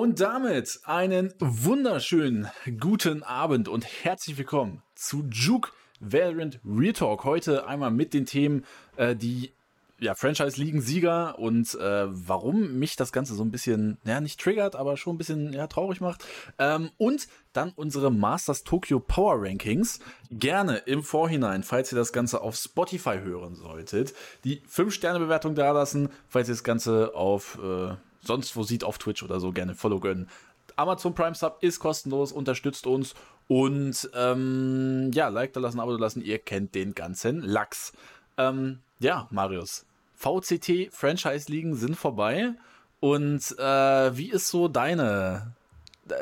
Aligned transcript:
Und 0.00 0.20
damit 0.20 0.78
einen 0.84 1.34
wunderschönen 1.40 2.46
guten 2.78 3.24
Abend 3.24 3.66
und 3.66 3.84
herzlich 4.04 4.38
willkommen 4.38 4.80
zu 4.94 5.24
Juke 5.32 5.72
Valorant 5.98 6.60
Real 6.64 6.92
Talk. 6.92 7.24
Heute 7.24 7.66
einmal 7.66 7.90
mit 7.90 8.14
den 8.14 8.24
Themen, 8.24 8.64
äh, 8.94 9.16
die 9.16 9.50
ja, 9.98 10.14
Franchise-Ligen-Sieger 10.14 11.40
und 11.40 11.74
äh, 11.74 12.06
warum 12.06 12.78
mich 12.78 12.94
das 12.94 13.10
Ganze 13.10 13.34
so 13.34 13.42
ein 13.42 13.50
bisschen, 13.50 13.98
ja, 14.04 14.20
nicht 14.20 14.40
triggert, 14.40 14.76
aber 14.76 14.96
schon 14.96 15.16
ein 15.16 15.18
bisschen 15.18 15.52
ja, 15.52 15.66
traurig 15.66 16.00
macht. 16.00 16.24
Ähm, 16.60 16.90
und 16.96 17.26
dann 17.52 17.72
unsere 17.74 18.12
Masters 18.12 18.62
Tokyo 18.62 19.00
Power 19.00 19.42
Rankings. 19.42 19.98
Gerne 20.30 20.76
im 20.86 21.02
Vorhinein, 21.02 21.64
falls 21.64 21.90
ihr 21.92 21.98
das 21.98 22.12
Ganze 22.12 22.40
auf 22.40 22.54
Spotify 22.54 23.18
hören 23.18 23.56
solltet, 23.56 24.14
die 24.44 24.60
5-Sterne-Bewertung 24.60 25.56
da 25.56 25.72
lassen, 25.72 26.10
falls 26.28 26.48
ihr 26.48 26.54
das 26.54 26.62
Ganze 26.62 27.16
auf 27.16 27.58
äh, 27.60 27.96
sonst 28.22 28.56
wo 28.56 28.62
sieht, 28.62 28.84
auf 28.84 28.98
Twitch 28.98 29.22
oder 29.22 29.40
so, 29.40 29.52
gerne 29.52 29.74
Follow 29.74 30.00
gönnen. 30.00 30.28
Amazon 30.76 31.14
Prime 31.14 31.34
Sub 31.34 31.58
ist 31.60 31.80
kostenlos, 31.80 32.32
unterstützt 32.32 32.86
uns 32.86 33.14
und 33.48 34.08
ähm, 34.14 35.10
ja, 35.12 35.28
Like 35.28 35.54
da 35.54 35.60
lassen, 35.60 35.80
Abo 35.80 35.92
da 35.92 35.98
lassen, 35.98 36.22
ihr 36.22 36.38
kennt 36.38 36.74
den 36.74 36.94
ganzen 36.94 37.40
Lachs. 37.40 37.92
Ähm, 38.36 38.80
ja, 39.00 39.26
Marius, 39.30 39.86
VCT 40.14 40.92
Franchise 40.92 41.50
Ligen 41.50 41.74
sind 41.74 41.96
vorbei. 41.96 42.54
Und 43.00 43.56
äh, 43.58 44.16
wie 44.16 44.30
ist 44.30 44.48
so 44.48 44.68
deine 44.68 45.54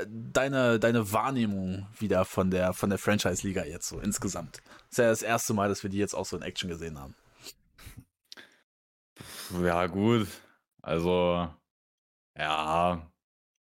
deine 0.08 0.80
deine 0.80 1.12
Wahrnehmung 1.12 1.86
wieder 1.98 2.24
von 2.24 2.50
der 2.50 2.72
von 2.72 2.90
der 2.90 2.98
Franchise 2.98 3.46
Liga 3.46 3.64
jetzt 3.64 3.88
so 3.88 3.98
insgesamt? 3.98 4.58
Das 4.90 4.92
ist 4.92 4.98
ja 4.98 5.08
das 5.08 5.22
erste 5.22 5.54
Mal, 5.54 5.68
dass 5.68 5.82
wir 5.82 5.90
die 5.90 5.98
jetzt 5.98 6.14
auch 6.14 6.26
so 6.26 6.36
in 6.36 6.42
Action 6.42 6.68
gesehen 6.68 6.98
haben. 6.98 7.14
Ja 9.64 9.86
gut, 9.86 10.28
also 10.82 11.48
ja 12.36 13.10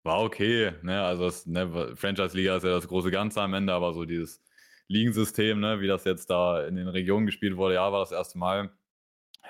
war 0.04 0.22
okay, 0.24 0.74
ne? 0.84 1.02
Also 1.04 1.26
das 1.26 1.46
ne, 1.48 1.96
Franchise 1.96 2.36
Liga 2.38 2.58
ist 2.58 2.64
ja 2.64 2.72
das 2.72 2.88
große 2.88 3.12
Ganze 3.12 3.42
am 3.42 3.54
Ende, 3.54 3.74
aber 3.74 3.94
so 3.94 4.06
dieses 4.06 4.44
Ligensystem, 4.88 5.60
ne, 5.60 5.82
wie 5.82 5.88
das 5.88 6.06
jetzt 6.06 6.30
da 6.30 6.66
in 6.68 6.76
den 6.76 6.88
Regionen 6.88 7.26
gespielt 7.28 7.58
wurde, 7.58 7.76
ja, 7.76 7.92
war 7.92 8.00
das 8.02 8.12
erste 8.12 8.38
Mal. 8.40 8.72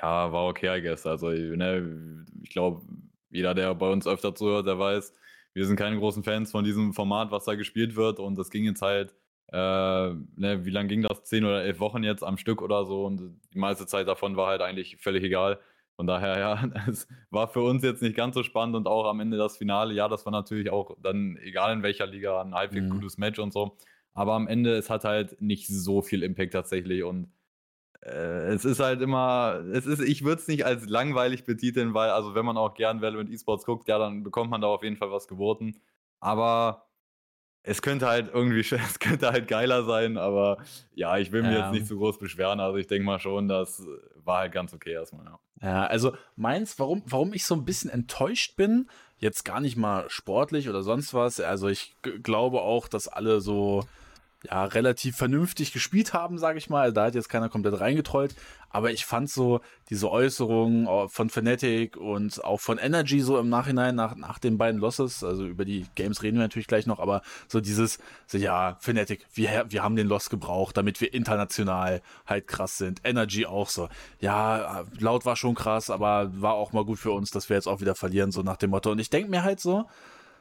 Ja, 0.01 0.31
war 0.31 0.47
okay, 0.47 0.79
I 0.79 0.81
guess. 0.81 1.05
Also, 1.05 1.29
ne, 1.29 2.25
ich 2.43 2.49
glaube, 2.51 2.83
jeder, 3.29 3.53
der 3.55 3.75
bei 3.75 3.89
uns 3.89 4.07
öfter 4.07 4.35
zuhört, 4.35 4.67
der 4.67 4.79
weiß, 4.79 5.13
wir 5.53 5.65
sind 5.65 5.77
keine 5.77 5.97
großen 5.99 6.23
Fans 6.23 6.51
von 6.51 6.63
diesem 6.63 6.93
Format, 6.93 7.31
was 7.31 7.45
da 7.45 7.55
gespielt 7.55 7.95
wird. 7.95 8.19
Und 8.19 8.37
das 8.37 8.49
ging 8.49 8.65
jetzt 8.65 8.81
halt, 8.81 9.13
äh, 9.51 9.55
ne, 9.57 10.65
wie 10.65 10.69
lange 10.71 10.89
ging 10.89 11.03
das? 11.03 11.23
Zehn 11.25 11.45
oder 11.45 11.63
elf 11.63 11.79
Wochen 11.79 12.03
jetzt 12.03 12.23
am 12.23 12.37
Stück 12.37 12.61
oder 12.61 12.85
so. 12.85 13.05
Und 13.05 13.39
die 13.53 13.59
meiste 13.59 13.87
Zeit 13.87 14.07
davon 14.07 14.37
war 14.37 14.47
halt 14.47 14.61
eigentlich 14.61 14.97
völlig 14.97 15.23
egal. 15.23 15.59
Von 15.99 16.07
daher, 16.07 16.39
ja, 16.39 16.63
es 16.87 17.09
war 17.29 17.49
für 17.49 17.59
uns 17.59 17.83
jetzt 17.83 18.01
nicht 18.01 18.15
ganz 18.15 18.33
so 18.33 18.43
spannend 18.43 18.77
und 18.77 18.87
auch 18.87 19.05
am 19.05 19.19
Ende 19.19 19.35
das 19.35 19.57
Finale, 19.57 19.93
ja, 19.93 20.07
das 20.07 20.25
war 20.25 20.31
natürlich 20.31 20.69
auch 20.69 20.95
dann, 21.03 21.35
egal 21.43 21.73
in 21.73 21.83
welcher 21.83 22.07
Liga, 22.07 22.41
ein 22.41 22.55
halbwegs 22.55 22.85
mhm. 22.85 22.91
gutes 22.91 23.17
Match 23.17 23.37
und 23.37 23.51
so. 23.51 23.75
Aber 24.13 24.31
am 24.35 24.47
Ende, 24.47 24.77
es 24.77 24.89
hat 24.89 25.03
halt 25.03 25.41
nicht 25.41 25.67
so 25.67 26.01
viel 26.01 26.23
Impact 26.23 26.53
tatsächlich 26.53 27.03
und 27.03 27.33
äh, 27.99 28.53
es 28.53 28.63
ist 28.63 28.79
halt 28.79 29.01
immer, 29.01 29.61
es 29.73 29.85
ist, 29.85 29.99
ich 29.99 30.23
würde 30.23 30.41
es 30.41 30.47
nicht 30.47 30.65
als 30.65 30.87
langweilig 30.87 31.43
betiteln, 31.43 31.93
weil, 31.93 32.11
also 32.11 32.33
wenn 32.33 32.45
man 32.45 32.55
auch 32.55 32.75
gern 32.75 33.01
Valorant 33.01 33.29
E-Sports 33.29 33.65
guckt, 33.65 33.89
ja, 33.89 33.99
dann 33.99 34.23
bekommt 34.23 34.51
man 34.51 34.61
da 34.61 34.67
auf 34.67 34.83
jeden 34.83 34.95
Fall 34.95 35.11
was 35.11 35.27
geboten. 35.27 35.81
Aber 36.21 36.88
es 37.63 37.81
könnte 37.81 38.07
halt 38.07 38.31
irgendwie, 38.33 38.59
es 38.75 38.99
könnte 38.99 39.31
halt 39.31 39.47
geiler 39.47 39.83
sein, 39.83 40.17
aber 40.17 40.57
ja, 40.93 41.17
ich 41.17 41.31
will 41.31 41.43
mich 41.43 41.53
ja. 41.53 41.65
jetzt 41.65 41.73
nicht 41.73 41.87
so 41.87 41.97
groß 41.97 42.19
beschweren. 42.19 42.59
Also 42.59 42.77
ich 42.77 42.87
denke 42.87 43.05
mal 43.05 43.19
schon, 43.19 43.47
das 43.47 43.83
war 44.23 44.39
halt 44.39 44.51
ganz 44.51 44.73
okay 44.73 44.93
erstmal, 44.93 45.25
ja. 45.25 45.39
Ja, 45.61 45.85
also 45.87 46.15
meins, 46.37 46.79
warum, 46.79 47.03
warum 47.05 47.33
ich 47.33 47.43
so 47.43 47.53
ein 47.53 47.65
bisschen 47.65 47.89
enttäuscht 47.89 48.55
bin, 48.55 48.89
jetzt 49.17 49.43
gar 49.43 49.59
nicht 49.59 49.75
mal 49.75 50.09
sportlich 50.09 50.69
oder 50.69 50.83
sonst 50.83 51.13
was. 51.13 51.41
Also 51.41 51.67
ich 51.67 51.95
glaube 52.23 52.61
auch, 52.61 52.87
dass 52.87 53.09
alle 53.09 53.41
so 53.41 53.83
ja, 54.43 54.63
relativ 54.63 55.17
vernünftig 55.17 55.73
gespielt 55.73 56.13
haben, 56.13 56.37
sage 56.37 56.57
ich 56.57 56.69
mal. 56.69 56.93
Da 56.93 57.05
hat 57.05 57.15
jetzt 57.15 57.29
keiner 57.29 57.49
komplett 57.49 57.79
reingetrollt. 57.79 58.35
Aber 58.69 58.91
ich 58.91 59.05
fand 59.05 59.29
so 59.29 59.61
diese 59.89 60.09
Äußerungen 60.11 60.87
äh, 60.87 61.07
von 61.09 61.29
Fnatic 61.29 61.97
und 61.97 62.43
auch 62.43 62.59
von 62.59 62.77
Energy 62.77 63.19
so 63.19 63.39
im 63.39 63.49
Nachhinein 63.49 63.95
nach, 63.95 64.15
nach 64.15 64.37
den 64.37 64.57
beiden 64.57 64.79
Losses, 64.79 65.23
also 65.23 65.45
über 65.45 65.65
die 65.65 65.87
Games 65.95 66.21
reden 66.21 66.37
wir 66.37 66.43
natürlich 66.43 66.67
gleich 66.67 66.85
noch, 66.85 66.99
aber 66.99 67.23
so 67.47 67.61
dieses, 67.61 67.97
so 68.27 68.37
ja, 68.37 68.77
Fnatic, 68.79 69.25
wir, 69.33 69.65
wir 69.69 69.83
haben 69.83 69.95
den 69.95 70.07
Loss 70.07 70.29
gebraucht, 70.29 70.77
damit 70.77 71.01
wir 71.01 71.13
international 71.13 72.01
halt 72.27 72.47
krass 72.47 72.77
sind. 72.77 73.01
Energy 73.03 73.47
auch 73.47 73.69
so. 73.69 73.89
Ja, 74.19 74.85
laut 74.99 75.25
war 75.25 75.35
schon 75.35 75.55
krass, 75.55 75.89
aber 75.89 76.29
war 76.39 76.53
auch 76.53 76.71
mal 76.71 76.85
gut 76.85 76.99
für 76.99 77.11
uns, 77.11 77.31
dass 77.31 77.49
wir 77.49 77.55
jetzt 77.55 77.67
auch 77.67 77.81
wieder 77.81 77.95
verlieren, 77.95 78.31
so 78.31 78.43
nach 78.43 78.57
dem 78.57 78.69
Motto. 78.69 78.91
Und 78.91 78.99
ich 78.99 79.09
denk 79.09 79.29
mir 79.29 79.43
halt 79.43 79.59
so, 79.59 79.85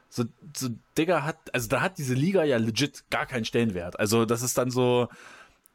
so, 0.09 0.25
so, 0.55 0.69
Digga 0.97 1.23
hat, 1.23 1.37
also 1.53 1.69
da 1.69 1.81
hat 1.81 1.97
diese 1.97 2.15
Liga 2.15 2.43
ja 2.43 2.57
legit 2.57 3.05
gar 3.09 3.25
keinen 3.25 3.45
Stellenwert. 3.45 3.99
Also 3.99 4.25
das 4.25 4.41
ist 4.41 4.57
dann 4.57 4.71
so, 4.71 5.07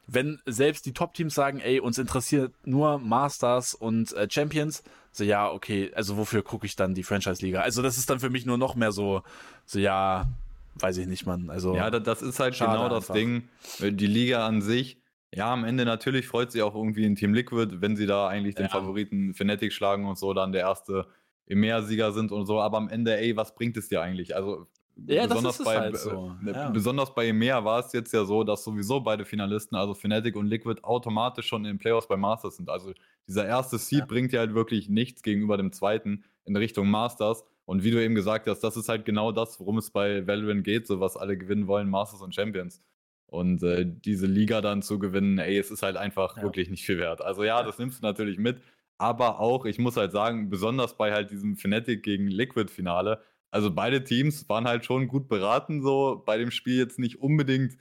wenn 0.07 0.41
selbst 0.45 0.87
die 0.87 0.93
Top-Teams 0.93 1.35
sagen, 1.35 1.61
ey, 1.61 1.81
uns 1.81 1.99
interessiert 1.99 2.53
nur 2.65 2.99
Masters 2.99 3.75
und 3.75 4.13
äh, 4.13 4.29
Champions, 4.31 4.83
so 5.13 5.25
ja, 5.25 5.51
okay, 5.51 5.93
also 5.95 6.17
wofür 6.17 6.43
gucke 6.43 6.67
ich 6.67 6.75
dann 6.77 6.95
die 6.95 7.05
Franchise-Liga? 7.05 7.61
Also 7.61 7.83
das 7.83 7.97
ist 7.97 8.11
dann 8.11 8.19
für 8.19 8.31
mich 8.31 8.45
nur 8.45 8.59
noch 8.59 8.75
mehr 8.75 8.91
so, 8.91 9.23
so 9.65 9.79
ja, 9.79 10.27
weiß 10.75 10.99
ich 10.99 11.07
nicht, 11.07 11.27
man. 11.27 11.51
Also 11.51 11.77
ja, 11.77 11.91
das 11.91 12.21
ist 12.21 12.41
halt 12.41 12.59
genau 12.59 12.89
das 12.89 13.11
einfach. 13.11 13.15
Ding. 13.15 13.49
Die 13.81 14.07
Liga 14.07 14.47
an 14.47 14.61
sich, 14.61 14.99
ja, 15.33 15.53
am 15.53 15.65
Ende 15.65 15.85
natürlich 15.85 16.27
freut 16.27 16.53
sich 16.53 16.63
auch 16.63 16.75
irgendwie 16.75 17.05
ein 17.05 17.17
Team 17.17 17.35
Liquid, 17.35 17.81
wenn 17.81 17.97
sie 17.97 18.07
da 18.07 18.29
eigentlich 18.29 18.57
den 18.57 18.67
ja. 18.67 18.71
Favoriten 18.71 19.35
Fnatic 19.35 19.73
schlagen 19.73 20.07
und 20.07 20.19
so, 20.19 20.35
dann 20.35 20.53
der 20.53 20.63
erste 20.63 21.07
EMEA-Sieger 21.47 22.13
sind 22.13 22.33
und 22.33 22.47
so, 22.47 22.61
aber 22.61 22.79
am 22.79 22.89
Ende, 22.89 23.17
ey, 23.17 23.37
was 23.37 23.55
bringt 23.55 23.77
es 23.77 23.89
dir 23.89 24.01
eigentlich? 24.01 24.35
Also 24.35 24.67
ja, 25.07 25.27
besonders 25.27 25.59
bei 25.59 25.79
halt 25.79 25.97
so. 25.97 26.37
äh, 26.47 26.53
ja. 26.53 26.71
besonders 26.71 27.15
bei 27.15 27.27
EMEA 27.27 27.65
war 27.65 27.81
es 27.81 27.93
jetzt 27.93 28.13
ja 28.13 28.25
so, 28.25 28.45
dass 28.45 28.63
sowieso 28.63 29.01
beide 29.01 29.25
Finalisten, 29.25 29.77
also 29.77 29.95
Fnatic 29.95 30.37
und 30.37 30.47
Liquid, 30.47 30.83
automatisch 30.85 31.47
schon 31.47 31.65
in 31.65 31.73
den 31.73 31.79
Playoffs 31.79 32.07
bei 32.07 32.17
Masters 32.17 32.57
sind. 32.57 32.69
Also 32.69 32.93
dieser 33.27 33.47
erste 33.47 33.79
Seed 33.79 34.01
ja. 34.01 34.07
bringt 34.07 34.33
ja 34.33 34.41
halt 34.41 34.55
wirklich 34.55 34.89
nichts 34.89 35.23
gegenüber 35.23 35.57
dem 35.57 35.73
zweiten 35.73 36.25
in 36.45 36.57
Richtung 36.57 36.89
Masters. 36.89 37.45
Und 37.67 37.83
wie 37.83 37.91
du 37.91 38.03
eben 38.03 38.15
gesagt 38.15 38.47
hast, 38.47 38.61
das 38.61 38.77
ist 38.77 38.89
halt 38.89 39.05
genau 39.05 39.33
das, 39.33 39.59
worum 39.59 39.79
es 39.79 39.91
bei 39.91 40.27
Valorant 40.27 40.65
geht, 40.65 40.87
so 40.87 41.01
was 41.01 41.17
alle 41.17 41.37
gewinnen 41.37 41.67
wollen, 41.67 41.89
Masters 41.89 42.21
und 42.21 42.35
Champions. 42.35 42.83
Und 43.27 43.63
äh, 43.65 43.85
diese 43.87 44.27
Liga 44.27 44.61
dann 44.61 44.83
zu 44.83 44.99
gewinnen, 44.99 45.39
ey, 45.39 45.59
es 45.59 45.71
ist 45.71 45.83
halt 45.83 45.97
einfach 45.97 46.37
ja. 46.37 46.43
wirklich 46.43 46.71
nicht 46.71 46.85
viel 46.85 46.99
wert. 46.99 47.21
Also 47.21 47.43
ja, 47.43 47.63
das 47.65 47.79
nimmst 47.79 48.01
du 48.01 48.07
natürlich 48.07 48.39
mit, 48.39 48.59
aber 48.99 49.41
auch, 49.41 49.65
ich 49.65 49.79
muss 49.79 49.97
halt 49.97 50.13
sagen, 50.13 50.51
besonders 50.51 50.97
bei 50.97 51.13
halt 51.13 51.31
diesem 51.31 51.57
Fnatic 51.57 52.03
gegen 52.03 52.29
Liquid-Finale, 52.29 53.21
also 53.51 53.71
beide 53.71 54.03
Teams 54.03 54.49
waren 54.49 54.67
halt 54.67 54.85
schon 54.85 55.09
gut 55.09 55.29
beraten, 55.29 55.83
so 55.83 56.23
bei 56.25 56.39
dem 56.39 56.51
Spiel 56.51 56.77
jetzt 56.77 56.99
nicht 56.99 57.21
unbedingt 57.21 57.77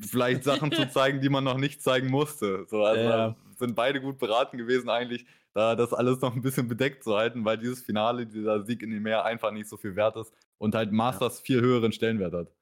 vielleicht 0.00 0.44
Sachen 0.44 0.70
zu 0.72 0.88
zeigen, 0.90 1.20
die 1.20 1.28
man 1.28 1.44
noch 1.44 1.58
nicht 1.58 1.82
zeigen 1.82 2.08
musste. 2.08 2.66
So, 2.68 2.84
also 2.84 3.02
ja. 3.02 3.36
sind 3.58 3.74
beide 3.74 4.00
gut 4.00 4.18
beraten 4.18 4.58
gewesen, 4.58 4.88
eigentlich, 4.90 5.26
da 5.54 5.74
das 5.74 5.92
alles 5.92 6.20
noch 6.20 6.34
ein 6.34 6.42
bisschen 6.42 6.68
bedeckt 6.68 7.04
zu 7.04 7.16
halten, 7.16 7.44
weil 7.44 7.58
dieses 7.58 7.82
Finale, 7.82 8.26
dieser 8.26 8.64
Sieg 8.64 8.82
in 8.82 8.90
dem 8.90 9.02
Meer 9.02 9.24
einfach 9.24 9.50
nicht 9.52 9.68
so 9.68 9.76
viel 9.76 9.96
wert 9.96 10.16
ist 10.16 10.32
und 10.58 10.74
halt 10.74 10.92
Masters 10.92 11.38
ja. 11.38 11.44
viel 11.44 11.60
höheren 11.60 11.92
Stellenwert 11.92 12.32
hat. 12.32 12.52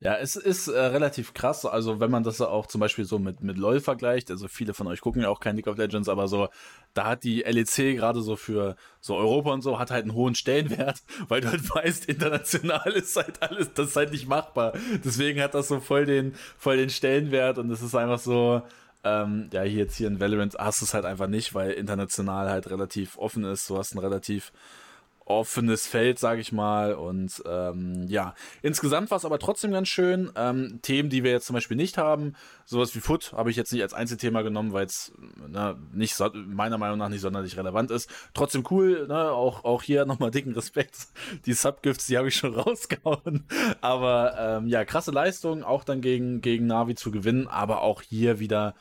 Ja, 0.00 0.14
es 0.16 0.36
ist 0.36 0.68
äh, 0.68 0.78
relativ 0.78 1.34
krass. 1.34 1.64
Also, 1.66 1.98
wenn 1.98 2.10
man 2.10 2.22
das 2.22 2.40
auch 2.40 2.66
zum 2.66 2.80
Beispiel 2.80 3.04
so 3.04 3.18
mit, 3.18 3.40
mit 3.42 3.58
LOL 3.58 3.80
vergleicht, 3.80 4.30
also 4.30 4.46
viele 4.46 4.72
von 4.72 4.86
euch 4.86 5.00
gucken 5.00 5.22
ja 5.22 5.28
auch 5.28 5.40
kein 5.40 5.56
League 5.56 5.66
of 5.66 5.76
Legends, 5.76 6.08
aber 6.08 6.28
so, 6.28 6.48
da 6.94 7.06
hat 7.06 7.24
die 7.24 7.42
LEC 7.42 7.96
gerade 7.96 8.22
so 8.22 8.36
für 8.36 8.76
so 9.00 9.16
Europa 9.16 9.50
und 9.52 9.62
so, 9.62 9.80
hat 9.80 9.90
halt 9.90 10.04
einen 10.04 10.14
hohen 10.14 10.36
Stellenwert, 10.36 11.02
weil 11.28 11.40
du 11.40 11.48
halt 11.50 11.68
weißt, 11.68 12.04
international 12.04 12.92
ist 12.92 13.16
halt 13.16 13.42
alles, 13.42 13.74
das 13.74 13.88
ist 13.88 13.96
halt 13.96 14.12
nicht 14.12 14.28
machbar. 14.28 14.72
Deswegen 15.04 15.42
hat 15.42 15.54
das 15.54 15.66
so 15.66 15.80
voll 15.80 16.06
den, 16.06 16.34
voll 16.56 16.76
den 16.76 16.90
Stellenwert 16.90 17.58
und 17.58 17.68
es 17.72 17.82
ist 17.82 17.96
einfach 17.96 18.20
so, 18.20 18.62
ähm, 19.02 19.48
ja, 19.52 19.62
hier 19.62 19.78
jetzt 19.78 19.96
hier 19.96 20.06
in 20.06 20.20
Valorant 20.20 20.54
hast 20.58 20.80
du 20.80 20.84
es 20.84 20.94
halt 20.94 21.06
einfach 21.06 21.26
nicht, 21.26 21.54
weil 21.54 21.72
international 21.72 22.48
halt 22.50 22.70
relativ 22.70 23.18
offen 23.18 23.44
ist. 23.44 23.68
Du 23.68 23.76
hast 23.78 23.94
ein 23.94 23.98
relativ 23.98 24.52
offenes 25.28 25.86
Feld, 25.86 26.18
sage 26.18 26.40
ich 26.40 26.52
mal. 26.52 26.94
Und 26.94 27.42
ähm, 27.46 28.06
ja, 28.08 28.34
insgesamt 28.62 29.10
war 29.10 29.18
es 29.18 29.24
aber 29.24 29.38
trotzdem 29.38 29.70
ganz 29.70 29.88
schön. 29.88 30.30
Ähm, 30.36 30.80
Themen, 30.82 31.10
die 31.10 31.22
wir 31.22 31.30
jetzt 31.30 31.46
zum 31.46 31.54
Beispiel 31.54 31.76
nicht 31.76 31.98
haben, 31.98 32.34
sowas 32.64 32.94
wie 32.94 33.00
Foot, 33.00 33.32
habe 33.32 33.50
ich 33.50 33.56
jetzt 33.56 33.72
nicht 33.72 33.82
als 33.82 33.94
Einzelthema 33.94 34.42
genommen, 34.42 34.72
weil 34.72 34.86
es 34.86 35.12
nicht 35.92 36.14
so, 36.14 36.30
meiner 36.34 36.78
Meinung 36.78 36.98
nach 36.98 37.08
nicht 37.08 37.20
sonderlich 37.20 37.56
relevant 37.56 37.90
ist. 37.90 38.10
Trotzdem 38.34 38.64
cool, 38.70 39.06
ne? 39.06 39.30
auch, 39.30 39.64
auch 39.64 39.82
hier 39.82 40.06
nochmal 40.06 40.30
dicken 40.30 40.52
Respekt. 40.52 41.08
Die 41.46 41.52
Subgifts, 41.52 42.06
die 42.06 42.16
habe 42.16 42.28
ich 42.28 42.36
schon 42.36 42.54
rausgehauen. 42.58 43.44
Aber 43.80 44.34
ähm, 44.38 44.68
ja, 44.68 44.84
krasse 44.84 45.10
Leistung, 45.10 45.62
auch 45.62 45.84
dann 45.84 46.00
gegen, 46.00 46.40
gegen 46.40 46.66
Navi 46.66 46.94
zu 46.94 47.10
gewinnen, 47.10 47.46
aber 47.46 47.82
auch 47.82 48.02
hier 48.02 48.38
wieder. 48.38 48.74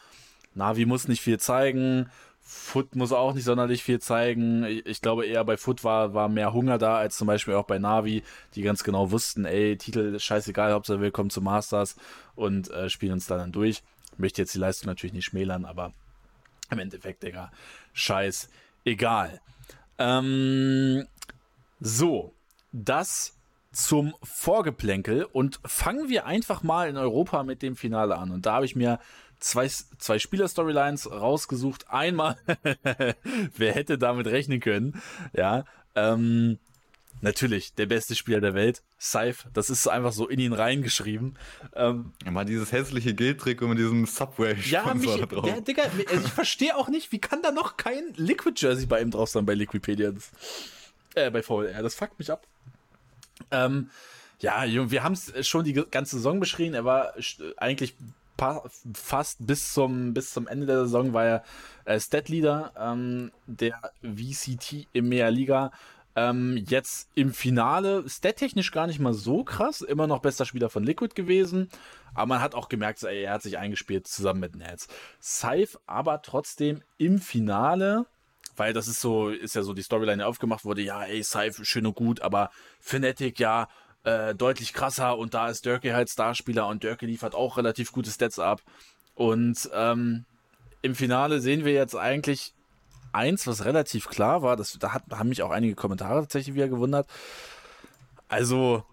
Navi 0.55 0.85
muss 0.85 1.07
nicht 1.07 1.21
viel 1.21 1.39
zeigen. 1.39 2.09
Foot 2.49 2.95
muss 2.95 3.11
auch 3.11 3.33
nicht 3.33 3.43
sonderlich 3.43 3.83
viel 3.83 3.99
zeigen. 3.99 4.63
Ich 4.85 5.01
glaube 5.01 5.25
eher 5.25 5.43
bei 5.43 5.57
Foot 5.57 5.83
war, 5.83 6.13
war 6.13 6.29
mehr 6.29 6.53
Hunger 6.53 6.77
da 6.77 6.95
als 6.95 7.17
zum 7.17 7.27
Beispiel 7.27 7.55
auch 7.55 7.65
bei 7.65 7.77
Navi, 7.77 8.23
die 8.55 8.61
ganz 8.61 8.85
genau 8.85 9.11
wussten, 9.11 9.43
ey, 9.43 9.77
Titel 9.77 10.17
scheißegal, 10.17 10.71
Hauptsache 10.71 11.01
wir 11.01 11.11
kommen 11.11 11.29
zu 11.29 11.41
Masters 11.41 11.97
und 12.35 12.71
äh, 12.71 12.89
spielen 12.89 13.13
uns 13.13 13.27
da 13.27 13.37
dann 13.37 13.51
durch. 13.51 13.83
Möchte 14.17 14.41
jetzt 14.41 14.55
die 14.55 14.59
Leistung 14.59 14.87
natürlich 14.87 15.11
nicht 15.13 15.25
schmälern, 15.25 15.65
aber 15.65 15.91
im 16.71 16.79
Endeffekt, 16.79 17.23
Digga, 17.23 17.51
scheiß 17.91 18.49
egal. 18.85 19.41
Ähm, 19.97 21.05
so, 21.81 22.33
das 22.71 23.37
zum 23.73 24.15
Vorgeplänkel 24.23 25.25
und 25.25 25.59
fangen 25.65 26.07
wir 26.07 26.25
einfach 26.25 26.63
mal 26.63 26.89
in 26.89 26.95
Europa 26.95 27.43
mit 27.43 27.61
dem 27.61 27.75
Finale 27.75 28.17
an. 28.17 28.31
Und 28.31 28.45
da 28.45 28.53
habe 28.53 28.65
ich 28.65 28.75
mir 28.77 28.99
zwei, 29.39 29.69
zwei 29.97 30.19
Spieler-Storylines 30.19 31.11
rausgesucht. 31.11 31.89
Einmal, 31.89 32.37
wer 33.55 33.73
hätte 33.73 33.97
damit 33.97 34.27
rechnen 34.27 34.59
können? 34.59 35.01
Ja, 35.33 35.65
ähm, 35.95 36.59
natürlich 37.21 37.73
der 37.73 37.85
beste 37.85 38.15
Spieler 38.15 38.41
der 38.41 38.53
Welt, 38.53 38.83
Saif. 38.97 39.47
Das 39.53 39.69
ist 39.69 39.87
einfach 39.87 40.13
so 40.13 40.27
in 40.27 40.39
ihn 40.39 40.53
reingeschrieben. 40.53 41.37
Ähm, 41.75 42.13
Mal 42.29 42.45
dieses 42.45 42.71
hässliche 42.71 43.13
Gildtrick 43.13 43.61
mit 43.61 43.77
diesem 43.77 44.05
subway 44.05 44.55
ja, 44.69 44.93
mich, 44.93 45.09
da 45.09 45.25
drauf. 45.25 45.47
Ja, 45.47 45.59
Digga, 45.61 45.83
also 45.83 46.25
ich 46.25 46.31
verstehe 46.31 46.75
auch 46.75 46.89
nicht, 46.89 47.11
wie 47.11 47.19
kann 47.19 47.41
da 47.41 47.51
noch 47.51 47.77
kein 47.77 48.13
Liquid-Jersey 48.15 48.85
bei 48.85 49.01
ihm 49.01 49.11
drauf 49.11 49.29
sein 49.29 49.45
bei 49.45 49.53
Liquipedia? 49.53 50.11
Das, 50.11 50.31
äh, 51.15 51.31
bei 51.31 51.41
VLR, 51.41 51.81
das 51.81 51.95
fuckt 51.95 52.19
mich 52.19 52.31
ab. 52.31 52.45
Ähm, 53.51 53.89
ja, 54.39 54.63
wir 54.65 55.03
haben 55.03 55.13
es 55.13 55.47
schon 55.47 55.63
die 55.63 55.73
ganze 55.73 56.17
Saison 56.17 56.39
beschrieben. 56.39 56.75
Er 56.75 56.85
war 56.85 57.13
eigentlich 57.57 57.95
fast 58.93 59.45
bis 59.45 59.73
zum, 59.73 60.13
bis 60.13 60.31
zum 60.31 60.47
Ende 60.47 60.65
der 60.65 60.85
Saison 60.85 61.13
war 61.13 61.25
er 61.25 61.43
äh, 61.85 61.99
Stat-Leader 61.99 62.73
ähm, 62.77 63.31
der 63.45 63.79
VCT 64.01 64.87
im 64.93 65.09
Meer 65.09 65.31
Liga. 65.31 65.71
Ähm, 66.15 66.57
jetzt 66.67 67.09
im 67.13 67.31
Finale, 67.31 68.03
stat-technisch 68.09 68.71
gar 68.71 68.87
nicht 68.87 68.99
mal 68.99 69.13
so 69.13 69.43
krass, 69.43 69.81
immer 69.81 70.07
noch 70.07 70.19
bester 70.19 70.45
Spieler 70.45 70.71
von 70.71 70.83
Liquid 70.83 71.13
gewesen, 71.13 71.69
aber 72.15 72.25
man 72.25 72.41
hat 72.41 72.55
auch 72.55 72.69
gemerkt, 72.69 73.03
ey, 73.03 73.21
er 73.21 73.33
hat 73.33 73.43
sich 73.43 73.59
eingespielt 73.59 74.07
zusammen 74.07 74.39
mit 74.39 74.55
Nets. 74.55 74.87
Saif 75.19 75.77
aber 75.85 76.23
trotzdem 76.23 76.81
im 76.97 77.19
Finale, 77.19 78.07
weil 78.55 78.73
das 78.73 78.87
ist 78.87 78.99
so, 78.99 79.29
ist 79.29 79.53
ja 79.53 79.61
so 79.61 79.73
die 79.73 79.83
Storyline, 79.83 80.17
die 80.17 80.23
aufgemacht 80.23 80.65
wurde, 80.65 80.81
ja, 80.81 81.03
ey, 81.03 81.21
Saif, 81.21 81.59
schön 81.61 81.85
und 81.85 81.95
gut, 81.95 82.21
aber 82.21 82.49
Fnatic, 82.79 83.39
ja, 83.39 83.67
äh, 84.03 84.35
deutlich 84.35 84.73
krasser 84.73 85.17
und 85.17 85.33
da 85.33 85.49
ist 85.49 85.65
Dirkie 85.65 85.93
halt 85.93 86.09
Starspieler 86.09 86.67
und 86.67 86.83
Dirkie 86.83 87.05
liefert 87.05 87.35
auch 87.35 87.57
relativ 87.57 87.91
gute 87.91 88.09
Stats 88.09 88.39
ab. 88.39 88.61
Und 89.15 89.69
ähm, 89.73 90.25
im 90.81 90.95
Finale 90.95 91.39
sehen 91.41 91.65
wir 91.65 91.73
jetzt 91.73 91.95
eigentlich 91.95 92.53
eins, 93.11 93.47
was 93.47 93.65
relativ 93.65 94.07
klar 94.07 94.41
war. 94.41 94.55
Das, 94.55 94.77
da 94.79 94.93
hat, 94.93 95.03
haben 95.11 95.29
mich 95.29 95.41
auch 95.41 95.49
einige 95.49 95.75
Kommentare 95.75 96.21
tatsächlich 96.21 96.55
wieder 96.55 96.69
gewundert. 96.69 97.07
Also, 98.29 98.83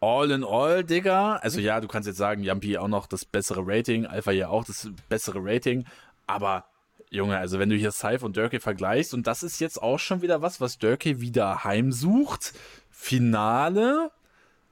all 0.00 0.30
in 0.30 0.44
all, 0.44 0.84
Digga. 0.84 1.36
Also, 1.36 1.60
ja, 1.60 1.80
du 1.80 1.88
kannst 1.88 2.06
jetzt 2.06 2.18
sagen, 2.18 2.42
Yampi 2.42 2.78
auch 2.78 2.88
noch 2.88 3.06
das 3.06 3.24
bessere 3.24 3.62
Rating, 3.64 4.06
Alpha 4.06 4.30
ja 4.30 4.48
auch 4.48 4.64
das 4.64 4.90
bessere 5.08 5.40
Rating. 5.42 5.86
Aber, 6.26 6.64
Junge, 7.10 7.36
also, 7.38 7.58
wenn 7.58 7.70
du 7.70 7.76
hier 7.76 7.90
Saif 7.90 8.22
und 8.22 8.36
Dirkie 8.36 8.60
vergleichst, 8.60 9.12
und 9.12 9.26
das 9.26 9.42
ist 9.42 9.60
jetzt 9.60 9.82
auch 9.82 9.98
schon 9.98 10.22
wieder 10.22 10.42
was, 10.42 10.60
was 10.60 10.78
Dirkie 10.78 11.20
wieder 11.20 11.64
heimsucht. 11.64 12.52
Finale 12.90 14.10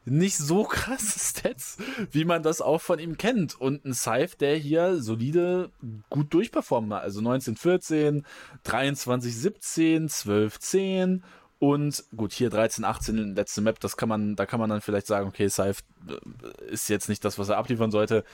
nicht 0.05 0.37
so 0.37 0.65
krasse 0.69 1.19
Stats, 1.19 1.79
wie 2.11 2.25
man 2.25 2.43
das 2.43 2.61
auch 2.61 2.81
von 2.81 2.99
ihm 2.99 3.17
kennt. 3.17 3.61
Und 3.61 3.85
ein 3.85 3.95
Scythe, 3.95 4.37
der 4.39 4.57
hier 4.57 5.01
solide 5.01 5.71
gut 6.11 6.33
durchperformt 6.35 6.93
hat. 6.93 7.03
Also 7.03 7.21
1914, 7.21 8.27
23, 8.65 9.37
17, 9.37 10.09
12, 10.09 10.59
10 10.59 11.25
und 11.59 12.05
gut, 12.17 12.33
hier 12.33 12.51
13, 12.51 12.85
18 12.85 13.37
letzte 13.37 13.61
Map, 13.61 13.79
das 13.79 13.97
kann 13.97 14.09
man, 14.09 14.35
da 14.35 14.47
kann 14.47 14.59
man 14.59 14.69
dann 14.69 14.81
vielleicht 14.81 15.07
sagen, 15.07 15.29
okay, 15.29 15.49
Scythe 15.49 15.83
äh, 16.09 16.73
ist 16.73 16.89
jetzt 16.89 17.09
nicht 17.09 17.25
das, 17.25 17.39
was 17.39 17.51
er 17.51 17.59
abliefern 17.59 17.93
sollte. 17.93 18.25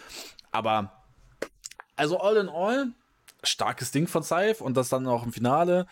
Aber 0.50 0.93
also 1.94 2.19
all 2.20 2.37
in 2.37 2.49
all, 2.49 2.93
starkes 3.43 3.91
Ding 3.91 4.06
von 4.06 4.23
Scythe 4.23 4.65
und 4.65 4.76
das 4.76 4.88
dann 4.88 5.06
auch 5.06 5.25
im 5.25 5.32
Finale 5.32 5.87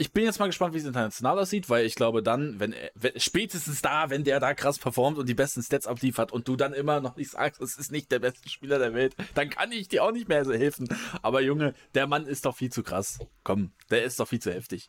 ich 0.00 0.12
bin 0.12 0.24
jetzt 0.24 0.38
mal 0.38 0.46
gespannt, 0.46 0.74
wie 0.74 0.78
es 0.78 0.84
international 0.84 1.40
aussieht, 1.40 1.68
weil 1.68 1.84
ich 1.84 1.96
glaube 1.96 2.22
dann, 2.22 2.60
wenn, 2.60 2.72
wenn 2.94 3.18
spätestens 3.18 3.82
da, 3.82 4.10
wenn 4.10 4.22
der 4.22 4.38
da 4.38 4.54
krass 4.54 4.78
performt 4.78 5.18
und 5.18 5.28
die 5.28 5.34
besten 5.34 5.60
Stats 5.60 5.88
abliefert 5.88 6.30
und 6.30 6.46
du 6.46 6.54
dann 6.54 6.72
immer 6.72 7.00
noch 7.00 7.16
nicht 7.16 7.32
sagst, 7.32 7.60
es 7.60 7.76
ist 7.76 7.90
nicht 7.90 8.12
der 8.12 8.20
beste 8.20 8.48
Spieler 8.48 8.78
der 8.78 8.94
Welt, 8.94 9.16
dann 9.34 9.50
kann 9.50 9.72
ich 9.72 9.88
dir 9.88 10.04
auch 10.04 10.12
nicht 10.12 10.28
mehr 10.28 10.44
so 10.44 10.52
helfen. 10.52 10.88
Aber 11.20 11.40
Junge, 11.40 11.74
der 11.94 12.06
Mann 12.06 12.26
ist 12.26 12.46
doch 12.46 12.56
viel 12.56 12.70
zu 12.70 12.84
krass. 12.84 13.18
Komm, 13.42 13.72
der 13.90 14.04
ist 14.04 14.20
doch 14.20 14.28
viel 14.28 14.40
zu 14.40 14.52
heftig. 14.52 14.88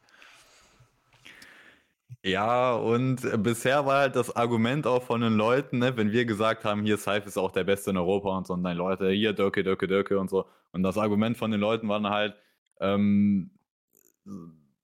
Ja, 2.21 2.73
und 2.73 3.21
bisher 3.43 3.87
war 3.87 4.01
halt 4.01 4.15
das 4.15 4.35
Argument 4.35 4.85
auch 4.85 5.01
von 5.03 5.21
den 5.21 5.33
Leuten, 5.33 5.79
ne, 5.79 5.97
wenn 5.97 6.11
wir 6.11 6.25
gesagt 6.25 6.65
haben, 6.65 6.83
hier 6.83 6.97
Saif 6.97 7.25
ist 7.25 7.37
auch 7.37 7.51
der 7.51 7.63
Beste 7.63 7.91
in 7.91 7.97
Europa 7.97 8.37
und 8.37 8.45
so, 8.45 8.53
und 8.53 8.63
dann 8.63 8.77
Leute, 8.77 9.09
hier 9.09 9.33
Dirke, 9.33 9.63
Dirke, 9.63 9.87
Dirke 9.87 10.19
und 10.19 10.29
so. 10.29 10.45
Und 10.71 10.83
das 10.83 10.97
Argument 10.97 11.37
von 11.37 11.49
den 11.49 11.59
Leuten 11.59 11.87
war 11.87 11.99
dann 11.99 12.11
halt, 12.11 12.35
ähm, 12.79 13.51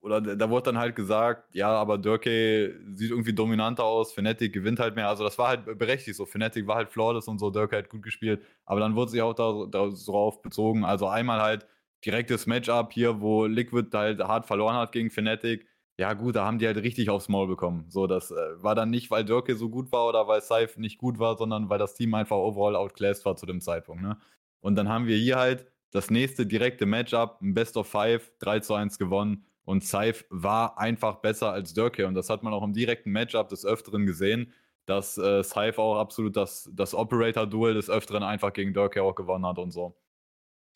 oder 0.05 0.21
da 0.21 0.49
wurde 0.51 0.65
dann 0.65 0.77
halt 0.77 0.95
gesagt, 0.95 1.55
ja, 1.55 1.67
aber 1.69 1.97
Dirke 1.97 2.79
sieht 2.93 3.09
irgendwie 3.09 3.33
dominanter 3.33 3.83
aus, 3.83 4.13
Fnatic 4.13 4.53
gewinnt 4.53 4.79
halt 4.79 4.95
mehr. 4.95 5.09
Also 5.09 5.23
das 5.23 5.39
war 5.39 5.47
halt 5.47 5.79
berechtigt 5.79 6.15
so. 6.15 6.27
Fnatic 6.27 6.67
war 6.67 6.75
halt 6.75 6.89
flawless 6.91 7.27
und 7.27 7.39
so, 7.39 7.49
Dirke 7.49 7.75
hat 7.75 7.89
gut 7.89 8.03
gespielt. 8.03 8.43
Aber 8.65 8.79
dann 8.79 8.95
wurde 8.95 9.09
sich 9.09 9.23
auch 9.23 9.33
da, 9.33 9.65
darauf 9.65 10.43
bezogen. 10.43 10.85
Also 10.85 11.07
einmal 11.07 11.41
halt 11.41 11.65
direktes 12.05 12.45
Matchup 12.45 12.93
hier, 12.93 13.19
wo 13.19 13.47
Liquid 13.47 13.89
halt 13.97 14.19
hart 14.19 14.45
verloren 14.45 14.75
hat 14.75 14.91
gegen 14.91 15.09
Fnatic. 15.09 15.65
Ja, 15.97 16.13
gut, 16.13 16.35
da 16.35 16.45
haben 16.45 16.59
die 16.59 16.67
halt 16.67 16.77
richtig 16.77 17.09
aufs 17.09 17.27
Maul 17.27 17.47
bekommen. 17.47 17.85
So, 17.89 18.05
das 18.05 18.29
äh, 18.29 18.35
war 18.61 18.75
dann 18.75 18.91
nicht, 18.91 19.09
weil 19.09 19.25
Dirke 19.25 19.55
so 19.55 19.69
gut 19.69 19.91
war 19.91 20.07
oder 20.07 20.27
weil 20.27 20.41
Saif 20.41 20.77
nicht 20.77 20.99
gut 20.99 21.17
war, 21.17 21.35
sondern 21.35 21.69
weil 21.69 21.79
das 21.79 21.95
Team 21.95 22.13
einfach 22.13 22.37
overall 22.37 22.75
outclassed 22.75 23.25
war 23.25 23.37
zu 23.37 23.47
dem 23.47 23.59
Zeitpunkt. 23.59 24.03
Ne? 24.03 24.19
Und 24.59 24.75
dann 24.75 24.87
haben 24.87 25.07
wir 25.07 25.17
hier 25.17 25.37
halt 25.37 25.65
das 25.89 26.11
nächste 26.11 26.45
direkte 26.45 26.85
Matchup, 26.85 27.41
ein 27.41 27.55
Best 27.55 27.75
of 27.75 27.87
Five, 27.87 28.31
3 28.37 28.59
zu 28.59 28.75
1 28.75 28.99
gewonnen 28.99 29.45
und 29.65 29.83
Saif 29.83 30.25
war 30.29 30.77
einfach 30.77 31.15
besser 31.15 31.51
als 31.51 31.73
Dörke. 31.73 32.07
Und 32.07 32.13
das 32.13 32.29
hat 32.29 32.43
man 32.43 32.53
auch 32.53 32.63
im 32.63 32.73
direkten 32.73 33.11
Matchup 33.11 33.49
des 33.49 33.65
Öfteren 33.65 34.05
gesehen, 34.05 34.53
dass 34.85 35.17
äh, 35.17 35.43
Saif 35.43 35.79
auch 35.79 35.97
absolut 35.97 36.37
das, 36.37 36.69
das 36.73 36.93
Operator-Duel 36.93 37.73
des 37.73 37.89
Öfteren 37.89 38.23
einfach 38.23 38.53
gegen 38.53 38.73
Dörke 38.73 39.01
auch 39.01 39.15
gewonnen 39.15 39.45
hat 39.45 39.57
und 39.57 39.71
so. 39.71 39.97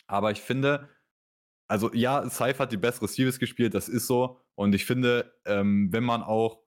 Aber 0.07 0.31
ich 0.31 0.41
finde, 0.41 0.89
also 1.67 1.93
ja, 1.93 2.27
Saif 2.29 2.59
hat 2.59 2.71
die 2.71 2.77
bessere 2.77 3.07
Series 3.07 3.39
gespielt, 3.39 3.75
das 3.75 3.87
ist 3.89 4.07
so. 4.07 4.41
Und 4.55 4.73
ich 4.73 4.85
finde, 4.85 5.31
ähm, 5.45 5.89
wenn 5.93 6.03
man 6.03 6.23
auch, 6.23 6.59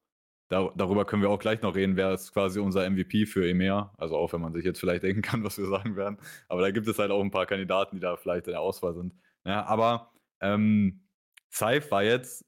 da, 0.49 0.71
darüber 0.77 1.05
können 1.05 1.23
wir 1.23 1.31
auch 1.31 1.41
gleich 1.41 1.61
noch 1.63 1.75
reden, 1.75 1.97
wer 1.97 2.13
ist 2.13 2.33
quasi 2.33 2.61
unser 2.61 2.89
MVP 2.89 3.27
für 3.27 3.49
EMEA. 3.49 3.93
Also 3.99 4.17
auch 4.17 4.33
wenn 4.33 4.41
man 4.41 4.53
sich 4.53 4.65
jetzt 4.65 4.79
vielleicht 4.79 5.03
denken 5.05 5.23
kann, 5.23 5.43
was 5.43 5.59
wir 5.59 5.67
sagen 5.67 5.97
werden. 5.97 6.19
Aber 6.49 6.61
da 6.61 6.71
gibt 6.71 6.87
es 6.87 6.99
halt 7.01 7.11
auch 7.11 7.21
ein 7.21 7.33
paar 7.33 7.47
Kandidaten, 7.47 7.97
die 7.97 8.01
da 8.01 8.17
vielleicht 8.17 8.47
in 8.47 8.53
der 8.53 8.61
Auswahl 8.61 8.95
sind. 8.95 9.13
Ja, 9.45 9.65
aber 9.65 10.13
ähm, 10.41 11.02
Saif 11.53 11.91
war 11.91 12.03
jetzt 12.03 12.45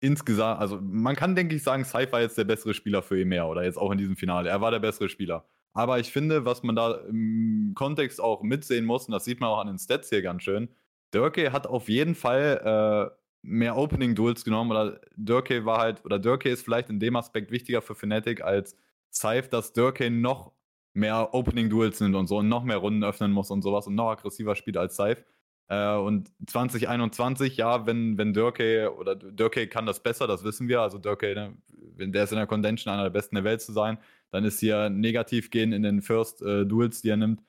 insgesamt, 0.00 0.60
also 0.60 0.78
man 0.80 1.14
kann, 1.16 1.36
denke 1.36 1.54
ich, 1.54 1.62
sagen, 1.62 1.84
Saif 1.84 2.12
war 2.12 2.20
jetzt 2.20 2.36
der 2.36 2.44
bessere 2.44 2.74
Spieler 2.74 3.02
für 3.02 3.20
EMEA 3.20 3.46
oder 3.46 3.64
jetzt 3.64 3.78
auch 3.78 3.92
in 3.92 3.98
diesem 3.98 4.16
Finale. 4.16 4.50
Er 4.50 4.60
war 4.60 4.70
der 4.70 4.80
bessere 4.80 5.08
Spieler. 5.08 5.46
Aber 5.72 6.00
ich 6.00 6.10
finde, 6.10 6.44
was 6.44 6.62
man 6.62 6.74
da 6.74 6.94
im 7.08 7.72
Kontext 7.76 8.20
auch 8.20 8.42
mitsehen 8.42 8.84
muss, 8.84 9.06
und 9.06 9.12
das 9.12 9.24
sieht 9.24 9.40
man 9.40 9.50
auch 9.50 9.60
an 9.60 9.68
den 9.68 9.78
Stats 9.78 10.08
hier 10.08 10.22
ganz 10.22 10.42
schön, 10.42 10.68
Dirke 11.14 11.52
hat 11.52 11.66
auf 11.66 11.88
jeden 11.88 12.14
Fall 12.14 13.10
äh, 13.12 13.16
mehr 13.42 13.76
Opening-Duels 13.76 14.44
genommen. 14.44 14.70
Oder 14.72 15.00
Dirke 15.16 15.64
war 15.64 15.78
halt, 15.78 16.04
oder 16.04 16.18
Dirke 16.18 16.48
ist 16.48 16.62
vielleicht 16.62 16.90
in 16.90 16.98
dem 16.98 17.16
Aspekt 17.16 17.50
wichtiger 17.50 17.82
für 17.82 17.94
Fnatic 17.94 18.42
als 18.42 18.76
Saif, 19.10 19.48
dass 19.48 19.72
Dirke 19.72 20.10
noch 20.10 20.52
mehr 20.92 21.34
Opening-Duels 21.34 22.00
nimmt 22.00 22.16
und 22.16 22.26
so 22.26 22.38
und 22.38 22.48
noch 22.48 22.64
mehr 22.64 22.78
Runden 22.78 23.04
öffnen 23.04 23.32
muss 23.32 23.50
und 23.50 23.62
sowas 23.62 23.86
und 23.86 23.94
noch 23.94 24.10
aggressiver 24.10 24.56
spielt 24.56 24.76
als 24.76 24.96
Saif. 24.96 25.24
Äh, 25.70 25.94
und 25.94 26.30
2021, 26.48 27.56
ja, 27.56 27.86
wenn, 27.86 28.18
wenn 28.18 28.34
Dörke 28.34 28.92
oder 28.98 29.14
Dörke 29.14 29.68
kann 29.68 29.86
das 29.86 30.02
besser, 30.02 30.26
das 30.26 30.42
wissen 30.42 30.68
wir. 30.68 30.80
Also 30.80 30.98
Dörke, 30.98 31.32
ne, 31.32 31.56
wenn 31.96 32.12
der 32.12 32.24
ist 32.24 32.32
in 32.32 32.38
der 32.38 32.48
Contention 32.48 32.92
einer 32.92 33.04
der 33.04 33.10
besten 33.10 33.36
der 33.36 33.44
Welt 33.44 33.62
zu 33.62 33.72
sein, 33.72 33.98
dann 34.32 34.44
ist 34.44 34.58
hier 34.58 34.90
negativ 34.90 35.50
gehen 35.50 35.72
in 35.72 35.84
den 35.84 36.02
First 36.02 36.42
äh, 36.42 36.66
Duels, 36.66 37.02
die 37.02 37.10
er 37.10 37.16
nimmt, 37.16 37.40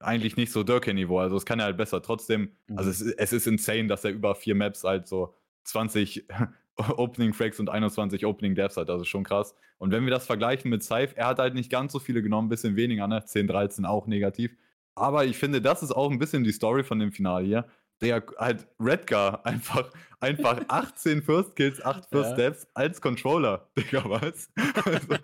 eigentlich 0.00 0.36
nicht 0.36 0.52
so 0.52 0.62
Dörke-Niveau. 0.62 1.18
Also 1.18 1.36
es 1.36 1.44
kann 1.44 1.58
er 1.58 1.66
halt 1.66 1.76
besser. 1.76 2.00
Trotzdem, 2.00 2.52
mhm. 2.68 2.78
also 2.78 2.90
es, 2.90 3.00
es 3.00 3.32
ist 3.32 3.48
insane, 3.48 3.88
dass 3.88 4.04
er 4.04 4.12
über 4.12 4.36
vier 4.36 4.54
Maps 4.54 4.84
halt 4.84 5.08
so 5.08 5.34
20 5.64 6.24
Opening 6.76 7.32
Fracks 7.32 7.58
und 7.58 7.68
21 7.68 8.26
Opening 8.26 8.54
Devs 8.54 8.76
hat. 8.76 8.90
Also 8.90 9.04
schon 9.04 9.24
krass. 9.24 9.56
Und 9.78 9.90
wenn 9.90 10.04
wir 10.04 10.12
das 10.12 10.24
vergleichen 10.24 10.70
mit 10.70 10.84
Saif, 10.84 11.14
er 11.16 11.26
hat 11.26 11.40
halt 11.40 11.54
nicht 11.54 11.70
ganz 11.70 11.92
so 11.92 11.98
viele 11.98 12.22
genommen, 12.22 12.46
ein 12.46 12.50
bisschen 12.50 12.76
weniger, 12.76 13.08
ne? 13.08 13.24
10, 13.24 13.48
13 13.48 13.84
auch 13.86 14.06
negativ. 14.06 14.56
Aber 14.96 15.24
ich 15.24 15.36
finde, 15.36 15.60
das 15.60 15.82
ist 15.82 15.92
auch 15.92 16.10
ein 16.10 16.18
bisschen 16.18 16.42
die 16.42 16.52
Story 16.52 16.82
von 16.82 16.98
dem 16.98 17.12
Finale 17.12 17.46
hier. 17.46 17.64
Der 18.02 18.22
halt 18.36 18.66
Redgar 18.78 19.46
einfach, 19.46 19.90
einfach 20.20 20.60
18 20.68 21.22
First 21.22 21.56
Kills, 21.56 21.82
8 21.82 22.08
First 22.10 22.30
ja. 22.30 22.34
Steps 22.34 22.66
als 22.74 23.00
Controller, 23.00 23.68
Digga, 23.76 24.02
was? 24.04 24.50
Also, 24.84 25.14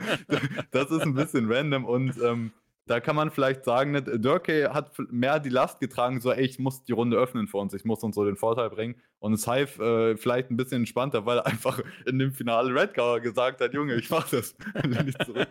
das 0.70 0.90
ist 0.90 1.02
ein 1.02 1.14
bisschen 1.14 1.52
random 1.52 1.84
und 1.84 2.16
ähm, 2.22 2.52
da 2.86 3.00
kann 3.00 3.14
man 3.14 3.30
vielleicht 3.30 3.64
sagen, 3.64 3.92
ne, 3.92 4.02
Durkey 4.02 4.64
hat 4.64 4.92
mehr 5.10 5.38
die 5.38 5.50
Last 5.50 5.80
getragen, 5.80 6.20
so, 6.20 6.32
ey, 6.32 6.44
ich 6.44 6.58
muss 6.58 6.84
die 6.84 6.92
Runde 6.92 7.16
öffnen 7.16 7.46
für 7.46 7.58
uns, 7.58 7.74
ich 7.74 7.84
muss 7.84 8.02
uns 8.02 8.16
so 8.16 8.24
den 8.24 8.36
Vorteil 8.36 8.70
bringen. 8.70 8.96
Und 9.18 9.36
Saif 9.36 9.78
äh, 9.78 10.16
vielleicht 10.16 10.50
ein 10.50 10.56
bisschen 10.56 10.78
entspannter, 10.78 11.24
weil 11.24 11.38
er 11.38 11.46
einfach 11.46 11.80
in 12.06 12.18
dem 12.18 12.32
Finale 12.32 12.74
Redgar 12.74 13.20
gesagt 13.20 13.60
hat, 13.60 13.72
Junge, 13.72 13.94
ich 13.94 14.10
mach 14.10 14.28
das. 14.28 14.56
Lehn 14.82 15.14
zurück. 15.24 15.48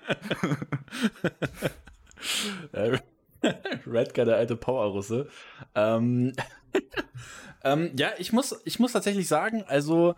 Redgar, 3.88 4.26
der 4.26 4.38
alte 4.38 4.56
Powerrusse. 4.56 5.30
Ähm, 5.76 6.34
ähm, 7.64 7.92
ja, 7.98 8.12
ich 8.18 8.34
muss, 8.34 8.62
ich 8.66 8.80
muss 8.80 8.94
tatsächlich 8.94 9.28
sagen, 9.28 9.64
also 9.68 10.16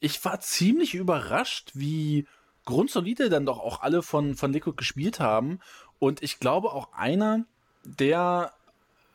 ich 0.00 0.24
war 0.24 0.40
ziemlich 0.40 0.94
überrascht, 0.94 1.72
wie 1.74 2.26
grundsolide 2.64 3.30
dann 3.30 3.46
doch 3.46 3.58
auch 3.58 3.80
alle 3.80 4.02
von, 4.02 4.34
von 4.34 4.52
Liquid 4.52 4.76
gespielt 4.76 5.20
haben. 5.20 5.60
Und 5.98 6.22
ich 6.22 6.38
glaube 6.38 6.72
auch 6.72 6.92
einer, 6.92 7.44
der, 7.84 8.52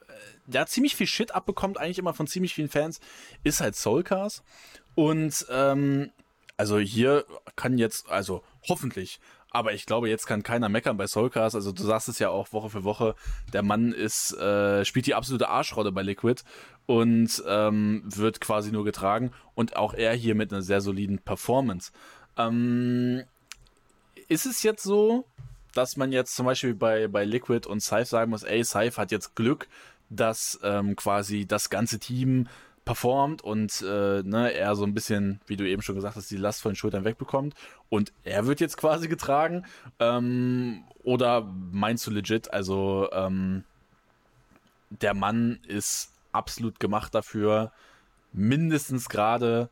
äh, 0.07 0.13
der 0.47 0.65
ziemlich 0.67 0.95
viel 0.95 1.07
Shit 1.07 1.33
abbekommt, 1.33 1.77
eigentlich 1.77 1.99
immer 1.99 2.13
von 2.13 2.27
ziemlich 2.27 2.53
vielen 2.53 2.69
Fans, 2.69 2.99
ist 3.43 3.61
halt 3.61 3.75
Soulcast. 3.75 4.43
Und 4.95 5.45
ähm, 5.49 6.11
also 6.57 6.79
hier 6.79 7.25
kann 7.55 7.77
jetzt, 7.77 8.09
also 8.09 8.43
hoffentlich, 8.67 9.19
aber 9.53 9.73
ich 9.73 9.85
glaube, 9.85 10.09
jetzt 10.09 10.25
kann 10.25 10.41
keiner 10.41 10.67
meckern 10.67 10.97
bei 10.97 11.05
Soulcast. 11.05 11.55
Also 11.55 11.71
du 11.71 11.83
sagst 11.83 12.09
es 12.09 12.17
ja 12.17 12.29
auch 12.29 12.51
Woche 12.51 12.71
für 12.71 12.83
Woche. 12.83 13.15
Der 13.53 13.61
Mann 13.61 13.93
ist, 13.93 14.33
äh, 14.33 14.83
spielt 14.83 15.05
die 15.05 15.13
absolute 15.13 15.47
Arschrolle 15.47 15.91
bei 15.91 16.01
Liquid 16.01 16.41
und 16.87 17.41
ähm, 17.47 18.01
wird 18.03 18.41
quasi 18.41 18.71
nur 18.71 18.83
getragen. 18.83 19.31
Und 19.53 19.75
auch 19.75 19.93
er 19.93 20.13
hier 20.15 20.33
mit 20.33 20.51
einer 20.51 20.63
sehr 20.63 20.81
soliden 20.81 21.19
Performance. 21.19 21.91
Ähm, 22.35 23.23
ist 24.27 24.47
es 24.47 24.63
jetzt 24.63 24.81
so, 24.81 25.25
dass 25.75 25.97
man 25.97 26.11
jetzt 26.11 26.35
zum 26.35 26.47
Beispiel 26.47 26.73
bei, 26.73 27.07
bei 27.07 27.23
Liquid 27.23 27.67
und 27.67 27.81
Scythe 27.81 28.05
sagen 28.05 28.31
muss, 28.31 28.41
ey, 28.41 28.63
Scythe 28.65 28.97
hat 28.97 29.11
jetzt 29.11 29.35
Glück, 29.35 29.67
dass 30.09 30.59
ähm, 30.63 30.95
quasi 30.95 31.45
das 31.45 31.69
ganze 31.69 31.99
Team 31.99 32.47
performt 32.85 33.41
und 33.41 33.81
äh, 33.81 34.23
ne, 34.23 34.53
er 34.53 34.75
so 34.75 34.83
ein 34.83 34.93
bisschen, 34.93 35.39
wie 35.47 35.55
du 35.55 35.67
eben 35.67 35.81
schon 35.81 35.95
gesagt 35.95 36.15
hast, 36.15 36.29
die 36.29 36.37
Last 36.37 36.61
von 36.61 36.71
den 36.71 36.75
Schultern 36.75 37.05
wegbekommt 37.05 37.55
und 37.89 38.11
er 38.23 38.45
wird 38.45 38.59
jetzt 38.59 38.77
quasi 38.77 39.07
getragen? 39.07 39.65
Ähm, 39.99 40.83
oder 41.03 41.41
meinst 41.41 42.05
du 42.07 42.11
legit, 42.11 42.51
also 42.51 43.09
ähm, 43.13 43.63
der 44.89 45.13
Mann 45.13 45.59
ist 45.67 46.11
absolut 46.31 46.79
gemacht 46.79 47.15
dafür, 47.15 47.71
mindestens 48.33 49.09
gerade 49.09 49.69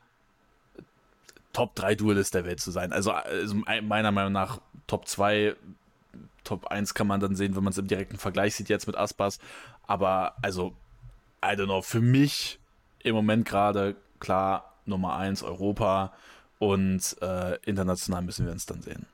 Top 1.54 1.76
3 1.76 1.96
Duelist 1.96 2.34
der 2.34 2.46
Welt 2.46 2.62
zu 2.62 2.72
sein. 2.72 2.94
Also, 2.94 3.12
also 3.12 3.56
meiner 3.56 4.12
Meinung 4.12 4.32
nach 4.32 4.62
Top 4.88 5.08
2, 5.08 5.56
Top 6.44 6.68
1 6.68 6.94
kann 6.94 7.08
man 7.08 7.20
dann 7.20 7.36
sehen, 7.36 7.56
wenn 7.56 7.64
man 7.64 7.72
es 7.72 7.78
im 7.78 7.88
direkten 7.88 8.18
Vergleich 8.18 8.56
sieht 8.56 8.70
jetzt 8.70 8.88
mit 8.88 8.96
Aspas. 8.96 9.40
Aber 9.86 10.36
also, 10.42 10.74
I 11.44 11.50
don't 11.50 11.66
know, 11.66 11.82
für 11.82 12.00
mich 12.00 12.61
im 13.04 13.16
Moment 13.16 13.48
gerade 13.48 13.96
klar 14.20 14.76
Nummer 14.86 15.16
1 15.16 15.44
Europa 15.44 16.14
und 16.60 17.18
äh, 17.22 17.58
international 17.66 18.22
müssen 18.22 18.46
wir 18.46 18.54
uns 18.54 18.66
dann 18.66 18.82
sehen. 18.82 19.06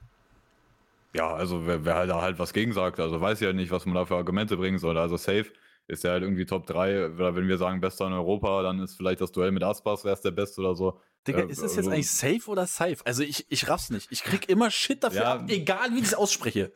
Ja, 1.13 1.33
also 1.33 1.65
wer, 1.65 1.85
wer 1.85 2.05
da 2.05 2.21
halt 2.21 2.39
was 2.39 2.53
gegen 2.53 2.73
sagt, 2.73 2.99
also 2.99 3.19
weiß 3.19 3.39
ja 3.39 3.53
nicht, 3.53 3.71
was 3.71 3.85
man 3.85 3.95
da 3.95 4.05
für 4.05 4.15
Argumente 4.15 4.57
bringen 4.57 4.79
soll. 4.79 4.97
Also 4.97 5.17
safe 5.17 5.51
ist 5.87 6.03
er 6.03 6.11
halt 6.11 6.23
irgendwie 6.23 6.45
Top 6.45 6.67
3, 6.67 7.11
oder 7.11 7.35
wenn 7.35 7.47
wir 7.47 7.57
sagen 7.57 7.79
bester 7.79 8.07
in 8.07 8.13
Europa, 8.13 8.61
dann 8.61 8.79
ist 8.79 8.95
vielleicht 8.95 9.21
das 9.21 9.31
Duell 9.31 9.51
mit 9.51 9.63
Aspas, 9.63 10.03
wäre 10.03 10.13
es 10.13 10.21
der 10.21 10.31
Beste 10.31 10.61
oder 10.61 10.75
so. 10.75 10.99
Digga, 11.27 11.41
ist 11.41 11.61
das 11.61 11.75
jetzt 11.75 11.87
eigentlich 11.87 12.09
safe 12.09 12.49
oder 12.49 12.65
safe? 12.65 12.97
Also 13.05 13.23
ich, 13.23 13.45
ich 13.49 13.67
raff's 13.67 13.89
nicht. 13.89 14.11
Ich 14.11 14.23
krieg 14.23 14.47
immer 14.49 14.71
Shit 14.71 15.03
dafür 15.03 15.21
ja, 15.21 15.33
ab, 15.35 15.45
egal 15.49 15.91
wie 15.91 15.97
ich 15.97 16.05
es 16.05 16.13
ausspreche. 16.13 16.71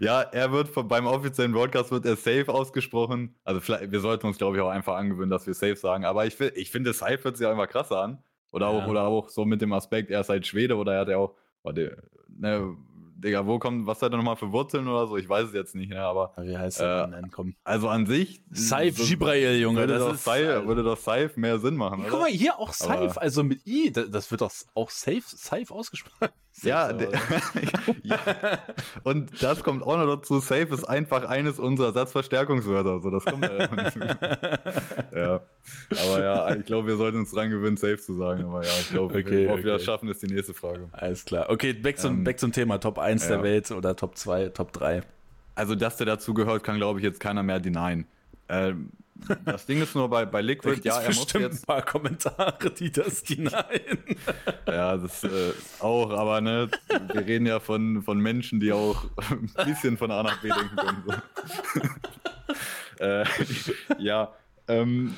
Ja, 0.00 0.20
er 0.20 0.52
wird 0.52 0.68
von, 0.68 0.86
beim 0.86 1.06
offiziellen 1.06 1.52
Broadcast 1.52 1.90
wird 1.90 2.04
er 2.04 2.16
safe 2.16 2.48
ausgesprochen. 2.48 3.34
Also 3.44 3.60
vielleicht, 3.60 3.90
wir 3.92 4.00
sollten 4.00 4.26
uns, 4.26 4.36
glaube 4.36 4.56
ich, 4.56 4.62
auch 4.62 4.68
einfach 4.68 4.96
angewöhnen, 4.96 5.30
dass 5.30 5.46
wir 5.46 5.54
safe 5.54 5.76
sagen. 5.76 6.04
Aber 6.04 6.26
ich, 6.26 6.38
ich 6.40 6.70
finde, 6.70 6.92
safe 6.92 7.24
hört 7.24 7.38
sich 7.38 7.46
auch 7.46 7.52
immer 7.52 7.66
krasser 7.66 8.02
an. 8.02 8.22
Oder 8.50 8.68
auch, 8.68 8.82
ja. 8.82 8.88
oder 8.88 9.02
auch 9.04 9.28
so 9.28 9.44
mit 9.44 9.60
dem 9.60 9.72
Aspekt, 9.72 10.10
er 10.10 10.20
ist 10.20 10.28
halt 10.28 10.46
Schwede 10.46 10.76
oder 10.76 10.94
er 10.94 11.00
hat 11.00 11.08
ja 11.08 11.16
auch, 11.18 11.34
warte, 11.62 12.02
ne, 12.28 12.76
Digga, 13.18 13.46
wo 13.46 13.58
kommt, 13.58 13.86
was 13.86 14.02
hat 14.02 14.12
er 14.12 14.18
nochmal 14.18 14.36
für 14.36 14.52
Wurzeln 14.52 14.86
oder 14.88 15.06
so? 15.06 15.16
Ich 15.16 15.28
weiß 15.28 15.48
es 15.48 15.54
jetzt 15.54 15.74
nicht, 15.74 15.90
ne, 15.90 16.02
aber. 16.02 16.34
Wie 16.36 16.56
heißt 16.56 16.80
er 16.80 17.04
äh, 17.04 17.10
denn? 17.10 17.30
Komm. 17.30 17.54
Also 17.64 17.88
an 17.88 18.06
sich. 18.06 18.42
Saif 18.50 18.98
so, 18.98 19.04
Gibrail, 19.04 19.58
Junge. 19.58 19.80
Würde, 19.80 19.94
das 19.94 20.02
doch 20.02 20.14
ist, 20.14 20.24
Saif, 20.24 20.66
würde 20.66 20.82
doch 20.82 20.98
Saif 20.98 21.36
mehr 21.36 21.58
Sinn 21.58 21.76
machen. 21.76 22.04
Guck 22.08 22.20
mal, 22.20 22.30
hier 22.30 22.58
auch 22.58 22.72
Saif, 22.72 23.16
also 23.16 23.42
mit 23.42 23.66
I. 23.66 23.90
Das 23.92 24.30
wird 24.30 24.42
doch 24.42 24.52
auch 24.74 24.90
Safe, 24.90 25.22
Safe 25.24 25.72
ausgesprochen. 25.72 26.28
Ja, 26.62 26.90
ja, 28.02 28.18
und 29.02 29.42
das 29.42 29.62
kommt 29.62 29.82
auch 29.82 29.98
noch 29.98 30.16
dazu. 30.16 30.40
Safe 30.40 30.68
ist 30.72 30.84
einfach 30.84 31.28
eines 31.28 31.58
unserer 31.58 31.92
Satzverstärkungswörter. 31.92 32.92
Also 32.92 33.10
das 33.10 33.24
kommt 33.26 33.44
ja, 33.44 33.58
ja. 35.14 35.40
Aber 35.90 36.22
ja, 36.22 36.54
ich 36.54 36.64
glaube, 36.64 36.88
wir 36.88 36.96
sollten 36.96 37.18
uns 37.18 37.30
dran 37.30 37.50
gewöhnen, 37.50 37.76
safe 37.76 37.98
zu 37.98 38.14
sagen. 38.14 38.44
Aber 38.44 38.64
ja, 38.64 38.70
ich 38.80 38.88
glaube, 38.90 39.18
okay, 39.18 39.46
ob 39.48 39.54
okay. 39.54 39.64
wir 39.64 39.72
das 39.74 39.84
schaffen, 39.84 40.08
ist 40.08 40.22
die 40.22 40.32
nächste 40.32 40.54
Frage. 40.54 40.88
Alles 40.92 41.26
klar. 41.26 41.50
Okay, 41.50 41.74
back 41.74 41.98
zum, 41.98 42.14
ähm, 42.14 42.24
back 42.24 42.40
zum 42.40 42.52
Thema 42.52 42.78
Top 42.78 42.98
1 42.98 43.24
ja. 43.24 43.28
der 43.36 43.42
Welt 43.42 43.70
oder 43.70 43.94
Top 43.94 44.16
2, 44.16 44.48
Top 44.48 44.72
3. 44.72 45.02
Also, 45.54 45.74
dass 45.74 45.98
der 45.98 46.06
dazu 46.06 46.32
gehört, 46.32 46.64
kann, 46.64 46.76
glaube 46.76 47.00
ich, 47.00 47.04
jetzt 47.04 47.20
keiner 47.20 47.42
mehr 47.42 47.60
denyen. 47.60 48.06
Ähm, 48.48 48.90
das 49.44 49.66
Ding 49.66 49.82
ist 49.82 49.94
nur 49.94 50.08
bei, 50.08 50.24
bei 50.24 50.40
Liquid, 50.40 50.80
ja, 50.84 51.00
er 51.00 51.14
muss 51.14 51.32
jetzt. 51.32 51.62
ein 51.62 51.66
paar 51.66 51.82
Kommentare, 51.82 52.70
die 52.70 52.90
das 52.90 53.22
die 53.24 53.40
nein. 53.40 53.98
ja, 54.66 54.96
das 54.96 55.24
äh, 55.24 55.52
auch, 55.80 56.10
aber 56.10 56.40
ne, 56.40 56.68
wir 57.12 57.26
reden 57.26 57.46
ja 57.46 57.60
von, 57.60 58.02
von 58.02 58.18
Menschen, 58.18 58.60
die 58.60 58.72
auch 58.72 59.04
ein 59.30 59.50
bisschen 59.64 59.96
von 59.96 60.10
A 60.10 60.22
nach 60.22 60.40
B 60.40 60.48
denken 60.48 60.76
können. 60.76 61.02
So. 61.06 61.80
äh, 63.04 63.24
ja, 63.98 64.32
ähm, 64.68 65.14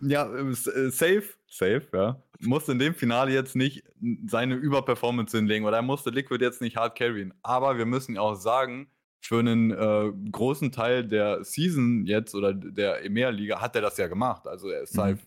ja, 0.00 0.26
äh, 0.32 0.52
safe, 0.52 1.24
safe, 1.48 1.86
ja. 1.92 2.22
Musste 2.40 2.72
in 2.72 2.80
dem 2.80 2.94
Finale 2.94 3.32
jetzt 3.32 3.54
nicht 3.54 3.84
seine 4.26 4.54
Überperformance 4.54 5.36
hinlegen 5.36 5.64
oder 5.64 5.76
er 5.76 5.82
musste 5.82 6.10
Liquid 6.10 6.42
jetzt 6.44 6.60
nicht 6.60 6.76
hard 6.76 6.98
carryen. 6.98 7.32
Aber 7.42 7.78
wir 7.78 7.86
müssen 7.86 8.18
auch 8.18 8.34
sagen, 8.34 8.88
für 9.22 9.38
einen 9.38 9.70
äh, 9.70 10.12
großen 10.32 10.72
Teil 10.72 11.06
der 11.06 11.44
Season 11.44 12.06
jetzt 12.06 12.34
oder 12.34 12.52
der 12.52 13.04
EMEA-Liga 13.04 13.60
hat 13.60 13.76
er 13.76 13.82
das 13.82 13.96
ja 13.96 14.08
gemacht. 14.08 14.48
Also 14.48 14.68
er 14.68 14.82
ist 14.82 14.96
mhm. 14.96 15.18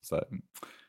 safe, 0.00 0.26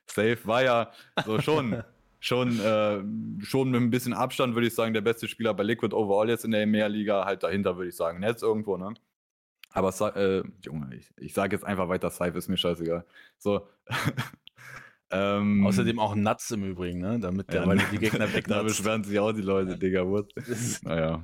safe 0.05 0.37
war 0.43 0.63
ja 0.63 0.91
so 1.25 1.41
schon, 1.41 1.83
schon, 2.19 2.59
äh, 2.59 3.43
schon 3.43 3.71
mit 3.71 3.81
ein 3.81 3.89
bisschen 3.89 4.13
Abstand, 4.13 4.53
würde 4.53 4.67
ich 4.67 4.75
sagen, 4.75 4.93
der 4.93 5.01
beste 5.01 5.27
Spieler 5.27 5.55
bei 5.55 5.63
Liquid 5.63 5.95
overall 5.95 6.29
jetzt 6.29 6.45
in 6.45 6.51
der 6.51 6.61
EMEA-Liga. 6.61 7.25
Halt 7.25 7.41
dahinter, 7.41 7.75
würde 7.75 7.89
ich 7.89 7.95
sagen, 7.95 8.19
Netz 8.19 8.43
irgendwo, 8.43 8.77
ne? 8.77 8.93
Aber, 9.71 10.15
äh, 10.15 10.43
Junge, 10.63 10.95
ich, 10.95 11.11
ich 11.17 11.33
sage 11.33 11.55
jetzt 11.55 11.65
einfach 11.65 11.89
weiter, 11.89 12.11
Safe 12.11 12.37
ist 12.37 12.49
mir 12.49 12.57
scheißegal. 12.57 13.03
So. 13.39 13.67
ähm, 15.09 15.65
Außerdem 15.65 15.97
auch 15.97 16.13
Nuts 16.13 16.51
im 16.51 16.63
Übrigen, 16.65 16.99
ne? 16.99 17.19
Damit 17.19 17.51
der 17.51 17.65
ja, 17.65 17.75
die 17.91 17.97
Gegner 17.97 18.31
weg 18.31 18.47
Da 18.47 18.61
beschweren 18.61 19.03
sich 19.03 19.17
auch 19.17 19.33
die 19.33 19.41
Leute, 19.41 19.75
Digga. 19.75 20.07
What? 20.07 20.31
naja. 20.83 21.23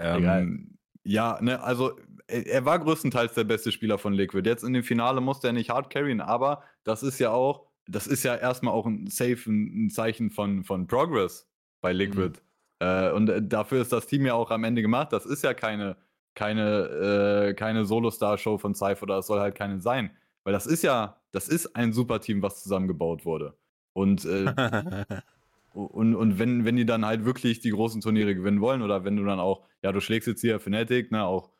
Ähm, 0.00 0.78
ja, 1.04 1.38
ne, 1.40 1.62
also 1.62 1.92
er 2.26 2.64
war 2.64 2.78
größtenteils 2.78 3.34
der 3.34 3.44
beste 3.44 3.72
Spieler 3.72 3.98
von 3.98 4.12
Liquid. 4.12 4.48
Jetzt 4.48 4.62
in 4.62 4.72
dem 4.72 4.84
Finale 4.84 5.20
musste 5.20 5.48
er 5.48 5.52
nicht 5.52 5.70
hard 5.70 5.90
carryen, 5.90 6.20
aber 6.20 6.62
das 6.84 7.02
ist 7.02 7.18
ja 7.18 7.30
auch, 7.30 7.66
das 7.88 8.06
ist 8.06 8.22
ja 8.22 8.36
erstmal 8.36 8.72
auch 8.72 8.86
ein 8.86 9.08
safe 9.08 9.50
ein 9.50 9.90
Zeichen 9.90 10.30
von, 10.30 10.62
von 10.62 10.86
Progress 10.86 11.48
bei 11.80 11.92
Liquid. 11.92 12.38
Mhm. 12.80 12.86
Äh, 12.86 13.10
und 13.10 13.28
äh, 13.28 13.42
dafür 13.42 13.82
ist 13.82 13.92
das 13.92 14.06
Team 14.06 14.26
ja 14.26 14.34
auch 14.34 14.50
am 14.50 14.64
Ende 14.64 14.82
gemacht. 14.82 15.12
Das 15.12 15.26
ist 15.26 15.42
ja 15.42 15.54
keine, 15.54 15.96
keine, 16.34 17.48
äh, 17.50 17.54
keine 17.54 17.84
Solo-Star-Show 17.84 18.58
von 18.58 18.74
Cypher 18.74 19.02
oder 19.02 19.16
das 19.16 19.26
soll 19.26 19.40
halt 19.40 19.54
keine 19.54 19.80
sein. 19.80 20.10
Weil 20.44 20.52
das 20.52 20.66
ist 20.66 20.82
ja, 20.82 21.20
das 21.32 21.48
ist 21.48 21.76
ein 21.76 21.92
super 21.92 22.20
Team, 22.20 22.42
was 22.42 22.62
zusammengebaut 22.62 23.24
wurde. 23.24 23.56
Und 23.92 24.24
äh, 24.24 24.54
Und, 25.72 26.14
und 26.14 26.38
wenn, 26.38 26.64
wenn 26.64 26.76
die 26.76 26.86
dann 26.86 27.06
halt 27.06 27.24
wirklich 27.24 27.60
die 27.60 27.70
großen 27.70 28.00
Turniere 28.00 28.34
gewinnen 28.34 28.60
wollen 28.60 28.82
oder 28.82 29.04
wenn 29.04 29.16
du 29.16 29.24
dann 29.24 29.38
auch, 29.38 29.64
ja, 29.82 29.92
du 29.92 30.00
schlägst 30.00 30.26
jetzt 30.26 30.40
hier 30.40 30.58
Fnatic, 30.58 31.12
ne, 31.12 31.24
auch 31.24 31.50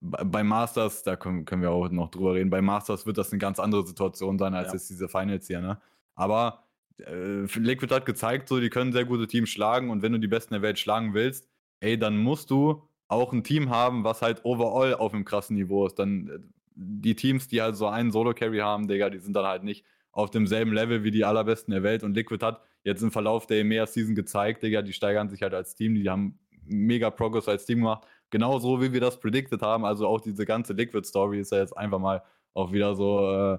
bei 0.00 0.44
Masters, 0.44 1.02
da 1.02 1.16
können, 1.16 1.44
können 1.44 1.62
wir 1.62 1.72
auch 1.72 1.88
noch 1.90 2.10
drüber 2.10 2.34
reden, 2.34 2.50
bei 2.50 2.62
Masters 2.62 3.04
wird 3.04 3.18
das 3.18 3.32
eine 3.32 3.38
ganz 3.38 3.58
andere 3.58 3.84
Situation 3.84 4.38
sein 4.38 4.54
als 4.54 4.68
ja. 4.68 4.74
jetzt 4.74 4.90
diese 4.90 5.08
Finals 5.08 5.48
hier, 5.48 5.60
ne? 5.60 5.80
Aber 6.14 6.62
äh, 6.98 7.44
Liquid 7.58 7.92
hat 7.92 8.06
gezeigt, 8.06 8.48
so, 8.48 8.60
die 8.60 8.70
können 8.70 8.92
sehr 8.92 9.04
gute 9.04 9.26
Teams 9.26 9.50
schlagen 9.50 9.90
und 9.90 10.02
wenn 10.02 10.12
du 10.12 10.20
die 10.20 10.28
Besten 10.28 10.54
der 10.54 10.62
Welt 10.62 10.78
schlagen 10.78 11.14
willst, 11.14 11.48
ey, 11.80 11.98
dann 11.98 12.16
musst 12.16 12.50
du 12.50 12.82
auch 13.08 13.32
ein 13.32 13.42
Team 13.42 13.70
haben, 13.70 14.04
was 14.04 14.22
halt 14.22 14.44
overall 14.44 14.94
auf 14.94 15.14
einem 15.14 15.24
krassen 15.24 15.56
Niveau 15.56 15.86
ist. 15.86 15.98
Dann 15.98 16.28
äh, 16.28 16.38
die 16.74 17.16
Teams, 17.16 17.48
die 17.48 17.60
halt 17.60 17.76
so 17.76 17.88
einen 17.88 18.12
Solo-Carry 18.12 18.58
haben, 18.58 18.86
Digga, 18.86 19.10
die 19.10 19.18
sind 19.18 19.34
dann 19.34 19.46
halt 19.46 19.64
nicht 19.64 19.84
auf 20.12 20.30
demselben 20.30 20.72
Level 20.72 21.02
wie 21.02 21.10
die 21.10 21.24
allerbesten 21.24 21.72
der 21.72 21.82
Welt 21.82 22.04
und 22.04 22.14
Liquid 22.14 22.44
hat 22.44 22.62
jetzt 22.84 23.02
im 23.02 23.10
Verlauf 23.10 23.46
der 23.46 23.60
EMEA-Season 23.60 24.14
gezeigt, 24.14 24.62
Digga, 24.62 24.82
die 24.82 24.92
steigern 24.92 25.28
sich 25.28 25.42
halt 25.42 25.54
als 25.54 25.74
Team, 25.74 25.94
die 25.94 26.08
haben 26.08 26.38
mega 26.64 27.10
Progress 27.10 27.48
als 27.48 27.66
Team 27.66 27.78
gemacht. 27.78 28.06
Genauso 28.30 28.80
wie 28.80 28.92
wir 28.92 29.00
das 29.00 29.18
predicted 29.20 29.62
haben. 29.62 29.84
Also 29.84 30.06
auch 30.06 30.20
diese 30.20 30.44
ganze 30.44 30.74
Liquid-Story 30.74 31.40
ist 31.40 31.52
ja 31.52 31.58
jetzt 31.58 31.76
einfach 31.76 31.98
mal 31.98 32.22
auch 32.54 32.72
wieder 32.72 32.94
so, 32.94 33.30
äh, 33.30 33.58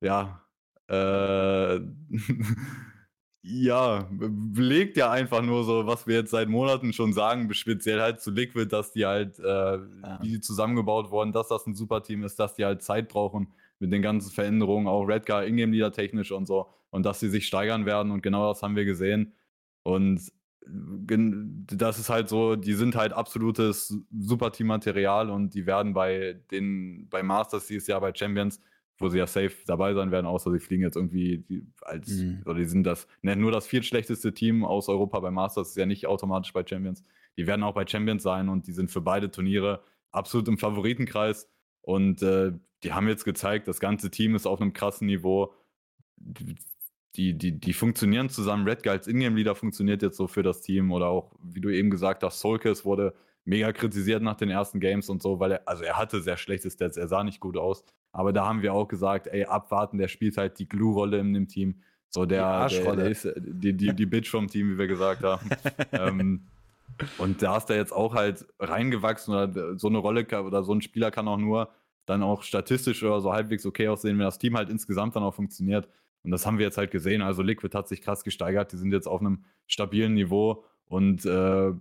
ja, 0.00 0.42
äh, 0.88 1.80
ja, 3.42 4.08
belegt 4.10 4.96
ja 4.96 5.10
einfach 5.10 5.42
nur 5.42 5.64
so, 5.64 5.86
was 5.86 6.06
wir 6.06 6.16
jetzt 6.16 6.30
seit 6.30 6.48
Monaten 6.48 6.92
schon 6.92 7.12
sagen, 7.12 7.52
speziell 7.54 8.00
halt 8.00 8.20
zu 8.20 8.30
Liquid, 8.30 8.68
dass 8.68 8.92
die 8.92 9.06
halt, 9.06 9.38
äh, 9.38 9.44
ja. 9.44 10.18
wie 10.20 10.28
die 10.28 10.40
zusammengebaut 10.40 11.10
wurden, 11.10 11.32
dass 11.32 11.48
das 11.48 11.66
ein 11.66 11.74
super 11.74 12.02
Team 12.02 12.22
ist, 12.24 12.38
dass 12.38 12.54
die 12.54 12.64
halt 12.64 12.82
Zeit 12.82 13.08
brauchen 13.08 13.52
mit 13.80 13.92
den 13.92 14.02
ganzen 14.02 14.30
Veränderungen, 14.32 14.86
auch 14.88 15.04
Redgar, 15.04 15.46
Ingame-Leader 15.46 15.92
technisch 15.92 16.32
und 16.32 16.46
so 16.46 16.68
und 16.90 17.04
dass 17.04 17.20
sie 17.20 17.28
sich 17.28 17.46
steigern 17.46 17.86
werden 17.86 18.12
und 18.12 18.22
genau 18.22 18.48
das 18.48 18.62
haben 18.62 18.76
wir 18.76 18.84
gesehen. 18.84 19.34
Und 19.82 20.30
das 20.66 21.98
ist 21.98 22.10
halt 22.10 22.28
so, 22.28 22.56
die 22.56 22.74
sind 22.74 22.94
halt 22.94 23.12
absolutes 23.12 23.96
Superteam-Material 24.18 25.30
und 25.30 25.54
die 25.54 25.66
werden 25.66 25.94
bei 25.94 26.40
den, 26.50 27.08
bei 27.08 27.22
Masters 27.22 27.66
dieses 27.66 27.86
Jahr, 27.86 28.00
bei 28.00 28.12
Champions, 28.14 28.60
wo 28.98 29.08
sie 29.08 29.18
ja 29.18 29.26
safe 29.26 29.54
dabei 29.66 29.94
sein 29.94 30.10
werden, 30.10 30.26
außer 30.26 30.50
sie 30.50 30.60
fliegen 30.60 30.82
jetzt 30.82 30.96
irgendwie 30.96 31.38
die, 31.38 31.66
als, 31.82 32.08
mhm. 32.08 32.42
oder 32.44 32.54
die 32.54 32.64
sind 32.64 32.84
das, 32.84 33.06
ne, 33.22 33.36
nur 33.36 33.52
das 33.52 33.66
viertschlechteste 33.66 34.34
Team 34.34 34.64
aus 34.64 34.88
Europa 34.88 35.20
bei 35.20 35.30
Masters 35.30 35.70
ist 35.70 35.76
ja 35.76 35.86
nicht 35.86 36.06
automatisch 36.06 36.52
bei 36.52 36.66
Champions. 36.66 37.02
Die 37.36 37.46
werden 37.46 37.62
auch 37.62 37.74
bei 37.74 37.86
Champions 37.86 38.22
sein 38.22 38.48
und 38.48 38.66
die 38.66 38.72
sind 38.72 38.90
für 38.90 39.00
beide 39.00 39.30
Turniere 39.30 39.82
absolut 40.10 40.48
im 40.48 40.58
Favoritenkreis. 40.58 41.48
Und 41.80 42.20
äh, 42.22 42.52
die 42.82 42.92
haben 42.92 43.08
jetzt 43.08 43.24
gezeigt, 43.24 43.68
das 43.68 43.80
ganze 43.80 44.10
Team 44.10 44.34
ist 44.34 44.46
auf 44.46 44.60
einem 44.60 44.72
krassen 44.72 45.06
Niveau. 45.06 45.54
Die, 47.16 47.36
die, 47.36 47.52
die 47.58 47.72
funktionieren 47.72 48.28
zusammen. 48.28 48.66
Red 48.68 48.82
Guides 48.82 49.08
Ingame-Leader 49.08 49.54
funktioniert 49.54 50.02
jetzt 50.02 50.16
so 50.16 50.28
für 50.28 50.42
das 50.42 50.60
Team. 50.60 50.92
Oder 50.92 51.08
auch, 51.08 51.32
wie 51.42 51.60
du 51.60 51.68
eben 51.70 51.90
gesagt 51.90 52.22
hast, 52.22 52.40
Solkes 52.40 52.84
wurde 52.84 53.14
mega 53.44 53.72
kritisiert 53.72 54.22
nach 54.22 54.36
den 54.36 54.50
ersten 54.50 54.78
Games 54.78 55.08
und 55.08 55.22
so, 55.22 55.40
weil 55.40 55.52
er, 55.52 55.62
also 55.64 55.82
er 55.82 55.96
hatte 55.96 56.20
sehr 56.20 56.36
schlechte 56.36 56.70
Stats, 56.70 56.98
er 56.98 57.08
sah 57.08 57.24
nicht 57.24 57.40
gut 57.40 57.56
aus. 57.56 57.82
Aber 58.12 58.32
da 58.32 58.46
haben 58.46 58.62
wir 58.62 58.74
auch 58.74 58.86
gesagt, 58.86 59.26
ey, 59.26 59.44
abwarten, 59.44 59.98
der 59.98 60.08
spielt 60.08 60.36
halt 60.36 60.58
die 60.58 60.68
Glue-Rolle 60.68 61.18
in 61.18 61.32
dem 61.32 61.48
Team. 61.48 61.80
So 62.10 62.26
der, 62.26 62.68
der, 62.68 62.96
der 62.96 63.08
ist 63.08 63.28
die, 63.36 63.72
die, 63.74 63.94
die 63.94 64.06
Bitch 64.06 64.30
vom 64.30 64.48
Team, 64.48 64.72
wie 64.72 64.78
wir 64.78 64.86
gesagt 64.86 65.22
haben. 65.24 65.48
ähm, 65.92 66.42
und 67.18 67.42
da 67.42 67.56
ist 67.56 67.70
er 67.70 67.76
jetzt 67.76 67.92
auch 67.92 68.14
halt 68.14 68.46
reingewachsen 68.58 69.34
oder 69.34 69.78
so 69.78 69.88
eine 69.88 69.98
Rolle 69.98 70.26
oder 70.42 70.62
so 70.62 70.74
ein 70.74 70.80
Spieler 70.82 71.10
kann 71.10 71.28
auch 71.28 71.36
nur 71.36 71.70
dann 72.06 72.22
auch 72.22 72.42
statistisch 72.42 73.02
oder 73.02 73.20
so 73.20 73.32
halbwegs 73.32 73.66
okay 73.66 73.88
aussehen, 73.88 74.18
wenn 74.18 74.24
das 74.24 74.38
Team 74.38 74.56
halt 74.56 74.70
insgesamt 74.70 75.14
dann 75.14 75.22
auch 75.22 75.34
funktioniert. 75.34 75.88
Und 76.22 76.30
das 76.30 76.46
haben 76.46 76.58
wir 76.58 76.66
jetzt 76.66 76.78
halt 76.78 76.90
gesehen. 76.90 77.22
Also 77.22 77.42
Liquid 77.42 77.76
hat 77.76 77.88
sich 77.88 78.02
krass 78.02 78.24
gesteigert. 78.24 78.72
Die 78.72 78.76
sind 78.76 78.92
jetzt 78.92 79.06
auf 79.06 79.20
einem 79.20 79.44
stabilen 79.66 80.14
Niveau 80.14 80.64
und 80.86 81.24
äh, 81.24 81.72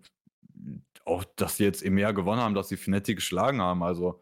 auch, 1.05 1.23
dass 1.35 1.57
sie 1.57 1.63
jetzt 1.63 1.85
mehr 1.85 2.13
gewonnen 2.13 2.41
haben, 2.41 2.53
dass 2.53 2.69
sie 2.69 2.77
Fnatic 2.77 3.17
geschlagen 3.17 3.61
haben. 3.61 3.83
Also 3.83 4.21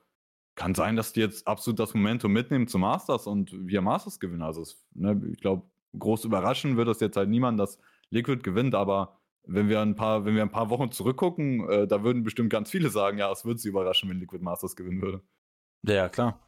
kann 0.56 0.74
sein, 0.74 0.96
dass 0.96 1.14
die 1.14 1.20
jetzt 1.20 1.48
absolut 1.48 1.80
das 1.80 1.94
Momentum 1.94 2.32
mitnehmen 2.32 2.68
zum 2.68 2.82
Masters 2.82 3.28
und 3.28 3.52
wir 3.68 3.82
Masters 3.82 4.20
gewinnen. 4.20 4.42
Also 4.42 4.62
es, 4.62 4.86
ne, 4.94 5.22
ich 5.32 5.40
glaube, 5.40 5.64
groß 5.98 6.26
überraschen 6.26 6.78
wird 6.78 6.88
das 6.88 7.00
jetzt 7.02 7.18
halt 7.18 7.30
niemand, 7.30 7.60
dass 7.60 7.78
Liquid 8.10 8.42
gewinnt, 8.42 8.76
aber 8.76 9.20
wenn 9.48 9.70
wir 9.70 9.82
ein 9.82 9.96
paar, 9.96 10.26
wenn 10.26 10.36
wir 10.36 10.42
ein 10.42 10.52
paar 10.52 10.70
Wochen 10.70 10.92
zurückgucken, 10.92 11.70
äh, 11.70 11.88
da 11.88 12.04
würden 12.04 12.24
bestimmt 12.24 12.50
ganz 12.50 12.72
viele 12.72 12.90
sagen, 12.90 13.18
ja, 13.18 13.32
es 13.32 13.46
würde 13.46 13.60
sie 13.60 13.70
überraschen, 13.70 14.10
wenn 14.10 14.20
Liquid 14.20 14.44
Masters 14.44 14.76
gewinnen 14.76 15.02
würde. 15.02 15.22
Ja, 15.84 16.10
klar. 16.10 16.40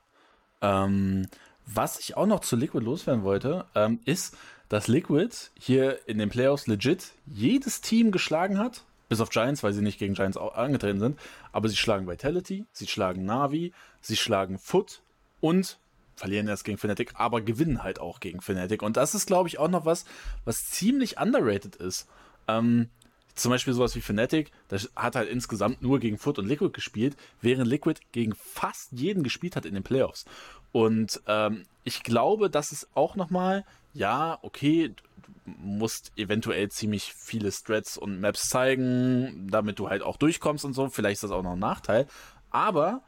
Ähm, 0.62 1.28
was 1.68 2.00
ich 2.00 2.18
auch 2.18 2.26
noch 2.26 2.40
zu 2.40 2.56
Liquid 2.56 2.84
loswerden 2.84 3.24
wollte, 3.24 3.66
ähm, 3.76 4.00
ist, 4.06 4.36
dass 4.70 4.88
Liquid 4.88 5.30
hier 5.60 6.00
in 6.08 6.18
den 6.18 6.30
Playoffs 6.30 6.68
legit 6.68 7.12
jedes 7.26 7.82
Team 7.82 8.12
geschlagen 8.12 8.58
hat, 8.58 8.84
bis 9.10 9.22
auf 9.22 9.30
Giants, 9.30 9.64
weil 9.64 9.74
sie 9.74 9.82
nicht 9.82 10.00
gegen 10.00 10.14
Giants 10.14 10.38
angetreten 10.38 11.00
sind. 11.00 11.20
Aber 11.52 11.70
sie 11.70 11.76
schlagen 11.76 12.08
Vitality, 12.08 12.66
sie 12.72 12.88
schlagen 12.88 13.26
Navi, 13.26 13.74
sie 14.02 14.18
schlagen 14.18 14.58
Foot 14.58 15.02
und 15.40 15.78
verlieren 16.16 16.48
erst 16.48 16.64
gegen 16.64 16.78
Fnatic, 16.78 17.12
aber 17.14 17.42
gewinnen 17.42 17.84
halt 17.84 18.00
auch 18.00 18.20
gegen 18.20 18.42
Fnatic. 18.42 18.82
Und 18.82 18.98
das 18.98 19.14
ist, 19.14 19.28
glaube 19.28 19.50
ich, 19.50 19.60
auch 19.60 19.70
noch 19.70 19.86
was, 19.86 20.06
was 20.46 20.70
ziemlich 20.70 21.20
underrated 21.20 21.76
ist. 21.76 22.08
Ähm, 22.48 22.90
zum 23.36 23.52
Beispiel 23.52 23.74
sowas 23.74 23.96
wie 23.96 24.02
Fnatic, 24.02 24.52
das 24.68 24.90
hat 24.96 25.16
halt 25.16 25.30
insgesamt 25.30 25.84
nur 25.84 26.00
gegen 26.00 26.18
Foot 26.18 26.40
und 26.40 26.48
Liquid 26.48 26.72
gespielt, 26.74 27.16
während 27.40 27.68
Liquid 27.68 28.02
gegen 28.12 28.34
fast 28.34 28.92
jeden 28.92 29.22
gespielt 29.22 29.56
hat 29.56 29.66
in 29.66 29.76
den 29.76 29.84
Playoffs. 29.84 30.26
Und 30.72 31.22
ähm, 31.28 31.66
ich 31.84 32.04
glaube, 32.04 32.50
das 32.50 32.72
ist 32.72 32.88
auch 32.94 33.16
nochmal, 33.16 33.66
ja, 33.94 34.40
okay, 34.42 34.90
du 34.90 35.34
musst 35.46 36.12
eventuell 36.18 36.70
ziemlich 36.70 37.14
viele 37.14 37.52
Strats 37.52 37.98
und 37.98 38.20
Maps 38.20 38.50
zeigen, 38.50 39.48
damit 39.50 39.80
du 39.80 39.90
halt 39.90 40.02
auch 40.02 40.18
durchkommst 40.18 40.66
und 40.66 40.74
so. 40.74 40.90
Vielleicht 40.90 41.16
ist 41.16 41.24
das 41.24 41.32
auch 41.32 41.44
noch 41.44 41.54
ein 41.54 41.60
Nachteil. 41.60 42.08
Aber 42.50 43.02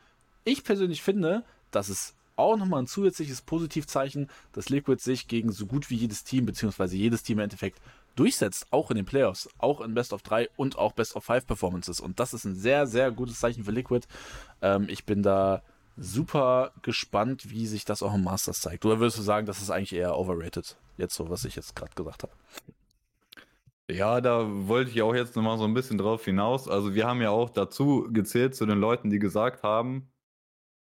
ich 0.46 0.63
persönlich 0.63 1.01
finde, 1.01 1.44
dass 1.72 1.89
es 1.89 2.16
auch 2.36 2.56
nochmal 2.56 2.82
ein 2.84 2.88
zusätzliches 2.88 3.42
Positivzeichen, 3.42 4.30
dass 4.54 4.70
Liquid 4.70 5.01
sich 5.04 5.28
gegen 5.28 5.51
so 5.51 5.66
gut 5.66 5.89
wie 5.89 5.96
jedes 5.96 6.24
Team, 6.24 6.46
beziehungsweise 6.46 6.96
jedes 6.96 7.22
Team 7.22 7.39
im 7.39 7.44
Endeffekt 7.44 7.82
durchsetzt, 8.16 8.68
auch 8.72 8.89
in 8.89 8.98
den 8.98 9.06
Playoffs, 9.06 9.50
auch 9.58 9.82
in 9.82 9.94
Best 9.94 10.13
of 10.13 10.22
3 10.24 10.50
und 10.56 10.78
auch 10.78 10.94
Best 10.94 11.16
of 11.16 11.25
5 11.25 11.46
Performances. 11.46 12.00
Und 12.00 12.20
das 12.20 12.34
ist 12.34 12.46
ein 12.46 12.56
sehr, 12.56 12.88
sehr 12.88 13.12
gutes 13.12 13.39
Zeichen 13.39 13.66
für 13.66 13.72
Liquid. 13.72 14.08
Ähm, 14.62 14.88
ich 14.89 15.06
bin 15.06 15.22
da 15.22 15.62
super 15.99 16.71
gespannt, 16.81 17.51
wie 17.51 17.67
sich 17.67 17.85
das 17.85 18.01
auch 18.01 18.13
im 18.13 18.23
Masters 18.23 18.62
zeigt. 18.62 18.85
Oder 18.85 18.99
würdest 18.99 19.17
du 19.17 19.21
sagen, 19.21 19.45
das 19.45 19.62
ist 19.62 19.69
eigentlich 19.69 19.93
eher 19.93 20.17
overrated? 20.17 20.77
Jetzt 20.97 21.15
so, 21.15 21.29
was 21.29 21.45
ich 21.45 21.55
jetzt 21.55 21.75
gerade 21.75 21.93
gesagt 21.95 22.23
habe. 22.23 22.33
Ja, 23.89 24.21
da 24.21 24.45
wollte 24.67 24.91
ich 24.91 25.01
auch 25.01 25.15
jetzt 25.15 25.35
nochmal 25.35 25.57
so 25.57 25.65
ein 25.65 25.73
bisschen 25.73 25.97
drauf 25.97 26.23
hinaus. 26.23 26.67
Also 26.67 26.93
wir 26.93 27.07
haben 27.07 27.21
ja 27.21 27.31
auch 27.31 27.49
dazu 27.49 28.07
gezählt 28.12 28.55
zu 28.55 28.65
den 28.65 28.79
Leuten, 28.79 29.09
die 29.09 29.19
gesagt 29.19 29.63
haben, 29.63 30.12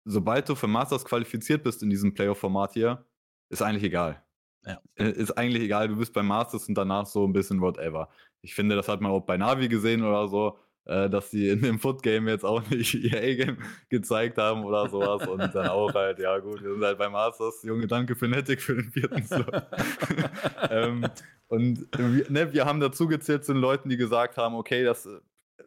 sobald 0.05 0.49
du 0.49 0.55
für 0.55 0.67
Masters 0.67 1.05
qualifiziert 1.05 1.65
bist 1.65 1.83
in 1.83 1.91
diesem 1.91 2.15
Playoff-Format 2.15 2.75
hier, 2.75 3.05
ist 3.49 3.63
eigentlich 3.63 3.85
egal. 3.85 4.23
Ja. 4.65 4.79
Äh, 4.95 5.11
ist 5.11 5.33
eigentlich 5.33 5.63
egal, 5.63 5.89
du 5.89 5.97
bist 5.97 6.13
beim 6.13 6.27
Masters 6.27 6.69
und 6.69 6.75
danach 6.75 7.07
so 7.07 7.27
ein 7.27 7.33
bisschen 7.33 7.61
whatever. 7.61 8.09
Ich 8.43 8.55
finde, 8.55 8.77
das 8.77 8.89
hat 8.89 9.01
man 9.01 9.11
auch 9.11 9.23
bei 9.23 9.37
Navi 9.37 9.69
gesehen 9.69 10.05
oder 10.05 10.29
so, 10.29 10.59
äh, 10.85 11.09
dass 11.09 11.31
sie 11.31 11.49
in 11.49 11.63
dem 11.63 11.79
Foot-Game 11.79 12.27
jetzt 12.29 12.45
auch 12.45 12.69
nicht 12.69 12.95
ihr 12.95 13.17
A-Game 13.17 13.59
gezeigt 13.89 14.39
haben 14.39 14.65
oder 14.65 14.89
sowas 14.89 15.27
und 15.29 15.39
dann 15.55 15.69
auch 15.69 15.95
halt, 15.95 16.19
ja 16.19 16.39
gut, 16.39 16.63
wir 16.63 16.73
sind 16.73 16.83
halt 16.83 16.99
beim 16.99 17.13
Masters. 17.13 17.63
Junge, 17.63 17.87
danke 17.87 18.17
für 18.17 18.29
Nettic 18.29 18.61
für 18.61 18.75
den 18.75 18.91
vierten 18.91 19.23
Slot. 19.23 19.63
ähm, 20.71 21.07
und 21.49 21.87
wir, 21.97 22.31
ne, 22.31 22.53
wir 22.53 22.65
haben 22.65 22.81
dazu 22.81 23.07
gezählt 23.07 23.45
zu 23.45 23.53
den 23.53 23.61
Leuten, 23.61 23.89
die 23.89 23.97
gesagt 23.97 24.37
haben, 24.37 24.55
okay, 24.55 24.85
das 24.85 25.07
äh, 25.07 25.21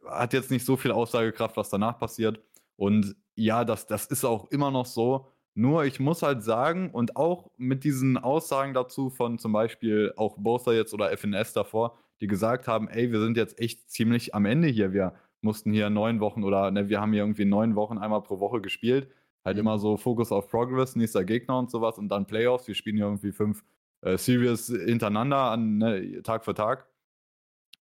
hat 0.05 0.33
jetzt 0.33 0.51
nicht 0.51 0.65
so 0.65 0.75
viel 0.75 0.91
Aussagekraft, 0.91 1.55
was 1.55 1.69
danach 1.69 1.97
passiert. 1.97 2.41
Und 2.75 3.15
ja, 3.35 3.63
das, 3.63 3.87
das 3.87 4.07
ist 4.07 4.25
auch 4.25 4.51
immer 4.51 4.71
noch 4.71 4.85
so. 4.85 5.31
Nur 5.53 5.85
ich 5.85 6.01
muss 6.01 6.21
halt 6.21 6.43
sagen, 6.43 6.91
und 6.91 7.15
auch 7.15 7.49
mit 7.55 7.85
diesen 7.85 8.17
Aussagen 8.17 8.73
dazu 8.73 9.09
von 9.09 9.39
zum 9.39 9.53
Beispiel 9.53 10.13
auch 10.17 10.35
Bosa 10.37 10.73
jetzt 10.73 10.93
oder 10.93 11.15
FNS 11.15 11.53
davor, 11.53 11.97
die 12.21 12.27
gesagt 12.27 12.67
haben, 12.67 12.87
ey, 12.87 13.11
wir 13.11 13.19
sind 13.19 13.37
jetzt 13.37 13.59
echt 13.59 13.89
ziemlich 13.89 14.33
am 14.33 14.45
Ende 14.45 14.67
hier. 14.67 14.93
Wir 14.93 15.13
mussten 15.41 15.71
hier 15.73 15.89
neun 15.89 16.19
Wochen 16.19 16.43
oder 16.43 16.71
ne, 16.71 16.89
wir 16.89 17.01
haben 17.01 17.13
hier 17.13 17.23
irgendwie 17.23 17.45
neun 17.45 17.75
Wochen 17.75 17.97
einmal 17.97 18.23
pro 18.23 18.39
Woche 18.39 18.61
gespielt. 18.61 19.09
Halt 19.43 19.57
mhm. 19.57 19.61
immer 19.61 19.79
so 19.79 19.97
Fokus 19.97 20.31
auf 20.31 20.49
Progress, 20.49 20.95
nächster 20.95 21.23
Gegner 21.23 21.59
und 21.59 21.69
sowas 21.69 21.97
und 21.97 22.09
dann 22.09 22.25
Playoffs. 22.25 22.67
Wir 22.67 22.75
spielen 22.75 22.97
hier 22.97 23.05
irgendwie 23.05 23.31
fünf 23.31 23.63
äh, 24.01 24.17
Series 24.17 24.67
hintereinander 24.67 25.51
an 25.51 25.77
ne, 25.77 26.21
Tag 26.23 26.45
für 26.45 26.53
Tag. 26.53 26.87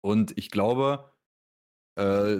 Und 0.02 0.38
ich 0.38 0.50
glaube, 0.50 1.12
äh, 1.96 2.38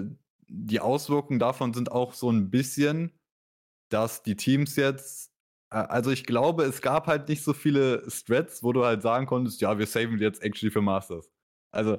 die 0.48 0.80
Auswirkungen 0.80 1.38
davon 1.38 1.72
sind 1.72 1.92
auch 1.92 2.12
so 2.14 2.30
ein 2.30 2.50
bisschen, 2.50 3.12
dass 3.88 4.22
die 4.22 4.36
Teams 4.36 4.76
jetzt, 4.76 5.32
äh, 5.70 5.76
also 5.76 6.10
ich 6.10 6.24
glaube, 6.24 6.64
es 6.64 6.82
gab 6.82 7.06
halt 7.06 7.28
nicht 7.28 7.42
so 7.42 7.52
viele 7.52 8.08
Strats, 8.10 8.62
wo 8.62 8.72
du 8.72 8.84
halt 8.84 9.02
sagen 9.02 9.26
konntest, 9.26 9.60
ja, 9.60 9.78
wir 9.78 9.86
saven 9.86 10.18
jetzt 10.18 10.42
actually 10.42 10.70
für 10.70 10.82
Masters. 10.82 11.30
Also 11.72 11.98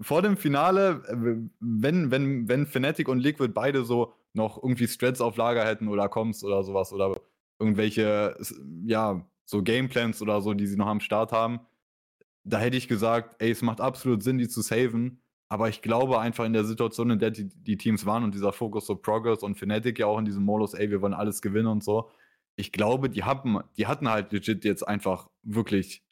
vor 0.00 0.22
dem 0.22 0.36
Finale, 0.36 1.02
äh, 1.06 1.48
wenn, 1.60 2.10
wenn, 2.10 2.48
wenn 2.48 2.66
Fnatic 2.66 3.08
und 3.08 3.20
Liquid 3.20 3.52
beide 3.52 3.84
so 3.84 4.14
noch 4.32 4.62
irgendwie 4.62 4.88
Strats 4.88 5.20
auf 5.20 5.36
Lager 5.36 5.64
hätten 5.64 5.88
oder 5.88 6.08
Comms 6.08 6.44
oder 6.44 6.62
sowas 6.62 6.92
oder 6.92 7.20
irgendwelche, 7.58 8.36
ja, 8.86 9.26
so 9.44 9.62
Gameplans 9.62 10.22
oder 10.22 10.40
so, 10.40 10.54
die 10.54 10.66
sie 10.66 10.76
noch 10.76 10.86
am 10.86 11.00
Start 11.00 11.32
haben, 11.32 11.60
da 12.44 12.58
hätte 12.58 12.76
ich 12.76 12.88
gesagt, 12.88 13.36
ey, 13.40 13.50
es 13.50 13.62
macht 13.62 13.80
absolut 13.80 14.22
Sinn, 14.22 14.38
die 14.38 14.48
zu 14.48 14.62
saven. 14.62 15.20
Aber 15.48 15.68
ich 15.68 15.82
glaube 15.82 16.20
einfach 16.20 16.44
in 16.44 16.52
der 16.52 16.64
Situation, 16.64 17.10
in 17.10 17.18
der 17.18 17.32
die, 17.32 17.48
die 17.48 17.76
Teams 17.76 18.06
waren 18.06 18.22
und 18.22 18.34
dieser 18.34 18.52
Fokus 18.52 18.86
so 18.86 18.94
Progress 18.94 19.42
und 19.42 19.58
Fnatic 19.58 19.98
ja 19.98 20.06
auch 20.06 20.18
in 20.18 20.24
diesem 20.24 20.44
Modus, 20.44 20.74
ey, 20.74 20.90
wir 20.90 21.02
wollen 21.02 21.12
alles 21.12 21.42
gewinnen 21.42 21.66
und 21.66 21.82
so. 21.82 22.10
Ich 22.54 22.70
glaube, 22.72 23.10
die, 23.10 23.24
haben, 23.24 23.58
die 23.76 23.88
hatten 23.88 24.08
halt 24.08 24.32
legit 24.32 24.64
jetzt 24.64 24.86
einfach 24.86 25.28
wirklich 25.42 26.04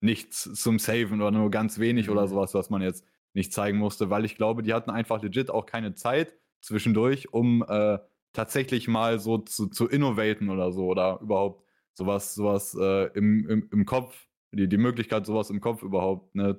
nichts 0.00 0.50
zum 0.54 0.78
Saven 0.78 1.20
oder 1.20 1.30
nur 1.30 1.50
ganz 1.50 1.78
wenig 1.78 2.06
mhm. 2.06 2.12
oder 2.12 2.28
sowas, 2.28 2.54
was 2.54 2.70
man 2.70 2.82
jetzt 2.82 3.04
nicht 3.34 3.52
zeigen 3.52 3.78
musste, 3.78 4.10
weil 4.10 4.24
ich 4.24 4.36
glaube, 4.36 4.62
die 4.62 4.72
hatten 4.72 4.90
einfach 4.90 5.22
legit 5.22 5.50
auch 5.50 5.66
keine 5.66 5.94
Zeit 5.94 6.34
zwischendurch, 6.62 7.32
um 7.32 7.64
äh, 7.68 7.98
tatsächlich 8.32 8.88
mal 8.88 9.18
so 9.18 9.38
zu, 9.38 9.68
zu 9.68 9.88
innovaten 9.88 10.50
oder 10.50 10.72
so 10.72 10.86
oder 10.86 11.20
überhaupt 11.20 11.64
sowas, 11.92 12.34
sowas 12.34 12.76
äh, 12.78 13.06
im, 13.14 13.48
im, 13.48 13.68
im 13.72 13.84
Kopf, 13.84 14.26
die, 14.52 14.68
die 14.68 14.76
Möglichkeit, 14.76 15.26
sowas 15.26 15.50
im 15.50 15.60
Kopf 15.60 15.82
überhaupt 15.82 16.34
ne, 16.34 16.58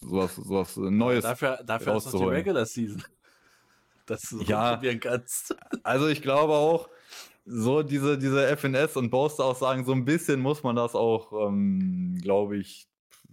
sowas, 0.00 0.36
sowas 0.36 0.76
Neues. 0.76 1.22
Dafür, 1.22 1.60
dafür 1.64 1.96
ist 1.96 2.12
noch 2.12 2.20
die 2.20 2.26
Regular 2.26 2.66
Season. 2.66 3.02
Dass 4.06 4.22
du 4.22 4.38
so 4.38 4.44
ja, 4.44 4.74
probieren 4.74 5.00
kannst. 5.00 5.56
Also 5.82 6.08
ich 6.08 6.20
glaube 6.20 6.52
auch, 6.52 6.90
so 7.44 7.82
diese, 7.82 8.18
diese 8.18 8.46
FNS 8.56 8.96
und 8.96 9.10
Boaster-Aussagen, 9.10 9.84
so 9.84 9.92
ein 9.92 10.04
bisschen 10.04 10.40
muss 10.40 10.62
man 10.62 10.76
das 10.76 10.94
auch, 10.94 11.48
ähm, 11.48 12.16
glaube 12.22 12.56
ich, 12.56 12.88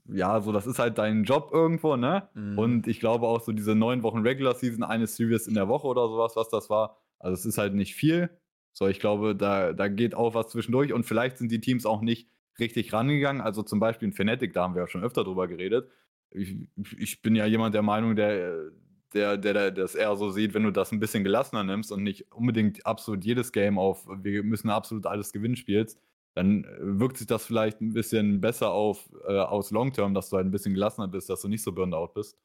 ja, 0.06 0.42
so 0.42 0.52
das 0.52 0.68
ist 0.68 0.80
halt 0.80 0.98
dein 0.98 1.24
Job 1.24 1.52
irgendwo, 1.54 1.96
ne? 1.96 2.28
Mhm. 2.34 2.58
Und 2.58 2.88
ich 2.88 3.00
glaube 3.00 3.28
auch 3.28 3.42
so 3.42 3.52
diese 3.52 3.76
neun 3.76 4.04
Wochen 4.04 4.20
Regular 4.20 4.54
Season, 4.56 4.84
eine 4.84 5.08
Series 5.08 5.48
in 5.48 5.54
der 5.54 5.68
Woche 5.68 5.88
oder 5.88 6.08
sowas, 6.08 6.36
was 6.36 6.50
das 6.50 6.70
war. 6.70 6.98
Also 7.20 7.36
es 7.36 7.46
ist 7.46 7.58
halt 7.58 7.74
nicht 7.74 7.96
viel. 7.96 8.30
So, 8.74 8.88
ich 8.88 9.00
glaube, 9.00 9.36
da, 9.36 9.74
da 9.74 9.88
geht 9.88 10.16
auch 10.16 10.34
was 10.34 10.48
zwischendurch 10.48 10.92
und 10.92 11.06
vielleicht 11.06 11.38
sind 11.38 11.52
die 11.52 11.62
Teams 11.62 11.86
auch 11.86 12.02
nicht 12.02 12.28
richtig 12.60 12.92
rangegangen. 12.94 13.42
Also 13.42 13.64
zum 13.64 13.80
Beispiel 13.80 14.10
in 14.10 14.14
Fnatic, 14.14 14.54
da 14.54 14.64
haben 14.64 14.76
wir 14.76 14.82
ja 14.82 14.88
schon 14.88 15.04
öfter 15.04 15.24
drüber 15.24 15.48
geredet 15.48 15.90
ich, 16.32 16.58
ich 16.98 17.22
bin 17.22 17.36
ja 17.36 17.46
jemand 17.46 17.76
der 17.76 17.82
Meinung, 17.82 18.16
der, 18.16 18.72
der, 19.14 19.38
der, 19.38 19.54
der 19.54 19.72
das 19.72 19.96
eher 19.96 20.16
so 20.16 20.30
sieht, 20.30 20.54
wenn 20.54 20.64
du 20.64 20.72
das 20.72 20.92
ein 20.92 21.00
bisschen 21.00 21.24
gelassener 21.24 21.64
nimmst 21.64 21.92
und 21.92 22.04
nicht 22.04 22.32
unbedingt 22.32 22.86
absolut 22.86 23.24
jedes 23.24 23.52
Game 23.52 23.78
auf, 23.78 24.08
wir 24.08 24.44
müssen 24.44 24.70
absolut 24.70 25.06
alles 25.06 25.32
gewinnen 25.34 25.56
spielst, 25.56 26.00
dann 26.36 26.64
äh, 26.64 26.78
wirkt 26.80 27.18
sich 27.18 27.28
das 27.28 27.46
vielleicht 27.46 27.82
ein 27.82 27.94
bisschen 27.94 28.42
besser 28.42 28.72
auf 28.72 29.10
äh, 29.28 29.38
aus 29.38 29.72
Long 29.72 29.92
Term, 29.94 30.14
dass 30.14 30.30
du 30.30 30.38
halt 30.38 30.48
ein 30.48 30.52
bisschen 30.52 30.74
gelassener 30.74 31.08
bist, 31.08 31.30
dass 31.30 31.42
du 31.42 31.48
nicht 31.48 31.64
so 31.64 31.72
burned 31.74 31.94
out 31.94 32.14
bist. 32.14 32.38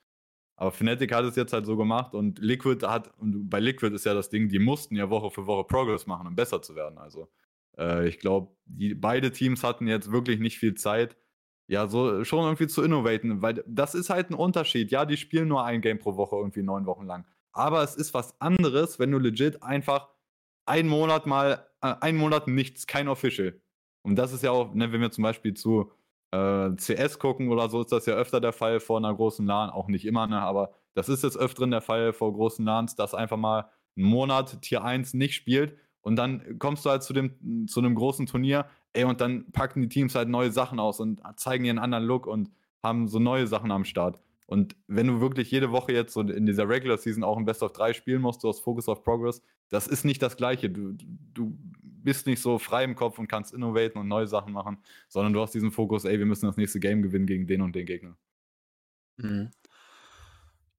Aber 0.56 0.72
Fnatic 0.72 1.14
hat 1.14 1.24
es 1.24 1.36
jetzt 1.36 1.52
halt 1.52 1.66
so 1.66 1.76
gemacht 1.76 2.14
und 2.14 2.38
Liquid 2.38 2.86
hat, 2.86 3.12
und 3.18 3.48
bei 3.50 3.60
Liquid 3.60 3.94
ist 3.94 4.06
ja 4.06 4.14
das 4.14 4.30
Ding, 4.30 4.48
die 4.48 4.58
mussten 4.58 4.96
ja 4.96 5.10
Woche 5.10 5.30
für 5.30 5.46
Woche 5.46 5.64
Progress 5.64 6.06
machen, 6.06 6.26
um 6.26 6.34
besser 6.34 6.62
zu 6.62 6.74
werden. 6.74 6.98
Also 6.98 7.28
äh, 7.78 8.08
ich 8.08 8.18
glaube, 8.18 8.52
beide 8.66 9.30
Teams 9.32 9.62
hatten 9.62 9.86
jetzt 9.86 10.10
wirklich 10.10 10.40
nicht 10.40 10.58
viel 10.58 10.74
Zeit, 10.74 11.16
ja, 11.68 11.88
so 11.88 12.24
schon 12.24 12.44
irgendwie 12.44 12.66
zu 12.68 12.82
innovaten, 12.82 13.42
weil 13.42 13.64
das 13.66 13.94
ist 13.94 14.10
halt 14.10 14.30
ein 14.30 14.34
Unterschied. 14.34 14.90
Ja, 14.90 15.04
die 15.04 15.16
spielen 15.16 15.48
nur 15.48 15.64
ein 15.64 15.80
Game 15.80 15.98
pro 15.98 16.16
Woche 16.16 16.36
irgendwie 16.36 16.62
neun 16.62 16.86
Wochen 16.86 17.06
lang. 17.06 17.26
Aber 17.52 17.82
es 17.82 17.96
ist 17.96 18.14
was 18.14 18.40
anderes, 18.40 18.98
wenn 18.98 19.10
du 19.10 19.18
legit 19.18 19.62
einfach 19.62 20.08
einen 20.66 20.88
Monat 20.88 21.26
mal, 21.26 21.66
äh, 21.80 21.94
einen 22.00 22.18
Monat 22.18 22.48
nichts, 22.48 22.86
kein 22.86 23.08
Official. 23.08 23.60
Und 24.02 24.16
das 24.16 24.32
ist 24.32 24.42
ja 24.42 24.50
auch, 24.52 24.74
ne, 24.74 24.92
wenn 24.92 25.00
wir 25.00 25.10
zum 25.10 25.22
Beispiel 25.22 25.54
zu 25.54 25.90
äh, 26.32 26.70
CS 26.76 27.18
gucken 27.18 27.48
oder 27.50 27.68
so, 27.68 27.80
ist 27.80 27.92
das 27.92 28.06
ja 28.06 28.14
öfter 28.14 28.40
der 28.40 28.52
Fall 28.52 28.80
vor 28.80 28.98
einer 28.98 29.14
großen 29.14 29.46
LAN, 29.46 29.70
auch 29.70 29.88
nicht 29.88 30.04
immer, 30.04 30.26
ne, 30.26 30.40
aber 30.40 30.72
das 30.94 31.08
ist 31.08 31.24
jetzt 31.24 31.36
öfteren 31.36 31.70
der 31.70 31.80
Fall 31.80 32.12
vor 32.12 32.32
großen 32.32 32.64
LANs, 32.64 32.94
dass 32.94 33.14
einfach 33.14 33.36
mal 33.36 33.70
einen 33.96 34.06
Monat 34.06 34.62
Tier 34.62 34.84
1 34.84 35.14
nicht 35.14 35.34
spielt 35.34 35.76
und 36.02 36.16
dann 36.16 36.58
kommst 36.58 36.84
du 36.84 36.90
halt 36.90 37.02
zu, 37.02 37.12
dem, 37.12 37.66
zu 37.66 37.80
einem 37.80 37.94
großen 37.94 38.26
Turnier, 38.26 38.66
ey, 38.96 39.04
und 39.04 39.20
dann 39.20 39.50
packen 39.52 39.82
die 39.82 39.88
Teams 39.88 40.14
halt 40.14 40.28
neue 40.28 40.50
Sachen 40.50 40.80
aus 40.80 41.00
und 41.00 41.22
zeigen 41.36 41.64
ihren 41.64 41.78
anderen 41.78 42.04
Look 42.04 42.26
und 42.26 42.50
haben 42.82 43.08
so 43.08 43.18
neue 43.18 43.46
Sachen 43.46 43.70
am 43.70 43.84
Start. 43.84 44.18
Und 44.46 44.76
wenn 44.86 45.08
du 45.08 45.20
wirklich 45.20 45.50
jede 45.50 45.72
Woche 45.72 45.92
jetzt 45.92 46.12
so 46.12 46.20
in 46.20 46.46
dieser 46.46 46.68
Regular 46.68 46.98
Season 46.98 47.24
auch 47.24 47.36
ein 47.36 47.44
Best 47.44 47.62
of 47.62 47.72
3 47.72 47.92
spielen 47.92 48.22
musst, 48.22 48.44
du 48.44 48.48
hast 48.48 48.60
Focus 48.60 48.88
of 48.88 49.02
Progress, 49.02 49.42
das 49.68 49.88
ist 49.88 50.04
nicht 50.04 50.22
das 50.22 50.36
Gleiche. 50.36 50.70
Du, 50.70 50.92
du 50.92 51.58
bist 51.82 52.26
nicht 52.26 52.40
so 52.40 52.58
frei 52.58 52.84
im 52.84 52.94
Kopf 52.94 53.18
und 53.18 53.26
kannst 53.26 53.52
innovaten 53.52 53.98
und 53.98 54.06
neue 54.06 54.28
Sachen 54.28 54.52
machen, 54.52 54.78
sondern 55.08 55.32
du 55.32 55.40
hast 55.40 55.52
diesen 55.52 55.72
Fokus, 55.72 56.04
ey, 56.04 56.18
wir 56.18 56.26
müssen 56.26 56.46
das 56.46 56.56
nächste 56.56 56.78
Game 56.78 57.02
gewinnen 57.02 57.26
gegen 57.26 57.48
den 57.48 57.60
und 57.62 57.74
den 57.74 57.86
Gegner. 57.86 58.16
Mhm. 59.16 59.50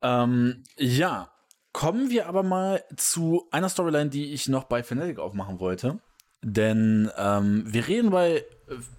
Ähm, 0.02 0.64
ja, 0.78 1.30
Kommen 1.78 2.10
wir 2.10 2.28
aber 2.28 2.42
mal 2.42 2.84
zu 2.96 3.48
einer 3.52 3.70
Storyline, 3.70 4.10
die 4.10 4.34
ich 4.34 4.48
noch 4.48 4.64
bei 4.64 4.82
Fnatic 4.82 5.20
aufmachen 5.20 5.60
wollte. 5.60 6.00
Denn 6.42 7.10
ähm, 7.18 7.64
wir 7.66 7.88
reden 7.88 8.12
bei 8.12 8.44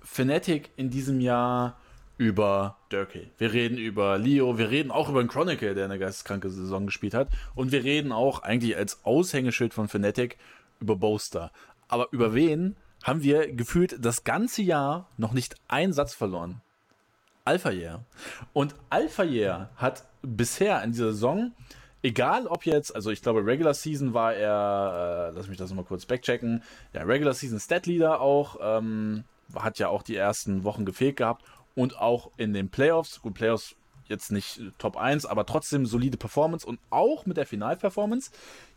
Fnatic 0.02 0.70
in 0.76 0.90
diesem 0.90 1.20
Jahr 1.20 1.78
über 2.16 2.76
Durkey. 2.88 3.30
Wir 3.38 3.52
reden 3.52 3.78
über 3.78 4.18
Leo, 4.18 4.58
wir 4.58 4.70
reden 4.70 4.90
auch 4.90 5.08
über 5.08 5.22
den 5.22 5.28
Chronicle, 5.28 5.74
der 5.74 5.84
eine 5.84 5.98
geisteskranke 5.98 6.50
Saison 6.50 6.86
gespielt 6.86 7.14
hat. 7.14 7.28
Und 7.54 7.70
wir 7.70 7.84
reden 7.84 8.10
auch 8.10 8.42
eigentlich 8.42 8.76
als 8.76 9.04
Aushängeschild 9.04 9.72
von 9.72 9.88
Fnatic 9.88 10.36
über 10.80 10.96
Boaster. 10.96 11.52
Aber 11.86 12.08
über 12.10 12.34
wen 12.34 12.76
haben 13.04 13.22
wir 13.22 13.52
gefühlt 13.52 14.04
das 14.04 14.24
ganze 14.24 14.62
Jahr 14.62 15.08
noch 15.16 15.32
nicht 15.32 15.54
einen 15.68 15.92
Satz 15.92 16.14
verloren? 16.14 16.60
Alpha 17.44 17.70
Year. 17.70 18.04
Und 18.52 18.74
Alpha 18.90 19.22
Year 19.22 19.70
hat 19.76 20.04
bisher 20.22 20.82
in 20.82 20.92
dieser 20.92 21.12
Saison 21.12 21.52
egal 22.02 22.46
ob 22.46 22.66
jetzt, 22.66 22.94
also 22.94 23.10
ich 23.10 23.22
glaube, 23.22 23.44
Regular 23.44 23.74
Season 23.74 24.14
war 24.14 24.34
er, 24.34 25.30
äh, 25.30 25.36
lass 25.36 25.48
mich 25.48 25.58
das 25.58 25.70
nochmal 25.70 25.84
kurz 25.84 26.06
backchecken, 26.06 26.62
ja, 26.92 27.02
Regular 27.02 27.34
Season 27.34 27.60
Stat 27.60 27.86
Leader 27.86 28.20
auch, 28.20 28.56
ähm, 28.60 29.24
hat 29.54 29.78
ja 29.78 29.88
auch 29.88 30.02
die 30.02 30.16
ersten 30.16 30.64
Wochen 30.64 30.84
gefehlt 30.84 31.16
gehabt 31.16 31.44
und 31.74 31.98
auch 31.98 32.30
in 32.36 32.52
den 32.52 32.70
Playoffs, 32.70 33.20
gut, 33.22 33.34
Playoffs 33.34 33.74
jetzt 34.08 34.32
nicht 34.32 34.60
Top 34.78 34.96
1, 34.96 35.26
aber 35.26 35.46
trotzdem 35.46 35.86
solide 35.86 36.16
Performance 36.16 36.66
und 36.66 36.80
auch 36.90 37.26
mit 37.26 37.36
der 37.36 37.46
Finalperformance, 37.46 38.30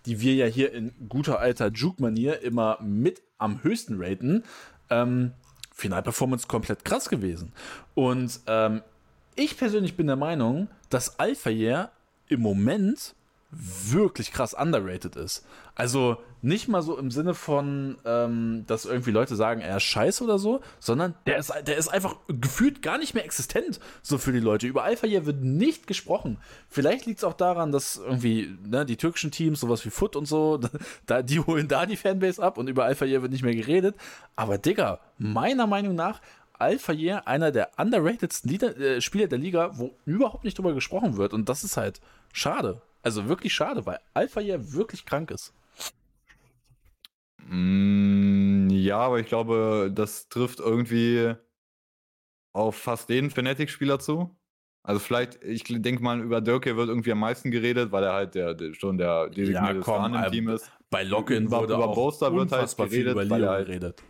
die 0.06 0.20
wir 0.20 0.36
ja 0.36 0.46
hier 0.46 0.74
in 0.74 0.94
guter 1.10 1.40
alter 1.40 1.72
Juke-Manier 1.72 2.42
immer 2.42 2.78
mit 2.82 3.22
am 3.38 3.64
höchsten 3.64 4.02
raten, 4.02 4.44
ähm, 4.90 5.34
Finalperformance 5.74 6.48
komplett 6.48 6.86
krass 6.86 7.10
gewesen. 7.10 7.54
Und 7.96 8.42
ähm, 8.48 8.82
ich 9.36 9.58
persönlich 9.58 9.96
bin 9.96 10.08
der 10.08 10.18
Meinung, 10.18 10.68
dass 10.90 11.20
Alpha 11.20 11.50
Year 11.50 11.92
im 12.32 12.42
Moment 12.42 13.14
wirklich 13.52 14.32
krass 14.32 14.54
underrated 14.54 15.16
ist. 15.18 15.46
Also 15.76 16.18
nicht 16.42 16.68
mal 16.68 16.82
so 16.82 16.98
im 16.98 17.12
Sinne 17.12 17.34
von, 17.34 17.98
ähm, 18.06 18.64
dass 18.66 18.86
irgendwie 18.86 19.12
Leute 19.12 19.36
sagen, 19.36 19.62
er 19.62 19.78
ist 19.78 19.84
scheiße 19.84 20.24
oder 20.24 20.40
so, 20.40 20.62
sondern 20.80 21.16
der 21.26 21.38
ist, 21.38 21.54
der 21.66 21.78
ist 21.78 21.90
einfach 21.90 22.16
gefühlt 22.28 22.82
gar 22.82 22.98
nicht 22.98 23.14
mehr 23.14 23.26
existent, 23.26 23.80
so 24.02 24.18
für 24.18 24.32
die 24.32 24.40
Leute. 24.40 24.68
Über 24.68 24.84
Alpha 24.84 25.06
hier 25.06 25.26
wird 25.26 25.42
nicht 25.44 25.86
gesprochen. 25.86 26.38
Vielleicht 26.70 27.06
liegt 27.06 27.20
es 27.20 27.24
auch 27.24 27.34
daran, 27.34 27.72
dass 27.72 27.98
irgendwie 27.98 28.58
ne, 28.66 28.86
die 28.86 28.98
türkischen 28.98 29.32
Teams, 29.32 29.60
sowas 29.60 29.86
wie 29.86 29.90
Foot 29.90 30.16
und 30.16 30.26
so, 30.26 30.60
da, 31.06 31.22
die 31.22 31.40
holen 31.40 31.68
da 31.68 31.86
die 31.86 31.98
Fanbase 31.98 32.42
ab 32.42 32.58
und 32.58 32.70
über 32.70 32.86
Alpha 32.86 33.06
hier 33.06 33.22
wird 33.22 33.32
nicht 33.32 33.44
mehr 33.44 33.56
geredet. 33.56 33.96
Aber 34.36 34.58
Digga, 34.58 35.00
meiner 35.18 35.68
Meinung 35.68 35.96
nach 35.96 36.22
Alphayer 36.62 37.28
einer 37.28 37.52
der 37.52 37.72
underratedsten 37.78 38.50
Lieder, 38.50 38.78
äh, 38.78 39.02
Spieler 39.02 39.28
der 39.28 39.40
Liga, 39.40 39.72
wo 39.78 39.98
überhaupt 40.06 40.44
nicht 40.44 40.58
drüber 40.58 40.74
gesprochen 40.74 41.18
wird. 41.18 41.34
Und 41.34 41.50
das 41.50 41.64
ist 41.64 41.76
halt 41.76 42.00
schade. 42.32 42.82
Also 43.02 43.28
wirklich 43.28 43.54
schade, 43.54 43.86
weil 43.86 44.00
Alphayer 44.14 44.74
wirklich 44.74 45.06
krank 45.06 45.32
ist. 45.32 45.54
Mm, 47.48 48.70
ja, 48.70 49.00
aber 49.00 49.20
ich 49.20 49.28
glaube, 49.28 49.92
das 49.94 50.30
trifft 50.30 50.60
irgendwie 50.60 51.34
auf 52.54 52.76
fast 52.76 53.10
jeden 53.10 53.32
Fnatic-Spieler 53.32 54.00
zu. 54.00 54.36
Also 54.84 55.00
vielleicht, 55.00 55.44
ich 55.44 55.64
denke 55.64 56.02
mal, 56.02 56.20
über 56.22 56.42
Dirke 56.42 56.76
wird 56.76 56.90
irgendwie 56.90 57.12
am 57.12 57.20
meisten 57.20 57.52
geredet, 57.52 57.92
weil 57.92 58.04
er 58.04 58.14
halt 58.14 58.36
der, 58.36 58.54
der 58.54 58.74
schon 58.74 58.98
der 58.98 59.30
designierte 59.30 59.82
ja, 59.86 60.06
im 60.06 60.16
ähm, 60.16 60.32
Team 60.32 60.50
ist. 60.50 60.72
Bei 60.90 61.04
Login 61.04 61.52
wurde 61.52 61.76
über 61.76 61.90
auch 61.90 61.96
Boaster 61.96 62.34
wird 62.34 62.52
halt 62.52 62.76
geredet, 62.76 63.14
über 63.14 63.30
weil 63.30 63.44
er 63.44 63.50
halt, 63.50 63.68
geredet. 63.68 64.04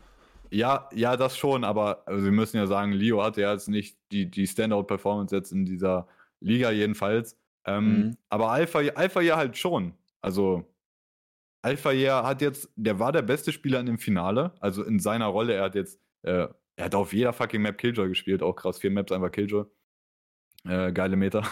Ja, 0.52 0.90
ja, 0.94 1.16
das 1.16 1.38
schon, 1.38 1.64
aber 1.64 2.06
also 2.06 2.26
wir 2.26 2.32
müssen 2.32 2.58
ja 2.58 2.68
sagen, 2.68 2.92
Leo 2.92 3.24
hatte 3.24 3.42
ja 3.42 3.54
jetzt 3.54 3.70
nicht 3.70 3.98
die, 4.12 4.30
die 4.30 4.48
Standout-Performance 4.48 5.34
jetzt 5.34 5.52
in 5.54 5.66
dieser 5.66 6.08
Liga 6.42 6.72
jedenfalls. 6.72 7.38
Ähm, 7.66 7.86
mhm. 7.86 8.18
Aber 8.30 8.52
Alpha, 8.52 8.80
Alpha 8.80 9.22
ja 9.22 9.38
halt 9.38 9.58
schon. 9.58 9.94
Also 10.22 10.66
Alpha 11.62 11.92
ja 11.92 12.26
hat 12.26 12.42
jetzt, 12.42 12.70
der 12.76 13.00
war 13.00 13.14
der 13.14 13.22
beste 13.22 13.54
Spieler 13.54 13.80
in 13.80 13.86
dem 13.86 13.98
Finale, 13.98 14.54
also 14.60 14.84
in 14.84 15.00
seiner 15.00 15.28
Rolle. 15.28 15.54
Er 15.54 15.64
hat 15.64 15.76
jetzt, 15.76 16.02
äh, 16.24 16.48
er 16.76 16.86
hat 16.86 16.96
auf 16.96 17.14
jeder 17.14 17.32
fucking 17.32 17.62
Map 17.62 17.78
Killjoy 17.78 18.10
gespielt, 18.10 18.44
auch 18.44 18.56
krass, 18.56 18.80
vier 18.80 18.92
Maps 18.92 19.12
einfach 19.14 19.32
Killjoy. 19.32 19.66
Äh, 20.66 20.92
geile 20.92 21.16
Meter. 21.16 21.44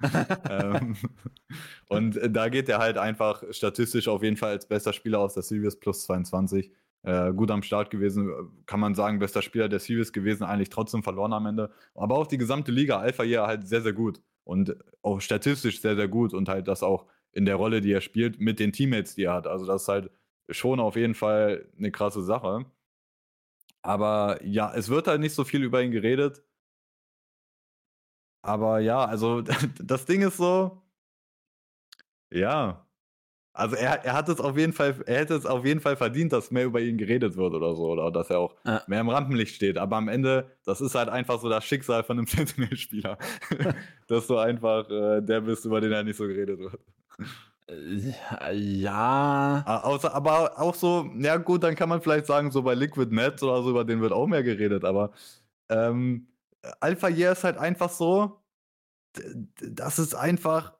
ähm, 0.50 0.96
und 1.88 2.18
da 2.30 2.48
geht 2.48 2.68
er 2.70 2.78
halt 2.78 2.96
einfach 2.96 3.42
statistisch 3.50 4.08
auf 4.08 4.22
jeden 4.22 4.36
Fall 4.36 4.52
als 4.52 4.66
bester 4.66 4.92
Spieler 4.94 5.20
aus 5.20 5.34
der 5.34 5.42
Series 5.42 5.78
plus 5.78 6.04
22 6.04 6.72
äh, 7.06 7.32
gut 7.32 7.50
am 7.52 7.62
Start 7.62 7.90
gewesen, 7.90 8.32
kann 8.66 8.80
man 8.80 8.94
sagen, 8.96 9.20
bester 9.20 9.40
Spieler 9.40 9.68
der 9.68 9.78
Series 9.78 10.12
gewesen, 10.12 10.42
eigentlich 10.44 10.70
trotzdem 10.70 11.04
verloren 11.04 11.32
am 11.32 11.46
Ende. 11.46 11.70
Aber 11.94 12.16
auch 12.18 12.26
die 12.26 12.36
gesamte 12.36 12.72
Liga, 12.72 12.98
Alpha 12.98 13.22
hier 13.22 13.46
halt 13.46 13.68
sehr, 13.68 13.80
sehr 13.80 13.92
gut 13.92 14.20
und 14.44 14.76
auch 15.02 15.20
statistisch 15.20 15.80
sehr, 15.80 15.94
sehr 15.96 16.08
gut 16.08 16.34
und 16.34 16.48
halt 16.48 16.66
das 16.68 16.82
auch 16.82 17.06
in 17.32 17.44
der 17.44 17.56
Rolle, 17.56 17.80
die 17.80 17.92
er 17.92 18.00
spielt, 18.00 18.40
mit 18.40 18.58
den 18.58 18.72
Teammates, 18.72 19.14
die 19.14 19.24
er 19.24 19.34
hat. 19.34 19.46
Also 19.46 19.66
das 19.66 19.82
ist 19.82 19.88
halt 19.88 20.10
schon 20.50 20.80
auf 20.80 20.96
jeden 20.96 21.14
Fall 21.14 21.68
eine 21.78 21.92
krasse 21.92 22.22
Sache. 22.24 22.66
Aber 23.82 24.40
ja, 24.44 24.72
es 24.74 24.88
wird 24.88 25.06
halt 25.06 25.20
nicht 25.20 25.34
so 25.34 25.44
viel 25.44 25.62
über 25.62 25.82
ihn 25.82 25.92
geredet. 25.92 26.42
Aber 28.42 28.80
ja, 28.80 29.04
also 29.04 29.42
das 29.78 30.06
Ding 30.06 30.22
ist 30.22 30.36
so, 30.38 30.82
ja, 32.30 32.85
also 33.56 33.74
er, 33.74 34.04
er 34.04 34.12
hat 34.12 34.28
es 34.28 34.38
auf 34.38 34.56
jeden 34.58 34.72
Fall, 34.72 34.94
er 35.06 35.20
hätte 35.20 35.34
es 35.34 35.46
auf 35.46 35.64
jeden 35.64 35.80
Fall 35.80 35.96
verdient, 35.96 36.32
dass 36.32 36.50
mehr 36.50 36.66
über 36.66 36.80
ihn 36.80 36.98
geredet 36.98 37.36
wird 37.36 37.54
oder 37.54 37.74
so, 37.74 37.90
oder 37.90 38.10
dass 38.10 38.28
er 38.28 38.38
auch 38.38 38.54
ja. 38.66 38.82
mehr 38.86 39.00
im 39.00 39.08
Rampenlicht 39.08 39.54
steht. 39.54 39.78
Aber 39.78 39.96
am 39.96 40.08
Ende, 40.08 40.50
das 40.64 40.82
ist 40.82 40.94
halt 40.94 41.08
einfach 41.08 41.40
so 41.40 41.48
das 41.48 41.64
Schicksal 41.64 42.04
von 42.04 42.18
einem 42.18 42.26
Sentinel-Spieler. 42.26 43.16
dass 44.08 44.26
du 44.26 44.36
einfach 44.36 44.88
äh, 44.90 45.22
der 45.22 45.40
bist, 45.40 45.64
über 45.64 45.80
den 45.80 45.92
er 45.92 46.04
nicht 46.04 46.16
so 46.16 46.26
geredet 46.26 46.58
wird. 46.58 46.78
Äh, 47.68 48.52
ja. 48.52 49.64
Außer, 49.82 50.14
aber 50.14 50.60
auch 50.60 50.74
so, 50.74 51.10
ja 51.18 51.36
gut, 51.38 51.62
dann 51.62 51.74
kann 51.74 51.88
man 51.88 52.02
vielleicht 52.02 52.26
sagen, 52.26 52.50
so 52.50 52.62
bei 52.62 52.74
Liquid 52.74 53.14
Nets 53.14 53.42
oder 53.42 53.62
so, 53.62 53.70
über 53.70 53.84
den 53.84 54.02
wird 54.02 54.12
auch 54.12 54.26
mehr 54.26 54.42
geredet, 54.42 54.84
aber 54.84 55.12
ähm, 55.68 56.28
Alpha 56.80 57.08
Year 57.08 57.32
ist 57.32 57.44
halt 57.44 57.56
einfach 57.56 57.90
so, 57.90 58.40
das 59.60 59.98
ist 59.98 60.14
einfach 60.14 60.74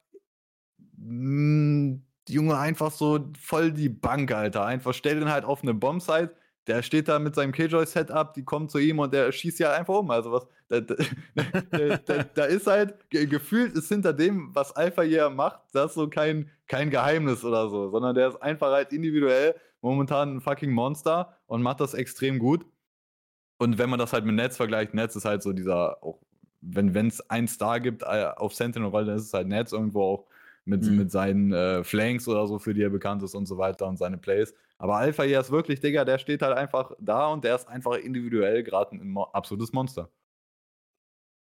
mh, 0.96 1.94
mm, 1.94 2.05
Junge 2.28 2.58
einfach 2.58 2.90
so 2.90 3.20
voll 3.40 3.72
die 3.72 3.88
Bank, 3.88 4.32
Alter. 4.32 4.64
Einfach 4.64 4.94
stell 4.94 5.18
den 5.20 5.30
halt 5.30 5.44
auf 5.44 5.62
eine 5.62 5.74
Bombsite. 5.74 6.34
Der 6.66 6.82
steht 6.82 7.06
da 7.06 7.20
mit 7.20 7.36
seinem 7.36 7.52
Killjoy-Setup, 7.52 8.34
die 8.34 8.44
kommen 8.44 8.68
zu 8.68 8.78
ihm 8.78 8.98
und 8.98 9.14
der 9.14 9.30
schießt 9.30 9.60
ja 9.60 9.72
einfach 9.72 9.94
um. 9.94 10.10
Also 10.10 10.32
was, 10.32 10.46
da, 10.68 10.80
da, 10.80 10.96
da, 12.04 12.24
da 12.24 12.44
ist 12.44 12.66
halt, 12.66 13.08
gefühlt 13.10 13.74
ist 13.74 13.88
hinter 13.88 14.12
dem, 14.12 14.52
was 14.52 14.74
Alpha 14.74 15.02
Year 15.02 15.30
macht, 15.30 15.60
das 15.72 15.94
so 15.94 16.08
kein, 16.08 16.50
kein 16.66 16.90
Geheimnis 16.90 17.44
oder 17.44 17.68
so, 17.68 17.90
sondern 17.90 18.16
der 18.16 18.28
ist 18.28 18.42
einfach 18.42 18.72
halt 18.72 18.92
individuell 18.92 19.54
momentan 19.80 20.36
ein 20.36 20.40
fucking 20.40 20.72
Monster 20.72 21.36
und 21.46 21.62
macht 21.62 21.80
das 21.80 21.94
extrem 21.94 22.40
gut. 22.40 22.66
Und 23.58 23.78
wenn 23.78 23.88
man 23.88 23.98
das 23.98 24.12
halt 24.12 24.24
mit 24.24 24.34
Netz 24.34 24.56
vergleicht, 24.56 24.92
Netz 24.92 25.14
ist 25.14 25.24
halt 25.24 25.42
so 25.42 25.52
dieser, 25.52 26.02
auch 26.02 26.18
wenn 26.60 26.94
es 27.06 27.30
einen 27.30 27.46
Star 27.48 27.78
gibt 27.80 28.02
äh, 28.02 28.26
auf 28.36 28.54
Sentinel-Rolle, 28.54 29.06
dann 29.06 29.16
ist 29.16 29.26
es 29.26 29.34
halt 29.34 29.46
Netz 29.46 29.72
irgendwo 29.72 30.02
auch 30.02 30.26
mit, 30.66 30.82
mhm. 30.82 30.96
mit 30.96 31.10
seinen 31.10 31.52
äh, 31.52 31.84
Flanks 31.84 32.28
oder 32.28 32.46
so, 32.46 32.58
für 32.58 32.74
die 32.74 32.82
er 32.82 32.90
bekannt 32.90 33.22
ist 33.22 33.34
und 33.34 33.46
so 33.46 33.56
weiter 33.56 33.86
und 33.86 33.96
seine 33.96 34.18
Plays. 34.18 34.54
Aber 34.78 34.96
Alpha 34.96 35.22
hier 35.22 35.40
ist 35.40 35.50
wirklich, 35.50 35.80
Digga, 35.80 36.04
der 36.04 36.18
steht 36.18 36.42
halt 36.42 36.56
einfach 36.56 36.92
da 37.00 37.28
und 37.28 37.44
der 37.44 37.54
ist 37.54 37.68
einfach 37.68 37.94
individuell 37.94 38.62
gerade 38.62 38.96
ein 38.96 39.16
absolutes 39.32 39.72
Monster. 39.72 40.10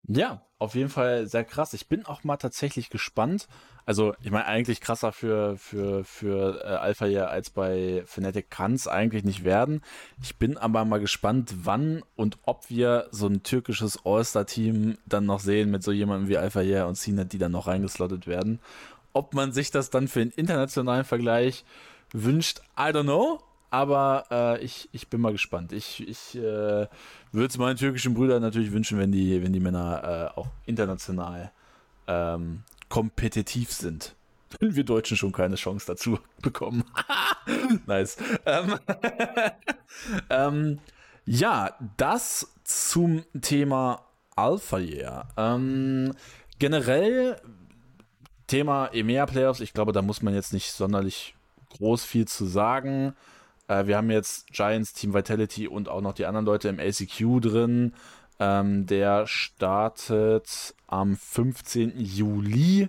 Ja, 0.08 0.42
auf 0.58 0.76
jeden 0.76 0.88
Fall 0.88 1.26
sehr 1.26 1.44
krass. 1.44 1.74
Ich 1.74 1.88
bin 1.88 2.06
auch 2.06 2.22
mal 2.22 2.36
tatsächlich 2.36 2.90
gespannt. 2.90 3.48
Also, 3.86 4.14
ich 4.22 4.30
meine, 4.30 4.46
eigentlich 4.46 4.80
krasser 4.80 5.10
für, 5.10 5.56
für, 5.58 6.04
für 6.04 6.62
äh, 6.64 6.68
Alpha 6.68 7.06
hier 7.06 7.28
als 7.28 7.50
bei 7.50 8.04
Fnatic 8.06 8.48
kann 8.48 8.74
es 8.74 8.86
eigentlich 8.86 9.24
nicht 9.24 9.44
werden. 9.44 9.82
Ich 10.22 10.38
bin 10.38 10.58
aber 10.58 10.84
mal 10.84 11.00
gespannt, 11.00 11.54
wann 11.64 12.02
und 12.14 12.38
ob 12.42 12.70
wir 12.70 13.08
so 13.10 13.26
ein 13.26 13.42
türkisches 13.42 13.98
All-Star-Team 14.04 14.96
dann 15.06 15.26
noch 15.26 15.40
sehen 15.40 15.70
mit 15.72 15.82
so 15.82 15.90
jemandem 15.90 16.28
wie 16.28 16.38
Alpha 16.38 16.60
hier 16.60 16.86
und 16.86 16.96
CNET, 16.96 17.32
die 17.32 17.38
dann 17.38 17.52
noch 17.52 17.66
reingeslottet 17.66 18.28
werden. 18.28 18.60
Ob 19.16 19.32
man 19.32 19.50
sich 19.50 19.70
das 19.70 19.88
dann 19.88 20.08
für 20.08 20.18
den 20.18 20.28
internationalen 20.28 21.06
Vergleich 21.06 21.64
wünscht, 22.12 22.60
I 22.78 22.90
don't 22.90 23.04
know. 23.04 23.40
Aber 23.70 24.26
äh, 24.30 24.62
ich, 24.62 24.90
ich 24.92 25.08
bin 25.08 25.22
mal 25.22 25.32
gespannt. 25.32 25.72
Ich, 25.72 26.06
ich 26.06 26.34
äh, 26.34 26.86
würde 27.32 27.48
es 27.48 27.56
meinen 27.56 27.78
türkischen 27.78 28.12
Brüdern 28.12 28.42
natürlich 28.42 28.72
wünschen, 28.72 28.98
wenn 28.98 29.12
die, 29.12 29.42
wenn 29.42 29.54
die 29.54 29.60
Männer 29.60 30.32
äh, 30.36 30.38
auch 30.38 30.48
international 30.66 31.50
ähm, 32.06 32.62
kompetitiv 32.90 33.72
sind. 33.72 34.14
Wenn 34.60 34.76
wir 34.76 34.84
Deutschen 34.84 35.16
schon 35.16 35.32
keine 35.32 35.56
Chance 35.56 35.86
dazu 35.86 36.18
bekommen. 36.42 36.84
nice. 37.86 38.18
Ähm, 38.44 38.78
ähm, 40.28 40.78
ja, 41.24 41.74
das 41.96 42.52
zum 42.64 43.24
Thema 43.40 44.04
Alpha 44.36 44.76
Year. 44.76 45.26
Ähm, 45.38 46.12
generell 46.58 47.40
Thema 48.46 48.86
EMEA 48.92 49.26
Playoffs, 49.26 49.60
ich 49.60 49.72
glaube, 49.72 49.92
da 49.92 50.02
muss 50.02 50.22
man 50.22 50.34
jetzt 50.34 50.52
nicht 50.52 50.72
sonderlich 50.72 51.34
groß 51.76 52.04
viel 52.04 52.26
zu 52.28 52.46
sagen. 52.46 53.14
Äh, 53.68 53.86
wir 53.86 53.96
haben 53.96 54.10
jetzt 54.10 54.48
Giants, 54.52 54.92
Team 54.92 55.14
Vitality 55.14 55.68
und 55.68 55.88
auch 55.88 56.00
noch 56.00 56.14
die 56.14 56.26
anderen 56.26 56.46
Leute 56.46 56.68
im 56.68 56.78
ACQ 56.78 57.40
drin. 57.40 57.94
Ähm, 58.38 58.86
der 58.86 59.26
startet 59.26 60.74
am 60.86 61.16
15. 61.16 61.98
Juli. 61.98 62.88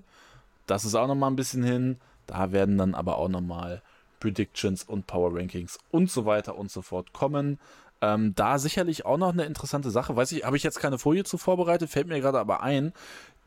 Das 0.65 0.85
ist 0.85 0.95
auch 0.95 1.07
noch 1.07 1.15
mal 1.15 1.27
ein 1.27 1.35
bisschen 1.35 1.63
hin. 1.63 1.97
Da 2.27 2.51
werden 2.51 2.77
dann 2.77 2.93
aber 2.93 3.17
auch 3.17 3.29
noch 3.29 3.41
mal 3.41 3.81
Predictions 4.19 4.83
und 4.83 5.07
Power 5.07 5.35
Rankings 5.35 5.79
und 5.91 6.11
so 6.11 6.25
weiter 6.25 6.57
und 6.57 6.69
so 6.69 6.81
fort 6.81 7.13
kommen. 7.13 7.59
Ähm, 8.01 8.35
da 8.35 8.59
sicherlich 8.59 9.05
auch 9.05 9.17
noch 9.17 9.31
eine 9.31 9.45
interessante 9.45 9.89
Sache. 9.89 10.15
Weiß 10.15 10.31
ich, 10.31 10.43
habe 10.43 10.57
ich 10.57 10.63
jetzt 10.63 10.79
keine 10.79 10.99
Folie 10.99 11.23
zu 11.23 11.37
vorbereitet, 11.37 11.89
fällt 11.89 12.07
mir 12.07 12.19
gerade 12.19 12.39
aber 12.39 12.61
ein 12.61 12.93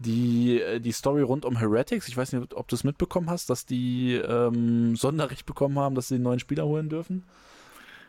die, 0.01 0.61
äh, 0.61 0.81
die 0.81 0.93
Story 0.93 1.23
rund 1.23 1.45
um 1.45 1.59
Heretics, 1.59 2.09
ich 2.09 2.17
weiß 2.17 2.33
nicht, 2.33 2.55
ob 2.55 2.69
du 2.69 2.75
es 2.75 2.85
mitbekommen 2.85 3.29
hast, 3.29 3.51
dass 3.51 3.67
die 3.67 4.15
ähm, 4.15 4.97
Sonderrecht 4.97 5.47
bekommen 5.47 5.79
haben, 5.79 5.95
dass 5.95 6.09
sie 6.09 6.15
einen 6.17 6.25
neuen 6.25 6.39
Spieler 6.39 6.65
holen 6.65 6.89
dürfen. 6.89 7.25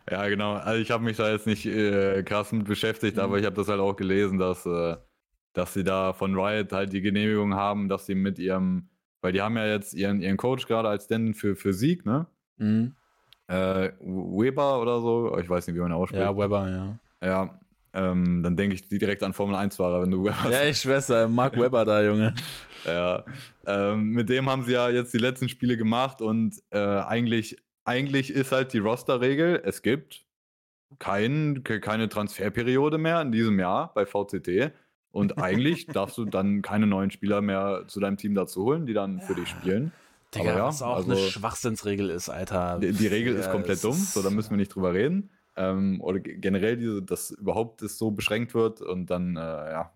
Ja, 0.10 0.28
genau. 0.30 0.54
Also 0.54 0.82
ich 0.82 0.90
habe 0.90 1.04
mich 1.04 1.18
da 1.18 1.30
jetzt 1.30 1.46
nicht 1.46 1.66
äh, 1.66 2.24
krass 2.24 2.52
mit 2.52 2.66
beschäftigt, 2.66 3.18
mhm. 3.18 3.24
aber 3.24 3.40
ich 3.40 3.46
habe 3.46 3.56
das 3.56 3.68
halt 3.68 3.82
auch 3.82 3.96
gelesen, 3.96 4.40
dass, 4.40 4.66
äh, 4.66 4.96
dass 5.54 5.74
sie 5.74 5.84
da 5.84 6.14
von 6.14 6.34
Riot 6.34 6.72
halt 6.72 6.94
die 6.94 7.02
Genehmigung 7.02 7.56
haben, 7.56 7.90
dass 7.90 8.06
sie 8.06 8.16
mit 8.16 8.40
ihrem, 8.40 8.90
weil 9.22 9.34
die 9.34 9.42
haben 9.42 9.58
ja 9.58 9.68
jetzt 9.68 9.94
ihren, 9.94 10.22
ihren 10.22 10.38
Coach 10.38 10.68
gerade 10.68 10.88
als 10.88 11.06
Stand 11.06 11.36
für, 11.36 11.56
für 11.56 11.74
Sieg, 11.74 12.06
ne? 12.06 12.26
Mhm. 12.58 12.96
Äh, 13.48 13.92
Weber 14.00 14.82
oder 14.82 15.02
so, 15.02 15.38
ich 15.38 15.50
weiß 15.50 15.68
nicht, 15.68 15.76
wie 15.76 15.82
man 15.82 15.92
ausspricht. 15.92 16.24
Ja, 16.24 16.38
Weber, 16.38 16.70
ja. 16.70 17.00
Ja, 17.24 17.60
ähm, 17.94 18.42
dann 18.42 18.56
denke 18.56 18.76
ich 18.76 18.88
direkt 18.88 19.22
an 19.24 19.34
Formel 19.34 19.56
1-Fahrer, 19.56 20.02
wenn 20.02 20.12
du 20.12 20.24
Weber 20.24 20.50
Ja, 20.50 20.64
ich 20.64 20.80
Schwester, 20.80 21.28
Mark 21.28 21.58
Webber 21.58 21.84
da, 21.84 22.02
Junge. 22.02 22.34
ja. 22.86 23.26
Ähm, 23.66 24.12
mit 24.12 24.30
dem 24.30 24.50
haben 24.50 24.64
sie 24.64 24.74
ja 24.74 24.90
jetzt 24.90 25.14
die 25.14 25.18
letzten 25.18 25.50
Spiele 25.50 25.76
gemacht 25.76 26.22
und 26.22 26.56
äh, 26.70 26.80
eigentlich, 26.80 27.58
eigentlich 27.84 28.32
ist 28.32 28.52
halt 28.54 28.72
die 28.74 28.80
Roster-Regel, 28.80 29.62
es 29.66 29.82
gibt 29.82 30.26
kein, 31.00 31.64
keine 31.64 32.08
Transferperiode 32.08 32.98
mehr 32.98 33.22
in 33.22 33.32
diesem 33.32 33.60
Jahr 33.60 33.94
bei 33.94 34.06
VCT. 34.06 34.72
Und 35.12 35.38
eigentlich 35.42 35.88
darfst 35.88 36.18
du 36.18 36.24
dann 36.24 36.62
keine 36.62 36.88
neuen 36.88 37.12
Spieler 37.12 37.42
mehr 37.42 37.84
zu 37.88 38.00
deinem 38.00 38.16
Team 38.16 38.36
dazu 38.36 38.64
holen, 38.64 38.86
die 38.86 38.94
dann 38.94 39.20
für 39.20 39.36
dich 39.36 39.50
spielen. 39.50 39.92
Digga, 40.34 40.56
ja, 40.56 40.66
was 40.68 40.82
auch 40.82 40.96
also, 40.96 41.12
eine 41.12 41.20
Schwachsinnsregel 41.20 42.10
ist, 42.10 42.30
Alter. 42.30 42.80
Die, 42.80 42.94
die 42.94 43.08
Regel 43.08 43.34
ja, 43.34 43.42
ist 43.42 43.52
komplett 43.52 43.84
dumm, 43.84 43.98
so 43.98 44.22
da 44.22 44.30
müssen 44.30 44.52
wir 44.52 44.58
nicht 44.58 44.74
drüber 44.74 44.94
reden 44.94 45.30
ähm, 45.62 46.02
oder 46.02 46.20
generell, 46.20 46.78
diese, 46.78 47.04
dass 47.04 47.32
überhaupt 47.32 47.82
es 47.82 47.98
so 47.98 48.12
beschränkt 48.12 48.54
wird 48.54 48.82
und 48.82 49.10
dann 49.10 49.36
äh, 49.36 49.40
ja, 49.40 49.94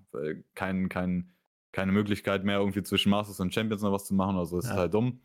kein, 0.54 0.90
kein, 0.90 1.32
keine 1.72 1.92
Möglichkeit 1.92 2.44
mehr 2.44 2.60
irgendwie 2.60 2.84
zwischen 2.84 3.10
Masters 3.10 3.40
und 3.40 3.54
Champions 3.54 3.82
noch 3.82 3.92
was 3.92 4.06
zu 4.06 4.14
machen, 4.14 4.38
also 4.38 4.58
es 4.58 4.66
ja. 4.66 4.72
ist 4.72 4.78
halt 4.78 4.94
dumm. 4.94 5.22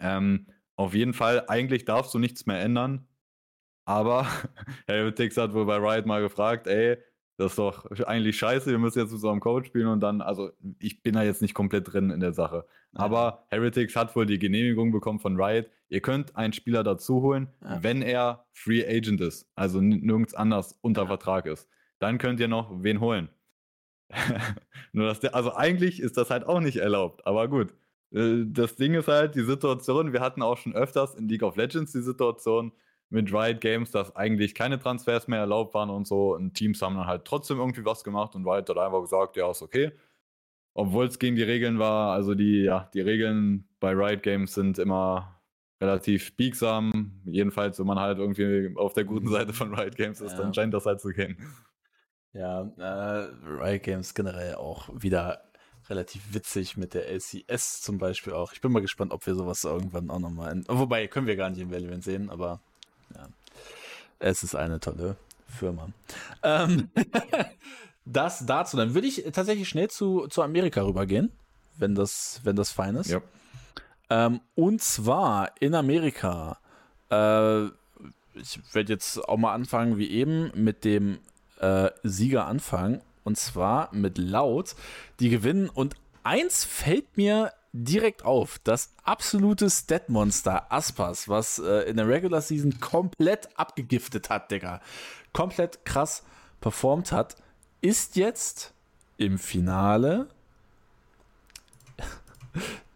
Ähm, 0.00 0.46
auf 0.76 0.94
jeden 0.94 1.14
Fall, 1.14 1.44
eigentlich 1.48 1.84
darfst 1.84 2.12
du 2.14 2.18
nichts 2.18 2.46
mehr 2.46 2.60
ändern, 2.60 3.06
aber 3.84 4.26
Helvetix 4.86 5.36
hat 5.36 5.54
wohl 5.54 5.66
bei 5.66 5.76
Riot 5.76 6.06
mal 6.06 6.20
gefragt, 6.20 6.66
ey, 6.66 6.98
das 7.38 7.52
ist 7.52 7.58
doch 7.58 7.88
eigentlich 8.06 8.36
scheiße, 8.36 8.70
wir 8.70 8.78
müssen 8.78 8.98
jetzt 8.98 9.12
mit 9.12 9.20
so 9.20 9.30
einem 9.30 9.40
Code 9.40 9.64
spielen 9.66 9.86
und 9.86 10.00
dann, 10.00 10.20
also 10.20 10.50
ich 10.80 11.02
bin 11.02 11.14
da 11.14 11.22
jetzt 11.22 11.40
nicht 11.40 11.54
komplett 11.54 11.92
drin 11.92 12.10
in 12.10 12.20
der 12.20 12.32
Sache. 12.32 12.66
Ja. 12.92 13.00
Aber 13.00 13.46
Heretics 13.48 13.94
hat 13.96 14.14
wohl 14.16 14.26
die 14.26 14.38
Genehmigung 14.40 14.90
bekommen 14.90 15.20
von 15.20 15.40
Riot, 15.40 15.70
ihr 15.88 16.00
könnt 16.00 16.36
einen 16.36 16.52
Spieler 16.52 16.82
dazu 16.82 17.22
holen, 17.22 17.48
ja. 17.62 17.82
wenn 17.82 18.02
er 18.02 18.46
Free 18.52 18.84
Agent 18.86 19.20
ist, 19.20 19.50
also 19.54 19.80
nirgends 19.80 20.34
anders 20.34 20.78
unter 20.80 21.02
ja. 21.02 21.08
Vertrag 21.08 21.46
ist. 21.46 21.68
Dann 21.98 22.18
könnt 22.18 22.40
ihr 22.40 22.48
noch 22.48 22.82
wen 22.82 23.00
holen. 23.00 23.28
Nur 24.92 25.06
dass 25.06 25.20
der, 25.20 25.34
also 25.34 25.54
eigentlich 25.54 26.00
ist 26.00 26.16
das 26.16 26.30
halt 26.30 26.46
auch 26.46 26.60
nicht 26.60 26.76
erlaubt, 26.76 27.26
aber 27.26 27.48
gut. 27.48 27.74
Äh, 28.12 28.44
das 28.46 28.76
Ding 28.76 28.94
ist 28.94 29.08
halt, 29.08 29.34
die 29.34 29.44
Situation, 29.44 30.12
wir 30.12 30.20
hatten 30.20 30.42
auch 30.42 30.56
schon 30.56 30.74
öfters 30.74 31.14
in 31.14 31.28
League 31.28 31.42
of 31.42 31.56
Legends 31.56 31.92
die 31.92 32.02
Situation, 32.02 32.72
mit 33.10 33.32
Riot 33.32 33.60
Games, 33.60 33.90
dass 33.90 34.14
eigentlich 34.16 34.54
keine 34.54 34.78
Transfers 34.78 35.28
mehr 35.28 35.40
erlaubt 35.40 35.74
waren 35.74 35.90
und 35.90 36.06
so. 36.06 36.34
Und 36.34 36.54
Teams 36.54 36.82
haben 36.82 36.96
dann 36.96 37.06
halt 37.06 37.24
trotzdem 37.24 37.58
irgendwie 37.58 37.84
was 37.84 38.04
gemacht 38.04 38.34
und 38.34 38.46
Riot 38.46 38.68
hat 38.68 38.78
einfach 38.78 39.00
gesagt, 39.00 39.36
ja, 39.36 39.50
ist 39.50 39.62
okay. 39.62 39.92
Obwohl 40.74 41.06
es 41.06 41.18
gegen 41.18 41.36
die 41.36 41.42
Regeln 41.42 41.78
war, 41.78 42.12
also 42.12 42.34
die, 42.34 42.62
ja, 42.62 42.90
die 42.94 43.00
Regeln 43.00 43.68
bei 43.80 43.92
Riot 43.92 44.22
Games 44.22 44.54
sind 44.54 44.78
immer 44.78 45.37
relativ 45.80 46.36
biegsam. 46.36 47.20
Jedenfalls, 47.24 47.78
wenn 47.78 47.86
man 47.86 47.98
halt 47.98 48.18
irgendwie 48.18 48.74
auf 48.76 48.92
der 48.94 49.04
guten 49.04 49.28
Seite 49.28 49.52
von 49.52 49.74
Riot 49.74 49.96
Games 49.96 50.20
ist, 50.20 50.32
ja. 50.32 50.38
dann 50.38 50.54
scheint 50.54 50.74
das 50.74 50.86
halt 50.86 51.00
zu 51.00 51.10
gehen. 51.10 51.36
Ja, 52.32 52.62
äh, 52.76 53.28
Riot 53.46 53.82
Games 53.82 54.14
generell 54.14 54.56
auch 54.56 54.88
wieder 54.92 55.42
relativ 55.88 56.34
witzig 56.34 56.76
mit 56.76 56.94
der 56.94 57.08
LCS 57.08 57.80
zum 57.80 57.98
Beispiel 57.98 58.34
auch. 58.34 58.52
Ich 58.52 58.60
bin 58.60 58.72
mal 58.72 58.82
gespannt, 58.82 59.12
ob 59.12 59.26
wir 59.26 59.34
sowas 59.34 59.64
irgendwann 59.64 60.10
auch 60.10 60.18
nochmal 60.18 60.52
in, 60.52 60.64
wobei 60.68 61.06
können 61.06 61.26
wir 61.26 61.36
gar 61.36 61.48
nicht 61.48 61.60
in 61.60 61.70
Valorant 61.70 62.04
sehen, 62.04 62.28
aber 62.28 62.60
ja. 63.14 63.28
Es 64.18 64.42
ist 64.42 64.54
eine 64.54 64.80
tolle 64.80 65.16
Firma. 65.46 65.88
Ähm, 66.42 66.90
das 68.04 68.44
dazu. 68.44 68.76
Dann 68.76 68.94
würde 68.94 69.06
ich 69.06 69.24
tatsächlich 69.32 69.68
schnell 69.68 69.88
zu, 69.88 70.26
zu 70.28 70.42
Amerika 70.42 70.82
rübergehen, 70.82 71.32
wenn 71.76 71.94
das, 71.94 72.40
wenn 72.44 72.56
das 72.56 72.72
fein 72.72 72.96
ist. 72.96 73.10
Ja. 73.10 73.20
Ähm, 74.10 74.40
und 74.54 74.82
zwar 74.82 75.52
in 75.60 75.74
Amerika. 75.74 76.58
Äh, 77.10 77.66
ich 78.34 78.60
werde 78.72 78.92
jetzt 78.92 79.18
auch 79.28 79.36
mal 79.36 79.54
anfangen, 79.54 79.98
wie 79.98 80.10
eben, 80.10 80.50
mit 80.54 80.84
dem 80.84 81.18
äh, 81.60 81.90
Sieger 82.02 82.46
anfangen. 82.46 83.00
Und 83.24 83.36
zwar 83.36 83.94
mit 83.94 84.16
Laut. 84.18 84.74
Die 85.20 85.28
gewinnen. 85.28 85.68
Und 85.68 85.96
eins 86.22 86.64
fällt 86.64 87.16
mir 87.16 87.52
direkt 87.72 88.24
auf. 88.24 88.58
Das 88.64 88.94
absolute 89.04 89.68
Stat-Monster 89.68 90.72
Aspas, 90.72 91.28
was 91.28 91.58
äh, 91.58 91.88
in 91.88 91.96
der 91.96 92.08
Regular 92.08 92.40
Season 92.40 92.80
komplett 92.80 93.48
abgegiftet 93.58 94.30
hat, 94.30 94.50
Digga. 94.50 94.80
Komplett 95.32 95.84
krass 95.84 96.22
performt 96.60 97.12
hat, 97.12 97.36
ist 97.80 98.16
jetzt 98.16 98.72
im 99.16 99.38
Finale. 99.38 100.28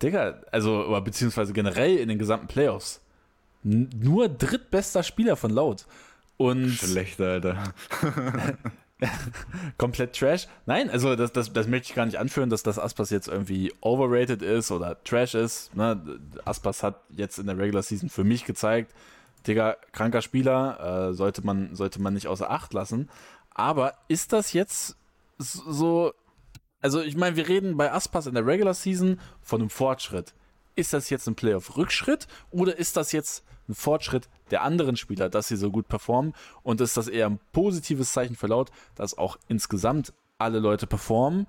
Digga, 0.03 0.41
also, 0.51 1.01
beziehungsweise 1.05 1.53
generell 1.53 1.97
in 1.97 2.09
den 2.09 2.19
gesamten 2.19 2.47
Playoffs. 2.47 3.01
nur 3.63 4.29
drittbester 4.29 5.03
Spieler 5.03 5.37
von 5.37 5.51
Laut. 5.51 5.87
Und 6.37 6.71
Schlecht, 6.71 7.21
Alter. 7.21 7.73
komplett 9.79 10.17
Trash. 10.17 10.47
Nein, 10.67 10.91
also 10.91 11.17
das, 11.17 11.33
das, 11.33 11.53
das 11.53 11.67
möchte 11.67 11.89
ich 11.89 11.95
gar 11.95 12.07
nicht 12.07 12.19
anführen, 12.19 12.51
dass 12.51 12.63
das 12.63 12.79
Aspas 12.79 13.11
jetzt 13.11 13.29
irgendwie 13.29 13.73
overrated 13.81 14.43
ist 14.43 14.71
oder 14.71 15.03
Trash 15.05 15.35
ist. 15.35 15.75
Ne? 15.77 16.21
Aspas 16.45 16.83
hat 16.83 17.01
jetzt 17.11 17.39
in 17.39 17.47
der 17.47 17.59
Regular 17.59 17.83
Season 17.83 18.09
für 18.09 18.25
mich 18.25 18.45
gezeigt, 18.45 18.93
Digga, 19.47 19.77
kranker 19.93 20.23
Spieler, 20.23 21.09
äh, 21.11 21.15
sollte, 21.15 21.45
man, 21.45 21.75
sollte 21.75 22.01
man 22.01 22.15
nicht 22.15 22.29
außer 22.29 22.51
Acht 22.51 22.73
lassen. 22.75 23.09
Aber 23.51 23.95
ist 24.09 24.33
das 24.33 24.53
jetzt 24.53 24.97
so. 25.39 26.13
Also, 26.83 27.01
ich 27.01 27.17
meine, 27.17 27.37
wir 27.37 27.49
reden 27.49 27.77
bei 27.77 27.91
Aspas 27.91 28.27
in 28.27 28.35
der 28.35 28.47
Regular 28.47 28.75
Season 28.75 29.19
von 29.41 29.63
einem 29.63 29.71
Fortschritt. 29.71 30.35
Ist 30.75 30.93
das 30.93 31.09
jetzt 31.09 31.27
ein 31.27 31.35
Playoff-Rückschritt 31.35 32.27
oder 32.51 32.77
ist 32.77 32.97
das 32.97 33.13
jetzt 33.13 33.45
ein 33.69 33.75
Fortschritt 33.75 34.29
der 34.51 34.63
anderen 34.63 34.97
Spieler, 34.97 35.31
dass 35.31 35.49
sie 35.49 35.57
so 35.57 35.71
gut 35.71 35.89
performen. 35.89 36.35
Und 36.63 36.81
ist 36.81 36.97
das 36.97 37.09
eher 37.09 37.27
ein 37.27 37.41
positives 37.53 38.13
Zeichen 38.13 38.37
für 38.37 38.49
Laut, 38.49 38.71
dass 38.95 39.17
auch 39.17 39.39
insgesamt 39.49 40.13
alle 40.37 40.59
Leute 40.59 40.87
performen 40.87 41.47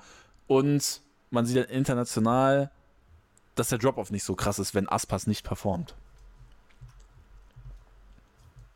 und 0.48 1.02
man 1.32 1.46
sieht 1.46 1.58
dann 1.58 1.66
international 1.66 2.70
dass 3.56 3.70
der 3.70 3.78
Drop-Off 3.78 4.12
nicht 4.12 4.24
so 4.24 4.36
krass 4.36 4.60
ist, 4.60 4.74
wenn 4.74 4.90
Aspas 4.90 5.28
nicht 5.28 5.46
performt. 5.46 5.96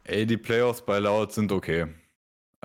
Ey, 0.04 0.26
die 0.26 0.38
Playoffs 0.38 0.82
bei 0.82 1.00
Laut 1.00 1.34
sind 1.34 1.52
okay. 1.52 1.88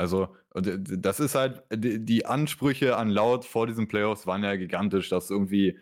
Also, 0.03 0.29
das 0.53 1.21
ist 1.21 1.37
halt, 1.37 1.63
die 1.71 2.27
Ansprüche 2.27 2.97
an 2.97 3.09
Laut 3.09 3.45
vor 3.45 3.69
diesen 3.69 3.87
Playoffs 3.87 4.27
waren 4.27 4.43
ja 4.43 4.57
gigantisch, 4.57 5.09
dass 5.09 5.31
irgendwie 5.31 5.79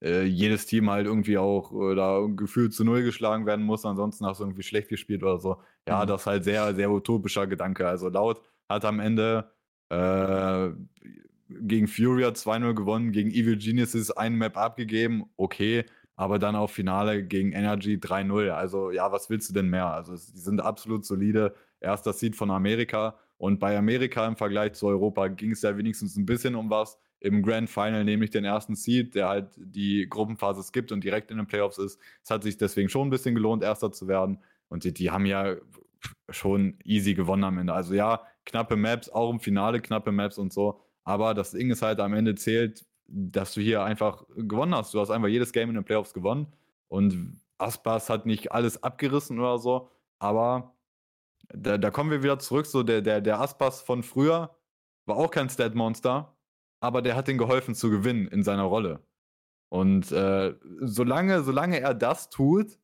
äh, 0.00 0.22
jedes 0.22 0.66
Team 0.66 0.88
halt 0.90 1.06
irgendwie 1.06 1.38
auch 1.38 1.72
äh, 1.72 1.96
da 1.96 2.24
gefühlt 2.36 2.72
zu 2.72 2.84
Null 2.84 3.02
geschlagen 3.02 3.46
werden 3.46 3.64
muss, 3.64 3.84
ansonsten 3.84 4.26
hast 4.26 4.38
du 4.38 4.44
irgendwie 4.44 4.62
schlecht 4.62 4.88
gespielt 4.88 5.24
oder 5.24 5.40
so. 5.40 5.56
Ja, 5.88 6.04
mhm. 6.04 6.06
das 6.06 6.20
ist 6.20 6.26
halt 6.28 6.44
sehr, 6.44 6.72
sehr 6.76 6.88
utopischer 6.92 7.48
Gedanke. 7.48 7.88
Also 7.88 8.08
Laut 8.08 8.40
hat 8.68 8.84
am 8.84 9.00
Ende 9.00 9.50
äh, 9.88 10.70
gegen 11.48 11.88
Furia 11.88 12.28
2-0 12.28 12.74
gewonnen, 12.74 13.10
gegen 13.10 13.30
Evil 13.30 13.56
Geniuses 13.56 14.12
eine 14.12 14.36
Map 14.36 14.56
abgegeben, 14.56 15.24
okay, 15.36 15.84
aber 16.14 16.38
dann 16.38 16.54
auch 16.54 16.70
Finale 16.70 17.24
gegen 17.24 17.50
Energy 17.50 17.96
3-0. 17.96 18.50
Also 18.50 18.92
ja, 18.92 19.10
was 19.10 19.30
willst 19.30 19.50
du 19.50 19.54
denn 19.54 19.68
mehr? 19.68 19.88
Also 19.92 20.12
die 20.12 20.38
sind 20.38 20.60
absolut 20.60 21.04
solide. 21.04 21.56
Erster 21.80 22.12
Seed 22.12 22.36
von 22.36 22.50
Amerika 22.50 23.18
und 23.44 23.58
bei 23.58 23.76
Amerika 23.76 24.26
im 24.26 24.36
Vergleich 24.36 24.72
zu 24.72 24.86
Europa 24.86 25.28
ging 25.28 25.50
es 25.50 25.60
ja 25.60 25.76
wenigstens 25.76 26.16
ein 26.16 26.24
bisschen 26.24 26.54
um 26.54 26.70
was 26.70 26.98
im 27.20 27.42
Grand 27.42 27.68
Final, 27.68 28.02
nämlich 28.02 28.30
den 28.30 28.46
ersten 28.46 28.74
Seed, 28.74 29.14
der 29.14 29.28
halt 29.28 29.48
die 29.58 30.06
Gruppenphase 30.08 30.62
skippt 30.62 30.92
und 30.92 31.04
direkt 31.04 31.30
in 31.30 31.36
den 31.36 31.46
Playoffs 31.46 31.76
ist. 31.76 32.00
Es 32.22 32.30
hat 32.30 32.42
sich 32.42 32.56
deswegen 32.56 32.88
schon 32.88 33.06
ein 33.06 33.10
bisschen 33.10 33.34
gelohnt, 33.34 33.62
Erster 33.62 33.92
zu 33.92 34.08
werden. 34.08 34.38
Und 34.68 34.84
die, 34.84 34.94
die 34.94 35.10
haben 35.10 35.26
ja 35.26 35.56
schon 36.30 36.78
easy 36.84 37.12
gewonnen 37.12 37.44
am 37.44 37.58
Ende. 37.58 37.74
Also 37.74 37.92
ja, 37.92 38.22
knappe 38.46 38.76
Maps, 38.76 39.10
auch 39.10 39.30
im 39.30 39.40
Finale 39.40 39.82
knappe 39.82 40.10
Maps 40.10 40.38
und 40.38 40.50
so. 40.50 40.80
Aber 41.04 41.34
das 41.34 41.50
Ding 41.50 41.70
ist 41.70 41.82
halt 41.82 42.00
am 42.00 42.14
Ende 42.14 42.36
zählt, 42.36 42.86
dass 43.08 43.52
du 43.52 43.60
hier 43.60 43.84
einfach 43.84 44.24
gewonnen 44.38 44.74
hast. 44.74 44.94
Du 44.94 45.00
hast 45.00 45.10
einfach 45.10 45.28
jedes 45.28 45.52
Game 45.52 45.68
in 45.68 45.74
den 45.74 45.84
Playoffs 45.84 46.14
gewonnen. 46.14 46.46
Und 46.88 47.38
Aspas 47.58 48.08
hat 48.08 48.24
nicht 48.24 48.52
alles 48.52 48.82
abgerissen 48.82 49.38
oder 49.38 49.58
so. 49.58 49.90
Aber 50.18 50.73
da, 51.48 51.78
da 51.78 51.90
kommen 51.90 52.10
wir 52.10 52.22
wieder 52.22 52.38
zurück. 52.38 52.66
So 52.66 52.82
der, 52.82 53.02
der, 53.02 53.20
der 53.20 53.40
Aspas 53.40 53.82
von 53.82 54.02
früher 54.02 54.56
war 55.06 55.16
auch 55.16 55.30
kein 55.30 55.50
Stat-Monster 55.50 56.34
aber 56.84 57.00
der 57.00 57.16
hat 57.16 57.28
ihm 57.28 57.38
geholfen 57.38 57.74
zu 57.74 57.90
gewinnen 57.90 58.28
in 58.28 58.42
seiner 58.42 58.64
Rolle. 58.64 59.00
Und 59.70 60.12
äh, 60.12 60.54
solange, 60.80 61.42
solange 61.42 61.80
er 61.80 61.94
das 61.94 62.28
tut, 62.28 62.78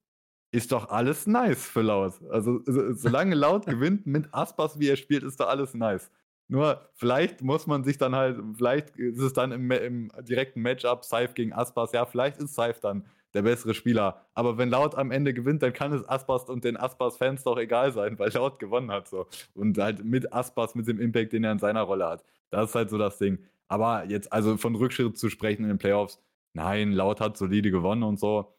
ist 0.53 0.73
doch 0.73 0.89
alles 0.89 1.27
nice 1.27 1.67
für 1.67 1.83
Laut. 1.83 2.15
Also 2.31 2.63
so, 2.65 2.95
solange 2.95 3.35
Laut 3.35 3.67
gewinnt 3.75 4.07
mit 4.07 4.33
Aspas, 4.33 4.79
wie 4.81 4.89
er 4.89 4.97
spielt, 4.97 5.23
ist 5.23 5.39
doch 5.39 5.49
alles 5.49 5.75
nice. 5.75 6.11
Nur 6.49 6.89
vielleicht 6.95 7.43
muss 7.43 7.67
man 7.67 7.85
sich 7.85 7.99
dann 7.99 8.17
halt, 8.17 8.41
vielleicht 8.57 8.97
ist 8.97 9.21
es 9.21 9.35
dann 9.35 9.53
im, 9.53 9.71
im 9.71 10.11
direkten 10.23 10.63
Matchup 10.63 11.05
Saif 11.05 11.35
gegen 11.35 11.53
Aspas. 11.53 11.93
Ja, 11.93 12.07
vielleicht 12.07 12.39
ist 12.39 12.55
Saif 12.55 12.81
dann 12.81 13.05
der 13.35 13.43
bessere 13.43 13.75
Spieler. 13.75 14.27
Aber 14.35 14.59
wenn 14.59 14.71
Laut 14.71 14.95
am 14.95 15.11
Ende 15.11 15.35
gewinnt, 15.35 15.63
dann 15.63 15.73
kann 15.73 15.93
es 15.93 16.09
Aspas 16.09 16.49
und 16.49 16.65
den 16.65 16.77
Aspas-Fans 16.77 17.45
doch 17.45 17.59
egal 17.59 17.93
sein, 17.93 18.19
weil 18.19 18.31
Laut 18.33 18.59
gewonnen 18.59 18.91
hat. 18.91 19.09
So. 19.09 19.27
Und 19.55 19.79
halt 19.79 20.05
mit 20.05 20.33
Aspas, 20.33 20.75
mit 20.75 20.89
dem 20.89 21.01
Impact, 21.01 21.33
den 21.33 21.45
er 21.45 21.53
in 21.53 21.59
seiner 21.59 21.83
Rolle 21.83 22.09
hat. 22.09 22.25
Das 22.51 22.71
ist 22.71 22.75
halt 22.75 22.91
so 22.91 22.99
das 22.99 23.19
Ding. 23.19 23.39
Aber 23.69 24.05
jetzt, 24.07 24.33
also 24.33 24.57
von 24.57 24.75
Rückschritt 24.75 25.17
zu 25.17 25.29
sprechen 25.31 25.63
in 25.63 25.69
den 25.69 25.79
Playoffs, 25.79 26.21
nein, 26.55 26.93
Laut 26.93 27.21
hat 27.21 27.37
solide 27.37 27.71
gewonnen 27.71 28.03
und 28.03 28.19
so. 28.19 28.57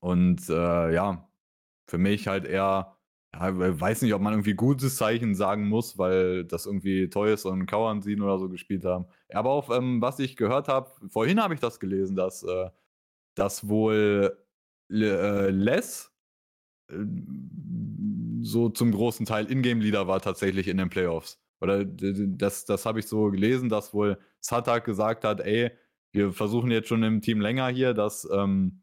Und 0.00 0.48
äh, 0.48 0.94
ja, 0.94 1.28
für 1.86 1.98
mich 1.98 2.28
halt 2.28 2.46
eher, 2.46 2.96
ja, 3.34 3.80
weiß 3.80 4.02
nicht, 4.02 4.14
ob 4.14 4.22
man 4.22 4.32
irgendwie 4.32 4.54
gutes 4.54 4.96
Zeichen 4.96 5.34
sagen 5.34 5.68
muss, 5.68 5.98
weil 5.98 6.44
das 6.44 6.66
irgendwie 6.66 7.08
Toys 7.10 7.44
und 7.44 7.66
Kauansin 7.66 8.22
oder 8.22 8.38
so 8.38 8.48
gespielt 8.48 8.84
haben. 8.84 9.06
Aber 9.30 9.50
auch, 9.50 9.70
ähm, 9.76 10.00
was 10.00 10.18
ich 10.18 10.36
gehört 10.36 10.68
habe, 10.68 10.90
vorhin 11.08 11.42
habe 11.42 11.54
ich 11.54 11.60
das 11.60 11.80
gelesen, 11.80 12.16
dass, 12.16 12.42
äh, 12.42 12.70
dass 13.34 13.68
wohl 13.68 14.38
äh, 14.90 15.50
Les 15.50 16.12
äh, 16.90 16.94
so 18.42 18.68
zum 18.70 18.92
großen 18.92 19.26
Teil 19.26 19.50
Ingame-Leader 19.50 20.08
war 20.08 20.20
tatsächlich 20.20 20.68
in 20.68 20.78
den 20.78 20.88
Playoffs 20.90 21.42
oder 21.62 21.84
das, 21.84 22.64
das 22.64 22.84
habe 22.86 22.98
ich 22.98 23.06
so 23.06 23.30
gelesen, 23.30 23.68
dass 23.68 23.94
wohl 23.94 24.18
Satak 24.40 24.84
gesagt 24.84 25.24
hat, 25.24 25.40
ey, 25.40 25.70
wir 26.10 26.32
versuchen 26.32 26.72
jetzt 26.72 26.88
schon 26.88 27.04
im 27.04 27.20
Team 27.20 27.40
länger 27.40 27.68
hier, 27.68 27.94
dass, 27.94 28.28
ähm, 28.32 28.82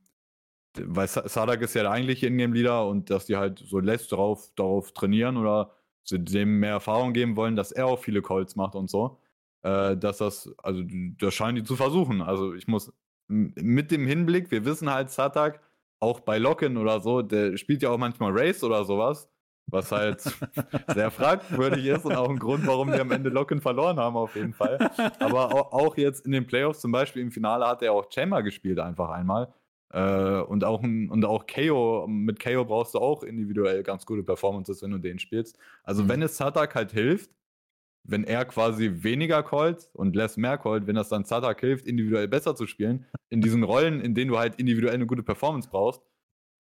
weil 0.78 1.08
Sadak 1.08 1.62
ist 1.62 1.74
ja 1.76 1.84
der 1.84 1.92
eigentliche 1.92 2.28
Ingame-Leader 2.28 2.88
und 2.88 3.10
dass 3.10 3.26
die 3.26 3.36
halt 3.36 3.60
so 3.60 3.80
lässt 3.80 4.14
darauf, 4.14 4.52
darauf 4.56 4.94
trainieren 4.94 5.36
oder 5.38 5.74
dem 6.10 6.60
mehr 6.60 6.72
Erfahrung 6.72 7.14
geben 7.14 7.36
wollen, 7.36 7.56
dass 7.56 7.72
er 7.74 7.86
auch 7.86 8.00
viele 8.00 8.22
Calls 8.22 8.56
macht 8.56 8.76
und 8.76 8.90
so. 8.90 9.20
Äh, 9.62 9.98
dass 9.98 10.20
das, 10.20 10.50
also 10.60 10.82
das 11.18 11.34
scheinen 11.34 11.58
die 11.58 11.64
zu 11.64 11.76
versuchen. 11.76 12.22
Also 12.22 12.54
ich 12.54 12.68
muss 12.68 12.94
mit 13.30 13.92
dem 13.92 14.06
Hinblick, 14.06 14.52
wir 14.52 14.66
wissen 14.66 14.92
halt, 14.92 15.12
Satak, 15.12 15.62
auch 16.02 16.20
bei 16.20 16.38
Locken 16.38 16.78
oder 16.78 17.00
so, 17.00 17.22
der 17.22 17.58
spielt 17.58 17.82
ja 17.82 17.90
auch 17.90 17.98
manchmal 17.98 18.32
Race 18.38 18.64
oder 18.64 18.84
sowas 18.84 19.30
was 19.72 19.92
halt 19.92 20.22
sehr 20.94 21.12
fragwürdig 21.12 21.86
ist 21.86 22.06
und 22.06 22.16
auch 22.16 22.30
ein 22.30 22.40
Grund, 22.40 22.66
warum 22.68 22.92
wir 22.92 23.02
am 23.02 23.12
Ende 23.12 23.30
Locken 23.30 23.62
verloren 23.62 23.98
haben, 23.98 24.16
auf 24.18 24.36
jeden 24.36 24.54
Fall. 24.54 24.78
Aber 25.20 25.74
auch 25.74 25.98
jetzt 25.98 26.26
in 26.26 26.32
den 26.32 26.46
Playoffs, 26.46 26.82
zum 26.82 26.92
Beispiel 26.92 27.22
im 27.22 27.32
Finale, 27.32 27.68
hat 27.68 27.82
er 27.82 27.94
auch 27.94 28.12
Chamber 28.12 28.44
gespielt, 28.44 28.80
einfach 28.80 29.10
einmal. 29.10 29.54
Äh, 29.92 30.42
und 30.42 30.64
auch, 30.64 30.82
und 30.84 31.26
auch 31.26 31.46
KO, 31.48 32.06
mit 32.08 32.40
KO 32.40 32.66
brauchst 32.66 32.94
du 32.94 33.00
auch 33.00 33.24
individuell 33.24 33.84
ganz 33.84 34.06
gute 34.06 34.24
Performances, 34.24 34.82
wenn 34.82 34.92
du 34.92 35.00
den 35.00 35.20
spielst. 35.20 35.58
Also, 35.84 36.04
mhm. 36.04 36.10
wenn 36.10 36.22
es 36.22 36.38
Satak 36.38 36.76
halt 36.76 36.92
hilft, 36.92 37.32
wenn 38.04 38.24
er 38.24 38.46
quasi 38.46 39.04
weniger 39.04 39.44
callt 39.44 39.90
und 39.94 40.16
less 40.16 40.38
mehr 40.38 40.58
callt, 40.58 40.88
wenn 40.88 40.96
das 40.96 41.10
dann 41.10 41.26
Satak 41.26 41.60
hilft, 41.60 41.86
individuell 41.88 42.28
besser 42.28 42.56
zu 42.56 42.68
spielen, 42.68 43.06
in 43.30 43.42
diesen 43.42 43.64
Rollen, 43.64 44.02
in 44.02 44.16
denen 44.16 44.32
du 44.32 44.38
halt 44.38 44.56
individuell 44.56 44.96
eine 44.96 45.06
gute 45.06 45.24
Performance 45.24 45.70
brauchst, 45.70 46.02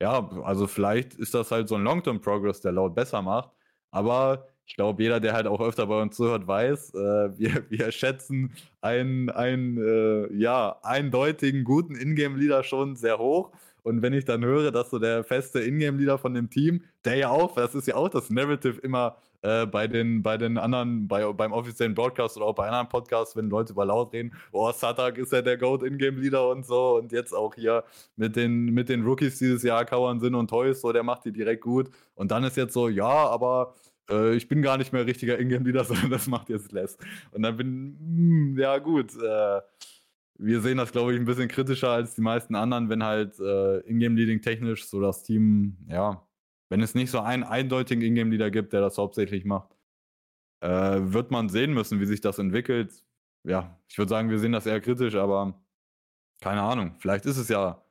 ja, 0.01 0.29
also 0.43 0.67
vielleicht 0.67 1.15
ist 1.15 1.33
das 1.33 1.51
halt 1.51 1.67
so 1.67 1.75
ein 1.75 1.83
Long-Term-Progress, 1.83 2.61
der 2.61 2.71
laut 2.71 2.95
besser 2.95 3.21
macht. 3.21 3.51
Aber 3.91 4.47
ich 4.65 4.75
glaube, 4.75 5.01
jeder, 5.03 5.19
der 5.19 5.33
halt 5.33 5.47
auch 5.47 5.59
öfter 5.59 5.87
bei 5.87 6.01
uns 6.01 6.15
zuhört, 6.15 6.47
weiß, 6.47 6.93
äh, 6.93 6.97
wir, 7.37 7.69
wir 7.69 7.91
schätzen 7.91 8.53
einen, 8.81 9.29
einen 9.29 9.77
äh, 9.77 10.33
ja, 10.33 10.79
eindeutigen, 10.83 11.63
guten 11.63 11.95
Ingame-Leader 11.95 12.63
schon 12.63 12.95
sehr 12.95 13.17
hoch. 13.17 13.51
Und 13.83 14.01
wenn 14.01 14.13
ich 14.13 14.25
dann 14.25 14.43
höre, 14.43 14.71
dass 14.71 14.89
so 14.89 14.99
der 14.99 15.23
feste 15.23 15.61
Ingame-Leader 15.61 16.17
von 16.17 16.33
dem 16.33 16.49
Team, 16.49 16.83
der 17.05 17.15
ja 17.15 17.29
auch, 17.29 17.55
das 17.55 17.75
ist 17.75 17.87
ja 17.87 17.95
auch 17.95 18.09
das 18.09 18.29
Narrative 18.29 18.79
immer 18.81 19.17
äh, 19.41 19.65
bei, 19.65 19.87
den, 19.87 20.21
bei 20.21 20.37
den 20.37 20.57
anderen, 20.57 21.07
bei, 21.07 21.31
beim 21.31 21.53
offiziellen 21.53 21.95
Broadcast 21.95 22.37
oder 22.37 22.47
auch 22.47 22.55
bei 22.55 22.67
anderen 22.67 22.89
Podcasts, 22.89 23.35
wenn 23.35 23.49
Leute 23.49 23.73
über 23.73 23.85
laut 23.85 24.13
reden, 24.13 24.33
oh, 24.51 24.71
Satak 24.71 25.17
ist 25.17 25.31
ja 25.31 25.41
der 25.41 25.57
Goat 25.57 25.83
Ingame-Leader 25.83 26.49
und 26.49 26.65
so. 26.65 26.97
Und 26.97 27.11
jetzt 27.11 27.33
auch 27.33 27.55
hier 27.55 27.83
mit 28.15 28.35
den, 28.35 28.65
mit 28.65 28.89
den 28.89 29.03
Rookies 29.03 29.37
dieses 29.39 29.63
Jahr, 29.63 29.85
Kauern 29.85 30.19
Sinn 30.19 30.35
und 30.35 30.49
Toys, 30.49 30.81
so, 30.81 30.91
der 30.91 31.03
macht 31.03 31.25
die 31.25 31.31
direkt 31.31 31.61
gut. 31.63 31.89
Und 32.15 32.31
dann 32.31 32.43
ist 32.43 32.57
jetzt 32.57 32.73
so, 32.73 32.89
ja, 32.89 33.05
aber 33.05 33.75
äh, 34.09 34.35
ich 34.35 34.47
bin 34.47 34.61
gar 34.61 34.77
nicht 34.77 34.91
mehr 34.91 35.05
richtiger 35.05 35.39
Ingame-Leader, 35.39 35.83
sondern 35.85 36.09
das 36.09 36.27
macht 36.27 36.49
jetzt 36.49 36.71
Les. 36.71 36.97
Und 37.31 37.43
dann 37.43 37.57
bin, 37.57 37.97
mh, 37.99 38.55
hm, 38.55 38.57
ja 38.59 38.77
gut, 38.79 39.11
äh, 39.15 39.61
wir 40.39 40.61
sehen 40.61 40.77
das, 40.77 40.91
glaube 40.93 41.13
ich, 41.13 41.19
ein 41.19 41.25
bisschen 41.25 41.49
kritischer 41.49 41.89
als 41.89 42.15
die 42.15 42.21
meisten 42.21 42.55
anderen, 42.55 42.89
wenn 42.89 43.03
halt 43.03 43.37
äh, 43.39 43.79
Ingame-Leading 43.81 44.41
technisch 44.41 44.87
so 44.87 45.01
das 45.01 45.23
Team, 45.23 45.77
ja, 45.87 46.25
wenn 46.69 46.81
es 46.81 46.95
nicht 46.95 47.11
so 47.11 47.19
einen 47.19 47.43
eindeutigen 47.43 48.01
Ingame-Leader 48.01 48.49
gibt, 48.49 48.71
der 48.71 48.79
das 48.79 48.97
hauptsächlich 48.97 49.43
macht, 49.43 49.75
äh, 50.61 50.69
wird 51.01 51.31
man 51.31 51.49
sehen 51.49 51.73
müssen, 51.73 51.99
wie 51.99 52.05
sich 52.05 52.21
das 52.21 52.39
entwickelt. 52.39 53.03
Ja, 53.43 53.77
ich 53.89 53.97
würde 53.97 54.09
sagen, 54.09 54.29
wir 54.29 54.39
sehen 54.39 54.53
das 54.53 54.65
eher 54.65 54.79
kritisch, 54.79 55.15
aber 55.15 55.61
keine 56.41 56.61
Ahnung. 56.61 56.95
Vielleicht 56.99 57.25
ist 57.25 57.37
es 57.37 57.49
ja, 57.49 57.83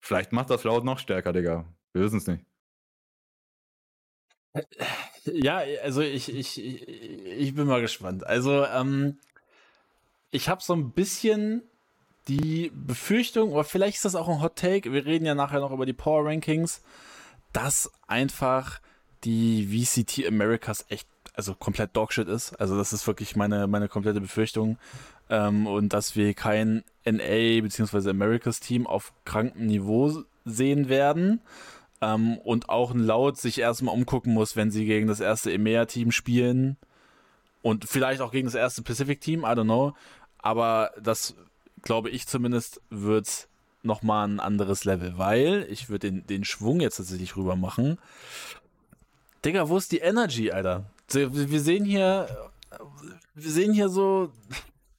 vielleicht 0.00 0.32
macht 0.32 0.48
das 0.48 0.64
Laut 0.64 0.84
noch 0.84 0.98
stärker, 0.98 1.32
Digga. 1.32 1.66
Wir 1.92 2.02
wissen 2.02 2.18
es 2.18 2.26
nicht. 2.26 2.44
Ja, 5.24 5.62
also 5.82 6.00
ich, 6.00 6.34
ich, 6.34 6.58
ich 6.58 7.54
bin 7.54 7.66
mal 7.66 7.80
gespannt. 7.80 8.26
Also, 8.26 8.64
ähm, 8.64 9.18
ich 10.30 10.48
habe 10.48 10.62
so 10.62 10.74
ein 10.74 10.92
bisschen 10.92 11.62
die 12.28 12.70
Befürchtung, 12.74 13.52
oder 13.52 13.64
vielleicht 13.64 13.96
ist 13.96 14.04
das 14.04 14.14
auch 14.14 14.28
ein 14.28 14.40
Hot 14.40 14.56
Take, 14.56 14.92
wir 14.92 15.04
reden 15.04 15.26
ja 15.26 15.34
nachher 15.34 15.60
noch 15.60 15.72
über 15.72 15.86
die 15.86 15.92
Power 15.92 16.26
Rankings, 16.26 16.82
dass 17.52 17.90
einfach 18.06 18.80
die 19.24 19.66
VCT 19.66 20.26
Americas 20.26 20.84
echt, 20.88 21.08
also 21.34 21.54
komplett 21.54 21.96
Dogshit 21.96 22.28
ist. 22.28 22.54
Also 22.60 22.76
das 22.76 22.92
ist 22.92 23.06
wirklich 23.06 23.36
meine, 23.36 23.66
meine 23.66 23.88
komplette 23.88 24.20
Befürchtung. 24.20 24.78
Ähm, 25.28 25.66
und 25.66 25.92
dass 25.92 26.16
wir 26.16 26.34
kein 26.34 26.84
NA 27.04 27.60
bzw. 27.62 28.10
Americas 28.10 28.60
Team 28.60 28.86
auf 28.86 29.12
krankem 29.24 29.66
Niveau 29.66 30.22
sehen 30.44 30.88
werden. 30.88 31.40
Ähm, 32.00 32.38
und 32.38 32.68
auch 32.68 32.90
ein 32.92 33.00
Laut 33.00 33.38
sich 33.38 33.58
erstmal 33.58 33.94
umgucken 33.94 34.34
muss, 34.34 34.56
wenn 34.56 34.70
sie 34.70 34.86
gegen 34.86 35.06
das 35.06 35.20
erste 35.20 35.52
EMEA-Team 35.52 36.10
spielen. 36.10 36.76
Und 37.62 37.84
vielleicht 37.84 38.20
auch 38.20 38.32
gegen 38.32 38.46
das 38.46 38.56
erste 38.56 38.82
Pacific-Team, 38.82 39.40
I 39.40 39.54
don't 39.54 39.64
know. 39.64 39.94
Aber 40.38 40.90
das 41.00 41.36
glaube 41.82 42.10
ich 42.10 42.26
zumindest, 42.26 42.80
wird 42.90 43.48
nochmal 43.82 44.28
ein 44.28 44.40
anderes 44.40 44.84
Level, 44.84 45.18
weil 45.18 45.66
ich 45.68 45.88
würde 45.88 46.10
den, 46.10 46.26
den 46.26 46.44
Schwung 46.44 46.80
jetzt 46.80 46.96
tatsächlich 46.96 47.36
rüber 47.36 47.56
machen. 47.56 47.98
Digga, 49.44 49.68
wo 49.68 49.76
ist 49.76 49.92
die 49.92 49.98
Energy, 49.98 50.52
Alter? 50.52 50.84
Wir 51.08 51.60
sehen 51.60 51.84
hier, 51.84 52.50
wir 53.34 53.50
sehen 53.50 53.72
hier 53.72 53.88
so, 53.88 54.32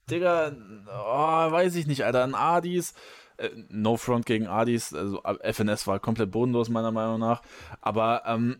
Digga, 0.10 0.52
oh, 0.88 1.52
weiß 1.52 1.76
ich 1.76 1.88
nicht, 1.88 2.04
Alter, 2.04 2.24
ein 2.24 2.36
Adis, 2.36 2.94
Äh, 3.38 3.50
no 3.70 3.98
Front 3.98 4.28
gegen 4.28 4.46
Adis, 4.46 4.94
also 4.94 5.24
FNS 5.24 5.88
war 5.88 6.00
komplett 6.00 6.30
bodenlos, 6.30 6.70
meiner 6.70 6.92
Meinung 6.92 7.20
nach. 7.20 7.42
Aber 7.82 8.24
ähm, 8.28 8.58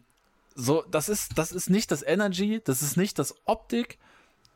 so, 0.56 0.84
das 0.90 1.10
ist, 1.10 1.38
das 1.38 1.52
ist 1.52 1.70
nicht 1.70 1.92
das 1.92 2.02
Energy, 2.02 2.60
das 2.64 2.82
ist 2.82 2.98
nicht 2.98 3.20
das 3.20 3.36
Optik, 3.46 4.00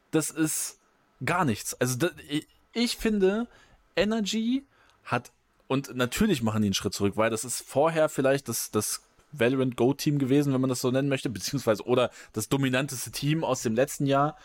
das 0.09 0.31
ist 0.31 0.79
gar 1.23 1.45
nichts. 1.45 1.75
Also 1.75 1.97
das, 1.97 2.13
ich, 2.29 2.47
ich 2.77 2.95
finde, 2.95 3.47
Energy 3.95 4.63
hat, 5.03 5.31
und 5.67 5.95
natürlich 5.95 6.43
machen 6.43 6.61
die 6.61 6.67
einen 6.67 6.73
Schritt 6.75 6.93
zurück, 6.93 7.17
weil 7.17 7.29
das 7.31 7.43
ist 7.43 7.67
vorher 7.67 8.07
vielleicht 8.07 8.47
das, 8.47 8.69
das 8.71 9.01
Valorant 9.31 9.75
Go-Team 9.75 10.19
gewesen, 10.19 10.53
wenn 10.53 10.61
man 10.61 10.69
das 10.69 10.81
so 10.81 10.91
nennen 10.91 11.09
möchte, 11.09 11.29
beziehungsweise 11.29 11.83
oder 11.83 12.11
das 12.33 12.49
dominanteste 12.49 13.11
Team 13.11 13.43
aus 13.43 13.63
dem 13.63 13.73
letzten 13.73 14.05
Jahr, 14.05 14.37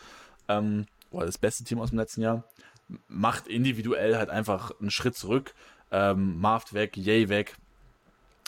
ähm, 0.49 0.87
oder 1.11 1.27
das 1.27 1.37
beste 1.37 1.63
Team 1.63 1.79
aus 1.79 1.91
dem 1.91 1.99
letzten 1.99 2.23
Jahr, 2.23 2.45
macht 3.07 3.47
individuell 3.47 4.17
halt 4.17 4.31
einfach 4.31 4.73
einen 4.81 4.91
Schritt 4.91 5.15
zurück, 5.15 5.55
ähm, 5.91 6.41
Marft 6.41 6.73
weg, 6.73 6.97
Yay 6.97 7.29
weg 7.29 7.57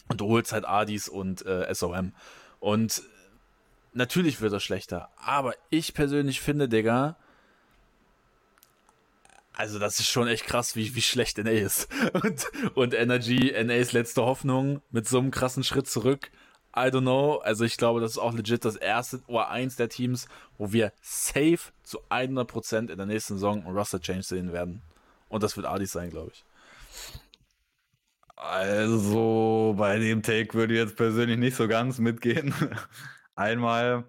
und 0.09 0.23
du 0.23 0.29
holst 0.29 0.53
halt 0.53 0.65
Adis 0.65 1.09
und 1.09 1.45
äh, 1.45 1.73
SOM. 1.75 2.13
Und 2.59 3.03
natürlich 3.93 4.41
wird 4.41 4.55
das 4.55 4.65
schlechter, 4.65 5.11
aber 5.17 5.55
ich 5.69 5.93
persönlich 5.93 6.41
finde, 6.41 6.71
Digga, 6.71 7.17
also 9.57 9.79
das 9.79 10.01
ist 10.01 10.09
schon 10.09 10.27
echt 10.27 10.47
krass, 10.47 10.75
wie, 10.77 10.95
wie 10.95 11.03
schlecht 11.03 11.39
NA 11.39 11.51
ist. 11.51 11.89
Und, 12.13 12.51
und 12.75 12.95
Energy, 12.95 13.55
NAs 13.65 13.93
letzte 13.93 14.23
Hoffnung 14.23 14.83
mit 14.91 15.09
so 15.09 15.19
einem 15.19 15.31
krassen 15.31 15.65
Schritt 15.65 15.87
zurück. 15.87 16.31
I 16.77 16.89
don't 16.91 17.03
know. 17.03 17.37
Also 17.39 17.65
ich 17.65 17.77
glaube, 17.77 18.01
das 18.01 18.13
ist 18.13 18.19
auch 18.19 18.33
legit 18.33 18.65
das 18.65 18.75
erste 18.75 19.21
oder 19.29 19.49
eins 19.49 19.77
der 19.77 19.89
Teams, 19.89 20.27
wo 20.59 20.73
wir 20.73 20.93
safe 21.01 21.73
zu 21.85 22.01
100% 22.11 22.91
in 22.91 22.97
der 22.97 23.07
nächsten 23.07 23.35
Saison 23.35 23.65
einen 23.65 23.77
Roster 23.77 24.01
Change 24.01 24.25
sehen 24.25 24.53
werden. 24.53 24.83
Und 25.29 25.43
das 25.45 25.57
wird 25.57 25.67
Adi 25.67 25.87
sein, 25.87 26.11
glaube 26.11 26.33
ich. 26.35 26.45
Also 28.37 29.75
bei 29.79 29.99
dem 29.99 30.23
Take 30.23 30.55
würde 30.55 30.75
ich 30.75 30.81
jetzt 30.81 30.97
persönlich 30.97 31.39
nicht 31.39 31.57
so 31.57 31.69
ganz 31.69 31.99
mitgehen. 31.99 32.53
Einmal, 33.37 34.05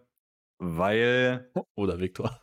weil... 0.58 1.52
Oder 1.76 2.00
Victor. 2.00 2.41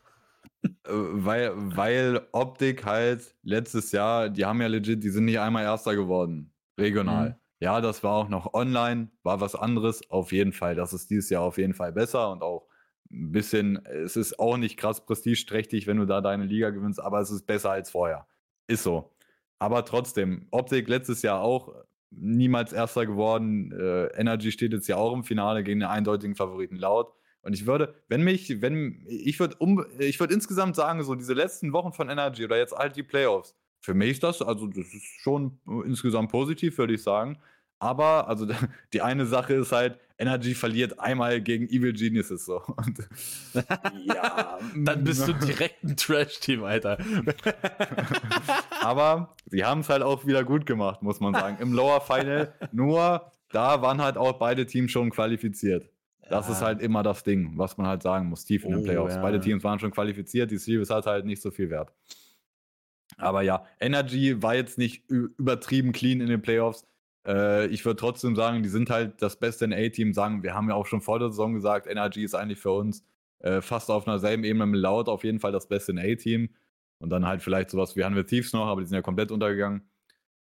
Äh, 0.62 0.68
weil, 0.86 1.52
weil 1.54 2.20
Optik 2.32 2.84
halt 2.84 3.34
letztes 3.42 3.92
Jahr, 3.92 4.28
die 4.30 4.44
haben 4.44 4.60
ja 4.60 4.68
legit, 4.68 5.02
die 5.02 5.10
sind 5.10 5.24
nicht 5.24 5.40
einmal 5.40 5.64
Erster 5.64 5.94
geworden, 5.96 6.52
regional. 6.78 7.30
Mhm. 7.30 7.34
Ja, 7.60 7.80
das 7.80 8.02
war 8.02 8.14
auch 8.14 8.28
noch 8.28 8.54
online, 8.54 9.10
war 9.22 9.40
was 9.40 9.54
anderes, 9.54 10.08
auf 10.10 10.32
jeden 10.32 10.52
Fall. 10.52 10.74
Das 10.74 10.92
ist 10.92 11.10
dieses 11.10 11.30
Jahr 11.30 11.42
auf 11.42 11.58
jeden 11.58 11.74
Fall 11.74 11.92
besser 11.92 12.30
und 12.32 12.42
auch 12.42 12.66
ein 13.10 13.30
bisschen, 13.32 13.84
es 13.86 14.16
ist 14.16 14.38
auch 14.38 14.56
nicht 14.56 14.76
krass 14.76 15.04
prestigeträchtig, 15.04 15.86
wenn 15.86 15.98
du 15.98 16.06
da 16.06 16.20
deine 16.20 16.44
Liga 16.44 16.70
gewinnst, 16.70 17.00
aber 17.00 17.20
es 17.20 17.30
ist 17.30 17.46
besser 17.46 17.70
als 17.70 17.90
vorher. 17.90 18.26
Ist 18.66 18.82
so. 18.82 19.12
Aber 19.58 19.84
trotzdem, 19.84 20.48
Optik 20.50 20.88
letztes 20.88 21.22
Jahr 21.22 21.40
auch 21.40 21.72
niemals 22.10 22.72
Erster 22.72 23.06
geworden. 23.06 23.72
Äh, 23.72 24.06
Energy 24.18 24.50
steht 24.50 24.72
jetzt 24.72 24.88
ja 24.88 24.96
auch 24.96 25.12
im 25.12 25.24
Finale 25.24 25.62
gegen 25.62 25.80
den 25.80 25.88
eindeutigen 25.88 26.34
Favoriten 26.34 26.76
Laut. 26.76 27.14
Und 27.42 27.54
ich 27.54 27.66
würde, 27.66 27.94
wenn 28.08 28.22
mich, 28.22 28.62
wenn, 28.62 29.04
ich 29.08 29.38
würde 29.40 29.56
um, 29.58 29.84
ich 29.98 30.18
würde 30.20 30.34
insgesamt 30.34 30.76
sagen, 30.76 31.02
so 31.02 31.14
diese 31.14 31.34
letzten 31.34 31.72
Wochen 31.72 31.92
von 31.92 32.08
Energy 32.08 32.44
oder 32.44 32.56
jetzt 32.56 32.74
halt 32.74 32.96
die 32.96 33.02
Playoffs, 33.02 33.54
für 33.80 33.94
mich 33.94 34.12
ist 34.12 34.22
das, 34.22 34.40
also 34.42 34.68
das 34.68 34.94
ist 34.94 35.04
schon 35.20 35.58
insgesamt 35.84 36.30
positiv, 36.30 36.78
würde 36.78 36.94
ich 36.94 37.02
sagen. 37.02 37.38
Aber, 37.80 38.28
also 38.28 38.46
die 38.92 39.02
eine 39.02 39.26
Sache 39.26 39.54
ist 39.54 39.72
halt, 39.72 39.98
Energy 40.16 40.54
verliert 40.54 41.00
einmal 41.00 41.40
gegen 41.40 41.66
Evil 41.66 41.92
Geniuses 41.92 42.44
so. 42.44 42.62
Und, 42.76 43.08
ja. 44.04 44.58
Dann 44.76 45.02
bist 45.02 45.26
du 45.26 45.32
direkt 45.32 45.82
ein 45.82 45.96
Trash-Team, 45.96 46.62
Alter. 46.62 46.96
Aber 48.80 49.34
sie 49.46 49.64
haben 49.64 49.80
es 49.80 49.88
halt 49.88 50.04
auch 50.04 50.24
wieder 50.26 50.44
gut 50.44 50.64
gemacht, 50.64 51.02
muss 51.02 51.18
man 51.18 51.34
sagen. 51.34 51.56
Im 51.60 51.72
Lower 51.72 52.00
Final, 52.00 52.54
nur 52.70 53.32
da 53.50 53.82
waren 53.82 54.00
halt 54.00 54.16
auch 54.16 54.34
beide 54.34 54.64
Teams 54.64 54.92
schon 54.92 55.10
qualifiziert. 55.10 55.88
Das 56.28 56.48
ist 56.48 56.62
halt 56.62 56.80
immer 56.80 57.02
das 57.02 57.24
Ding, 57.24 57.52
was 57.56 57.76
man 57.76 57.86
halt 57.86 58.02
sagen 58.02 58.28
muss, 58.28 58.44
tief 58.44 58.64
in 58.64 58.70
den 58.70 58.80
oh, 58.80 58.84
Playoffs. 58.84 59.14
Ja. 59.16 59.22
Beide 59.22 59.40
Teams 59.40 59.64
waren 59.64 59.78
schon 59.78 59.90
qualifiziert, 59.90 60.50
die 60.50 60.56
Series 60.56 60.88
hat 60.90 61.06
halt 61.06 61.26
nicht 61.26 61.42
so 61.42 61.50
viel 61.50 61.68
Wert. 61.68 61.92
Aber 63.18 63.42
ja, 63.42 63.66
Energy 63.80 64.42
war 64.42 64.54
jetzt 64.54 64.78
nicht 64.78 65.10
übertrieben 65.10 65.92
clean 65.92 66.20
in 66.20 66.28
den 66.28 66.40
Playoffs. 66.40 66.86
Äh, 67.26 67.66
ich 67.66 67.84
würde 67.84 67.96
trotzdem 67.96 68.34
sagen, 68.34 68.62
die 68.62 68.68
sind 68.68 68.90
halt 68.90 69.20
das 69.20 69.38
beste 69.38 69.68
NA-Team. 69.68 70.14
Sagen, 70.14 70.42
wir 70.42 70.54
haben 70.54 70.68
ja 70.68 70.74
auch 70.74 70.86
schon 70.86 71.00
vor 71.00 71.18
der 71.18 71.30
Saison 71.30 71.54
gesagt, 71.54 71.86
Energy 71.86 72.24
ist 72.24 72.34
eigentlich 72.34 72.58
für 72.58 72.72
uns 72.72 73.04
äh, 73.40 73.60
fast 73.60 73.90
auf 73.90 74.06
einer 74.06 74.18
selben 74.18 74.44
Ebene 74.44 74.66
mit 74.66 74.80
Loud 74.80 75.08
auf 75.08 75.24
jeden 75.24 75.40
Fall 75.40 75.52
das 75.52 75.68
beste 75.68 75.92
NA-Team. 75.92 76.50
Und 76.98 77.10
dann 77.10 77.26
halt 77.26 77.42
vielleicht 77.42 77.70
sowas 77.70 77.96
wie 77.96 78.04
Hanwell 78.04 78.24
Thieves 78.24 78.52
noch, 78.52 78.66
aber 78.66 78.80
die 78.80 78.86
sind 78.86 78.94
ja 78.94 79.02
komplett 79.02 79.32
untergegangen. 79.32 79.82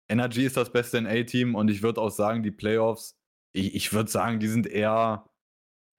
Energy 0.08 0.46
ist 0.46 0.58
das 0.58 0.72
beste 0.72 1.02
NA-Team 1.02 1.56
und 1.56 1.70
ich 1.70 1.82
würde 1.82 2.00
auch 2.02 2.12
sagen, 2.12 2.44
die 2.44 2.52
Playoffs, 2.52 3.18
ich, 3.52 3.74
ich 3.74 3.94
würde 3.94 4.12
sagen, 4.12 4.40
die 4.40 4.48
sind 4.48 4.68
eher 4.68 5.26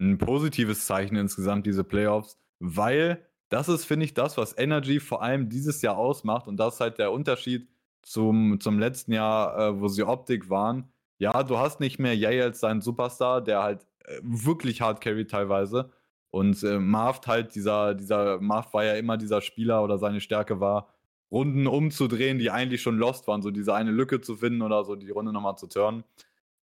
ein 0.02 0.18
positives 0.18 0.86
Zeichen 0.86 1.16
insgesamt, 1.16 1.66
diese 1.66 1.84
Playoffs, 1.84 2.38
weil 2.58 3.24
das 3.48 3.68
ist, 3.68 3.84
finde 3.84 4.04
ich, 4.04 4.14
das, 4.14 4.36
was 4.36 4.56
Energy 4.56 4.98
vor 5.00 5.22
allem 5.22 5.48
dieses 5.48 5.82
Jahr 5.82 5.96
ausmacht 5.96 6.48
und 6.48 6.56
das 6.56 6.74
ist 6.74 6.80
halt 6.80 6.98
der 6.98 7.12
Unterschied 7.12 7.68
zum, 8.02 8.58
zum 8.60 8.78
letzten 8.78 9.12
Jahr, 9.12 9.58
äh, 9.58 9.80
wo 9.80 9.88
sie 9.88 10.02
Optik 10.02 10.50
waren. 10.50 10.92
Ja, 11.18 11.42
du 11.44 11.58
hast 11.58 11.78
nicht 11.80 11.98
mehr 11.98 12.16
Yay 12.16 12.42
als 12.42 12.60
deinen 12.60 12.80
Superstar, 12.80 13.40
der 13.40 13.62
halt 13.62 13.86
äh, 14.04 14.18
wirklich 14.22 14.80
hard 14.80 15.00
carry 15.00 15.26
teilweise. 15.26 15.90
Und 16.30 16.62
äh, 16.64 16.78
Marv 16.78 17.20
halt, 17.26 17.54
dieser, 17.54 17.94
dieser, 17.94 18.40
Marv 18.40 18.72
war 18.72 18.84
ja 18.84 18.94
immer 18.94 19.18
dieser 19.18 19.40
Spieler 19.42 19.84
oder 19.84 19.98
seine 19.98 20.20
Stärke 20.20 20.60
war, 20.60 20.88
Runden 21.30 21.66
umzudrehen, 21.66 22.38
die 22.38 22.50
eigentlich 22.50 22.82
schon 22.82 22.98
lost 22.98 23.28
waren, 23.28 23.42
so 23.42 23.50
diese 23.50 23.74
eine 23.74 23.90
Lücke 23.90 24.20
zu 24.20 24.36
finden 24.36 24.62
oder 24.62 24.84
so 24.84 24.96
die 24.96 25.10
Runde 25.10 25.32
nochmal 25.32 25.56
zu 25.56 25.66
turnen. 25.66 26.04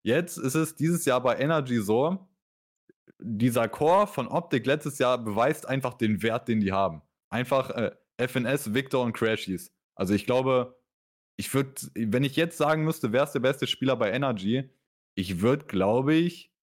Jetzt 0.04 0.38
ist 0.38 0.56
es 0.56 0.76
dieses 0.76 1.06
Jahr 1.06 1.22
bei 1.22 1.38
Energy 1.38 1.80
so, 1.82 2.29
dieser 3.20 3.68
Core 3.68 4.08
von 4.08 4.28
Optik 4.28 4.66
letztes 4.66 4.98
Jahr 4.98 5.18
beweist 5.18 5.68
einfach 5.68 5.94
den 5.94 6.24
Wert, 6.24 6.48
den 6.48 6.62
die 6.62 6.72
haben. 6.72 7.02
Einfach 7.30 7.70
äh, 7.72 7.92
FNS, 8.18 8.74
Victor 8.74 9.04
und 9.04 9.14
Crashies. 9.14 9.74
Also 9.96 10.14
ich 10.14 10.26
glaube, 10.26 10.80
ich 11.38 11.54
würde, 11.54 11.74
wenn 11.96 12.24
ich 12.24 12.36
jetzt 12.36 12.58
sagen 12.58 12.84
müsste, 12.84 13.12
wer 13.12 13.24
ist 13.24 13.34
der 13.34 13.40
beste 13.40 13.68
Spieler 13.68 13.96
bei 13.96 14.12
Energy, 14.12 14.70
ich 15.16 15.42
würde, 15.42 15.66
glaube 15.66 16.14
ich, 16.16 16.54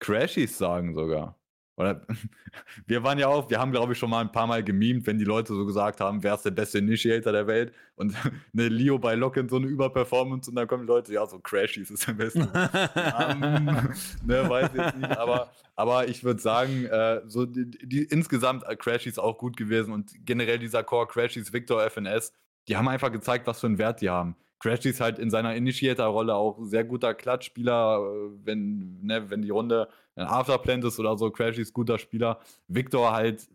Crashies 0.00 0.58
sagen 0.58 0.94
sogar. 0.94 1.38
Oder, 1.76 2.06
wir 2.86 3.02
waren 3.02 3.18
ja 3.18 3.28
auch, 3.28 3.50
wir 3.50 3.58
haben, 3.58 3.72
glaube 3.72 3.92
ich, 3.92 3.98
schon 3.98 4.10
mal 4.10 4.20
ein 4.20 4.30
paar 4.30 4.46
Mal 4.46 4.62
gemimt, 4.62 5.06
wenn 5.06 5.18
die 5.18 5.24
Leute 5.24 5.54
so 5.54 5.66
gesagt 5.66 6.00
haben, 6.00 6.22
wer 6.22 6.34
ist 6.34 6.44
der 6.44 6.52
beste 6.52 6.78
Initiator 6.78 7.32
der 7.32 7.46
Welt 7.46 7.72
und 7.96 8.14
eine 8.52 8.68
Leo 8.68 8.98
bei 8.98 9.14
Locken 9.14 9.48
so 9.48 9.56
eine 9.56 9.66
Überperformance 9.66 10.50
und 10.50 10.56
dann 10.56 10.68
kommen 10.68 10.82
die 10.82 10.88
Leute, 10.88 11.12
ja, 11.12 11.26
so 11.26 11.38
Crashies 11.38 11.90
ist 11.90 12.06
der 12.06 12.12
beste. 12.12 12.48
ja, 12.94 13.34
ne, 13.34 14.48
weiß 14.48 14.70
jetzt 14.74 14.96
nicht, 14.96 15.18
aber, 15.18 15.50
aber 15.74 16.08
ich 16.08 16.22
würde 16.22 16.40
sagen, 16.40 16.84
äh, 16.84 17.22
so 17.26 17.44
die, 17.46 17.70
die, 17.70 18.04
insgesamt 18.04 18.64
äh, 18.68 18.76
Crashies 18.76 19.18
auch 19.18 19.38
gut 19.38 19.56
gewesen 19.56 19.92
und 19.92 20.12
generell 20.24 20.58
dieser 20.58 20.84
Core 20.84 21.08
Crashies, 21.08 21.52
Victor 21.52 21.88
FNS, 21.90 22.32
die 22.68 22.76
haben 22.76 22.88
einfach 22.88 23.12
gezeigt, 23.12 23.46
was 23.46 23.60
für 23.60 23.66
einen 23.66 23.78
Wert 23.78 24.00
die 24.00 24.10
haben. 24.10 24.36
Crashy 24.58 24.90
ist 24.90 25.00
halt 25.00 25.18
in 25.18 25.30
seiner 25.30 25.54
Initiator-Rolle 25.54 26.34
auch 26.34 26.58
sehr 26.62 26.84
guter 26.84 27.14
Klatschspieler, 27.14 27.98
äh, 27.98 28.30
wenn, 28.44 29.00
ne, 29.02 29.30
wenn 29.30 29.42
die 29.42 29.50
Runde 29.50 29.88
ein 30.16 30.26
Afterplant 30.26 30.84
ist 30.84 30.98
oder 30.98 31.18
so. 31.18 31.30
Crashy 31.30 31.60
ist 31.62 31.72
guter 31.72 31.98
Spieler. 31.98 32.40
Victor 32.68 33.12
halt, 33.12 33.48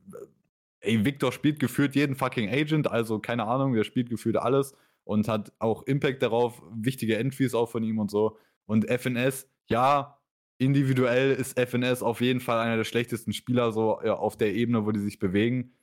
äh, 0.82 0.92
ey, 0.92 1.06
Victor 1.06 1.32
spielt 1.32 1.60
gefühlt 1.60 1.96
jeden 1.96 2.16
fucking 2.16 2.50
Agent, 2.50 2.90
also 2.90 3.20
keine 3.20 3.46
Ahnung, 3.48 3.74
der 3.74 3.84
spielt 3.84 4.10
gefühlt 4.10 4.38
alles 4.38 4.76
und 5.04 5.28
hat 5.28 5.52
auch 5.60 5.84
Impact 5.84 6.22
darauf, 6.22 6.62
wichtige 6.72 7.18
Entries 7.18 7.56
auch 7.56 7.70
von 7.70 7.84
ihm 7.84 8.00
und 8.00 8.12
so. 8.12 8.38
Und 8.66 8.86
FNS, 8.90 9.50
ja, 9.68 10.20
individuell 10.60 11.32
ist 11.32 11.60
FNS 11.60 12.04
auf 12.04 12.22
jeden 12.22 12.42
Fall 12.42 12.60
einer 12.60 12.78
der 12.78 12.84
schlechtesten 12.84 13.34
Spieler 13.34 13.72
so 13.72 14.00
ja, 14.04 14.16
auf 14.16 14.38
der 14.38 14.54
Ebene, 14.54 14.86
wo 14.86 14.92
die 14.92 15.00
sich 15.00 15.18
bewegen. 15.18 15.74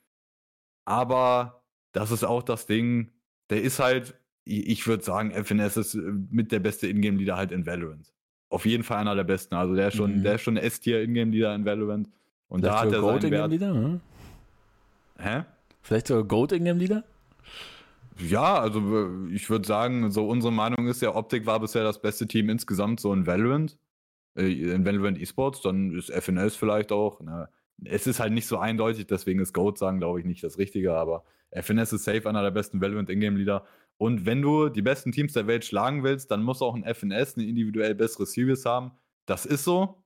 Aber 0.85 1.65
das 1.91 2.11
ist 2.11 2.23
auch 2.23 2.43
das 2.43 2.67
Ding, 2.67 3.11
der 3.49 3.61
ist 3.61 3.79
halt 3.79 4.17
ich 4.47 4.87
würde 4.87 5.03
sagen, 5.03 5.31
FNS 5.31 5.77
ist 5.77 5.95
äh, 5.95 5.99
mit 6.31 6.51
der 6.51 6.59
beste 6.59 6.87
Ingame-Leader 6.87 7.35
halt 7.35 7.51
in 7.51 7.65
Valorant. 7.65 8.13
Auf 8.49 8.65
jeden 8.65 8.83
Fall 8.83 8.99
einer 8.99 9.15
der 9.15 9.25
besten. 9.25 9.55
Also 9.55 9.75
der 9.75 9.89
ist 9.89 9.95
schon, 9.95 10.17
mhm. 10.17 10.23
der 10.23 10.35
ist 10.35 10.41
schon 10.41 10.57
S-Tier 10.57 11.01
Ingame-Leader 11.01 11.53
in 11.55 11.65
Valorant. 11.65 12.09
Und 12.47 12.61
Vielleicht 12.61 12.75
da 12.75 12.81
hat 12.81 12.93
er 12.93 13.01
Goat 13.01 13.21
seinen 13.21 13.31
Wert. 13.31 13.51
Leader, 13.51 13.73
hm? 13.73 13.99
Hä? 15.19 15.43
Vielleicht 15.81 16.07
sogar 16.07 16.23
Goat 16.23 16.51
Ingame-Leader? 16.53 17.03
Ja, 18.19 18.59
also 18.59 19.09
ich 19.31 19.49
würde 19.49 19.67
sagen, 19.67 20.11
so 20.11 20.27
unsere 20.27 20.51
Meinung 20.51 20.87
ist 20.87 21.01
ja, 21.01 21.13
Optik 21.15 21.45
war 21.45 21.59
bisher 21.59 21.83
das 21.83 22.01
beste 22.01 22.27
Team 22.27 22.49
insgesamt 22.49 22.99
so 22.99 23.13
in 23.13 23.27
Valorant. 23.27 23.77
Äh, 24.35 24.51
in 24.51 24.85
Valorant 24.85 25.19
Esports, 25.19 25.61
dann 25.61 25.91
ist 25.91 26.09
FNS 26.09 26.55
vielleicht 26.55 26.91
auch. 26.91 27.19
Na, 27.21 27.49
es 27.83 28.07
ist 28.07 28.19
halt 28.19 28.33
nicht 28.33 28.47
so 28.47 28.57
eindeutig, 28.57 29.07
deswegen 29.07 29.39
ist 29.39 29.53
Goat 29.53 29.77
sagen, 29.77 29.99
glaube 29.99 30.19
ich, 30.19 30.25
nicht 30.25 30.43
das 30.43 30.57
Richtige, 30.57 30.95
aber 30.95 31.23
FNS 31.51 31.93
ist 31.93 32.03
safe 32.05 32.27
einer 32.27 32.41
der 32.41 32.51
besten 32.51 32.81
Valorant 32.81 33.09
Ingame-Leader. 33.09 33.65
Und 33.97 34.25
wenn 34.25 34.41
du 34.41 34.69
die 34.69 34.81
besten 34.81 35.11
Teams 35.11 35.33
der 35.33 35.47
Welt 35.47 35.65
schlagen 35.65 36.03
willst, 36.03 36.29
dann 36.31 36.43
muss 36.43 36.61
auch 36.61 36.75
ein 36.75 36.83
FNS 36.83 37.35
eine 37.35 37.47
individuell 37.47 37.95
bessere 37.95 38.25
Series 38.25 38.65
haben. 38.65 38.91
Das 39.25 39.45
ist 39.45 39.63
so. 39.63 40.03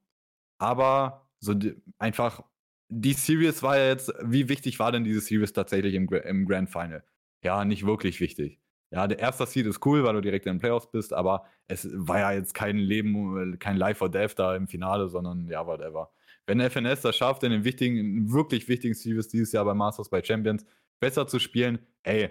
Aber 0.58 1.28
so 1.40 1.54
die, 1.54 1.74
einfach, 1.98 2.42
die 2.88 3.12
Series 3.14 3.62
war 3.62 3.78
ja 3.78 3.88
jetzt, 3.88 4.12
wie 4.22 4.48
wichtig 4.48 4.78
war 4.78 4.92
denn 4.92 5.04
diese 5.04 5.20
Series 5.20 5.52
tatsächlich 5.52 5.94
im, 5.94 6.08
im 6.08 6.46
Grand 6.46 6.70
Final? 6.70 7.04
Ja, 7.44 7.64
nicht 7.64 7.84
wirklich 7.86 8.20
wichtig. 8.20 8.60
ja, 8.92 9.06
der 9.08 9.18
erste 9.18 9.46
Seed 9.46 9.66
ist 9.66 9.84
cool, 9.86 10.04
weil 10.04 10.14
du 10.14 10.20
direkt 10.20 10.46
in 10.46 10.54
den 10.54 10.60
Playoffs 10.60 10.90
bist, 10.90 11.12
aber 11.14 11.46
es 11.66 11.88
war 11.92 12.20
ja 12.20 12.32
jetzt 12.32 12.54
kein 12.54 12.76
Leben, 12.76 13.58
kein 13.58 13.76
Life 13.76 14.02
or 14.04 14.10
Death 14.10 14.38
da 14.38 14.54
im 14.54 14.68
Finale, 14.68 15.08
sondern 15.08 15.48
ja, 15.48 15.66
whatever. 15.66 16.12
Wenn 16.46 16.60
FNS 16.60 17.00
das 17.00 17.16
schafft, 17.16 17.42
in 17.44 17.52
den 17.52 17.64
wichtigen, 17.64 18.32
wirklich 18.32 18.68
wichtigen 18.68 18.94
Series 18.94 19.28
dieses 19.28 19.52
Jahr 19.52 19.64
bei 19.64 19.74
Masters, 19.74 20.10
bei 20.10 20.22
Champions, 20.22 20.64
besser 21.00 21.26
zu 21.26 21.38
spielen, 21.38 21.78
ey, 22.02 22.30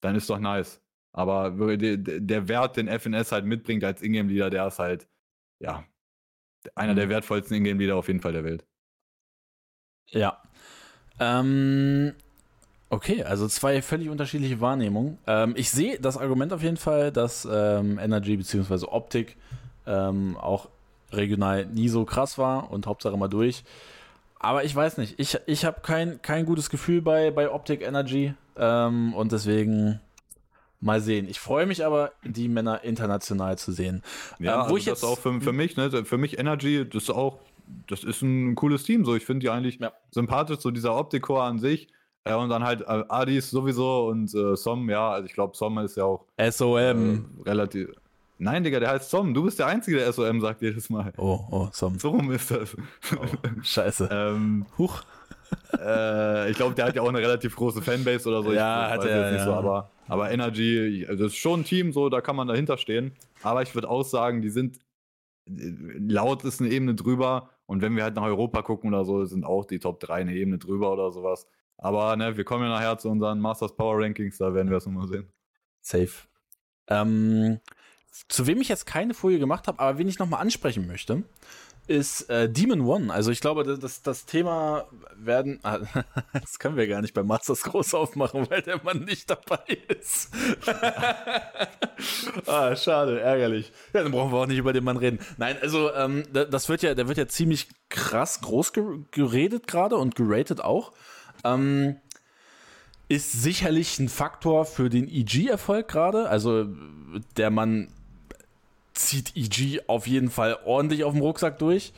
dann 0.00 0.14
ist 0.14 0.28
doch 0.28 0.38
nice. 0.38 0.83
Aber 1.14 1.52
der 1.52 2.48
Wert, 2.48 2.76
den 2.76 2.88
FNS 2.88 3.32
halt 3.32 3.46
mitbringt 3.46 3.84
als 3.84 4.02
Ingame-Leader, 4.02 4.50
der 4.50 4.66
ist 4.66 4.78
halt, 4.78 5.08
ja, 5.60 5.84
einer 6.74 6.92
mhm. 6.92 6.96
der 6.96 7.08
wertvollsten 7.08 7.56
Ingame-Leader 7.56 7.96
auf 7.96 8.08
jeden 8.08 8.20
Fall 8.20 8.32
der 8.32 8.44
Welt. 8.44 8.66
Ja. 10.10 10.42
Ähm, 11.18 12.14
Okay, 12.94 13.24
also 13.24 13.48
zwei 13.48 13.82
völlig 13.82 14.08
unterschiedliche 14.08 14.60
Wahrnehmungen. 14.60 15.18
Ähm, 15.26 15.54
ich 15.56 15.70
sehe 15.70 15.98
das 15.98 16.16
Argument 16.16 16.52
auf 16.52 16.62
jeden 16.62 16.76
Fall, 16.76 17.10
dass 17.10 17.44
ähm, 17.50 17.98
Energy 17.98 18.36
bzw. 18.36 18.86
Optik 18.86 19.36
ähm, 19.84 20.36
auch 20.36 20.68
regional 21.10 21.66
nie 21.66 21.88
so 21.88 22.04
krass 22.04 22.38
war 22.38 22.70
und 22.70 22.86
Hauptsache 22.86 23.16
mal 23.16 23.26
durch. 23.26 23.64
Aber 24.38 24.62
ich 24.62 24.76
weiß 24.76 24.98
nicht, 24.98 25.18
ich, 25.18 25.38
ich 25.46 25.64
habe 25.64 25.80
kein, 25.80 26.22
kein 26.22 26.46
gutes 26.46 26.70
Gefühl 26.70 27.02
bei, 27.02 27.32
bei 27.32 27.50
Optic 27.50 27.82
Energy 27.82 28.34
ähm, 28.56 29.12
und 29.14 29.32
deswegen 29.32 30.00
mal 30.84 31.00
sehen. 31.00 31.26
Ich 31.28 31.40
freue 31.40 31.66
mich 31.66 31.84
aber, 31.84 32.12
die 32.24 32.48
Männer 32.48 32.84
international 32.84 33.58
zu 33.58 33.72
sehen. 33.72 34.02
Ja, 34.38 34.54
ähm, 34.54 34.58
wo 34.58 34.62
also 34.64 34.76
ich 34.76 34.84
das 34.84 35.00
jetzt, 35.00 35.04
auch 35.10 35.18
für, 35.18 35.40
für 35.40 35.52
mich, 35.52 35.76
ne, 35.76 36.04
für 36.04 36.18
mich 36.18 36.38
Energy, 36.38 36.88
das 36.88 37.04
ist 37.04 37.10
auch, 37.10 37.38
das 37.88 38.04
ist 38.04 38.22
ein 38.22 38.54
cooles 38.54 38.84
Team. 38.84 39.04
So, 39.04 39.16
ich 39.16 39.24
finde 39.24 39.40
die 39.40 39.50
eigentlich 39.50 39.78
ja. 39.80 39.92
sympathisch, 40.10 40.58
so 40.58 40.70
dieser 40.70 40.94
Optik-Core 40.94 41.42
an 41.42 41.58
sich. 41.58 41.88
Ja, 42.26 42.36
und 42.36 42.48
dann 42.48 42.64
halt 42.64 42.82
äh, 42.82 43.04
Adis 43.08 43.50
sowieso 43.50 44.06
und 44.08 44.34
äh, 44.34 44.56
Som, 44.56 44.88
ja, 44.88 45.10
also 45.10 45.26
ich 45.26 45.34
glaube, 45.34 45.56
Som 45.56 45.78
ist 45.78 45.96
ja 45.96 46.04
auch 46.04 46.24
SOM. 46.50 46.76
Äh, 46.78 47.48
relativ. 47.48 47.90
Nein, 48.38 48.64
Digga, 48.64 48.80
der 48.80 48.90
heißt 48.90 49.10
Som. 49.10 49.34
Du 49.34 49.44
bist 49.44 49.58
der 49.58 49.66
Einzige, 49.66 49.98
der 49.98 50.12
SOM 50.12 50.40
sagt 50.40 50.62
jedes 50.62 50.90
Mal. 50.90 51.12
Oh, 51.18 51.40
oh, 51.50 51.68
Som. 51.72 51.98
So 51.98 52.10
rum 52.10 52.30
ist 52.32 52.50
das. 52.50 52.76
Oh, 53.14 53.62
scheiße. 53.62 54.08
ähm, 54.12 54.66
Huch. 54.78 55.02
Äh, 55.78 56.50
ich 56.50 56.56
glaube, 56.56 56.74
der 56.74 56.86
hat 56.86 56.96
ja 56.96 57.02
auch 57.02 57.08
eine 57.08 57.18
relativ 57.18 57.56
große 57.56 57.82
Fanbase 57.82 58.28
oder 58.28 58.42
so. 58.42 58.52
Ja, 58.52 58.86
ich 58.86 58.92
hat 58.92 59.04
er. 59.04 59.32
Ja. 59.32 59.44
So, 59.44 59.52
aber, 59.52 59.90
aber 60.08 60.30
Energy, 60.30 61.06
das 61.08 61.20
ist 61.20 61.36
schon 61.36 61.60
ein 61.60 61.64
Team, 61.64 61.92
so, 61.92 62.08
da 62.08 62.20
kann 62.20 62.36
man 62.36 62.48
dahinter 62.48 62.78
stehen. 62.78 63.12
Aber 63.42 63.62
ich 63.62 63.74
würde 63.74 63.88
auch 63.88 64.04
sagen, 64.04 64.42
die 64.42 64.50
sind 64.50 64.78
laut 65.46 66.44
ist 66.44 66.60
eine 66.60 66.70
Ebene 66.70 66.94
drüber. 66.94 67.50
Und 67.66 67.82
wenn 67.82 67.96
wir 67.96 68.02
halt 68.02 68.14
nach 68.14 68.22
Europa 68.22 68.62
gucken 68.62 68.92
oder 68.92 69.04
so, 69.04 69.24
sind 69.24 69.44
auch 69.44 69.64
die 69.64 69.78
Top 69.78 70.00
3 70.00 70.14
eine 70.14 70.34
Ebene 70.34 70.58
drüber 70.58 70.92
oder 70.92 71.10
sowas. 71.12 71.46
Aber 71.78 72.14
ne, 72.16 72.36
wir 72.36 72.44
kommen 72.44 72.64
ja 72.64 72.70
nachher 72.70 72.98
zu 72.98 73.08
unseren 73.08 73.40
Masters 73.40 73.74
Power 73.74 74.02
Rankings, 74.02 74.38
da 74.38 74.54
werden 74.54 74.70
wir 74.70 74.78
es 74.78 74.86
nochmal 74.86 75.08
sehen. 75.08 75.32
Safe. 75.80 76.12
Ähm, 76.88 77.60
zu 78.28 78.46
wem 78.46 78.60
ich 78.60 78.68
jetzt 78.68 78.86
keine 78.86 79.14
Folie 79.14 79.38
gemacht 79.38 79.66
habe, 79.66 79.80
aber 79.80 79.98
wen 79.98 80.08
ich 80.08 80.18
nochmal 80.18 80.40
ansprechen 80.40 80.86
möchte, 80.86 81.24
ist 81.86 82.30
äh, 82.30 82.48
Demon 82.48 82.80
One. 82.82 83.12
Also 83.12 83.30
ich 83.30 83.40
glaube, 83.40 83.64
das, 83.64 84.02
das 84.02 84.24
Thema 84.26 84.86
werden. 85.16 85.60
Ah, 85.62 85.80
das 86.32 86.58
können 86.58 86.76
wir 86.76 86.86
gar 86.86 87.02
nicht 87.02 87.14
bei 87.14 87.22
Masters 87.22 87.62
groß 87.62 87.94
aufmachen, 87.94 88.48
weil 88.50 88.62
der 88.62 88.82
Mann 88.82 89.04
nicht 89.04 89.28
dabei 89.28 89.78
ist. 89.88 90.30
ah, 92.46 92.74
schade, 92.74 93.20
ärgerlich. 93.20 93.72
Ja, 93.92 94.02
dann 94.02 94.12
brauchen 94.12 94.32
wir 94.32 94.38
auch 94.38 94.46
nicht 94.46 94.58
über 94.58 94.72
den 94.72 94.84
Mann 94.84 94.96
reden. 94.96 95.18
Nein, 95.36 95.56
also 95.60 95.92
ähm, 95.92 96.24
das 96.32 96.68
wird 96.68 96.82
ja, 96.82 96.94
der 96.94 97.08
wird 97.08 97.18
ja 97.18 97.28
ziemlich 97.28 97.68
krass 97.88 98.40
groß 98.40 98.72
geredet 99.10 99.66
gerade 99.66 99.96
und 99.96 100.16
geratet 100.16 100.60
auch. 100.60 100.92
Ähm, 101.44 101.96
ist 103.08 103.32
sicherlich 103.32 103.98
ein 103.98 104.08
Faktor 104.08 104.64
für 104.64 104.88
den 104.88 105.08
EG-Erfolg 105.08 105.88
gerade. 105.88 106.28
Also 106.28 106.66
der 107.36 107.50
Mann 107.50 107.88
zieht 108.94 109.36
EG 109.36 109.82
auf 109.86 110.06
jeden 110.06 110.30
Fall 110.30 110.58
ordentlich 110.64 111.04
auf 111.04 111.12
dem 111.12 111.22
Rucksack 111.22 111.58
durch. 111.58 111.92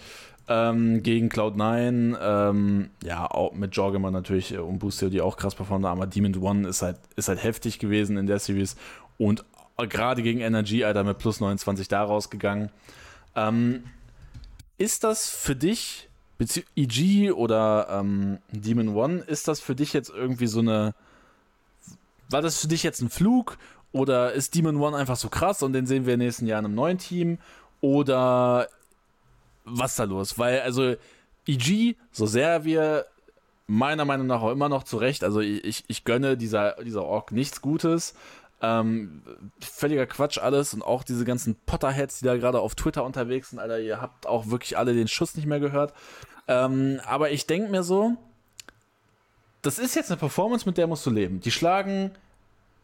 Ähm, 0.48 1.02
gegen 1.02 1.28
Cloud9, 1.28 2.16
ähm, 2.20 2.90
ja, 3.02 3.28
auch 3.28 3.52
mit 3.52 3.74
Jorgeman 3.74 4.12
natürlich 4.12 4.54
äh, 4.54 4.58
und 4.58 4.78
Boostio, 4.78 5.08
die 5.08 5.20
auch 5.20 5.36
krass 5.36 5.56
performt 5.56 5.84
haben, 5.84 6.00
aber 6.00 6.06
Demon 6.06 6.36
One 6.36 6.68
ist 6.68 6.82
halt, 6.82 7.00
ist 7.16 7.26
halt 7.26 7.42
heftig 7.42 7.80
gewesen 7.80 8.16
in 8.16 8.28
der 8.28 8.38
Series 8.38 8.76
und 9.18 9.44
gerade 9.76 10.22
gegen 10.22 10.40
Energy, 10.40 10.84
Alter, 10.84 11.02
mit 11.02 11.18
plus 11.18 11.40
29 11.40 11.88
da 11.88 12.04
rausgegangen. 12.04 12.70
Ähm, 13.34 13.84
ist 14.78 15.04
das 15.04 15.28
für 15.28 15.56
dich 15.56 16.08
EG 16.76 17.32
oder 17.32 17.88
ähm, 17.90 18.38
Demon 18.50 18.94
One, 18.94 19.18
ist 19.18 19.48
das 19.48 19.60
für 19.60 19.74
dich 19.74 19.92
jetzt 19.92 20.10
irgendwie 20.10 20.46
so 20.46 20.60
eine. 20.60 20.94
War 22.28 22.42
das 22.42 22.60
für 22.60 22.68
dich 22.68 22.82
jetzt 22.82 23.00
ein 23.00 23.08
Flug? 23.08 23.56
Oder 23.96 24.32
ist 24.32 24.54
Demon 24.54 24.76
One 24.76 24.96
einfach 24.96 25.16
so 25.16 25.30
krass 25.30 25.62
und 25.62 25.72
den 25.72 25.86
sehen 25.86 26.04
wir 26.04 26.14
in 26.14 26.20
nächsten 26.20 26.46
Jahren 26.46 26.66
im 26.66 26.74
neuen 26.74 26.98
Team? 26.98 27.38
Oder 27.80 28.68
was 29.64 29.92
ist 29.92 29.98
da 29.98 30.04
los? 30.04 30.38
Weil, 30.38 30.60
also, 30.60 30.96
EG, 31.46 31.96
so 32.12 32.26
sehr 32.26 32.64
wir 32.64 33.06
meiner 33.66 34.04
Meinung 34.04 34.26
nach 34.26 34.42
auch 34.42 34.52
immer 34.52 34.68
noch 34.68 34.84
zurecht, 34.84 35.24
also 35.24 35.40
ich, 35.40 35.84
ich 35.88 36.04
gönne 36.04 36.36
dieser, 36.36 36.76
dieser 36.84 37.04
Ork 37.04 37.32
nichts 37.32 37.62
Gutes, 37.62 38.14
ähm, 38.60 39.22
völliger 39.60 40.06
Quatsch 40.06 40.38
alles 40.38 40.74
und 40.74 40.82
auch 40.82 41.02
diese 41.02 41.24
ganzen 41.24 41.56
Potterheads, 41.66 42.20
die 42.20 42.26
da 42.26 42.36
gerade 42.36 42.60
auf 42.60 42.74
Twitter 42.74 43.02
unterwegs 43.02 43.50
sind, 43.50 43.58
Alter, 43.58 43.80
ihr 43.80 44.00
habt 44.00 44.26
auch 44.26 44.50
wirklich 44.50 44.78
alle 44.78 44.94
den 44.94 45.08
Schuss 45.08 45.36
nicht 45.36 45.46
mehr 45.46 45.60
gehört. 45.60 45.94
Ähm, 46.48 47.00
aber 47.06 47.30
ich 47.30 47.46
denke 47.46 47.70
mir 47.70 47.82
so, 47.82 48.16
das 49.62 49.78
ist 49.78 49.96
jetzt 49.96 50.10
eine 50.10 50.18
Performance, 50.18 50.68
mit 50.68 50.78
der 50.78 50.86
musst 50.86 51.04
du 51.06 51.10
leben. 51.10 51.40
Die 51.40 51.50
schlagen, 51.50 52.12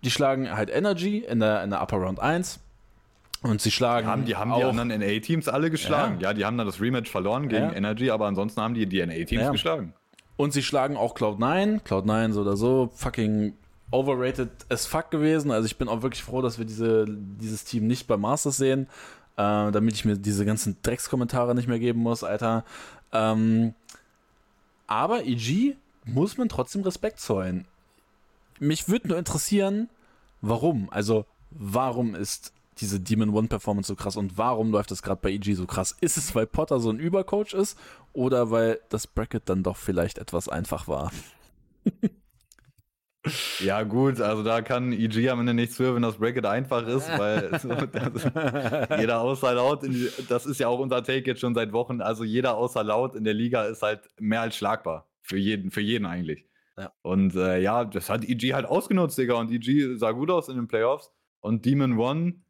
die 0.04 0.10
schlagen 0.10 0.50
halt 0.50 0.70
Energy 0.70 1.18
in 1.18 1.40
der, 1.40 1.62
in 1.62 1.70
der 1.70 1.82
Upper 1.82 1.98
Round 1.98 2.20
1. 2.20 2.60
Und 3.42 3.60
sie 3.60 3.70
schlagen. 3.70 4.06
Haben, 4.06 4.24
die 4.24 4.36
haben 4.36 4.54
die 4.54 4.62
anderen 4.62 4.88
NA-Teams 4.88 5.48
alle 5.48 5.70
geschlagen. 5.70 6.20
Ja. 6.20 6.28
ja. 6.28 6.34
die 6.34 6.44
haben 6.44 6.56
dann 6.56 6.66
das 6.66 6.80
Rematch 6.80 7.10
verloren 7.10 7.48
gegen 7.48 7.70
ja. 7.70 7.72
Energy, 7.72 8.10
aber 8.10 8.26
ansonsten 8.26 8.60
haben 8.60 8.74
die 8.74 8.86
die 8.86 9.04
NA-Teams 9.04 9.42
ja. 9.42 9.50
geschlagen. 9.50 9.94
Und 10.36 10.52
sie 10.52 10.62
schlagen 10.62 10.96
auch 10.96 11.14
Cloud9. 11.16 11.82
Cloud9 11.82 12.32
so 12.32 12.40
oder 12.40 12.56
so 12.56 12.90
fucking 12.94 13.54
overrated 13.90 14.50
as 14.68 14.86
fuck 14.86 15.10
gewesen. 15.10 15.50
Also 15.50 15.66
ich 15.66 15.76
bin 15.76 15.88
auch 15.88 16.02
wirklich 16.02 16.22
froh, 16.22 16.40
dass 16.40 16.58
wir 16.58 16.64
diese, 16.64 17.04
dieses 17.08 17.64
Team 17.64 17.86
nicht 17.86 18.06
bei 18.06 18.16
Masters 18.16 18.56
sehen, 18.56 18.88
äh, 19.36 19.70
damit 19.70 19.94
ich 19.94 20.04
mir 20.04 20.16
diese 20.16 20.44
ganzen 20.44 20.78
Dreckskommentare 20.82 21.54
nicht 21.54 21.68
mehr 21.68 21.78
geben 21.78 22.00
muss, 22.00 22.24
Alter. 22.24 22.64
Ähm, 23.12 23.74
aber 24.86 25.24
EG 25.24 25.76
muss 26.04 26.38
man 26.38 26.48
trotzdem 26.48 26.82
Respekt 26.82 27.20
zollen. 27.20 27.66
Mich 28.62 28.88
würde 28.88 29.08
nur 29.08 29.18
interessieren, 29.18 29.88
warum. 30.40 30.88
Also, 30.90 31.26
warum 31.50 32.14
ist 32.14 32.52
diese 32.78 33.00
Demon 33.00 33.30
One 33.30 33.48
Performance 33.48 33.88
so 33.88 33.96
krass 33.96 34.16
und 34.16 34.38
warum 34.38 34.70
läuft 34.70 34.92
das 34.92 35.02
gerade 35.02 35.20
bei 35.20 35.32
EG 35.32 35.54
so 35.54 35.66
krass? 35.66 35.96
Ist 36.00 36.16
es, 36.16 36.32
weil 36.36 36.46
Potter 36.46 36.78
so 36.78 36.90
ein 36.90 37.00
Übercoach 37.00 37.54
ist 37.54 37.76
oder 38.12 38.52
weil 38.52 38.78
das 38.88 39.08
Bracket 39.08 39.48
dann 39.48 39.64
doch 39.64 39.76
vielleicht 39.76 40.18
etwas 40.18 40.48
einfach 40.48 40.86
war? 40.86 41.10
Ja, 43.60 43.84
gut, 43.84 44.20
also 44.20 44.42
da 44.42 44.62
kann 44.62 44.92
EG 44.92 45.28
am 45.28 45.38
Ende 45.38 45.54
nichts 45.54 45.76
für, 45.76 45.94
wenn 45.94 46.02
das 46.02 46.16
Bracket 46.16 46.44
einfach 46.44 46.84
ist, 46.88 47.08
weil 47.16 47.56
so, 47.62 47.68
das, 47.68 48.24
jeder 48.98 49.20
außer 49.20 49.54
laut, 49.54 49.84
die, 49.84 50.08
das 50.28 50.44
ist 50.44 50.58
ja 50.58 50.66
auch 50.66 50.80
unser 50.80 51.04
Take 51.04 51.30
jetzt 51.30 51.40
schon 51.40 51.54
seit 51.54 51.72
Wochen, 51.72 52.00
also 52.00 52.24
jeder 52.24 52.56
außer 52.56 52.82
laut 52.82 53.14
in 53.14 53.22
der 53.22 53.34
Liga 53.34 53.62
ist 53.66 53.82
halt 53.82 54.00
mehr 54.18 54.40
als 54.40 54.56
schlagbar. 54.56 55.08
Für 55.20 55.38
jeden, 55.38 55.70
für 55.70 55.80
jeden 55.80 56.04
eigentlich. 56.04 56.48
Und 57.02 57.34
äh, 57.34 57.60
ja, 57.60 57.84
das 57.84 58.10
hat 58.10 58.24
EG 58.24 58.54
halt 58.54 58.66
ausgenutzt, 58.66 59.18
Digga, 59.18 59.34
und 59.34 59.50
EG 59.50 59.96
sah 59.96 60.12
gut 60.12 60.30
aus 60.30 60.48
in 60.48 60.56
den 60.56 60.68
Playoffs. 60.68 61.10
Und 61.40 61.64
Demon 61.64 61.98
One, 61.98 62.42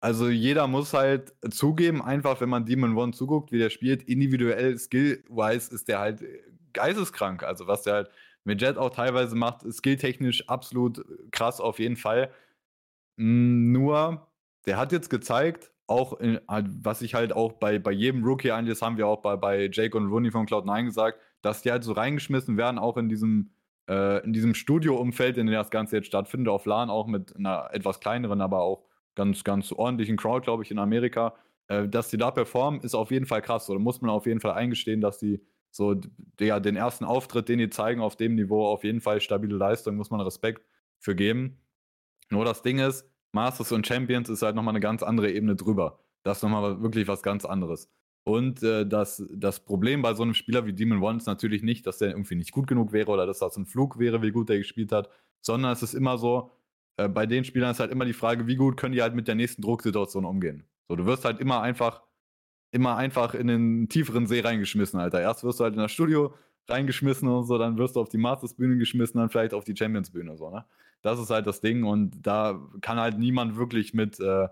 also 0.00 0.28
jeder 0.28 0.66
muss 0.68 0.94
halt 0.94 1.34
zugeben, 1.50 2.02
einfach 2.02 2.40
wenn 2.40 2.48
man 2.48 2.64
Demon 2.64 2.96
One 2.96 3.12
zuguckt, 3.12 3.50
wie 3.52 3.58
der 3.58 3.70
spielt, 3.70 4.04
individuell, 4.04 4.78
skill-wise 4.78 5.74
ist 5.74 5.88
der 5.88 5.98
halt 5.98 6.24
geisteskrank. 6.72 7.42
Also 7.42 7.66
was 7.66 7.82
der 7.82 7.94
halt 7.94 8.10
mit 8.44 8.62
Jet 8.62 8.78
auch 8.78 8.90
teilweise 8.90 9.36
macht, 9.36 9.62
skilltechnisch 9.70 10.48
absolut 10.48 11.04
krass 11.32 11.60
auf 11.60 11.78
jeden 11.78 11.96
Fall. 11.96 12.30
Hm, 13.18 13.72
nur, 13.72 14.28
der 14.66 14.76
hat 14.78 14.92
jetzt 14.92 15.10
gezeigt, 15.10 15.72
auch 15.88 16.14
in, 16.20 16.40
halt, 16.48 16.66
was 16.82 17.02
ich 17.02 17.14
halt 17.14 17.32
auch 17.32 17.54
bei, 17.54 17.78
bei 17.78 17.92
jedem 17.92 18.24
Rookie 18.24 18.52
eigentlich, 18.52 18.78
das 18.78 18.82
haben 18.82 18.98
wir 18.98 19.08
auch 19.08 19.22
bei, 19.22 19.36
bei 19.36 19.68
Jake 19.72 19.96
und 19.96 20.08
Rooney 20.08 20.30
von 20.30 20.46
Cloud9 20.46 20.84
gesagt, 20.84 21.20
dass 21.42 21.62
die 21.62 21.70
halt 21.70 21.84
so 21.84 21.92
reingeschmissen 21.92 22.56
werden, 22.56 22.78
auch 22.78 22.96
in 22.96 23.08
diesem, 23.08 23.50
äh, 23.88 24.24
in 24.24 24.32
diesem 24.32 24.54
Studio-Umfeld, 24.54 25.38
in 25.38 25.46
dem 25.46 25.54
das 25.54 25.70
Ganze 25.70 25.96
jetzt 25.96 26.06
stattfindet, 26.06 26.48
auf 26.48 26.66
LAN, 26.66 26.90
auch 26.90 27.06
mit 27.06 27.36
einer 27.36 27.68
etwas 27.72 28.00
kleineren, 28.00 28.40
aber 28.40 28.60
auch 28.60 28.84
ganz, 29.14 29.44
ganz 29.44 29.72
ordentlichen 29.72 30.16
Crowd, 30.16 30.44
glaube 30.44 30.62
ich, 30.62 30.70
in 30.70 30.78
Amerika. 30.78 31.34
Äh, 31.68 31.88
dass 31.88 32.08
die 32.08 32.16
da 32.16 32.30
performen, 32.30 32.80
ist 32.80 32.94
auf 32.94 33.10
jeden 33.10 33.26
Fall 33.26 33.42
krass. 33.42 33.68
Oder 33.70 33.78
muss 33.78 34.00
man 34.00 34.10
auf 34.10 34.26
jeden 34.26 34.40
Fall 34.40 34.52
eingestehen, 34.52 35.00
dass 35.00 35.18
die 35.18 35.40
so, 35.70 36.00
ja, 36.40 36.60
den 36.60 36.76
ersten 36.76 37.04
Auftritt, 37.04 37.48
den 37.48 37.58
die 37.58 37.70
zeigen 37.70 38.00
auf 38.00 38.16
dem 38.16 38.34
Niveau, 38.34 38.66
auf 38.66 38.84
jeden 38.84 39.00
Fall 39.00 39.20
stabile 39.20 39.56
Leistung, 39.56 39.96
muss 39.96 40.10
man 40.10 40.20
Respekt 40.20 40.62
für 40.98 41.14
geben. 41.14 41.58
Nur 42.30 42.44
das 42.44 42.62
Ding 42.62 42.78
ist, 42.78 43.08
Masters 43.32 43.72
und 43.72 43.86
Champions 43.86 44.28
ist 44.28 44.42
halt 44.42 44.56
nochmal 44.56 44.72
eine 44.72 44.80
ganz 44.80 45.02
andere 45.02 45.30
Ebene 45.30 45.56
drüber. 45.56 46.00
Das 46.22 46.38
ist 46.38 46.42
nochmal 46.42 46.82
wirklich 46.82 47.06
was 47.06 47.22
ganz 47.22 47.44
anderes. 47.44 47.90
Und 48.28 48.62
äh, 48.62 48.86
das, 48.86 49.24
das 49.32 49.58
Problem 49.58 50.02
bei 50.02 50.12
so 50.12 50.22
einem 50.22 50.34
Spieler 50.34 50.66
wie 50.66 50.74
Demon 50.74 51.02
One 51.02 51.16
ist 51.16 51.24
natürlich 51.24 51.62
nicht, 51.62 51.86
dass 51.86 51.96
der 51.96 52.10
irgendwie 52.10 52.34
nicht 52.34 52.52
gut 52.52 52.66
genug 52.66 52.92
wäre 52.92 53.10
oder 53.10 53.24
dass 53.24 53.38
das 53.38 53.56
ein 53.56 53.64
Flug 53.64 53.98
wäre, 53.98 54.20
wie 54.20 54.32
gut 54.32 54.50
er 54.50 54.58
gespielt 54.58 54.92
hat, 54.92 55.08
sondern 55.40 55.72
es 55.72 55.82
ist 55.82 55.94
immer 55.94 56.18
so, 56.18 56.50
äh, 56.98 57.08
bei 57.08 57.24
den 57.24 57.44
Spielern 57.44 57.70
ist 57.70 57.80
halt 57.80 57.90
immer 57.90 58.04
die 58.04 58.12
Frage, 58.12 58.46
wie 58.46 58.56
gut 58.56 58.76
können 58.76 58.92
die 58.92 59.00
halt 59.00 59.14
mit 59.14 59.28
der 59.28 59.34
nächsten 59.34 59.62
Drucksituation 59.62 60.26
umgehen. 60.26 60.64
So, 60.88 60.96
du 60.96 61.06
wirst 61.06 61.24
halt 61.24 61.40
immer 61.40 61.62
einfach, 61.62 62.02
immer 62.70 62.98
einfach 62.98 63.32
in 63.32 63.46
den 63.46 63.88
tieferen 63.88 64.26
See 64.26 64.40
reingeschmissen, 64.40 65.00
Alter. 65.00 65.22
Erst 65.22 65.42
wirst 65.42 65.60
du 65.60 65.64
halt 65.64 65.72
in 65.72 65.80
das 65.80 65.90
Studio 65.90 66.34
reingeschmissen 66.68 67.28
und 67.28 67.46
so, 67.46 67.56
dann 67.56 67.78
wirst 67.78 67.96
du 67.96 68.00
auf 68.00 68.10
die 68.10 68.18
Masters-Bühne 68.18 68.76
geschmissen, 68.76 69.20
dann 69.20 69.30
vielleicht 69.30 69.54
auf 69.54 69.64
die 69.64 69.74
Champions-Bühne, 69.74 70.36
so, 70.36 70.50
ne? 70.50 70.66
Das 71.00 71.18
ist 71.18 71.30
halt 71.30 71.46
das 71.46 71.62
Ding 71.62 71.84
und 71.84 72.26
da 72.26 72.60
kann 72.82 72.98
halt 72.98 73.18
niemand 73.18 73.56
wirklich 73.56 73.94
mit, 73.94 74.20
äh, 74.20 74.48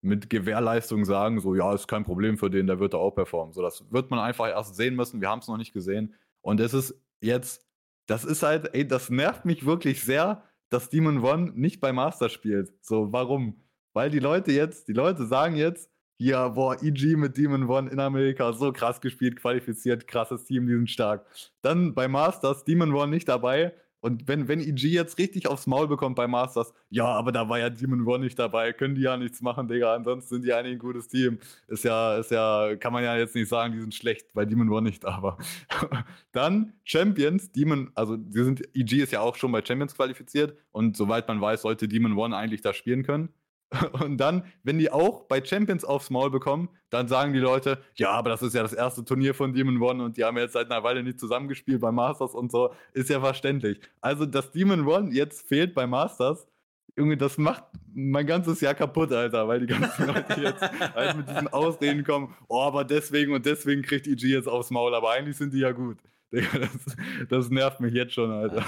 mit 0.00 0.30
Gewährleistung 0.30 1.04
sagen, 1.04 1.40
so, 1.40 1.54
ja, 1.54 1.74
ist 1.74 1.88
kein 1.88 2.04
Problem 2.04 2.38
für 2.38 2.50
den, 2.50 2.66
der 2.66 2.78
wird 2.78 2.94
da 2.94 2.98
auch 2.98 3.10
performen. 3.10 3.52
So, 3.52 3.62
das 3.62 3.84
wird 3.90 4.10
man 4.10 4.20
einfach 4.20 4.48
erst 4.48 4.76
sehen 4.76 4.94
müssen. 4.94 5.20
Wir 5.20 5.28
haben 5.28 5.40
es 5.40 5.48
noch 5.48 5.56
nicht 5.56 5.72
gesehen. 5.72 6.14
Und 6.40 6.60
es 6.60 6.72
ist 6.72 6.94
jetzt, 7.20 7.66
das 8.06 8.24
ist 8.24 8.42
halt, 8.42 8.74
ey, 8.74 8.86
das 8.86 9.10
nervt 9.10 9.44
mich 9.44 9.66
wirklich 9.66 10.02
sehr, 10.02 10.44
dass 10.70 10.88
Demon 10.90 11.22
One 11.24 11.52
nicht 11.54 11.80
bei 11.80 11.92
Master 11.92 12.28
spielt. 12.28 12.72
So, 12.80 13.12
warum? 13.12 13.60
Weil 13.92 14.10
die 14.10 14.20
Leute 14.20 14.52
jetzt, 14.52 14.88
die 14.88 14.92
Leute 14.92 15.26
sagen 15.26 15.56
jetzt, 15.56 15.90
ja, 16.20 16.48
boah, 16.48 16.76
EG 16.82 17.16
mit 17.16 17.36
Demon 17.36 17.68
One 17.68 17.90
in 17.90 18.00
Amerika, 18.00 18.52
so 18.52 18.72
krass 18.72 19.00
gespielt, 19.00 19.36
qualifiziert, 19.36 20.06
krasses 20.06 20.44
Team, 20.44 20.66
die 20.66 20.74
sind 20.74 20.90
stark. 20.90 21.24
Dann 21.62 21.94
bei 21.94 22.08
Masters, 22.08 22.64
Demon 22.64 22.92
One 22.92 23.10
nicht 23.10 23.28
dabei. 23.28 23.72
Und 24.00 24.28
wenn, 24.28 24.46
wenn 24.48 24.60
EG 24.60 24.88
jetzt 24.88 25.18
richtig 25.18 25.48
aufs 25.48 25.66
Maul 25.66 25.88
bekommt 25.88 26.16
bei 26.16 26.28
Masters, 26.28 26.72
ja, 26.88 27.06
aber 27.06 27.32
da 27.32 27.48
war 27.48 27.58
ja 27.58 27.68
Demon 27.68 28.06
One 28.06 28.24
nicht 28.24 28.38
dabei, 28.38 28.72
können 28.72 28.94
die 28.94 29.02
ja 29.02 29.16
nichts 29.16 29.40
machen, 29.40 29.66
Digga, 29.68 29.94
ansonsten 29.94 30.36
sind 30.36 30.44
die 30.44 30.52
eigentlich 30.52 30.74
ein 30.74 30.78
gutes 30.78 31.08
Team. 31.08 31.38
Ist 31.66 31.84
ja, 31.84 32.16
ist 32.18 32.30
ja, 32.30 32.76
kann 32.76 32.92
man 32.92 33.02
ja 33.02 33.16
jetzt 33.16 33.34
nicht 33.34 33.48
sagen, 33.48 33.72
die 33.72 33.80
sind 33.80 33.94
schlecht, 33.94 34.34
weil 34.34 34.46
Demon 34.46 34.68
One 34.70 34.88
nicht 34.88 35.02
da 35.04 35.22
war. 35.22 35.38
Dann 36.32 36.74
Champions, 36.84 37.50
Demon, 37.50 37.90
also 37.94 38.16
die 38.16 38.44
sind, 38.44 38.62
EG 38.74 39.02
ist 39.02 39.12
ja 39.12 39.20
auch 39.20 39.36
schon 39.36 39.52
bei 39.52 39.64
Champions 39.64 39.94
qualifiziert 39.94 40.56
und 40.70 40.96
soweit 40.96 41.26
man 41.26 41.40
weiß, 41.40 41.62
sollte 41.62 41.88
Demon 41.88 42.16
One 42.16 42.36
eigentlich 42.36 42.60
da 42.60 42.72
spielen 42.72 43.02
können. 43.02 43.30
Und 44.00 44.16
dann, 44.18 44.44
wenn 44.62 44.78
die 44.78 44.90
auch 44.90 45.24
bei 45.24 45.44
Champions 45.44 45.84
aufs 45.84 46.10
Maul 46.10 46.30
bekommen, 46.30 46.70
dann 46.90 47.08
sagen 47.08 47.32
die 47.32 47.38
Leute, 47.38 47.78
ja, 47.96 48.12
aber 48.12 48.30
das 48.30 48.42
ist 48.42 48.54
ja 48.54 48.62
das 48.62 48.72
erste 48.72 49.04
Turnier 49.04 49.34
von 49.34 49.52
Demon 49.52 49.80
One 49.82 50.02
und 50.02 50.16
die 50.16 50.24
haben 50.24 50.38
jetzt 50.38 50.54
seit 50.54 50.70
einer 50.70 50.82
Weile 50.82 51.02
nicht 51.02 51.20
zusammengespielt 51.20 51.80
bei 51.80 51.92
Masters 51.92 52.34
und 52.34 52.50
so, 52.50 52.72
ist 52.94 53.10
ja 53.10 53.20
verständlich. 53.20 53.80
Also, 54.00 54.24
dass 54.24 54.52
Demon 54.52 54.86
One 54.86 55.12
jetzt 55.12 55.46
fehlt 55.46 55.74
bei 55.74 55.86
Masters, 55.86 56.48
irgendwie, 56.96 57.18
das 57.18 57.36
macht 57.38 57.64
mein 57.94 58.26
ganzes 58.26 58.60
Jahr 58.60 58.74
kaputt, 58.74 59.12
Alter, 59.12 59.46
weil 59.46 59.60
die 59.60 59.66
ganzen 59.66 60.06
Leute 60.06 60.40
jetzt 60.40 60.62
halt 60.94 61.16
mit 61.16 61.28
diesen 61.28 61.48
Ausreden 61.48 62.04
kommen, 62.04 62.34
oh, 62.48 62.62
aber 62.62 62.84
deswegen 62.84 63.34
und 63.34 63.44
deswegen 63.44 63.82
kriegt 63.82 64.06
EG 64.06 64.28
jetzt 64.28 64.48
aufs 64.48 64.70
Maul, 64.70 64.94
aber 64.94 65.10
eigentlich 65.10 65.36
sind 65.36 65.52
die 65.52 65.60
ja 65.60 65.72
gut. 65.72 65.98
Das, 66.30 66.96
das, 67.30 67.50
nervt 67.50 67.80
mich 67.80 67.94
jetzt 67.94 68.12
schon, 68.12 68.30
Alter. 68.30 68.62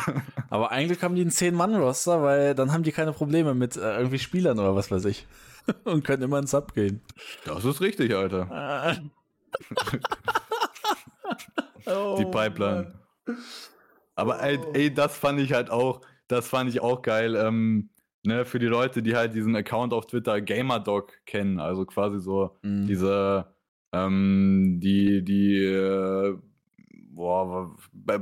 Aber 0.48 0.70
eigentlich 0.70 1.02
haben 1.02 1.14
die 1.14 1.20
einen 1.20 1.30
10-Mann-Roster, 1.30 2.22
weil 2.22 2.54
dann 2.54 2.72
haben 2.72 2.84
die 2.84 2.92
keine 2.92 3.12
Probleme 3.12 3.54
mit 3.54 3.76
äh, 3.76 3.98
irgendwie 3.98 4.18
Spielern 4.18 4.58
oder 4.58 4.74
was 4.74 4.90
weiß 4.90 5.04
ich. 5.04 5.26
Und 5.84 6.02
können 6.02 6.22
immer 6.22 6.38
ins 6.38 6.52
Sub 6.52 6.72
gehen. 6.72 7.02
Das 7.44 7.64
ist 7.66 7.82
richtig, 7.82 8.14
Alter. 8.14 8.96
oh, 11.86 12.16
die 12.18 12.24
Pipeline. 12.24 12.94
Mann. 13.26 13.36
Aber 14.14 14.42
ey, 14.42 14.58
oh. 14.58 14.72
ey, 14.74 14.92
das 14.92 15.16
fand 15.16 15.40
ich 15.40 15.52
halt 15.52 15.70
auch, 15.70 16.00
das 16.28 16.48
fand 16.48 16.70
ich 16.70 16.80
auch 16.80 17.02
geil. 17.02 17.36
Ähm, 17.36 17.90
ne, 18.22 18.44
für 18.44 18.58
die 18.58 18.66
Leute, 18.66 19.02
die 19.02 19.16
halt 19.16 19.34
diesen 19.34 19.56
Account 19.56 19.92
auf 19.92 20.06
Twitter 20.06 20.40
GamerDog 20.40 21.12
kennen, 21.26 21.60
also 21.60 21.84
quasi 21.84 22.20
so 22.20 22.58
mm. 22.62 22.86
diese, 22.86 23.46
ähm, 23.92 24.78
die, 24.80 25.22
die 25.24 25.56
äh, 25.56 26.36
boah, 27.20 27.76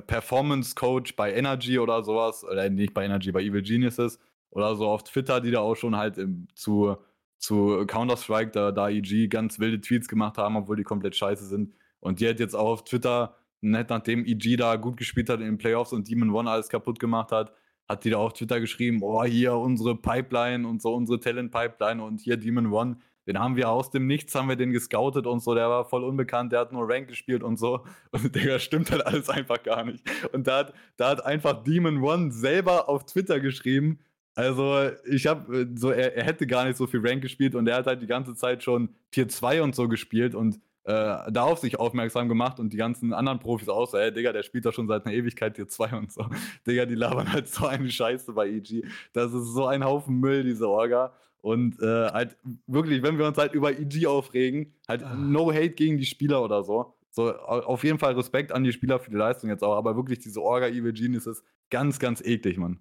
Performance 0.07 0.75
Coach 0.75 1.15
bei 1.17 1.33
Energy 1.33 1.79
oder 1.79 2.03
sowas, 2.03 2.45
oder 2.45 2.69
nicht 2.69 2.93
bei 2.93 3.05
Energy, 3.05 3.33
bei 3.33 3.43
Evil 3.43 3.63
Geniuses 3.63 4.19
oder 4.51 4.75
so 4.77 4.89
auf 4.89 5.05
Twitter, 5.05 5.41
die 5.41 5.51
da 5.53 5.61
auch 5.61 5.77
schon 5.77 5.97
halt 5.97 6.19
im, 6.19 6.49
zu, 6.55 6.97
zu 7.39 7.87
Counter-Strike, 7.87 8.51
da, 8.51 8.73
da 8.73 8.89
EG 8.91 9.29
ganz 9.29 9.59
wilde 9.59 9.81
Tweets 9.81 10.09
gemacht 10.09 10.37
haben, 10.37 10.57
obwohl 10.57 10.77
die 10.77 10.83
komplett 10.83 11.15
scheiße 11.17 11.47
sind. 11.47 11.75
Und 12.01 12.21
die 12.21 12.29
hat 12.29 12.41
jetzt 12.41 12.55
auch 12.55 12.69
auf 12.69 12.85
Twitter, 12.85 13.37
net 13.61 13.91
nachdem 13.91 14.25
EG 14.25 14.57
da 14.57 14.77
gut 14.77 14.97
gespielt 14.97 15.31
hat 15.31 15.41
in 15.41 15.47
den 15.47 15.59
Playoffs 15.59 15.93
und 15.93 16.09
Demon 16.09 16.31
One 16.31 16.51
alles 16.51 16.69
kaputt 16.69 16.99
gemacht 16.99 17.31
hat, 17.31 17.53
hat 17.89 18.05
die 18.05 18.11
da 18.11 18.19
auf 18.19 18.33
Twitter 18.35 18.61
geschrieben, 18.61 18.99
oh, 19.03 19.25
hier 19.25 19.55
unsere 19.55 19.97
Pipeline 19.97 20.67
und 20.67 20.83
so 20.83 20.95
unsere 20.95 21.21
Talent-Pipeline 21.21 22.03
und 22.03 22.21
hier 22.21 22.37
Demon 22.37 22.73
One 22.73 22.97
den 23.29 23.39
haben 23.39 23.55
wir 23.55 23.69
aus 23.69 23.91
dem 23.91 24.09
Nichts, 24.09 24.35
haben 24.35 24.49
wir 24.49 24.57
den 24.57 24.73
gescoutet 24.73 25.27
und 25.27 25.41
so, 25.41 25.55
der 25.55 25.69
war 25.69 25.85
voll 25.85 26.03
unbekannt, 26.03 26.51
der 26.51 26.61
hat 26.61 26.73
nur 26.73 26.89
Rank 26.89 27.07
gespielt 27.07 27.45
und 27.45 27.59
so. 27.59 27.85
Und 28.11 28.35
der 28.35 28.59
stimmt 28.59 28.91
halt 28.91 29.07
alles 29.07 29.29
einfach 29.29 29.63
gar 29.63 29.85
nicht. 29.85 30.03
Und 30.33 30.47
da 30.47 30.59
hat, 30.59 30.75
da 30.97 31.11
hat 31.11 31.25
einfach 31.25 31.63
Demon 31.63 32.03
One 32.03 32.33
selber 32.33 32.89
auf 32.89 33.05
Twitter 33.05 33.39
geschrieben, 33.39 34.01
also 34.39 34.91
ich 35.05 35.27
habe 35.27 35.69
so, 35.75 35.91
er, 35.91 36.17
er, 36.17 36.23
hätte 36.23 36.47
gar 36.47 36.65
nicht 36.65 36.77
so 36.77 36.87
viel 36.87 37.05
Rank 37.05 37.23
gespielt 37.23 37.57
und 37.57 37.67
er 37.67 37.79
hat 37.79 37.87
halt 37.87 38.01
die 38.01 38.07
ganze 38.07 38.37
Zeit 38.37 38.63
schon 38.63 38.91
Tier 39.11 39.29
2 39.29 39.63
und 39.63 39.75
so 39.75 39.89
gespielt 39.89 40.37
und 40.37 40.61
äh, 40.85 41.33
da 41.33 41.43
auf 41.43 41.59
sich 41.59 41.81
aufmerksam 41.81 42.29
gemacht 42.29 42.61
und 42.61 42.73
die 42.73 42.77
ganzen 42.77 43.13
anderen 43.13 43.41
Profis 43.41 43.69
auch 43.69 43.89
so, 43.89 43.99
ey 43.99 44.13
Digga, 44.13 44.33
der 44.33 44.45
spielt 44.45 44.65
doch 44.65 44.73
schon 44.73 44.87
seit 44.87 45.05
einer 45.05 45.15
Ewigkeit 45.17 45.55
Tier 45.55 45.67
2 45.67 45.97
und 45.97 46.13
so. 46.13 46.25
Digga, 46.69 46.87
die 46.87 46.95
labern 46.95 47.33
halt 47.33 47.49
so 47.49 47.67
eine 47.67 47.91
Scheiße 47.91 48.33
bei 48.33 48.49
EG. 48.49 48.85
Das 49.13 49.35
ist 49.35 49.55
so 49.55 49.67
ein 49.67 49.85
Haufen 49.85 50.21
Müll, 50.21 50.45
diese 50.45 50.69
Orga. 50.69 51.13
Und 51.41 51.81
äh, 51.81 52.11
halt 52.11 52.37
wirklich, 52.67 53.03
wenn 53.03 53.19
wir 53.19 53.27
uns 53.27 53.39
halt 53.39 53.55
über 53.55 53.79
EG 53.79 54.07
aufregen, 54.07 54.75
halt 54.89 55.03
ah. 55.03 55.15
no 55.15 55.53
hate 55.53 55.71
gegen 55.71 55.99
die 55.99 56.07
Spieler 56.07 56.43
oder 56.43 56.65
so. 56.65 56.95
So, 57.11 57.35
auf 57.35 57.85
jeden 57.85 57.99
Fall 57.99 58.15
Respekt 58.15 58.53
an 58.53 58.65
die 58.65 58.73
Spieler 58.73 59.01
für 59.01 59.11
die 59.11 59.17
Leistung 59.17 59.51
jetzt 59.51 59.65
auch, 59.65 59.77
aber 59.77 59.97
wirklich 59.97 60.19
diese 60.19 60.43
Orga 60.43 60.69
Evil 60.69 60.93
Genius 60.93 61.27
ist 61.27 61.43
ganz, 61.71 61.99
ganz 61.99 62.21
eklig, 62.21 62.59
Mann. 62.59 62.81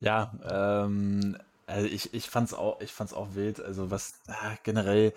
Ja, 0.00 0.38
ähm, 0.48 1.36
also 1.66 1.86
ich, 1.86 2.14
ich 2.14 2.30
fand's 2.30 2.54
auch, 2.54 2.80
ich 2.80 2.92
fand's 2.92 3.12
auch 3.12 3.34
wild. 3.34 3.60
Also 3.60 3.90
was 3.90 4.20
äh, 4.28 4.56
generell 4.62 5.12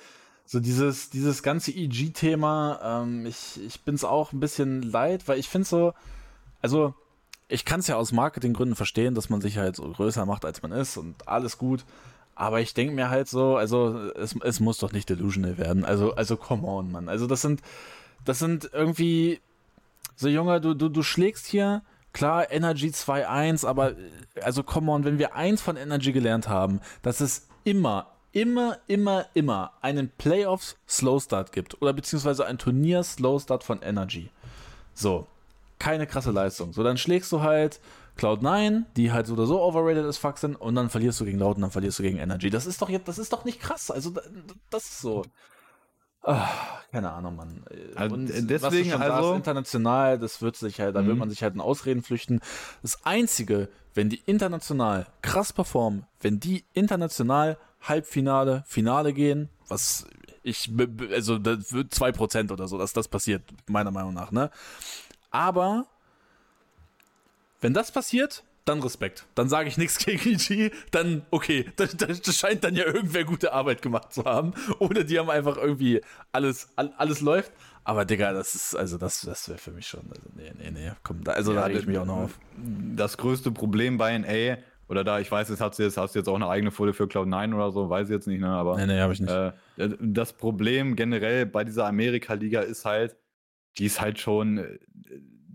so 0.45 0.59
dieses, 0.59 1.09
dieses 1.09 1.43
ganze 1.43 1.71
EG-Thema, 1.71 3.03
ähm, 3.03 3.25
ich, 3.25 3.61
ich 3.65 3.81
bin's 3.81 4.03
auch 4.03 4.31
ein 4.31 4.39
bisschen 4.39 4.81
leid, 4.81 5.27
weil 5.27 5.39
ich 5.39 5.49
finde 5.49 5.67
so, 5.67 5.93
also 6.61 6.95
ich 7.49 7.65
kann 7.65 7.81
es 7.81 7.87
ja 7.87 7.97
aus 7.97 8.11
Marketinggründen 8.11 8.75
verstehen, 8.75 9.13
dass 9.13 9.29
man 9.29 9.41
sich 9.41 9.57
halt 9.57 9.75
so 9.75 9.89
größer 9.89 10.25
macht, 10.25 10.45
als 10.45 10.61
man 10.61 10.71
ist 10.71 10.97
und 10.97 11.27
alles 11.27 11.57
gut. 11.57 11.85
Aber 12.38 12.61
ich 12.61 12.75
denke 12.75 12.93
mir 12.93 13.09
halt 13.09 13.27
so, 13.27 13.57
also 13.57 14.11
es, 14.11 14.35
es 14.43 14.59
muss 14.59 14.77
doch 14.77 14.91
nicht 14.91 15.09
delusional 15.09 15.57
werden. 15.57 15.83
Also, 15.83 16.13
also 16.13 16.38
come 16.38 16.67
on, 16.67 16.91
Mann. 16.91 17.09
Also 17.09 17.25
das 17.25 17.41
sind, 17.41 17.61
das 18.25 18.38
sind 18.38 18.69
irgendwie 18.71 19.41
so 20.15 20.27
Junge, 20.27 20.61
du, 20.61 20.75
du, 20.75 20.88
du 20.89 21.01
schlägst 21.01 21.47
hier, 21.47 21.81
klar, 22.13 22.51
Energy 22.51 22.89
2-1, 22.89 23.65
aber 23.65 23.93
also 24.43 24.61
come 24.61 24.91
on, 24.91 25.03
wenn 25.03 25.17
wir 25.17 25.35
eins 25.35 25.63
von 25.63 25.77
Energy 25.77 26.11
gelernt 26.11 26.47
haben, 26.47 26.79
dass 27.01 27.21
es 27.21 27.47
immer, 27.63 28.11
immer, 28.33 28.77
immer, 28.85 29.25
immer 29.33 29.71
einen 29.81 30.09
Playoffs 30.09 30.77
Slow 30.88 31.19
Start 31.19 31.51
gibt 31.51 31.81
oder 31.81 31.91
beziehungsweise 31.91 32.45
ein 32.45 32.59
Turnier 32.59 33.01
Slow 33.01 33.39
Start 33.39 33.63
von 33.63 33.81
Energy. 33.81 34.29
So, 34.93 35.25
keine 35.79 36.05
krasse 36.05 36.29
Leistung. 36.29 36.71
So, 36.71 36.83
dann 36.83 36.97
schlägst 36.97 37.31
du 37.31 37.41
halt 37.41 37.79
Cloud9, 38.18 38.86
die 38.95 39.11
halt 39.11 39.28
so 39.28 39.34
oder 39.34 39.45
so 39.45 39.61
overrated 39.61 40.05
as 40.05 40.18
fuck 40.18 40.38
sind, 40.38 40.55
und 40.55 40.76
dann 40.76 40.89
verlierst 40.89 41.20
du 41.20 41.26
gegen 41.26 41.39
Loud 41.39 41.55
und 41.55 41.61
dann 41.61 41.72
verlierst 41.72 41.99
du 41.99 42.03
gegen 42.03 42.18
Energy. 42.18 42.49
Das 42.49 42.65
ist 42.65 42.82
doch 42.82 42.89
jetzt, 42.89 43.07
das 43.07 43.18
ist 43.18 43.34
doch 43.34 43.45
nicht 43.45 43.59
krass. 43.59 43.91
Also, 43.91 44.13
das 44.70 44.84
ist 44.86 45.01
so. 45.01 45.24
Ach, 46.24 46.82
keine 46.91 47.11
Ahnung, 47.11 47.36
Mann. 47.36 47.63
Also, 47.95 48.15
und 48.15 48.28
deswegen, 48.49 48.93
also. 48.93 49.28
Sagst, 49.28 49.38
international, 49.38 50.20
das 50.20 50.41
wird 50.41 50.57
sich 50.57 50.80
halt, 50.80 50.95
da 50.95 51.01
mhm. 51.01 51.07
wird 51.07 51.18
man 51.18 51.30
sich 51.30 51.43
halt 51.43 51.53
in 51.53 51.61
Ausreden 51.61 52.03
flüchten. 52.03 52.41
Das 52.82 53.05
Einzige, 53.05 53.70
wenn 53.93 54.09
die 54.09 54.22
international 54.26 55.07
krass 55.22 55.53
performen, 55.53 56.05
wenn 56.20 56.39
die 56.39 56.65
international 56.74 57.57
Halbfinale, 57.82 58.63
Finale 58.68 59.13
gehen, 59.13 59.49
was 59.68 60.05
ich, 60.43 60.72
also, 61.11 61.38
das 61.38 61.74
wird 61.74 61.93
2% 61.93 62.51
oder 62.51 62.68
so, 62.68 62.78
dass 62.78 62.93
das 62.93 63.07
passiert, 63.07 63.43
meiner 63.68 63.91
Meinung 63.91 64.13
nach, 64.13 64.32
ne? 64.32 64.49
Aber 65.30 65.86
wenn 67.62 67.74
das 67.74 67.91
passiert, 67.91 68.43
dann 68.66 68.82
Respekt. 68.82 69.26
Dann 69.36 69.49
sage 69.49 69.70
ich 69.70 69.78
nichts 69.78 69.97
gegen 70.05 70.30
EG, 70.30 70.72
dann 70.91 71.26
okay, 71.32 71.66
das, 71.76 71.95
das, 71.95 72.36
scheint 72.36 72.64
dann 72.64 72.76
ja 72.76 72.86
irgendwer 72.86 73.24
gute 73.24 73.53
Arbeit 73.53 73.82
gemacht 73.82 74.14
zu 74.14 74.26
haben. 74.26 74.53
Oder 74.80 75.03
die 75.03 75.18
haben 75.20 75.30
einfach 75.30 75.58
irgendwie 75.58 76.01
alles, 76.32 76.70
alles 76.76 77.22
läuft. 77.22 77.51
Aber 77.84 78.03
Digga, 78.03 78.34
das 78.34 78.53
ist, 78.53 78.76
also 78.76 78.97
das, 78.97 79.22
das 79.22 79.47
wäre 79.47 79.58
für 79.58 79.72
mich 79.72 79.88
schon, 79.88 80.01
also 80.10 80.28
nee, 80.36 80.51
nee, 80.58 80.72
nee, 80.72 80.91
komm, 81.03 81.24
da, 81.24 81.32
also 81.32 81.53
ja, 81.53 81.62
da 81.62 81.68
rege 81.68 81.80
ich 81.80 81.88
mich 81.88 81.97
auch 81.97 82.05
noch 82.05 82.18
auf. 82.18 82.39
Das 82.58 83.18
größte 83.18 83.51
Problem 83.51 83.97
bei 83.97 84.18
NA, 84.18 84.58
oder 84.89 85.03
da, 85.05 85.20
ich 85.20 85.32
weiß, 85.32 85.49
jetzt 85.49 85.62
hast 85.62 85.80
du 85.80 85.84
jetzt, 85.84 85.97
hast 85.97 86.14
du 86.14 86.20
jetzt 86.20 86.28
auch 86.28 86.36
eine 86.36 86.49
eigene 86.49 86.72
Folie 86.72 86.93
für 86.93 87.05
Cloud9 87.05 87.55
oder 87.55 87.72
so, 87.72 87.89
weiß 87.89 88.10
ich 88.10 88.14
jetzt 88.14 88.28
nicht, 88.28 88.41
ne, 88.41 88.49
aber. 88.49 88.76
Nee, 88.78 88.88
nee, 88.88 88.99
hab 88.99 89.12
ich 89.12 89.22
nicht. 89.22 89.32
Äh, 89.32 89.51
das 89.99 90.34
Problem 90.34 90.97
generell 90.97 91.45
bei 91.45 91.64
dieser 91.64 91.88
Amerika-Liga 91.88 92.62
ist 92.62 92.84
halt, 92.84 93.16
die 93.78 93.86
ist 93.86 94.01
halt 94.01 94.20
schon, 94.20 94.58
äh, 94.58 94.80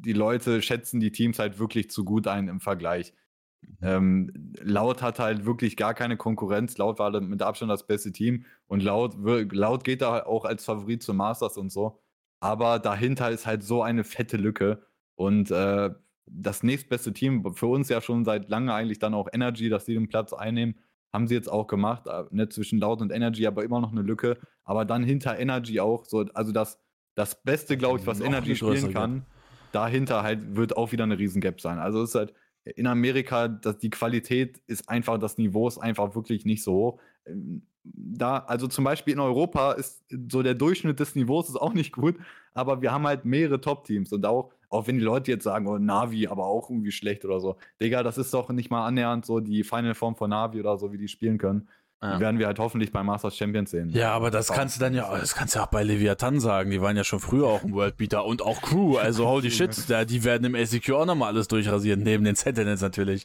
die 0.05 0.13
Leute 0.13 0.63
schätzen 0.63 1.01
die 1.01 1.13
Teams 1.13 1.39
halt 1.39 1.59
wirklich 1.59 1.91
zu 1.91 2.05
gut 2.05 2.27
ein 2.27 2.49
im 2.49 2.61
Vergleich. 2.61 3.15
Mhm. 3.61 3.77
Ähm, 3.83 4.55
Laut 4.61 5.03
hat 5.03 5.19
halt 5.19 5.45
wirklich 5.45 5.77
gar 5.77 5.95
keine 5.95 6.17
Konkurrenz. 6.17 6.77
Laut 6.79 6.99
war 6.99 7.19
mit 7.21 7.43
Abstand 7.43 7.71
das 7.71 7.87
beste 7.87 8.13
Team 8.13 8.45
und 8.67 8.83
Laut, 8.83 9.17
Laut 9.53 9.85
geht 9.85 10.03
da 10.03 10.25
auch 10.25 10.45
als 10.45 10.65
Favorit 10.65 11.03
zum 11.03 11.17
Masters 11.17 11.57
und 11.57 11.71
so. 11.71 12.01
Aber 12.41 12.79
dahinter 12.79 13.31
ist 13.31 13.47
halt 13.47 13.63
so 13.63 13.83
eine 13.83 14.05
fette 14.05 14.37
Lücke. 14.37 14.85
Und 15.15 15.51
äh, 15.51 15.91
das 16.27 16.63
nächstbeste 16.63 17.13
Team, 17.13 17.55
für 17.55 17.67
uns 17.67 17.89
ja 17.89 18.01
schon 18.01 18.25
seit 18.25 18.49
lange 18.49 18.75
eigentlich 18.75 18.99
dann 18.99 19.15
auch 19.15 19.29
Energy, 19.33 19.69
dass 19.69 19.87
sie 19.87 19.95
den 19.95 20.09
Platz 20.09 20.33
einnehmen. 20.33 20.77
Haben 21.13 21.29
sie 21.29 21.35
jetzt 21.35 21.51
auch 21.51 21.67
gemacht, 21.67 22.07
äh, 22.07 22.25
ne, 22.31 22.49
zwischen 22.49 22.79
Laut 22.79 23.01
und 23.01 23.13
Energy, 23.13 23.47
aber 23.47 23.65
immer 23.65 23.81
noch 23.81 23.93
eine 23.93 24.03
Lücke. 24.03 24.39
Aber 24.65 24.85
dann 24.85 25.05
hinter 25.05 25.39
Energy 25.39 25.79
auch, 25.79 26.05
so, 26.05 26.25
also 26.35 26.53
das, 26.53 26.81
das 27.15 27.43
Beste, 27.43 27.77
glaube 27.77 28.01
ich, 28.01 28.07
was 28.07 28.21
Energy 28.21 28.57
spielen 28.57 28.93
kann. 28.93 29.27
Dahinter 29.73 30.23
halt 30.23 30.57
wird 30.57 30.77
auch 30.77 30.93
wieder 30.93 31.05
eine 31.05 31.19
Riesengap 31.19 31.61
sein. 31.61 31.79
Also 31.79 32.03
es 32.03 32.11
ist 32.11 32.15
halt 32.15 32.35
in 32.65 32.87
Amerika, 32.87 33.49
dass 33.49 33.79
die 33.79 33.91
Qualität 33.91 34.63
ist 34.67 34.89
einfach, 34.89 35.19
das 35.19 35.39
Niveau 35.39 35.67
ist 35.67 35.79
einfach 35.79 36.15
wirklich 36.15 36.45
nicht 36.45 36.63
so 36.63 36.73
hoch. 36.73 37.01
Ähm, 37.27 37.63
da, 37.85 38.39
also 38.39 38.69
zum 38.69 38.85
Beispiel 38.85 39.15
in 39.15 39.21
Europa 39.21 39.73
ist 39.73 40.05
so 40.31 40.43
der 40.43 40.55
Durchschnitt 40.55 41.01
des 41.01 41.17
Niveaus 41.17 41.49
ist 41.49 41.57
auch 41.57 41.75
nicht 41.75 41.93
gut, 41.93 42.17
aber 42.55 42.81
wir 42.81 42.93
haben 42.93 43.07
halt 43.07 43.25
mehrere 43.25 43.61
Top-Teams 43.61 44.13
und 44.13 44.25
auch, 44.25 44.53
auch 44.69 44.87
wenn 44.87 44.99
die 44.99 45.05
Leute 45.05 45.33
jetzt 45.33 45.45
sagen, 45.45 45.67
oh, 45.67 45.79
Navi, 45.79 46.29
aber 46.29 46.47
auch 46.47 46.71
irgendwie 46.71 46.93
schlecht 46.93 47.25
oder 47.25 47.41
so. 47.41 47.57
Digga, 47.81 48.03
das 48.05 48.19
ist 48.19 48.33
doch 48.35 48.51
nicht 48.51 48.71
mal 48.71 48.87
annähernd 48.87 49.27
so 49.27 49.41
die 49.41 49.65
Final 49.65 49.95
Form 49.95 50.15
von 50.15 50.31
Navi 50.31 50.61
oder 50.61 50.79
so, 50.79 50.93
wie 50.93 50.99
die 50.99 51.09
spielen 51.09 51.39
können. 51.39 51.69
Ja. 52.03 52.17
Die 52.17 52.21
werden 52.21 52.41
wir 52.41 52.49
halt 52.49 52.59
hoffentlich 52.59 52.91
bei 52.91 53.05
Masters 53.05 53.37
Champions 53.37 53.71
sehen. 53.71 53.89
Ja, 53.91 54.13
aber 54.13 54.33
das 54.33 54.49
kannst 54.49 54.77
du 54.77 54.81
dann 54.81 54.93
ja, 54.93 55.17
das 55.17 55.37
kannst 55.37 55.55
du 55.55 55.61
ja 55.61 55.67
auch 55.67 55.71
bei 55.71 55.85
Leviathan 55.85 56.41
sagen. 56.41 56.73
Die 56.73 56.81
waren 56.81 56.97
ja 56.97 57.05
schon 57.05 57.21
früher 57.21 57.47
auch 57.47 57.63
ein 57.63 57.73
Worldbeater 57.73 58.25
und 58.25 58.43
auch 58.43 58.61
Crew. 58.61 58.97
Also 58.97 59.29
holy 59.29 59.51
shit, 59.53 59.89
ja, 59.89 60.05
die 60.05 60.25
werden 60.25 60.45
im 60.45 60.57
ACQ 60.57 60.91
auch 60.91 61.07
nochmal 61.07 61.29
alles 61.29 61.47
durchrasieren, 61.47 62.03
neben 62.03 62.25
den 62.25 62.35
Sentinels 62.35 62.81
natürlich. 62.81 63.25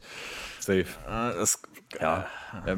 Safe. 0.60 0.86
Das, 1.08 1.60
ja. 2.00 2.28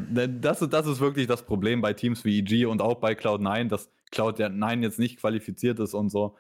Ne, 0.10 0.30
das, 0.30 0.60
das 0.60 0.88
ist 0.88 1.02
wirklich 1.02 1.28
das 1.28 1.43
Problem 1.43 1.82
bei 1.82 1.91
Teams 1.91 2.24
wie 2.24 2.39
EG 2.39 2.66
und 2.66 2.82
auch 2.82 2.95
bei 2.95 3.12
Cloud9, 3.12 3.68
dass 3.68 3.91
Cloud9 4.14 4.82
jetzt 4.82 5.00
nicht 5.00 5.20
qualifiziert 5.20 5.80
ist 5.80 5.93
und 5.93 6.10
so. 6.10 6.38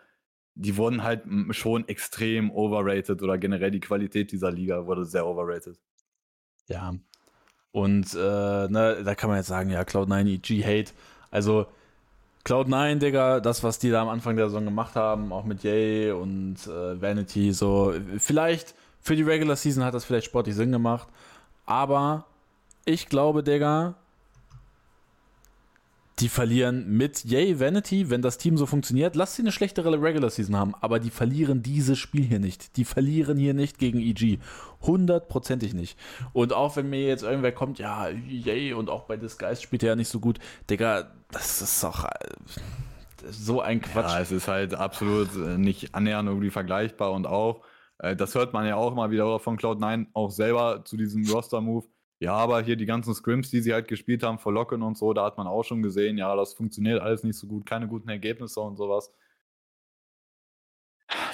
Die 0.55 0.77
wurden 0.77 1.03
halt 1.03 1.23
schon 1.51 1.85
extrem 1.89 2.49
overrated 2.49 3.21
oder 3.21 3.37
generell 3.37 3.71
die 3.71 3.81
Qualität 3.81 4.31
dieser 4.31 4.51
Liga 4.51 4.85
wurde 4.85 5.03
sehr 5.03 5.27
overrated. 5.27 5.77
Ja, 6.67 6.93
und 7.71 8.13
äh, 8.13 8.17
ne, 8.17 9.01
da 9.03 9.15
kann 9.15 9.29
man 9.29 9.37
jetzt 9.37 9.47
sagen, 9.47 9.69
ja, 9.69 9.81
Cloud9 9.81 10.25
EG 10.27 10.63
Hate. 10.63 10.91
Also 11.31 11.67
Cloud9, 12.45 12.95
Digga, 12.95 13.39
das, 13.39 13.63
was 13.63 13.79
die 13.79 13.91
da 13.91 14.01
am 14.01 14.09
Anfang 14.09 14.35
der 14.35 14.47
Saison 14.47 14.65
gemacht 14.65 14.95
haben, 14.95 15.31
auch 15.31 15.43
mit 15.43 15.63
Yay 15.63 16.11
und 16.11 16.55
äh, 16.67 17.01
Vanity, 17.01 17.51
so, 17.51 17.93
vielleicht 18.17 18.73
für 19.01 19.15
die 19.15 19.23
Regular 19.23 19.55
Season 19.55 19.83
hat 19.83 19.93
das 19.93 20.05
vielleicht 20.05 20.25
sportlich 20.25 20.55
Sinn 20.55 20.71
gemacht, 20.71 21.07
aber 21.65 22.25
ich 22.85 23.07
glaube, 23.09 23.43
Digga, 23.43 23.95
die 26.19 26.29
verlieren 26.29 26.97
mit 26.97 27.23
Yay 27.23 27.59
Vanity, 27.59 28.09
wenn 28.09 28.21
das 28.21 28.37
Team 28.37 28.57
so 28.57 28.65
funktioniert. 28.65 29.15
Lass 29.15 29.35
sie 29.35 29.41
eine 29.41 29.51
schlechtere 29.51 29.89
Regular 30.01 30.29
Season 30.29 30.55
haben, 30.55 30.75
aber 30.81 30.99
die 30.99 31.11
verlieren 31.11 31.63
dieses 31.63 31.97
Spiel 31.97 32.23
hier 32.23 32.39
nicht. 32.39 32.75
Die 32.75 32.83
verlieren 32.83 33.37
hier 33.37 33.53
nicht 33.53 33.77
gegen 33.77 33.99
EG. 33.99 34.39
Hundertprozentig 34.81 35.73
nicht. 35.73 35.97
Und 36.33 36.51
auch 36.51 36.75
wenn 36.75 36.89
mir 36.89 37.07
jetzt 37.07 37.23
irgendwer 37.23 37.53
kommt, 37.53 37.79
ja, 37.79 38.09
Yay, 38.09 38.73
und 38.73 38.89
auch 38.89 39.03
bei 39.03 39.15
Disguise 39.15 39.61
spielt 39.61 39.83
er 39.83 39.89
ja 39.89 39.95
nicht 39.95 40.09
so 40.09 40.19
gut. 40.19 40.39
Digga, 40.69 41.11
das 41.31 41.61
ist 41.61 41.83
doch 41.83 42.03
äh, 42.03 42.09
so 43.29 43.61
ein 43.61 43.81
Quatsch. 43.81 44.11
Ja, 44.11 44.19
es 44.19 44.31
ist 44.31 44.47
halt 44.47 44.73
absolut 44.73 45.33
äh, 45.35 45.57
nicht 45.57 45.95
annähernd 45.95 46.27
irgendwie 46.27 46.49
vergleichbar 46.49 47.13
und 47.13 47.27
auch, 47.27 47.61
äh, 47.99 48.15
das 48.15 48.35
hört 48.35 48.51
man 48.51 48.65
ja 48.65 48.75
auch 48.75 48.93
mal 48.93 49.11
wieder 49.11 49.39
von 49.39 49.57
Cloud9 49.57 50.07
auch 50.13 50.31
selber 50.31 50.83
zu 50.83 50.97
diesem 50.97 51.25
Roster-Move 51.25 51.85
ja, 52.19 52.33
aber 52.33 52.61
hier 52.61 52.75
die 52.75 52.85
ganzen 52.85 53.13
Scrims, 53.13 53.49
die 53.49 53.61
sie 53.61 53.73
halt 53.73 53.87
gespielt 53.87 54.23
haben 54.23 54.39
vor 54.39 54.53
Locken 54.53 54.81
und 54.81 54.97
so, 54.97 55.13
da 55.13 55.25
hat 55.25 55.37
man 55.37 55.47
auch 55.47 55.63
schon 55.63 55.81
gesehen, 55.81 56.17
ja, 56.17 56.35
das 56.35 56.53
funktioniert 56.53 57.01
alles 57.01 57.23
nicht 57.23 57.37
so 57.37 57.47
gut, 57.47 57.65
keine 57.65 57.87
guten 57.87 58.09
Ergebnisse 58.09 58.59
und 58.59 58.75
sowas. 58.75 59.13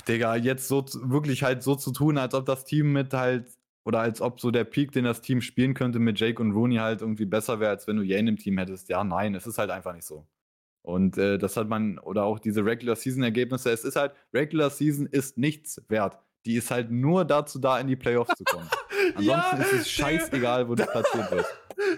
Digga, 0.08 0.36
jetzt 0.36 0.68
so 0.68 0.86
wirklich 1.04 1.44
halt 1.44 1.64
so 1.64 1.76
zu 1.76 1.92
tun, 1.92 2.18
als 2.18 2.34
ob 2.36 2.46
das 2.46 2.66
Team 2.66 2.94
mit 2.94 3.14
halt, 3.14 3.48
oder 3.84 4.00
als 4.00 4.22
ob 4.22 4.40
so 4.40 4.52
der 4.52 4.64
Peak, 4.64 4.92
den 4.92 5.06
das 5.06 5.22
Team 5.22 5.42
spielen 5.42 5.74
könnte 5.74 6.00
mit 6.00 6.20
Jake 6.20 6.42
und 6.42 6.52
Rooney 6.52 6.78
halt 6.78 7.02
irgendwie 7.02 7.26
besser 7.26 7.60
wäre, 7.60 7.72
als 7.72 7.88
wenn 7.88 7.98
du 7.98 8.04
Jane 8.04 8.30
im 8.30 8.38
Team 8.38 8.58
hättest. 8.58 8.90
Ja, 8.90 9.04
nein, 9.04 9.36
es 9.36 9.48
ist 9.48 9.58
halt 9.58 9.72
einfach 9.72 9.94
nicht 9.94 10.06
so. 10.06 10.28
Und 10.84 11.18
äh, 11.18 11.40
das 11.40 11.58
hat 11.58 11.68
man, 11.68 11.98
oder 12.00 12.26
auch 12.26 12.38
diese 12.38 12.64
Regular 12.64 12.96
Season 12.96 13.24
Ergebnisse, 13.24 13.72
es 13.72 13.84
ist 13.84 13.96
halt, 13.96 14.14
Regular 14.34 14.70
Season 14.70 15.08
ist 15.08 15.38
nichts 15.38 15.82
wert. 15.90 16.20
Die 16.46 16.56
ist 16.56 16.70
halt 16.70 16.92
nur 16.92 17.26
dazu 17.26 17.58
da, 17.58 17.80
in 17.80 17.88
die 17.88 17.96
Playoffs 17.96 18.36
zu 18.38 18.44
kommen. 18.44 18.70
Ansonsten 19.16 19.58
ja, 19.58 19.64
ist 19.64 19.74
es 19.74 19.92
scheißegal, 19.92 20.68
wo 20.68 20.76
du 20.76 20.86
platziert 20.86 21.32
wirst. 21.32 21.54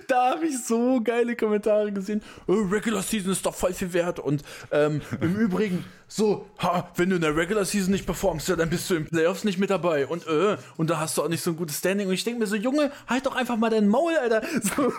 Da 0.07 0.31
habe 0.31 0.47
ich 0.47 0.63
so 0.63 1.01
geile 1.01 1.35
Kommentare 1.35 1.91
gesehen. 1.91 2.21
Oh, 2.47 2.53
Regular 2.53 3.03
Season 3.03 3.31
ist 3.31 3.45
doch 3.45 3.53
voll 3.53 3.73
viel 3.73 3.93
wert. 3.93 4.19
Und 4.19 4.43
ähm, 4.71 5.01
im 5.21 5.35
Übrigen, 5.39 5.85
so, 6.09 6.47
ha, 6.59 6.89
wenn 6.95 7.09
du 7.09 7.17
in 7.17 7.21
der 7.21 7.35
Regular 7.35 7.65
Season 7.65 7.91
nicht 7.91 8.05
performst, 8.05 8.47
ja, 8.47 8.55
dann 8.55 8.69
bist 8.69 8.89
du 8.89 8.95
im 8.95 9.05
Playoffs 9.05 9.43
nicht 9.43 9.59
mit 9.59 9.69
dabei. 9.69 10.07
Und, 10.07 10.25
äh, 10.25 10.57
und 10.77 10.89
da 10.89 10.99
hast 10.99 11.17
du 11.17 11.23
auch 11.23 11.27
nicht 11.27 11.43
so 11.43 11.51
ein 11.51 11.57
gutes 11.57 11.77
Standing. 11.77 12.07
Und 12.07 12.13
ich 12.13 12.23
denke 12.23 12.39
mir 12.39 12.47
so, 12.47 12.55
Junge, 12.55 12.91
halt 13.07 13.25
doch 13.25 13.35
einfach 13.35 13.57
mal 13.57 13.69
dein 13.69 13.87
Maul, 13.87 14.13
Alter. 14.15 14.41
So, 14.77 14.91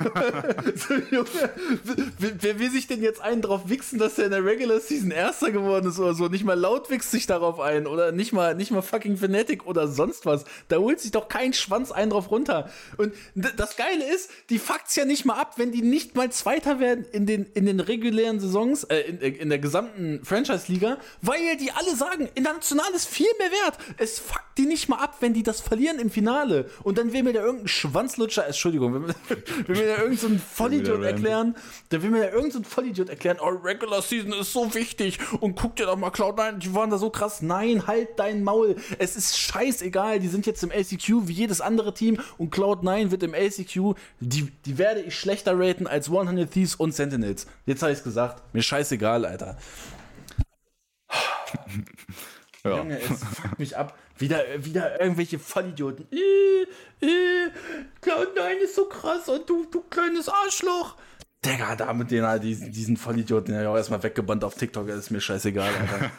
so 0.75 0.95
Junge, 1.11 1.51
wer, 2.19 2.31
wer, 2.41 2.59
will 2.59 2.71
sich 2.71 2.87
denn 2.87 3.03
jetzt 3.03 3.21
einen 3.21 3.43
drauf 3.43 3.63
wichsen, 3.67 3.99
dass 3.99 4.19
er 4.19 4.27
in 4.27 4.31
der 4.31 4.45
Regular 4.45 4.81
Season 4.81 5.11
Erster 5.11 5.51
geworden 5.51 5.89
ist 5.89 5.99
oder 5.99 6.15
so? 6.15 6.29
Nicht 6.29 6.45
mal 6.45 6.59
laut 6.59 6.91
wichst 6.91 7.11
sich 7.11 7.27
darauf 7.27 7.61
ein. 7.61 7.87
Oder 7.87 8.13
nicht 8.13 8.33
mal, 8.33 8.55
nicht 8.55 8.71
mal 8.71 8.83
fucking 8.83 9.17
Fanatic 9.17 9.67
oder 9.67 9.89
sonst 9.89 10.27
was. 10.27 10.45
Da 10.69 10.77
holt 10.77 11.01
sich 11.01 11.11
doch 11.11 11.29
kein 11.29 11.53
Schwanz 11.53 11.91
einen 11.99 12.11
drauf 12.11 12.31
runter. 12.31 12.71
Und 12.97 13.13
das 13.35 13.77
Geile 13.77 14.05
ist, 14.05 14.31
die 14.51 14.59
fuckt's 14.59 14.97
ja 14.97 15.05
nicht 15.05 15.25
mal 15.25 15.35
ab, 15.35 15.55
wenn 15.57 15.73
die 15.73 15.83
nicht 15.83 16.17
mal 16.17 16.31
Zweiter 16.31 16.81
werden 16.81 17.05
in 17.13 17.27
den, 17.27 17.47
in 17.55 17.67
den 17.67 17.81
regulären 17.81 18.41
Saisons, 18.41 18.85
äh, 18.85 19.01
in, 19.01 19.21
in 19.21 19.49
der 19.49 19.59
gesamten 19.59 20.25
Franchise-Liga, 20.25 20.99
weil 21.21 21.57
die 21.59 21.71
alle 21.73 21.95
sagen, 21.97 22.29
international 22.35 22.91
ist 22.95 23.09
viel 23.09 23.29
mehr 23.39 23.51
wert. 23.51 23.79
Es 23.99 24.19
fuckt 24.19 24.59
die 24.59 24.67
nicht 24.67 24.89
mal 24.89 24.99
ab, 24.99 25.17
wenn 25.21 25.35
die 25.35 25.43
das 25.43 25.61
verlieren 25.61 25.99
im 25.99 26.11
Finale. 26.11 26.69
Und 26.83 26.99
dann 26.99 27.13
will 27.13 27.23
mir 27.23 27.33
da 27.33 27.41
irgendein 27.41 27.69
Schwanzlutscher, 27.69 28.47
Entschuldigung, 28.47 28.93
will 28.93 29.01
mir, 29.01 29.15
will 29.69 29.77
mir 29.77 29.97
da 29.97 30.03
irgendein 30.03 30.39
so 30.39 30.45
Vollidiot 30.55 31.03
erklären, 31.03 31.57
dann 31.91 32.03
will 32.03 32.11
mir 32.11 32.21
da 32.23 32.31
irgendein 32.31 32.65
so 32.65 32.69
Vollidiot 32.69 33.09
erklären, 33.09 33.39
oh, 33.41 33.49
Regular 33.49 34.03
Season 34.03 34.33
ist 34.33 34.53
so 34.53 34.75
wichtig 34.75 35.19
und 35.41 35.55
guck 35.57 35.77
dir 35.77 35.87
doch 35.87 35.97
mal 35.97 36.11
Cloud9, 36.11 36.59
die 36.59 36.75
waren 36.75 36.91
da 36.91 36.99
so 36.99 37.11
krass. 37.11 37.43
Nein, 37.43 37.87
halt 37.87 38.09
dein 38.17 38.43
Maul. 38.45 38.77
Es 38.99 39.17
ist 39.17 39.39
scheißegal, 39.39 40.21
die 40.21 40.29
sind 40.29 40.47
jetzt 40.47 40.63
im 40.63 40.71
LCQ 40.71 41.29
wie 41.29 41.33
jedes 41.33 41.61
andere 41.61 41.88
Team 41.95 42.19
und 42.39 42.55
Cloud9 42.55 43.11
wird 43.11 43.23
im 43.23 43.35
LCQ, 43.35 43.95
die, 44.21 44.51
die 44.65 44.79
werde 44.79 45.01
ich 45.01 45.19
schlechter 45.19 45.59
raten 45.59 45.87
als 45.87 46.09
100 46.09 46.51
Thieves 46.51 46.75
und 46.75 46.95
Sentinels. 46.95 47.47
Jetzt 47.67 47.83
habe 47.83 47.93
ich 47.93 47.99
es 47.99 48.05
gesagt. 48.05 48.43
Mir 48.55 48.63
scheißegal, 48.63 49.25
Alter. 49.25 49.59
ja. 52.65 52.77
Junge, 52.79 53.01
es 53.01 53.07
fuckt 53.07 53.59
mich 53.59 53.77
ab. 53.77 53.97
Wieder, 54.19 54.43
wieder 54.65 55.01
irgendwelche 55.01 55.39
Vollidioten. 55.39 56.07
Äh, 56.11 57.07
äh, 57.07 57.51
Cloud9 58.03 58.65
ist 58.65 58.75
so 58.75 58.87
krass 58.87 59.29
und 59.29 59.49
du, 59.49 59.65
du 59.71 59.81
kleines 59.83 60.29
Arschloch. 60.29 60.97
Digga, 61.45 61.77
da 61.77 61.93
mit 61.93 62.11
denen, 62.11 62.41
diesen, 62.41 62.73
diesen 62.73 62.97
Vollidioten, 62.97 63.55
ja, 63.55 63.77
erstmal 63.77 64.03
weggebannt 64.03 64.43
auf 64.43 64.57
TikTok, 64.57 64.89
ist 64.89 65.11
mir 65.11 65.21
scheißegal, 65.21 65.71
Alter. 65.73 66.11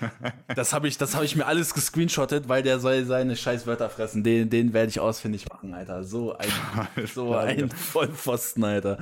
das 0.55 0.72
habe 0.72 0.88
ich, 0.88 0.97
hab 0.97 1.24
ich 1.24 1.36
mir 1.36 1.45
alles 1.45 1.74
gescreenshottet, 1.74 2.47
weil 2.47 2.63
der 2.63 2.80
soll 2.80 3.03
seine 3.03 3.36
scheiß 3.36 3.67
Wörter 3.67 3.89
fressen. 3.89 4.24
Den, 4.24 4.49
den 4.49 4.72
werde 4.72 4.88
ich 4.88 4.99
ausfindig 5.01 5.49
machen, 5.49 5.74
Alter. 5.74 6.05
So 6.05 6.38
ein, 6.38 6.49
so 7.13 7.36
ein 7.36 7.70
Vollpfosten, 7.70 8.63
Alter. 8.63 8.97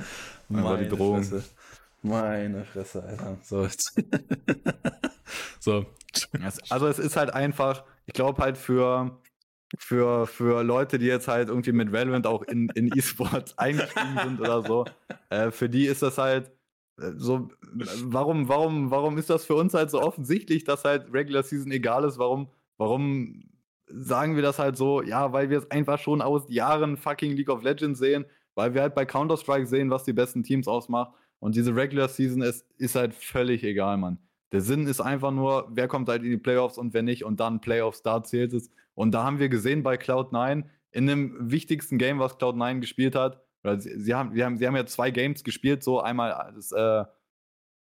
Meine. 0.49 0.89
Fresse. 0.89 1.43
Meine 2.01 2.65
Fresse, 2.65 3.03
Alter. 3.03 3.37
So. 3.43 3.67
so. 5.59 5.85
Also 6.69 6.87
es 6.87 6.97
ist 6.97 7.15
halt 7.15 7.31
einfach, 7.31 7.83
ich 8.07 8.13
glaube 8.13 8.41
halt 8.41 8.57
für, 8.57 9.19
für, 9.77 10.27
für 10.27 10.63
Leute, 10.63 10.97
die 10.97 11.07
jetzt 11.07 11.27
halt 11.27 11.49
irgendwie 11.49 11.71
mit 11.71 11.91
Valorant 11.91 12.25
auch 12.25 12.43
in, 12.43 12.69
in 12.75 12.87
E-Sports 12.95 13.57
eingestiegen 13.57 14.17
sind 14.23 14.39
oder 14.39 14.63
so, 14.63 14.85
äh, 15.29 15.51
für 15.51 15.69
die 15.69 15.85
ist 15.85 16.01
das 16.01 16.17
halt 16.17 16.51
äh, 16.99 17.11
so, 17.17 17.49
warum, 18.03 18.47
warum, 18.47 18.91
warum 18.91 19.17
ist 19.17 19.29
das 19.29 19.45
für 19.45 19.55
uns 19.55 19.73
halt 19.73 19.89
so 19.91 20.01
offensichtlich, 20.01 20.63
dass 20.63 20.85
halt 20.85 21.13
Regular 21.13 21.43
Season 21.43 21.71
egal 21.71 22.03
ist? 22.03 22.17
Warum, 22.17 22.49
warum 22.77 23.43
sagen 23.89 24.35
wir 24.35 24.43
das 24.43 24.59
halt 24.59 24.77
so? 24.77 25.01
Ja, 25.01 25.33
weil 25.33 25.49
wir 25.49 25.59
es 25.59 25.71
einfach 25.71 25.99
schon 25.99 26.21
aus 26.21 26.45
Jahren 26.49 26.97
fucking 26.97 27.33
League 27.33 27.49
of 27.49 27.63
Legends 27.63 27.99
sehen, 27.99 28.25
weil 28.55 28.73
wir 28.73 28.81
halt 28.81 28.95
bei 28.95 29.05
Counter-Strike 29.05 29.67
sehen, 29.67 29.89
was 29.89 30.03
die 30.03 30.13
besten 30.13 30.43
Teams 30.43 30.67
ausmacht. 30.67 31.13
Und 31.39 31.55
diese 31.55 31.75
Regular 31.75 32.07
Season 32.07 32.41
ist, 32.41 32.65
ist 32.77 32.95
halt 32.95 33.13
völlig 33.13 33.63
egal, 33.63 33.97
Mann. 33.97 34.17
Der 34.51 34.61
Sinn 34.61 34.87
ist 34.87 35.01
einfach 35.01 35.31
nur, 35.31 35.67
wer 35.69 35.87
kommt 35.87 36.09
halt 36.09 36.23
in 36.23 36.31
die 36.31 36.37
Playoffs 36.37 36.77
und 36.77 36.93
wer 36.93 37.03
nicht 37.03 37.25
und 37.25 37.39
dann 37.39 37.61
Playoffs, 37.61 38.01
da 38.01 38.23
zählt 38.23 38.53
es. 38.53 38.71
Und 38.97 39.11
da 39.11 39.23
haben 39.23 39.37
wir 39.37 39.47
gesehen 39.47 39.83
bei 39.83 39.95
Cloud9, 39.95 40.63
in 40.91 41.05
dem 41.05 41.35
wichtigsten 41.51 41.99
Game, 41.99 42.17
was 42.17 42.39
Cloud9 42.39 42.79
gespielt 42.79 43.15
hat, 43.15 43.43
oder 43.63 43.79
sie, 43.79 43.99
sie, 43.99 44.15
haben, 44.15 44.33
sie, 44.33 44.43
haben, 44.43 44.57
sie 44.57 44.65
haben 44.65 44.75
ja 44.75 44.87
zwei 44.87 45.11
Games 45.11 45.43
gespielt, 45.43 45.83
so 45.83 46.01
einmal 46.01 46.51
das, 46.55 46.71
äh, 46.71 47.03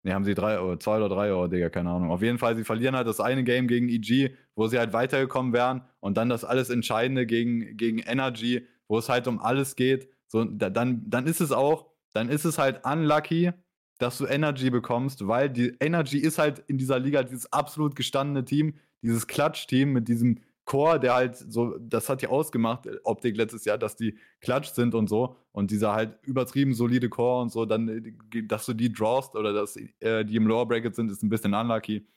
ne, 0.04 0.14
haben 0.14 0.26
sie 0.26 0.34
drei 0.34 0.60
oder 0.60 0.78
zwei 0.78 0.98
oder 0.98 1.08
drei, 1.08 1.34
oh 1.34 1.48
Digga, 1.48 1.70
keine 1.70 1.90
Ahnung. 1.92 2.12
Auf 2.12 2.22
jeden 2.22 2.38
Fall, 2.38 2.58
sie 2.58 2.66
verlieren 2.66 2.98
halt 2.98 3.08
das 3.08 3.22
eine 3.22 3.46
Game 3.46 3.70
gegen 3.70 3.88
EG, 3.88 4.36
wo 4.56 4.68
sie 4.68 4.78
halt 4.78 4.92
weitergekommen 4.92 5.54
wären 5.54 5.84
und 6.02 6.18
dann 6.18 6.28
das 6.28 6.44
alles 6.44 6.70
Entscheidende 6.70 7.26
gegen, 7.26 7.78
gegen 7.78 8.00
Energy, 8.00 8.68
wo 8.90 8.98
es 8.98 9.08
halt 9.08 9.26
um 9.30 9.40
alles 9.40 9.78
geht. 9.78 10.10
So, 10.28 10.44
da, 10.44 10.70
dann, 10.70 11.10
dann 11.10 11.28
ist 11.28 11.40
es 11.40 11.54
auch, 11.54 11.94
dann 12.12 12.28
ist 12.28 12.44
es 12.44 12.58
halt 12.58 12.86
unlucky, 12.86 13.54
dass 14.00 14.18
du 14.18 14.26
Energy 14.26 14.70
bekommst, 14.70 15.26
weil 15.28 15.50
die 15.50 15.78
Energy 15.80 16.18
ist 16.18 16.40
halt 16.40 16.60
in 16.68 16.78
dieser 16.78 17.00
Liga 17.00 17.24
dieses 17.24 17.54
absolut 17.54 17.96
gestandene 17.96 18.44
Team, 18.44 18.76
dieses 19.02 19.28
Klatsch-Team 19.28 19.94
mit 19.94 20.10
diesem 20.10 20.40
Core, 20.70 21.00
der 21.00 21.16
halt 21.16 21.36
so, 21.36 21.76
das 21.80 22.10
hat 22.10 22.22
ja 22.22 22.30
ausgemacht, 22.30 22.86
äh, 22.86 22.98
Optik 23.04 23.36
letztes 23.36 23.66
Jahr, 23.66 23.80
dass 23.80 23.96
die 23.96 24.20
klatsch 24.40 24.70
sind 24.70 24.94
und 24.94 25.10
so. 25.10 25.36
Und 25.52 25.72
dieser 25.72 25.94
halt 25.94 26.20
übertrieben 26.22 26.76
solide 26.76 27.10
Core 27.10 27.42
und 27.42 27.52
so, 27.52 27.66
dann, 27.66 27.90
äh, 27.90 28.44
dass 28.44 28.68
du 28.68 28.74
die 28.74 28.94
drawst 28.94 29.36
oder 29.36 29.52
dass 29.52 29.76
äh, 29.76 30.24
die 30.24 30.36
im 30.36 30.46
Lower 30.46 30.68
Bracket 30.68 30.96
sind, 30.96 31.10
ist 31.10 31.24
ein 31.24 31.30
bisschen 31.30 31.56
unlucky. 31.56 32.08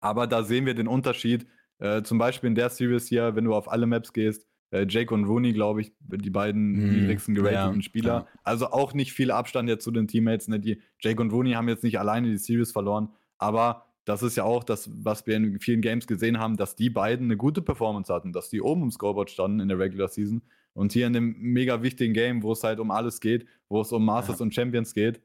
Aber 0.00 0.28
da 0.28 0.44
sehen 0.44 0.64
wir 0.64 0.74
den 0.74 0.86
Unterschied. 0.86 1.44
Äh, 1.80 2.04
zum 2.04 2.18
Beispiel 2.18 2.48
in 2.48 2.54
der 2.54 2.70
Series 2.70 3.08
hier, 3.08 3.34
wenn 3.34 3.44
du 3.44 3.52
auf 3.52 3.70
alle 3.70 3.86
Maps 3.86 4.12
gehst, 4.12 4.46
äh, 4.70 4.86
Jake 4.88 5.12
und 5.12 5.24
Rooney, 5.24 5.52
glaube 5.52 5.80
ich, 5.80 5.92
die 5.98 6.30
beiden 6.30 6.76
hm, 6.76 7.00
niedrigsten 7.00 7.34
gerateten 7.34 7.80
ja, 7.80 7.82
Spieler. 7.82 8.14
Ja. 8.14 8.26
Also 8.44 8.68
auch 8.68 8.94
nicht 8.94 9.12
viel 9.12 9.32
Abstand 9.32 9.68
jetzt 9.68 9.82
zu 9.82 9.90
den 9.90 10.06
Teammates. 10.06 10.46
Ne? 10.46 10.60
Die 10.60 10.80
Jake 11.00 11.20
und 11.20 11.32
Rooney 11.32 11.54
haben 11.54 11.68
jetzt 11.68 11.82
nicht 11.82 11.98
alleine 11.98 12.28
die 12.28 12.38
Series 12.38 12.70
verloren, 12.70 13.08
aber 13.38 13.86
das 14.04 14.22
ist 14.22 14.36
ja 14.36 14.44
auch 14.44 14.64
das, 14.64 14.90
was 14.92 15.26
wir 15.26 15.36
in 15.36 15.60
vielen 15.60 15.80
Games 15.80 16.06
gesehen 16.06 16.38
haben, 16.38 16.56
dass 16.56 16.74
die 16.74 16.90
beiden 16.90 17.26
eine 17.26 17.36
gute 17.36 17.62
Performance 17.62 18.12
hatten, 18.12 18.32
dass 18.32 18.48
die 18.48 18.60
oben 18.60 18.82
im 18.82 18.90
Scoreboard 18.90 19.30
standen 19.30 19.60
in 19.60 19.68
der 19.68 19.78
Regular 19.78 20.08
Season. 20.08 20.42
Und 20.74 20.92
hier 20.92 21.06
in 21.06 21.12
dem 21.12 21.36
mega 21.38 21.82
wichtigen 21.82 22.14
Game, 22.14 22.42
wo 22.42 22.52
es 22.52 22.64
halt 22.64 22.80
um 22.80 22.90
alles 22.90 23.20
geht, 23.20 23.46
wo 23.68 23.80
es 23.80 23.92
um 23.92 24.04
Masters 24.04 24.38
ja. 24.38 24.44
und 24.44 24.54
Champions 24.54 24.94
geht, 24.94 25.20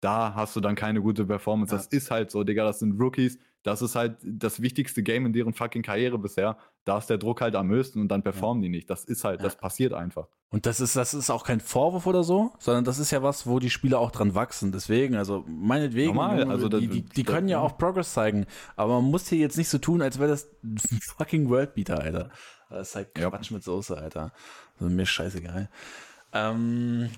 da 0.00 0.34
hast 0.34 0.56
du 0.56 0.60
dann 0.60 0.74
keine 0.74 1.00
gute 1.00 1.24
Performance. 1.24 1.72
Ja. 1.72 1.78
Das 1.78 1.86
ist 1.88 2.10
halt 2.10 2.30
so, 2.30 2.44
Digga, 2.44 2.64
das 2.64 2.80
sind 2.80 3.00
Rookies. 3.00 3.38
Das 3.66 3.82
ist 3.82 3.96
halt 3.96 4.18
das 4.22 4.62
wichtigste 4.62 5.02
Game 5.02 5.26
in 5.26 5.32
deren 5.32 5.52
fucking 5.52 5.82
Karriere 5.82 6.18
bisher. 6.18 6.56
Da 6.84 6.98
ist 6.98 7.10
der 7.10 7.18
Druck 7.18 7.40
halt 7.40 7.56
am 7.56 7.68
höchsten 7.68 8.00
und 8.00 8.06
dann 8.06 8.22
performen 8.22 8.62
ja. 8.62 8.68
die 8.68 8.76
nicht. 8.76 8.88
Das 8.88 9.04
ist 9.04 9.24
halt, 9.24 9.42
das 9.42 9.56
passiert 9.56 9.92
einfach. 9.92 10.28
Und 10.50 10.66
das 10.66 10.78
ist, 10.78 10.94
das 10.94 11.14
ist 11.14 11.30
auch 11.30 11.42
kein 11.42 11.58
Vorwurf 11.58 12.06
oder 12.06 12.22
so, 12.22 12.52
sondern 12.60 12.84
das 12.84 13.00
ist 13.00 13.10
ja 13.10 13.24
was, 13.24 13.44
wo 13.44 13.58
die 13.58 13.70
Spieler 13.70 13.98
auch 13.98 14.12
dran 14.12 14.36
wachsen. 14.36 14.70
Deswegen, 14.70 15.16
also 15.16 15.44
meinetwegen, 15.48 16.14
Normal, 16.14 16.48
also 16.48 16.68
die, 16.68 16.86
die, 16.86 17.02
die 17.02 17.24
können 17.24 17.48
ja 17.48 17.58
auch 17.58 17.76
Progress 17.76 18.12
zeigen, 18.12 18.46
aber 18.76 19.00
man 19.00 19.10
muss 19.10 19.26
hier 19.26 19.38
jetzt 19.38 19.58
nicht 19.58 19.68
so 19.68 19.78
tun, 19.78 20.00
als 20.00 20.20
wäre 20.20 20.30
das 20.30 20.48
ein 20.62 20.78
fucking 21.16 21.48
Worldbeater, 21.48 21.98
Alter. 21.98 22.30
Das 22.70 22.90
ist 22.90 22.94
halt 22.94 23.16
Quatsch 23.16 23.50
ja. 23.50 23.56
mit 23.56 23.64
Soße, 23.64 23.98
Alter. 23.98 24.32
Also 24.78 24.94
mir 24.94 25.06
scheißegal. 25.06 25.70
Ähm, 26.32 27.10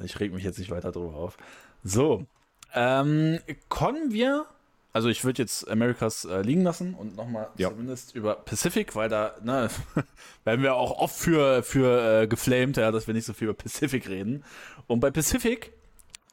ich 0.00 0.20
reg 0.20 0.32
mich 0.32 0.44
jetzt 0.44 0.60
nicht 0.60 0.70
weiter 0.70 0.92
drüber 0.92 1.16
auf. 1.16 1.36
So, 1.82 2.26
ähm, 2.74 3.40
kommen 3.68 4.12
wir 4.12 4.46
also 4.92 5.08
ich 5.08 5.24
würde 5.24 5.42
jetzt 5.42 5.68
Americas 5.68 6.24
äh, 6.24 6.40
liegen 6.40 6.62
lassen 6.62 6.94
und 6.94 7.16
nochmal 7.16 7.48
ja. 7.58 7.68
zumindest 7.68 8.14
über 8.14 8.34
Pacific, 8.34 8.94
weil 8.96 9.08
da 9.08 9.34
ne, 9.42 9.68
werden 10.44 10.62
wir 10.62 10.74
auch 10.74 10.98
oft 10.98 11.14
für, 11.14 11.62
für 11.62 12.22
äh, 12.22 12.26
geflamed, 12.26 12.78
ja, 12.78 12.90
dass 12.90 13.06
wir 13.06 13.14
nicht 13.14 13.26
so 13.26 13.34
viel 13.34 13.48
über 13.48 13.56
Pacific 13.56 14.08
reden. 14.08 14.42
Und 14.86 15.00
bei 15.00 15.10
Pacific, 15.10 15.72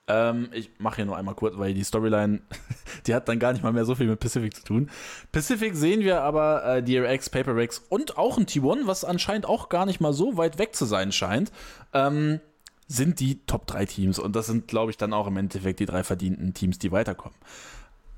ähm, 0.08 0.49
ich 0.54 0.70
mache 0.80 0.97
hier 0.97 1.06
nur 1.06 1.18
einmal 1.18 1.36
kurz, 1.36 1.58
weil 1.58 1.74
die 1.74 1.84
Storyline, 1.84 2.41
die 3.08 3.14
hat 3.14 3.28
dann 3.28 3.39
gar 3.39 3.54
nicht 3.54 3.64
mal 3.64 3.74
mehr 3.74 3.86
so 3.86 3.95
viel 3.95 4.08
mit 4.08 4.20
Pacific 4.20 4.56
zu 4.56 4.64
tun. 4.64 4.89
Pacific 5.32 5.76
sehen 5.76 6.01
wir 6.01 6.22
aber 6.22 6.64
äh, 6.66 6.84
DRX, 6.84 7.30
Paper 7.30 7.56
Rex 7.56 7.84
und 7.89 8.18
auch 8.18 8.38
ein 8.38 8.45
T1, 8.45 8.88
was 8.88 9.04
anscheinend 9.04 9.45
auch 9.45 9.70
gar 9.70 9.86
nicht 9.86 9.99
mal 9.99 10.14
so 10.14 10.38
weit 10.38 10.58
weg 10.58 10.76
zu 10.76 10.86
sein 10.86 11.12
scheint. 11.12 11.51
Ähm, 11.93 12.39
sind 12.88 13.20
die 13.20 13.45
Top 13.45 13.66
3 13.68 13.86
Teams 13.86 14.20
und 14.20 14.36
das 14.36 14.47
sind, 14.47 14.68
glaube 14.68 14.91
ich, 14.91 14.97
dann 14.97 15.14
auch 15.14 15.28
im 15.28 15.38
Endeffekt 15.38 15.80
die 15.80 15.86
drei 15.86 16.04
verdienten 16.04 16.54
Teams, 16.54 16.80
die 16.80 16.91
weiterkommen. 16.91 17.38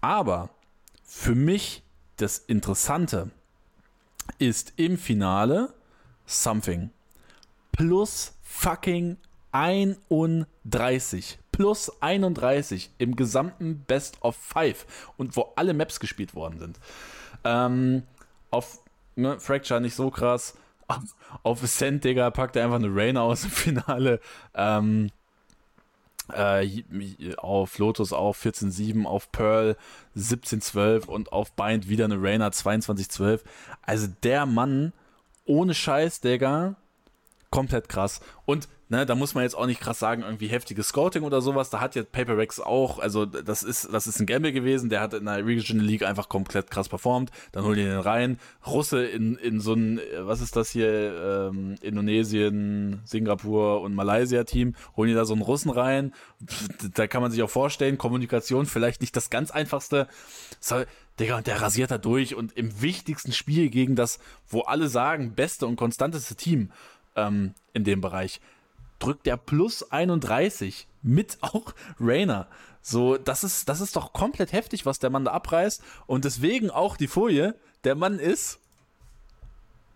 Aber 0.02 0.50
für 1.04 1.36
mich 1.36 1.84
das 2.18 2.38
Interessante 2.38 3.32
ist 4.39 4.74
im 4.78 4.98
Finale 4.98 5.74
Something 6.26 6.89
plus 7.72 8.34
fucking 8.41 9.18
31. 9.52 11.39
Plus 11.52 11.91
31 12.02 12.91
im 12.98 13.16
gesamten 13.16 13.80
Best 13.88 14.22
of 14.22 14.36
Five 14.36 14.86
und 15.18 15.36
wo 15.38 15.54
alle 15.56 15.74
Maps 15.74 16.00
gespielt 16.00 16.36
worden 16.36 16.60
sind. 16.60 16.80
Ähm, 17.43 18.04
auf 18.52 18.80
ne, 19.16 19.39
Fracture 19.39 19.80
nicht 19.80 19.96
so 19.96 20.10
krass. 20.10 20.58
Auf, 20.88 21.02
auf 21.41 21.64
Ascent, 21.64 22.04
Digga, 22.04 22.30
packt 22.30 22.56
er 22.56 22.66
einfach 22.66 22.76
eine 22.76 22.96
Rain 22.96 23.18
aus 23.18 23.46
im 23.46 23.50
Finale. 23.50 24.20
Ähm, 24.54 25.10
äh, 26.34 26.84
auf 27.38 27.78
Lotus 27.78 28.13
auf 28.13 28.43
14.7, 28.43 29.05
auf 29.05 29.32
Pearl 29.32 29.78
17.12 30.15 31.05
und 31.05 31.32
auf 31.32 31.51
Bind 31.53 31.89
wieder 31.89 32.05
eine 32.05 32.21
Rainer 32.21 32.49
22.12. 32.49 33.41
Also 33.82 34.07
der 34.23 34.45
Mann, 34.45 34.93
ohne 35.45 35.73
Scheiß, 35.73 36.21
Digga, 36.21 36.76
komplett 37.56 37.89
krass. 37.89 38.22
Und 38.45 38.68
Ne, 38.88 39.03
da 39.03 39.16
muss 39.16 39.34
man 39.34 39.43
jetzt 39.43 39.56
auch 39.56 39.66
nicht 39.66 39.82
krass 39.82 39.97
sagen, 39.97 40.22
irgendwie 40.22 40.45
heftiges 40.45 40.89
Scouting 40.89 41.24
oder 41.24 41.41
sowas. 41.41 41.72
Da 41.72 41.80
hat 41.80 41.95
jetzt 41.95 42.12
Paper 42.12 42.38
auch, 42.64 42.99
also 42.99 43.26
das 43.26 43.64
ist, 43.64 43.91
das 43.91 44.06
ist 44.06 44.20
ein 44.20 44.28
Gamble 44.28 44.51
gewesen, 44.51 44.91
der 44.91 45.01
hat 45.01 45.16
in 45.16 45.26
der 45.26 45.43
Regional 45.43 45.84
League 45.84 46.03
einfach 46.03 46.30
komplett 46.30 46.70
krass 46.70 46.88
performt. 46.88 47.32
Dann 47.51 47.64
holen 47.64 47.78
die 47.78 47.84
den 47.84 47.97
rein. 47.97 48.39
Russe 48.68 49.03
in, 49.03 49.38
in 49.38 49.60
so 49.60 49.74
ein, 49.74 49.99
was 50.20 50.39
ist 50.39 50.56
das 50.56 50.70
hier, 50.70 51.49
ähm, 51.49 51.78
Indonesien, 51.82 53.01
Singapur 53.06 53.82
und 53.82 53.95
Malaysia-Team, 53.95 54.76
holen 54.95 55.10
die 55.10 55.16
da 55.16 55.26
so 55.26 55.34
einen 55.34 55.41
Russen 55.41 55.72
rein. 55.72 56.14
Da 56.93 57.08
kann 57.08 57.24
man 57.24 57.32
sich 57.32 57.41
auch 57.41 57.49
vorstellen, 57.49 57.97
Kommunikation 57.97 58.68
vielleicht 58.68 59.01
nicht 59.01 59.16
das 59.16 59.32
ganz 59.32 59.49
einfachste. 59.49 60.08
So, 60.60 60.84
Digga, 61.20 61.38
und 61.38 61.47
der 61.47 61.60
rasiert 61.60 61.89
da 61.89 61.97
durch 61.97 62.36
und 62.36 62.51
im 62.56 62.84
wichtigsten 62.84 63.32
Spiel 63.32 63.70
gegen 63.70 63.95
das, 63.95 64.20
wo 64.47 64.62
alle 64.62 64.89
sagen, 64.89 65.34
beste 65.34 65.66
und 65.66 65.76
konstanteste 65.76 66.36
Team 66.36 66.72
ähm, 67.16 67.53
in 67.74 67.84
dem 67.84 68.01
Bereich 68.01 68.41
drückt 68.99 69.26
der 69.26 69.38
plus 69.38 69.91
31 69.91 70.88
mit 71.01 71.38
auch 71.41 71.74
Rainer. 71.99 72.47
So, 72.82 73.18
das 73.18 73.43
ist, 73.43 73.68
das 73.68 73.82
ist 73.82 73.95
doch 73.95 74.13
komplett 74.13 74.53
heftig, 74.53 74.86
was 74.86 74.99
der 74.99 75.09
Mann 75.09 75.26
da 75.26 75.32
abreißt. 75.32 75.84
Und 76.05 76.26
deswegen 76.26 76.70
auch 76.70 76.97
die 76.97 77.07
Folie. 77.07 77.55
Der 77.84 77.95
Mann 77.95 78.20
ist. 78.20 78.59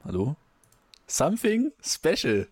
Hallo? 0.04 0.36
Something 1.08 1.72
special. 1.82 2.48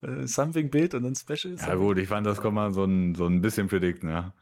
Äh, 0.00 0.26
something 0.26 0.70
Bild 0.70 0.94
und 0.94 1.02
dann 1.02 1.16
Special. 1.16 1.56
Ja, 1.56 1.74
gut, 1.74 1.98
ich 1.98 2.08
fand, 2.08 2.26
das 2.26 2.40
kommt 2.40 2.54
mal 2.54 2.72
so 2.72 2.84
ein, 2.84 3.14
so 3.14 3.26
ein 3.26 3.40
bisschen 3.40 3.68
predikten, 3.68 4.08
ne? 4.10 4.32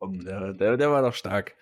ja. 0.00 0.08
Der, 0.08 0.52
der, 0.52 0.76
der 0.76 0.90
war 0.90 1.02
doch 1.02 1.14
stark. 1.14 1.54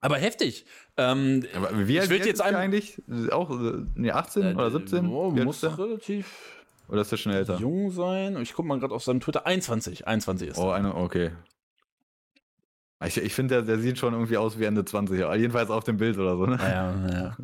Aber 0.00 0.18
heftig. 0.18 0.66
Ähm, 1.00 1.46
Aber 1.54 1.88
wie 1.88 1.98
alt, 1.98 2.10
ich 2.10 2.26
jetzt 2.26 2.42
einem, 2.42 2.56
eigentlich? 2.56 3.02
Auch 3.32 3.48
nee, 3.94 4.10
18 4.10 4.42
äh, 4.42 4.54
oder 4.54 4.70
17? 4.70 5.08
Oh, 5.08 5.30
muss 5.30 5.64
relativ. 5.64 6.60
Oder 6.88 7.00
ist 7.00 7.10
der 7.10 7.16
schon 7.16 7.32
älter? 7.32 7.56
Jung 7.56 7.90
sein. 7.90 8.36
Ich 8.42 8.52
gucke 8.52 8.68
mal 8.68 8.78
gerade 8.78 8.94
auf 8.94 9.02
seinem 9.02 9.20
Twitter. 9.20 9.46
21. 9.46 10.06
21 10.06 10.50
ist 10.50 10.58
Oh, 10.58 10.70
eine, 10.70 10.94
okay. 10.94 11.30
Ich, 13.02 13.16
ich 13.16 13.32
finde, 13.32 13.54
der, 13.54 13.62
der 13.62 13.78
sieht 13.78 13.96
schon 13.96 14.12
irgendwie 14.12 14.36
aus 14.36 14.58
wie 14.58 14.64
Ende 14.64 14.84
20. 14.84 15.18
Jedenfalls 15.36 15.70
auf 15.70 15.84
dem 15.84 15.96
Bild 15.96 16.18
oder 16.18 16.36
so, 16.36 16.44
ne? 16.44 16.58
Ja, 16.60 17.08
ja. 17.08 17.36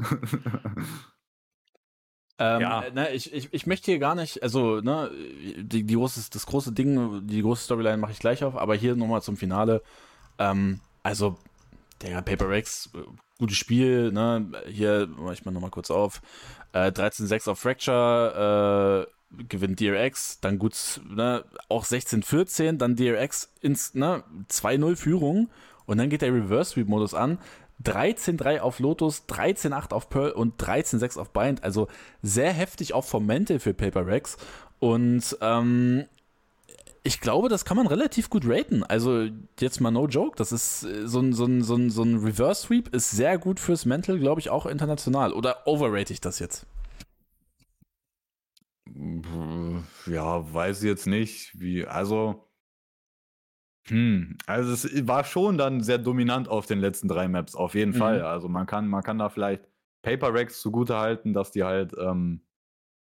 ähm, 2.57 2.61
ja. 2.61 2.85
Ne, 2.93 3.11
ich, 3.15 3.33
ich, 3.33 3.49
ich 3.55 3.67
möchte 3.67 3.91
hier 3.91 3.99
gar 3.99 4.15
nicht, 4.15 4.43
also, 4.43 4.83
ne, 4.83 5.11
die, 5.57 5.85
die 5.85 5.95
große, 5.95 6.29
das 6.31 6.45
große 6.45 6.73
Ding, 6.73 7.27
die 7.27 7.41
große 7.41 7.65
Storyline 7.65 7.97
mache 7.97 8.13
ich 8.13 8.19
gleich 8.19 8.45
auf, 8.45 8.55
aber 8.55 8.75
hier 8.75 8.97
nochmal 8.97 9.23
zum 9.23 9.39
Finale. 9.39 9.81
Ähm, 10.39 10.81
also, 11.03 11.39
der 12.03 12.21
Paper 12.21 12.51
Rex, 12.51 12.91
äh, 12.95 12.99
gutes 13.39 13.57
Spiel, 13.57 14.13
ne? 14.13 14.51
Hier 14.69 15.07
mache 15.07 15.35
ich 15.35 15.45
mal 15.45 15.53
nochmal 15.53 15.71
kurz 15.71 15.91
auf. 15.91 16.21
Äh, 16.73 16.91
13-6 16.91 17.51
auf 17.51 17.59
Fracture, 17.59 19.07
äh, 19.09 19.45
gewinnt 19.49 19.81
DRX, 19.81 20.41
dann 20.41 20.59
gut, 20.59 21.01
ne, 21.09 21.45
auch 21.69 21.85
16-14, 21.85 22.79
dann 22.79 22.97
DRX 22.97 23.53
ins, 23.61 23.95
ne, 23.95 24.23
2-0 24.49 24.97
Führung 24.97 25.51
und 25.87 25.99
dann 25.99 26.11
geht 26.11 26.23
der 26.23 26.33
Reverse 26.33 26.73
Sweep 26.73 26.89
Modus 26.89 27.15
an. 27.15 27.39
13-3 27.85 28.61
auf 28.61 28.79
Lotus, 28.79 29.25
13-8 29.29 29.93
auf 29.93 30.09
Pearl 30.09 30.31
und 30.31 30.61
13-6 30.63 31.19
auf 31.19 31.31
Bind. 31.31 31.63
Also 31.63 31.89
sehr 32.23 32.53
heftig 32.53 32.95
auch 32.95 33.05
vom 33.05 33.27
Mental 33.27 33.59
für 33.59 33.75
Paper 33.75 34.07
Rex. 34.07 34.39
Und 34.79 35.37
ähm, 35.43 36.07
ich 37.07 37.21
glaube, 37.21 37.49
das 37.49 37.65
kann 37.65 37.77
man 37.77 37.87
relativ 37.87 38.29
gut 38.29 38.43
raten. 38.47 38.83
Also 38.83 39.29
jetzt 39.61 39.81
mal 39.81 39.93
no 39.93 40.09
joke. 40.09 40.37
Das 40.37 40.51
ist 40.51 40.83
äh, 40.83 41.07
so 41.07 41.21
ein, 41.21 41.33
so 41.33 41.45
ein, 41.45 41.63
so 41.63 41.77
ein, 41.77 41.89
so 41.89 42.03
ein 42.03 42.19
Reverse 42.19 42.67
Sweep 42.67 42.95
ist 42.95 43.13
sehr 43.13 43.39
gut 43.39 43.61
fürs 43.61 43.87
Mental, 43.87 44.19
glaube 44.19 44.41
ich, 44.41 44.51
auch 44.51 44.67
international. 44.67 45.33
Oder 45.33 45.67
overrate 45.67 46.13
ich 46.13 46.21
das 46.21 46.41
jetzt? 46.41 46.67
Ja, 50.07 50.53
weiß 50.53 50.83
ich 50.83 50.89
jetzt 50.89 51.07
nicht. 51.07 51.59
Wie, 51.61 51.87
also. 51.87 52.43
Hm, 53.89 54.37
also 54.47 54.73
es 54.73 55.07
war 55.07 55.23
schon 55.23 55.59
dann 55.59 55.83
sehr 55.83 55.99
dominant 55.99 56.49
auf 56.49 56.67
den 56.67 56.81
letzten 56.81 57.07
drei 57.07 57.29
Maps, 57.29 57.55
auf 57.55 57.77
jeden 57.77 57.93
mhm. 57.93 57.99
Fall. 57.99 58.23
Also 58.23 58.49
man 58.49 58.67
kann, 58.67 58.89
man 58.89 59.05
kann 59.05 59.19
da 59.19 59.29
vielleicht 59.29 59.63
Paper 60.03 60.35
Rex 60.35 60.61
zugute 60.61 60.97
halten, 60.97 61.33
dass 61.33 61.53
die 61.53 61.63
halt 61.63 61.95
ähm, 61.97 62.41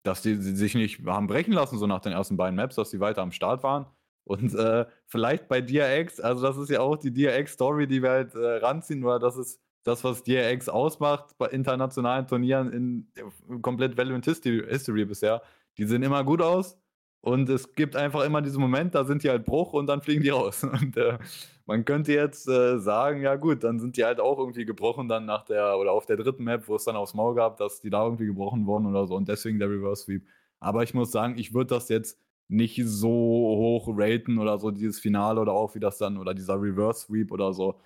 dass 0.04 0.22
die, 0.22 0.36
sich 0.36 0.76
nicht 0.76 1.06
haben 1.06 1.28
brechen 1.28 1.54
lassen, 1.54 1.78
so 1.78 1.88
nach 1.88 2.02
den 2.02 2.14
ersten 2.14 2.38
beiden 2.38 2.56
Maps, 2.56 2.76
dass 2.76 2.90
sie 2.92 3.00
weiter 3.00 3.22
am 3.22 3.32
Start 3.32 3.64
waren. 3.64 3.86
Und 4.24 4.54
äh, 4.56 4.86
vielleicht 5.08 5.48
bei 5.48 5.62
DRX, 5.62 6.20
also 6.20 6.42
das 6.44 6.58
ist 6.58 6.70
ja 6.70 6.80
auch 6.82 6.98
die 6.98 7.14
DRX-Story, 7.14 7.88
die 7.88 8.02
wir 8.02 8.12
halt 8.12 8.36
äh, 8.36 8.58
ranziehen, 8.58 9.04
weil 9.04 9.20
das 9.20 9.36
ist 9.36 9.60
das, 9.84 10.04
was 10.04 10.24
DRX 10.24 10.70
ausmacht 10.70 11.38
bei 11.38 11.48
internationalen 11.48 12.28
Turnieren 12.28 12.72
in, 12.72 13.12
in 13.48 13.62
komplett 13.62 13.98
Valorant 13.98 14.26
History, 14.26 14.64
History 14.68 15.06
bisher. 15.06 15.42
Die 15.78 15.86
sehen 15.86 16.04
immer 16.04 16.24
gut 16.24 16.42
aus, 16.42 16.78
Und 17.22 17.50
es 17.50 17.74
gibt 17.76 17.96
einfach 17.96 18.24
immer 18.26 18.42
diesen 18.42 18.60
Moment, 18.60 18.96
da 18.96 19.04
sind 19.06 19.24
die 19.24 19.30
halt 19.30 19.46
Bruch 19.46 19.74
und 19.74 19.86
dann 19.88 20.02
fliegen 20.02 20.24
die 20.24 20.30
raus. 20.30 20.64
Und 20.82 20.98
äh, 20.98 21.20
man 21.68 21.86
könnte 21.86 22.14
jetzt 22.14 22.48
äh, 22.48 22.80
sagen, 22.80 23.22
ja 23.22 23.36
gut, 23.36 23.64
dann 23.64 23.80
sind 23.80 23.96
die 23.96 24.04
halt 24.04 24.20
auch 24.20 24.40
irgendwie 24.40 24.66
gebrochen 24.66 25.08
dann 25.08 25.26
nach 25.26 25.46
der, 25.46 25.78
oder 25.78 25.92
auf 25.92 26.08
der 26.08 26.18
dritten 26.18 26.44
Map, 26.44 26.68
wo 26.68 26.76
es 26.76 26.86
dann 26.86 26.96
aufs 26.96 27.14
Maul 27.14 27.36
gab, 27.36 27.58
dass 27.58 27.80
die 27.80 27.92
da 27.92 28.04
irgendwie 28.04 28.26
gebrochen 28.26 28.66
wurden 28.66 28.88
oder 28.88 29.06
so 29.06 29.16
und 29.16 29.28
deswegen 29.28 29.60
der 29.60 29.70
Reverse 29.70 30.04
Sweep. 30.04 30.26
Aber 30.60 30.82
ich 30.84 30.94
muss 30.96 31.12
sagen, 31.12 31.38
ich 31.38 31.54
würde 31.54 31.76
das 31.76 31.90
jetzt 31.90 32.20
nicht 32.48 32.82
so 32.86 33.10
hoch 33.10 33.88
raten 33.96 34.40
oder 34.40 34.60
so, 34.60 34.72
dieses 34.72 35.00
Finale 35.00 35.40
oder 35.40 35.54
auch 35.54 35.76
wie 35.76 35.80
das 35.80 35.98
dann, 36.00 36.18
oder 36.18 36.34
dieser 36.34 36.62
Reverse 36.62 37.06
Sweep 37.06 37.32
oder 37.32 37.54
so. 37.54 37.80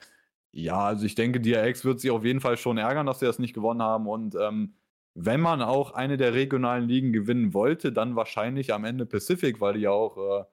Ja, 0.52 0.80
also 0.80 1.06
ich 1.06 1.16
denke, 1.16 1.42
DRX 1.42 1.84
wird 1.86 2.00
sich 2.00 2.10
auf 2.12 2.24
jeden 2.24 2.40
Fall 2.40 2.58
schon 2.58 2.78
ärgern, 2.78 3.06
dass 3.06 3.20
sie 3.20 3.26
das 3.26 3.40
nicht 3.40 3.54
gewonnen 3.54 3.82
haben 3.82 4.08
und 4.08 4.36
ähm, 4.40 4.74
wenn 5.16 5.40
man 5.42 5.62
auch 5.62 5.92
eine 5.92 6.18
der 6.18 6.34
regionalen 6.34 6.88
Ligen 6.88 7.14
gewinnen 7.14 7.54
wollte, 7.54 7.92
dann 7.94 8.16
wahrscheinlich 8.16 8.74
am 8.74 8.84
Ende 8.86 9.06
Pacific, 9.06 9.62
weil 9.62 9.76
die 9.76 9.82
ja 9.82 9.92
auch, 9.92 10.18
äh, 10.18 10.46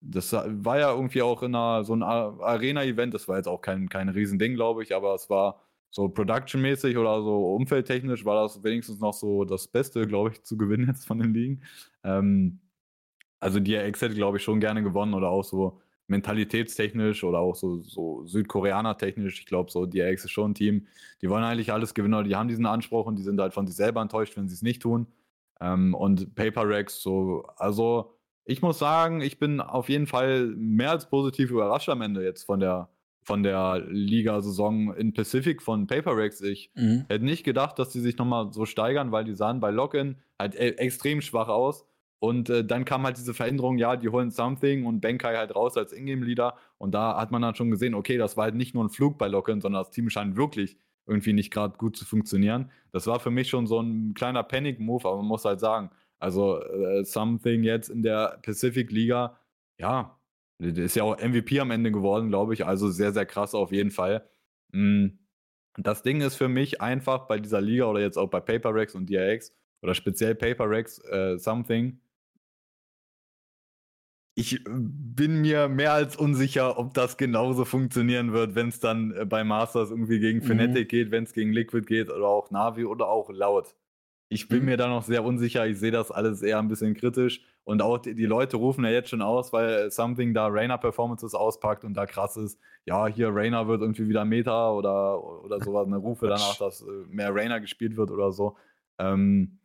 das 0.00 0.32
war 0.32 0.78
ja 0.78 0.92
irgendwie 0.92 1.22
auch 1.22 1.42
in 1.42 1.54
einer, 1.54 1.84
so 1.84 1.94
ein 1.94 2.02
Arena-Event, 2.02 3.14
das 3.14 3.28
war 3.28 3.36
jetzt 3.36 3.48
auch 3.48 3.60
kein, 3.60 3.88
kein 3.88 4.08
Riesending, 4.08 4.54
glaube 4.54 4.82
ich, 4.82 4.94
aber 4.94 5.14
es 5.14 5.30
war 5.30 5.62
so 5.90 6.08
production-mäßig 6.08 6.98
oder 6.98 7.22
so 7.22 7.54
umfeldtechnisch 7.54 8.24
war 8.24 8.42
das 8.42 8.62
wenigstens 8.62 9.00
noch 9.00 9.14
so 9.14 9.44
das 9.44 9.68
Beste, 9.68 10.06
glaube 10.06 10.30
ich, 10.32 10.42
zu 10.42 10.58
gewinnen 10.58 10.86
jetzt 10.88 11.06
von 11.06 11.18
den 11.18 11.32
Ligen. 11.32 11.62
Ähm, 12.04 12.60
also 13.40 13.60
die 13.60 13.74
Ex 13.76 14.02
hätte, 14.02 14.14
glaube 14.14 14.38
ich, 14.38 14.42
schon 14.42 14.60
gerne 14.60 14.82
gewonnen 14.82 15.14
oder 15.14 15.30
auch 15.30 15.44
so 15.44 15.80
mentalitätstechnisch 16.08 17.22
oder 17.22 17.38
auch 17.38 17.54
so, 17.54 17.82
so 17.82 18.26
Südkoreaner-technisch. 18.26 19.40
Ich 19.40 19.46
glaube, 19.46 19.70
so 19.70 19.86
die 19.86 20.00
Ex 20.00 20.24
ist 20.24 20.30
schon 20.30 20.50
ein 20.50 20.54
Team, 20.54 20.86
die 21.22 21.30
wollen 21.30 21.44
eigentlich 21.44 21.72
alles 21.72 21.94
gewinnen 21.94 22.14
oder 22.14 22.24
die 22.24 22.36
haben 22.36 22.48
diesen 22.48 22.66
Anspruch 22.66 23.06
und 23.06 23.16
die 23.16 23.22
sind 23.22 23.40
halt 23.40 23.54
von 23.54 23.66
sich 23.66 23.76
selber 23.76 24.00
enttäuscht, 24.00 24.36
wenn 24.36 24.48
sie 24.48 24.54
es 24.54 24.62
nicht 24.62 24.82
tun. 24.82 25.06
Ähm, 25.60 25.94
und 25.94 26.34
Paper 26.34 26.68
Rex, 26.68 27.02
so, 27.02 27.44
also 27.56 28.14
ich 28.44 28.62
muss 28.62 28.78
sagen, 28.78 29.20
ich 29.20 29.38
bin 29.38 29.60
auf 29.60 29.88
jeden 29.88 30.06
Fall 30.06 30.46
mehr 30.56 30.90
als 30.90 31.08
positiv 31.10 31.50
überrascht 31.50 31.90
am 31.90 32.00
Ende 32.00 32.24
jetzt 32.24 32.44
von 32.44 32.60
der, 32.60 32.88
von 33.22 33.42
der 33.42 33.84
Liga-Saison 33.86 34.94
in 34.94 35.12
Pacific 35.12 35.60
von 35.60 35.86
Paper 35.86 36.16
Rex. 36.16 36.40
Ich 36.40 36.70
mhm. 36.74 37.04
hätte 37.08 37.24
nicht 37.26 37.44
gedacht, 37.44 37.78
dass 37.78 37.90
die 37.90 38.00
sich 38.00 38.16
nochmal 38.16 38.50
so 38.52 38.64
steigern, 38.64 39.12
weil 39.12 39.24
die 39.24 39.34
sahen 39.34 39.60
bei 39.60 39.70
Login 39.70 40.16
halt 40.38 40.54
e 40.54 40.70
extrem 40.70 41.20
schwach 41.20 41.48
aus. 41.48 41.84
Und 42.20 42.50
äh, 42.50 42.64
dann 42.64 42.84
kam 42.84 43.04
halt 43.04 43.16
diese 43.16 43.34
Veränderung, 43.34 43.78
ja, 43.78 43.96
die 43.96 44.08
holen 44.08 44.30
Something 44.30 44.86
und 44.86 45.00
Benkai 45.00 45.36
halt 45.36 45.54
raus 45.54 45.76
als 45.76 45.92
Ingame-Leader. 45.92 46.56
Und 46.78 46.92
da 46.92 47.16
hat 47.16 47.30
man 47.30 47.42
dann 47.42 47.54
schon 47.54 47.70
gesehen, 47.70 47.94
okay, 47.94 48.18
das 48.18 48.36
war 48.36 48.44
halt 48.44 48.56
nicht 48.56 48.74
nur 48.74 48.84
ein 48.84 48.90
Flug 48.90 49.18
bei 49.18 49.28
Locken, 49.28 49.60
sondern 49.60 49.82
das 49.82 49.90
Team 49.90 50.10
scheint 50.10 50.36
wirklich 50.36 50.76
irgendwie 51.06 51.32
nicht 51.32 51.52
gerade 51.52 51.78
gut 51.78 51.96
zu 51.96 52.04
funktionieren. 52.04 52.70
Das 52.92 53.06
war 53.06 53.20
für 53.20 53.30
mich 53.30 53.48
schon 53.48 53.66
so 53.66 53.80
ein 53.80 54.14
kleiner 54.14 54.42
Panic-Move, 54.42 55.08
aber 55.08 55.16
man 55.18 55.26
muss 55.26 55.44
halt 55.44 55.60
sagen, 55.60 55.90
also 56.18 56.60
äh, 56.60 57.04
Something 57.04 57.62
jetzt 57.62 57.88
in 57.88 58.02
der 58.02 58.38
Pacific 58.42 58.90
Liga, 58.90 59.38
ja, 59.78 60.18
ist 60.58 60.96
ja 60.96 61.04
auch 61.04 61.16
MVP 61.18 61.60
am 61.60 61.70
Ende 61.70 61.92
geworden, 61.92 62.28
glaube 62.28 62.54
ich. 62.54 62.66
Also 62.66 62.90
sehr, 62.90 63.12
sehr 63.12 63.26
krass 63.26 63.54
auf 63.54 63.72
jeden 63.72 63.90
Fall. 63.90 64.28
Mhm. 64.72 65.18
Das 65.76 66.02
Ding 66.02 66.20
ist 66.20 66.34
für 66.34 66.48
mich 66.48 66.80
einfach 66.80 67.28
bei 67.28 67.38
dieser 67.38 67.60
Liga 67.60 67.84
oder 67.86 68.00
jetzt 68.00 68.16
auch 68.18 68.28
bei 68.28 68.40
Paper 68.40 68.74
Rex 68.74 68.96
und 68.96 69.08
DRX 69.08 69.54
oder 69.80 69.94
speziell 69.94 70.34
Paper 70.34 70.68
Rex 70.68 70.98
äh, 71.04 71.38
Something, 71.38 72.00
ich 74.38 74.62
bin 74.64 75.40
mir 75.40 75.68
mehr 75.68 75.92
als 75.92 76.16
unsicher, 76.16 76.78
ob 76.78 76.94
das 76.94 77.16
genauso 77.16 77.64
funktionieren 77.64 78.32
wird, 78.32 78.54
wenn 78.54 78.68
es 78.68 78.78
dann 78.78 79.10
äh, 79.10 79.24
bei 79.24 79.42
Masters 79.42 79.90
irgendwie 79.90 80.20
gegen 80.20 80.38
mhm. 80.38 80.44
Fnatic 80.44 80.84
mhm. 80.84 80.88
geht, 80.88 81.10
wenn 81.10 81.24
es 81.24 81.32
gegen 81.32 81.52
Liquid 81.52 81.84
geht 81.84 82.08
oder 82.08 82.28
auch 82.28 82.52
Navi 82.52 82.84
oder 82.84 83.08
auch 83.08 83.30
Laut. 83.30 83.74
Ich 84.28 84.48
bin 84.48 84.60
mhm. 84.60 84.66
mir 84.66 84.76
da 84.76 84.86
noch 84.86 85.02
sehr 85.02 85.24
unsicher. 85.24 85.66
Ich 85.66 85.80
sehe 85.80 85.90
das 85.90 86.12
alles 86.12 86.42
eher 86.42 86.60
ein 86.60 86.68
bisschen 86.68 86.94
kritisch. 86.94 87.40
Und 87.64 87.82
auch 87.82 87.98
die, 87.98 88.14
die, 88.14 88.26
Leute 88.26 88.58
rufen 88.58 88.84
ja 88.84 88.90
jetzt 88.90 89.08
schon 89.08 89.22
aus, 89.22 89.52
weil 89.52 89.90
Something 89.90 90.34
da 90.34 90.46
Rainer 90.46 90.78
Performances 90.78 91.34
auspackt 91.34 91.84
und 91.84 91.94
da 91.94 92.06
krass 92.06 92.36
ist. 92.36 92.60
Ja, 92.84 93.08
hier 93.08 93.34
Rainer 93.34 93.66
wird 93.66 93.80
irgendwie 93.80 94.08
wieder 94.08 94.24
Meta 94.24 94.70
oder, 94.70 95.20
oder 95.42 95.58
sowas. 95.60 95.88
Eine 95.88 95.96
Rufe 95.96 96.28
danach, 96.28 96.56
dass 96.58 96.82
äh, 96.82 96.86
mehr 97.08 97.34
Rainer 97.34 97.58
gespielt 97.58 97.96
wird 97.96 98.12
oder 98.12 98.30
so. 98.30 98.56
Ähm, 99.00 99.58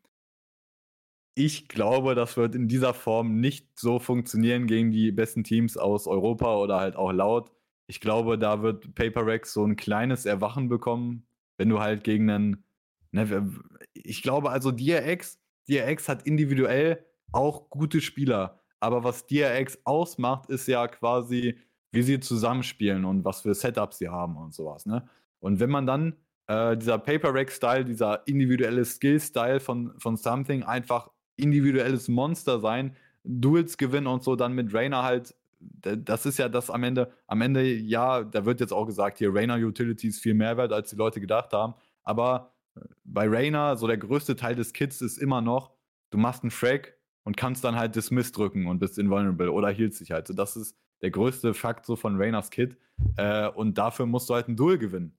ich 1.36 1.68
glaube, 1.68 2.16
das 2.16 2.38
wird 2.38 2.56
in 2.56 2.68
dieser 2.68 2.94
Form 2.94 3.40
nicht 3.40 3.80
so 3.80 4.00
funktionieren 4.00 4.68
gegen 4.68 4.92
die 4.92 5.12
besten 5.12 5.44
Teams 5.44 5.78
aus 5.78 6.08
Europa 6.08 6.56
oder 6.58 6.80
halt 6.80 6.96
auch 6.96 7.12
laut. 7.12 7.52
Ich 7.88 8.00
glaube, 8.00 8.38
da 8.38 8.62
wird 8.62 8.94
Paper 8.96 9.26
Rex 9.26 9.54
so 9.54 9.66
ein 9.66 9.76
kleines 9.76 10.26
Erwachen 10.26 10.70
bekommen, 10.70 11.26
wenn 11.58 11.70
du 11.70 11.80
halt 11.80 12.04
gegen 12.04 12.30
einen. 12.30 12.64
Ne, 13.12 13.52
ich 13.94 14.24
glaube 14.24 14.50
also, 14.52 14.72
DRX, 14.72 15.40
DRX 15.70 16.10
hat 16.10 16.24
individuell 16.26 17.06
auch 17.32 17.70
gute 17.70 18.02
Spieler. 18.02 18.60
Aber 18.80 19.04
was 19.04 19.28
DRX 19.28 19.80
ausmacht, 19.86 20.50
ist 20.50 20.68
ja 20.68 20.88
quasi, 20.88 21.58
wie 21.92 22.02
sie 22.04 22.20
zusammenspielen 22.20 23.06
und 23.06 23.24
was 23.24 23.42
für 23.42 23.54
Setups 23.54 23.98
sie 23.98 24.10
haben 24.10 24.38
und 24.38 24.54
sowas. 24.54 24.86
Ne? 24.86 25.08
Und 25.40 25.60
wenn 25.60 25.70
man 25.70 25.86
dann 25.86 26.16
äh, 26.48 26.78
dieser 26.78 26.98
Paper 26.98 27.34
Rex-Style, 27.34 27.86
dieser 27.86 28.28
individuelle 28.28 28.84
Skill-Style 28.84 29.60
von, 29.60 29.94
von 30.00 30.18
Something 30.18 30.64
einfach 30.64 31.10
individuelles 31.36 32.08
Monster 32.08 32.60
sein, 32.60 32.96
Duels 33.24 33.78
gewinnen 33.78 34.08
und 34.08 34.24
so, 34.24 34.36
dann 34.36 34.54
mit 34.54 34.74
Rainer 34.74 35.04
halt, 35.04 35.36
das 35.60 36.26
ist 36.26 36.40
ja 36.40 36.50
das 36.50 36.70
am 36.70 36.84
Ende, 36.84 37.12
am 37.28 37.42
Ende, 37.42 37.64
ja, 37.64 38.24
da 38.24 38.46
wird 38.46 38.60
jetzt 38.60 38.74
auch 38.74 38.86
gesagt, 38.86 39.18
hier 39.18 39.34
Rainer 39.34 39.56
Utility 39.56 40.08
ist 40.08 40.20
viel 40.20 40.34
mehr 40.34 40.58
wert, 40.58 40.74
als 40.74 40.90
die 40.90 40.96
Leute 40.96 41.22
gedacht 41.22 41.54
haben, 41.54 41.74
aber 42.04 42.52
äh, 42.76 42.82
bei 43.06 43.28
Rainer, 43.28 43.78
so 43.78 43.88
der 43.88 43.98
größte 43.98 44.36
Teil 44.36 44.56
des 44.56 44.74
Kits 44.74 45.02
ist 45.02 45.18
immer 45.18 45.42
noch, 45.42 45.72
du 46.10 46.18
machst 46.18 46.44
einen 46.44 46.52
Frag 46.52 46.96
und 47.24 47.38
kannst 47.38 47.64
dann 47.64 47.76
halt 47.76 47.96
Dismiss 47.96 48.32
drücken 48.32 48.68
und 48.68 48.80
bist 48.80 48.98
invulnerable 48.98 49.52
oder 49.52 49.70
hielt 49.70 49.96
sich 49.96 50.12
halt. 50.12 50.28
So, 50.28 50.34
das 50.34 50.56
ist 50.56 50.78
der 51.02 51.12
größte 51.12 51.54
Fakt 51.54 51.86
so 51.86 51.96
von 51.96 52.18
Rainers 52.18 52.50
Kit. 52.50 52.78
Äh, 53.18 53.50
und 53.50 53.78
dafür 53.78 54.06
musst 54.06 54.30
du 54.30 54.36
halt 54.36 54.48
ein 54.48 54.56
Duel 54.56 54.78
gewinnen. 54.78 55.18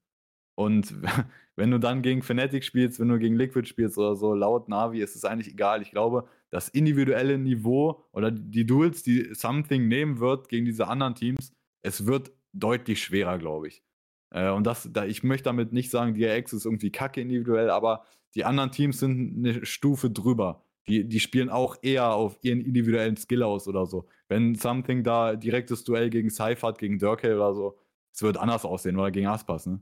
Und 0.55 0.95
wenn 1.57 1.71
du 1.71 1.79
dann 1.79 2.03
gegen 2.03 2.23
Fnatic 2.23 2.65
spielst, 2.65 3.01
wenn 3.01 3.09
du 3.09 3.19
gegen 3.19 3.37
Liquid 3.37 3.67
spielst 3.67 3.99
oder 3.99 4.17
so, 4.17 4.35
laut 4.35 4.69
Navi, 4.69 5.01
ist 5.01 5.17
es 5.17 5.25
eigentlich 5.25 5.49
egal. 5.49 5.83
Ich 5.83 5.91
glaube, 5.91 6.29
das 6.51 6.69
individuelle 6.69 7.39
Niveau 7.39 8.05
oder 8.13 8.31
die 8.31 8.67
Duels, 8.67 9.03
die 9.03 9.35
Something 9.35 9.89
nehmen 9.89 10.21
wird 10.21 10.49
gegen 10.49 10.65
diese 10.65 10.89
anderen 10.89 11.15
Teams, 11.15 11.53
es 11.83 12.07
wird 12.07 12.33
deutlich 12.53 13.03
schwerer, 13.03 13.39
glaube 13.39 13.69
ich. 13.69 13.83
Äh, 14.31 14.51
und 14.51 14.67
das, 14.67 14.89
da, 14.93 15.05
ich 15.05 15.23
möchte 15.23 15.45
damit 15.45 15.73
nicht 15.73 15.91
sagen, 15.91 16.15
DRX 16.15 16.53
ist 16.53 16.65
irgendwie 16.65 16.91
kacke 16.91 17.21
individuell, 17.21 17.71
aber 17.71 18.05
die 18.35 18.45
anderen 18.45 18.73
Teams 18.73 18.99
sind 19.01 19.39
eine 19.39 19.65
Stufe 19.65 20.11
drüber. 20.11 20.63
Die, 20.89 21.09
die 21.09 21.21
spielen 21.21 21.49
auch 21.49 21.77
eher 21.83 22.13
auf 22.13 22.39
ihren 22.43 22.61
individuellen 22.61 23.17
Skill 23.17 23.43
aus 23.43 23.69
oder 23.69 23.87
so. 23.87 24.07
Wenn 24.29 24.55
Something 24.55 25.03
da 25.03 25.35
direktes 25.35 25.85
Duell 25.85 26.11
gegen 26.11 26.31
Cypher 26.31 26.69
hat, 26.69 26.79
gegen 26.79 26.99
Durkay 26.99 27.33
oder 27.35 27.55
so, 27.55 27.79
es 28.13 28.23
wird 28.23 28.37
anders 28.37 28.65
aussehen 28.65 28.99
oder 28.99 29.11
gegen 29.11 29.27
Aspas, 29.27 29.67
ne? 29.67 29.81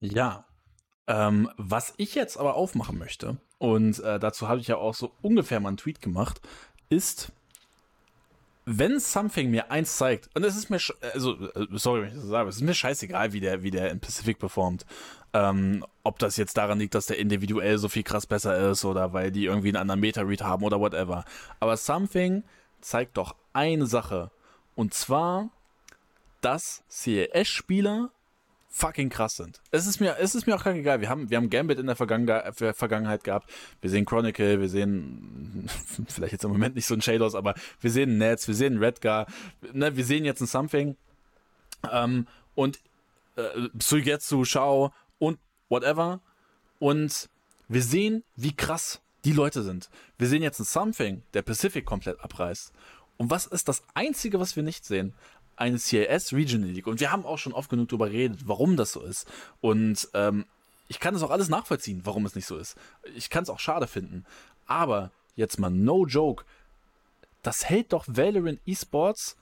Ja. 0.00 0.44
Ähm, 1.06 1.50
was 1.56 1.94
ich 1.96 2.14
jetzt 2.14 2.36
aber 2.36 2.54
aufmachen 2.54 2.98
möchte, 2.98 3.36
und 3.58 3.98
äh, 4.00 4.18
dazu 4.18 4.48
habe 4.48 4.60
ich 4.60 4.68
ja 4.68 4.76
auch 4.76 4.94
so 4.94 5.12
ungefähr 5.22 5.60
mal 5.60 5.68
einen 5.68 5.76
Tweet 5.76 6.00
gemacht, 6.00 6.40
ist, 6.88 7.32
wenn 8.64 9.00
Something 9.00 9.50
mir 9.50 9.70
eins 9.70 9.96
zeigt, 9.96 10.30
und 10.34 10.44
es 10.44 10.56
ist 10.56 10.70
mir, 10.70 10.78
also, 11.12 11.50
äh, 11.50 11.66
sorry, 11.72 12.02
wenn 12.02 12.08
ich 12.08 12.14
das 12.14 12.24
sage, 12.24 12.48
es 12.48 12.56
ist 12.56 12.62
mir 12.62 12.74
scheißegal, 12.74 13.32
wie 13.32 13.40
der, 13.40 13.62
wie 13.62 13.70
der 13.70 13.90
in 13.90 14.00
Pacific 14.00 14.38
performt. 14.38 14.86
Ähm, 15.32 15.84
ob 16.02 16.18
das 16.18 16.36
jetzt 16.36 16.56
daran 16.56 16.78
liegt, 16.78 16.94
dass 16.94 17.06
der 17.06 17.18
individuell 17.18 17.78
so 17.78 17.88
viel 17.88 18.02
krass 18.02 18.26
besser 18.26 18.70
ist 18.70 18.84
oder 18.84 19.12
weil 19.12 19.30
die 19.30 19.44
irgendwie 19.44 19.68
einen 19.68 19.76
anderen 19.76 20.00
Meta-Read 20.00 20.42
haben 20.42 20.64
oder 20.64 20.80
whatever. 20.80 21.24
Aber 21.60 21.76
Something 21.76 22.42
zeigt 22.80 23.16
doch 23.16 23.34
eine 23.52 23.86
Sache. 23.86 24.30
Und 24.74 24.94
zwar, 24.94 25.50
dass 26.40 26.82
CES-Spieler 26.88 28.10
fucking 28.70 29.10
krass 29.10 29.36
sind. 29.36 29.60
Es 29.72 29.86
ist 29.86 30.00
mir, 30.00 30.16
es 30.18 30.34
ist 30.34 30.46
mir 30.46 30.54
auch 30.54 30.62
gar 30.62 30.74
egal. 30.74 31.00
Wir 31.00 31.08
haben, 31.08 31.28
wir 31.28 31.36
haben 31.36 31.50
Gambit 31.50 31.78
in 31.78 31.86
der 31.86 31.96
Vergangenheit, 31.96 32.56
Vergangenheit 32.56 33.24
gehabt. 33.24 33.50
Wir 33.80 33.90
sehen 33.90 34.06
Chronicle, 34.06 34.60
wir 34.60 34.68
sehen, 34.68 35.68
vielleicht 36.08 36.32
jetzt 36.32 36.44
im 36.44 36.52
Moment 36.52 36.76
nicht 36.76 36.86
so 36.86 36.94
ein 36.94 37.02
Shadows, 37.02 37.34
aber 37.34 37.54
wir 37.80 37.90
sehen 37.90 38.16
Nets, 38.18 38.46
wir 38.46 38.54
sehen 38.54 38.78
Redgar, 38.78 39.26
ne, 39.72 39.96
wir 39.96 40.04
sehen 40.04 40.24
jetzt 40.24 40.40
ein 40.40 40.46
Something. 40.46 40.96
Ähm, 41.90 42.26
und 42.54 42.78
äh, 43.36 43.68
Suigetsu, 43.80 44.44
Shao 44.44 44.92
und 45.18 45.38
whatever. 45.68 46.20
Und 46.78 47.28
wir 47.68 47.82
sehen, 47.82 48.24
wie 48.36 48.54
krass 48.54 49.00
die 49.24 49.32
Leute 49.32 49.62
sind. 49.62 49.90
Wir 50.16 50.28
sehen 50.28 50.42
jetzt 50.42 50.60
ein 50.60 50.64
Something, 50.64 51.22
der 51.34 51.42
Pacific 51.42 51.84
komplett 51.84 52.20
abreißt. 52.20 52.72
Und 53.16 53.30
was 53.30 53.46
ist 53.46 53.68
das 53.68 53.82
Einzige, 53.94 54.40
was 54.40 54.56
wir 54.56 54.62
nicht 54.62 54.84
sehen? 54.84 55.12
Eine 55.60 55.78
CIS 55.78 56.32
Regional 56.32 56.70
League. 56.70 56.86
Und 56.86 57.00
wir 57.00 57.12
haben 57.12 57.26
auch 57.26 57.38
schon 57.38 57.52
oft 57.52 57.70
genug 57.70 57.88
darüber 57.88 58.08
geredet, 58.08 58.40
warum 58.46 58.76
das 58.76 58.92
so 58.92 59.02
ist. 59.02 59.26
Und 59.60 60.08
ähm, 60.14 60.46
ich 60.88 60.98
kann 60.98 61.14
das 61.14 61.22
auch 61.22 61.30
alles 61.30 61.48
nachvollziehen, 61.48 62.00
warum 62.04 62.26
es 62.26 62.34
nicht 62.34 62.46
so 62.46 62.56
ist. 62.56 62.76
Ich 63.14 63.30
kann 63.30 63.42
es 63.42 63.50
auch 63.50 63.60
schade 63.60 63.86
finden. 63.86 64.24
Aber 64.66 65.10
jetzt 65.36 65.58
mal 65.58 65.70
no 65.70 66.06
joke. 66.06 66.44
Das 67.42 67.68
hält 67.68 67.92
doch 67.92 68.04
Valorant 68.08 68.60
Esports 68.66 69.36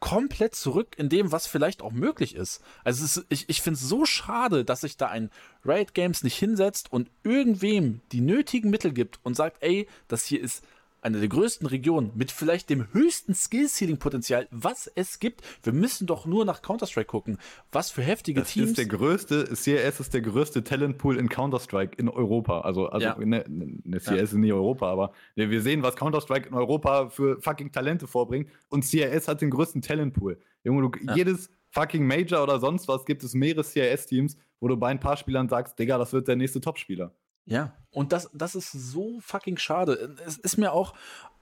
komplett 0.00 0.56
zurück 0.56 0.96
in 0.96 1.08
dem, 1.08 1.30
was 1.30 1.46
vielleicht 1.46 1.80
auch 1.80 1.92
möglich 1.92 2.34
ist. 2.34 2.60
Also 2.82 3.04
ist, 3.04 3.24
ich, 3.28 3.48
ich 3.48 3.62
finde 3.62 3.78
es 3.78 3.88
so 3.88 4.04
schade, 4.04 4.64
dass 4.64 4.80
sich 4.80 4.96
da 4.96 5.06
ein 5.06 5.30
Riot 5.64 5.94
Games 5.94 6.24
nicht 6.24 6.36
hinsetzt 6.36 6.92
und 6.92 7.08
irgendwem 7.22 8.00
die 8.10 8.20
nötigen 8.20 8.70
Mittel 8.70 8.92
gibt 8.92 9.20
und 9.22 9.36
sagt, 9.36 9.58
ey, 9.60 9.86
das 10.08 10.24
hier 10.24 10.40
ist 10.40 10.64
eine 11.02 11.18
der 11.18 11.28
größten 11.28 11.66
Regionen 11.66 12.12
mit 12.14 12.30
vielleicht 12.30 12.70
dem 12.70 12.86
höchsten 12.92 13.34
Skill-Ceiling-Potenzial, 13.34 14.46
was 14.50 14.90
es 14.94 15.18
gibt. 15.18 15.42
Wir 15.62 15.72
müssen 15.72 16.06
doch 16.06 16.26
nur 16.26 16.44
nach 16.44 16.62
Counter-Strike 16.62 17.08
gucken, 17.08 17.38
was 17.72 17.90
für 17.90 18.02
heftige 18.02 18.40
das 18.40 18.52
Teams. 18.52 18.70
Ist 18.70 18.78
der 18.78 18.86
größte, 18.86 19.44
CRS 19.52 20.00
ist 20.00 20.14
der 20.14 20.20
größte 20.20 20.62
Talentpool 20.62 21.18
in 21.18 21.28
Counter-Strike 21.28 21.96
in 21.98 22.08
Europa. 22.08 22.60
Also, 22.60 22.86
also 22.86 23.04
Ja. 23.04 23.16
ne, 23.18 23.44
ne, 23.48 23.98
CRS 24.00 24.30
ist 24.30 24.34
nicht 24.34 24.52
Europa, 24.52 24.90
aber 24.90 25.12
ne, 25.34 25.50
wir 25.50 25.60
sehen, 25.60 25.82
was 25.82 25.96
Counter-Strike 25.96 26.48
in 26.48 26.54
Europa 26.54 27.08
für 27.08 27.40
fucking 27.40 27.72
Talente 27.72 28.06
vorbringt. 28.06 28.48
Und 28.68 28.84
CRS 28.84 29.26
hat 29.26 29.40
den 29.42 29.50
größten 29.50 29.82
Talentpool. 29.82 30.38
Junge, 30.62 30.82
du, 30.88 30.98
Ja. 31.04 31.16
jedes 31.16 31.50
fucking 31.70 32.06
Major 32.06 32.42
oder 32.42 32.60
sonst 32.60 32.86
was 32.86 33.04
gibt 33.06 33.24
es 33.24 33.34
mehrere 33.34 33.64
CRS-Teams, 33.64 34.36
wo 34.60 34.68
du 34.68 34.76
bei 34.76 34.88
ein 34.88 35.00
paar 35.00 35.16
Spielern 35.16 35.48
sagst, 35.48 35.78
Digga, 35.78 35.98
das 35.98 36.12
wird 36.12 36.28
der 36.28 36.36
nächste 36.36 36.60
Topspieler. 36.60 37.12
Ja, 37.46 37.72
und 37.90 38.12
das, 38.12 38.30
das 38.32 38.54
ist 38.54 38.72
so 38.72 39.18
fucking 39.20 39.58
schade. 39.58 40.16
Es 40.26 40.38
ist 40.38 40.56
mir 40.58 40.72
auch, 40.72 40.94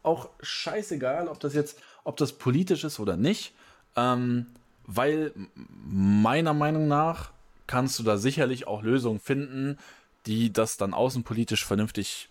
auch 0.02 0.30
scheißegal, 0.40 1.28
ob 1.28 1.40
das 1.40 1.54
jetzt, 1.54 1.80
ob 2.04 2.16
das 2.16 2.32
politisch 2.32 2.84
ist 2.84 2.98
oder 3.00 3.16
nicht, 3.16 3.54
ähm, 3.96 4.46
weil 4.86 5.32
meiner 5.54 6.54
Meinung 6.54 6.88
nach 6.88 7.32
kannst 7.66 7.98
du 7.98 8.02
da 8.02 8.16
sicherlich 8.16 8.66
auch 8.66 8.82
Lösungen 8.82 9.20
finden, 9.20 9.78
die 10.26 10.52
das 10.52 10.76
dann 10.76 10.92
außenpolitisch 10.94 11.64
vernünftig 11.64 12.28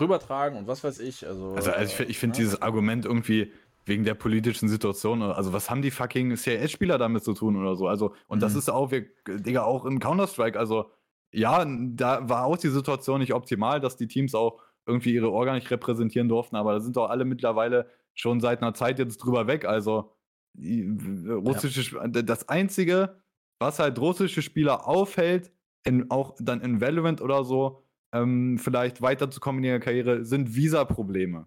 rübertragen 0.00 0.56
und 0.56 0.66
was 0.68 0.84
weiß 0.84 1.00
ich. 1.00 1.26
Also, 1.26 1.54
Also, 1.54 1.72
also 1.72 2.02
ich, 2.04 2.10
ich 2.10 2.18
finde 2.18 2.36
ja. 2.38 2.44
dieses 2.44 2.62
Argument 2.62 3.04
irgendwie 3.04 3.52
wegen 3.86 4.04
der 4.04 4.14
politischen 4.14 4.68
Situation, 4.68 5.22
also 5.22 5.52
was 5.54 5.70
haben 5.70 5.80
die 5.82 5.90
fucking 5.90 6.36
CRS-Spieler 6.36 6.98
damit 6.98 7.24
zu 7.24 7.32
tun 7.32 7.56
oder 7.56 7.74
so? 7.74 7.88
Also, 7.88 8.14
und 8.28 8.40
das 8.42 8.52
Mhm. 8.52 8.58
ist 8.58 8.68
auch, 8.68 8.90
wir, 8.90 9.06
Digga, 9.26 9.62
auch 9.64 9.86
in 9.86 9.98
Counter-Strike, 9.98 10.58
also 10.58 10.90
ja, 11.32 11.64
da 11.66 12.28
war 12.28 12.44
auch 12.44 12.56
die 12.56 12.68
Situation 12.68 13.20
nicht 13.20 13.34
optimal, 13.34 13.80
dass 13.80 13.96
die 13.96 14.08
Teams 14.08 14.34
auch 14.34 14.62
irgendwie 14.86 15.12
ihre 15.14 15.30
Orga 15.30 15.54
nicht 15.54 15.70
repräsentieren 15.70 16.28
durften, 16.28 16.56
aber 16.56 16.72
da 16.74 16.80
sind 16.80 16.96
doch 16.96 17.10
alle 17.10 17.24
mittlerweile 17.24 17.90
schon 18.14 18.40
seit 18.40 18.62
einer 18.62 18.74
Zeit 18.74 18.98
jetzt 18.98 19.18
drüber 19.18 19.46
weg. 19.46 19.64
Also 19.66 20.12
russische, 20.58 21.80
Sp- 21.84 22.02
das 22.24 22.48
Einzige, 22.48 23.20
was 23.58 23.78
halt 23.78 23.98
russische 23.98 24.42
Spieler 24.42 24.86
aufhält, 24.88 25.52
in, 25.84 26.10
auch 26.10 26.34
dann 26.40 26.60
in 26.60 26.80
Valorant 26.80 27.20
oder 27.20 27.44
so, 27.44 27.82
ähm, 28.12 28.58
vielleicht 28.58 29.02
weiterzukommen 29.02 29.62
in 29.62 29.70
ihrer 29.70 29.78
Karriere, 29.80 30.24
sind 30.24 30.54
Visa-Probleme. 30.54 31.46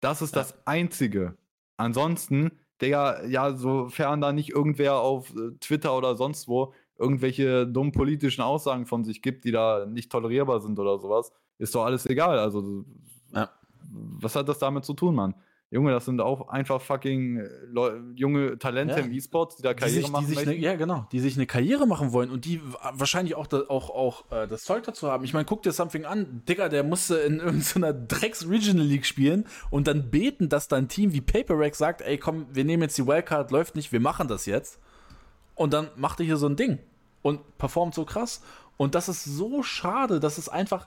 Das 0.00 0.22
ist 0.22 0.34
Ja. 0.34 0.42
das 0.42 0.66
Einzige. 0.66 1.36
Ansonsten, 1.76 2.52
Digga, 2.80 3.24
ja, 3.24 3.52
sofern 3.54 4.20
da 4.20 4.32
nicht 4.32 4.50
irgendwer 4.50 5.00
auf 5.00 5.30
äh, 5.34 5.50
Twitter 5.60 5.96
oder 5.96 6.16
sonst 6.16 6.48
wo 6.48 6.72
irgendwelche 6.98 7.66
dummen 7.66 7.92
politischen 7.92 8.42
Aussagen 8.42 8.86
von 8.86 9.04
sich 9.04 9.22
gibt, 9.22 9.44
die 9.44 9.52
da 9.52 9.86
nicht 9.86 10.10
tolerierbar 10.10 10.60
sind 10.60 10.78
oder 10.78 10.98
sowas, 10.98 11.32
ist 11.58 11.74
doch 11.74 11.84
alles 11.84 12.06
egal. 12.06 12.38
Also, 12.38 12.84
Ja. 13.34 13.50
was 13.90 14.34
hat 14.36 14.48
das 14.48 14.58
damit 14.58 14.84
zu 14.84 14.94
tun, 14.94 15.14
Mann? 15.14 15.34
Junge, 15.70 15.90
das 15.92 16.06
sind 16.06 16.18
auch 16.22 16.48
einfach 16.48 16.80
fucking 16.80 17.36
äh, 17.40 17.48
Leu 17.70 18.00
junge 18.14 18.58
Talente 18.58 18.94
Ja. 19.00 19.04
im 19.04 19.12
E-Sports, 19.12 19.56
die 19.56 19.62
da 19.62 19.74
die 19.74 19.80
Karriere 19.80 20.00
sich, 20.00 20.10
machen 20.10 20.26
die 20.26 20.34
sich 20.34 20.46
ne, 20.46 20.54
ja 20.56 20.76
genau, 20.76 21.06
die 21.12 21.20
sich 21.20 21.36
eine 21.36 21.44
Karriere 21.46 21.86
machen 21.86 22.12
wollen 22.12 22.30
und 22.30 22.46
die 22.46 22.62
wa- 22.64 22.92
wahrscheinlich 22.94 23.34
auch, 23.34 23.46
da, 23.46 23.64
auch, 23.68 23.90
auch 23.90 24.32
äh, 24.32 24.48
das 24.48 24.62
Zeug 24.64 24.84
dazu 24.84 25.08
haben. 25.12 25.24
Ich 25.24 25.34
meine, 25.34 25.44
guck 25.44 25.62
dir 25.62 25.72
Something 25.72 26.06
an, 26.06 26.42
Digga, 26.48 26.70
der 26.70 26.84
musste 26.84 27.16
in 27.16 27.38
irgendeiner 27.40 27.92
Drecks 27.92 28.48
Regional 28.48 28.86
League 28.86 29.04
spielen 29.04 29.44
und 29.70 29.86
dann 29.88 30.10
beten, 30.10 30.48
dass 30.48 30.68
dein 30.68 30.88
Team 30.88 31.12
wie 31.12 31.20
Paper 31.20 31.58
Rack 31.58 31.74
sagt, 31.74 32.00
ey 32.00 32.16
komm, 32.16 32.46
wir 32.50 32.64
nehmen 32.64 32.84
jetzt 32.84 32.96
die 32.96 33.06
Wildcard, 33.06 33.50
läuft 33.50 33.76
nicht, 33.76 33.92
wir 33.92 34.00
machen 34.00 34.26
das 34.26 34.46
jetzt. 34.46 34.80
Und 35.54 35.74
dann 35.74 35.88
macht 35.96 36.18
er 36.20 36.24
hier 36.24 36.38
so 36.38 36.46
ein 36.46 36.56
Ding 36.56 36.78
und 37.22 37.58
performt 37.58 37.94
so 37.94 38.04
krass. 38.04 38.42
Und 38.76 38.94
das 38.94 39.08
ist 39.08 39.24
so 39.24 39.62
schade, 39.62 40.20
dass 40.20 40.38
es 40.38 40.48
einfach 40.48 40.86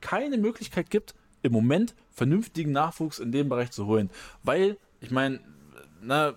keine 0.00 0.38
Möglichkeit 0.38 0.90
gibt, 0.90 1.14
im 1.42 1.52
Moment 1.52 1.94
vernünftigen 2.12 2.72
Nachwuchs 2.72 3.18
in 3.18 3.32
dem 3.32 3.48
Bereich 3.48 3.70
zu 3.70 3.86
holen. 3.86 4.10
Weil, 4.42 4.76
ich 5.00 5.10
meine, 5.10 5.40
na, 6.02 6.34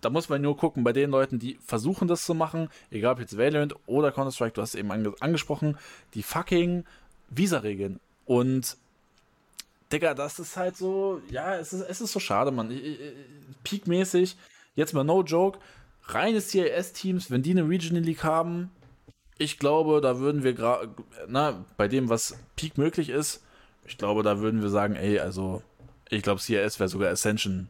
da 0.00 0.10
muss 0.10 0.28
man 0.28 0.42
nur 0.42 0.56
gucken, 0.56 0.84
bei 0.84 0.92
den 0.92 1.10
Leuten, 1.10 1.38
die 1.38 1.58
versuchen 1.64 2.08
das 2.08 2.24
zu 2.24 2.34
machen, 2.34 2.68
egal 2.90 3.14
ob 3.14 3.20
jetzt 3.20 3.38
Valorant 3.38 3.74
oder 3.86 4.12
Counter-Strike, 4.12 4.52
du 4.52 4.60
hast 4.62 4.70
es 4.70 4.74
eben 4.74 4.92
ange 4.92 5.14
angesprochen, 5.20 5.78
die 6.12 6.22
fucking 6.22 6.84
Visa-Regeln. 7.30 8.00
Und 8.26 8.76
Digga, 9.92 10.12
das 10.12 10.38
ist 10.38 10.56
halt 10.56 10.76
so, 10.76 11.22
ja, 11.30 11.56
es 11.56 11.72
ist, 11.72 11.82
es 11.82 12.00
ist 12.02 12.12
so 12.12 12.20
schade, 12.20 12.52
ich- 12.70 12.98
Peakmäßig, 13.62 14.36
jetzt 14.74 14.92
mal 14.92 15.04
no 15.04 15.22
joke, 15.22 15.58
reine 16.06 16.40
CIS-Teams, 16.40 17.30
wenn 17.30 17.42
die 17.42 17.50
eine 17.50 17.68
Regional 17.68 18.02
League 18.02 18.24
haben, 18.24 18.70
ich 19.38 19.58
glaube, 19.58 20.00
da 20.00 20.18
würden 20.18 20.44
wir 20.44 20.52
gerade, 20.52 20.88
na, 21.28 21.64
bei 21.76 21.88
dem, 21.88 22.08
was 22.08 22.38
Peak 22.56 22.78
möglich 22.78 23.08
ist, 23.08 23.42
ich 23.86 23.98
glaube, 23.98 24.22
da 24.22 24.38
würden 24.38 24.62
wir 24.62 24.70
sagen, 24.70 24.94
ey, 24.94 25.18
also, 25.18 25.62
ich 26.08 26.22
glaube, 26.22 26.40
CIS 26.40 26.78
wäre 26.78 26.88
sogar 26.88 27.10
Ascension 27.10 27.68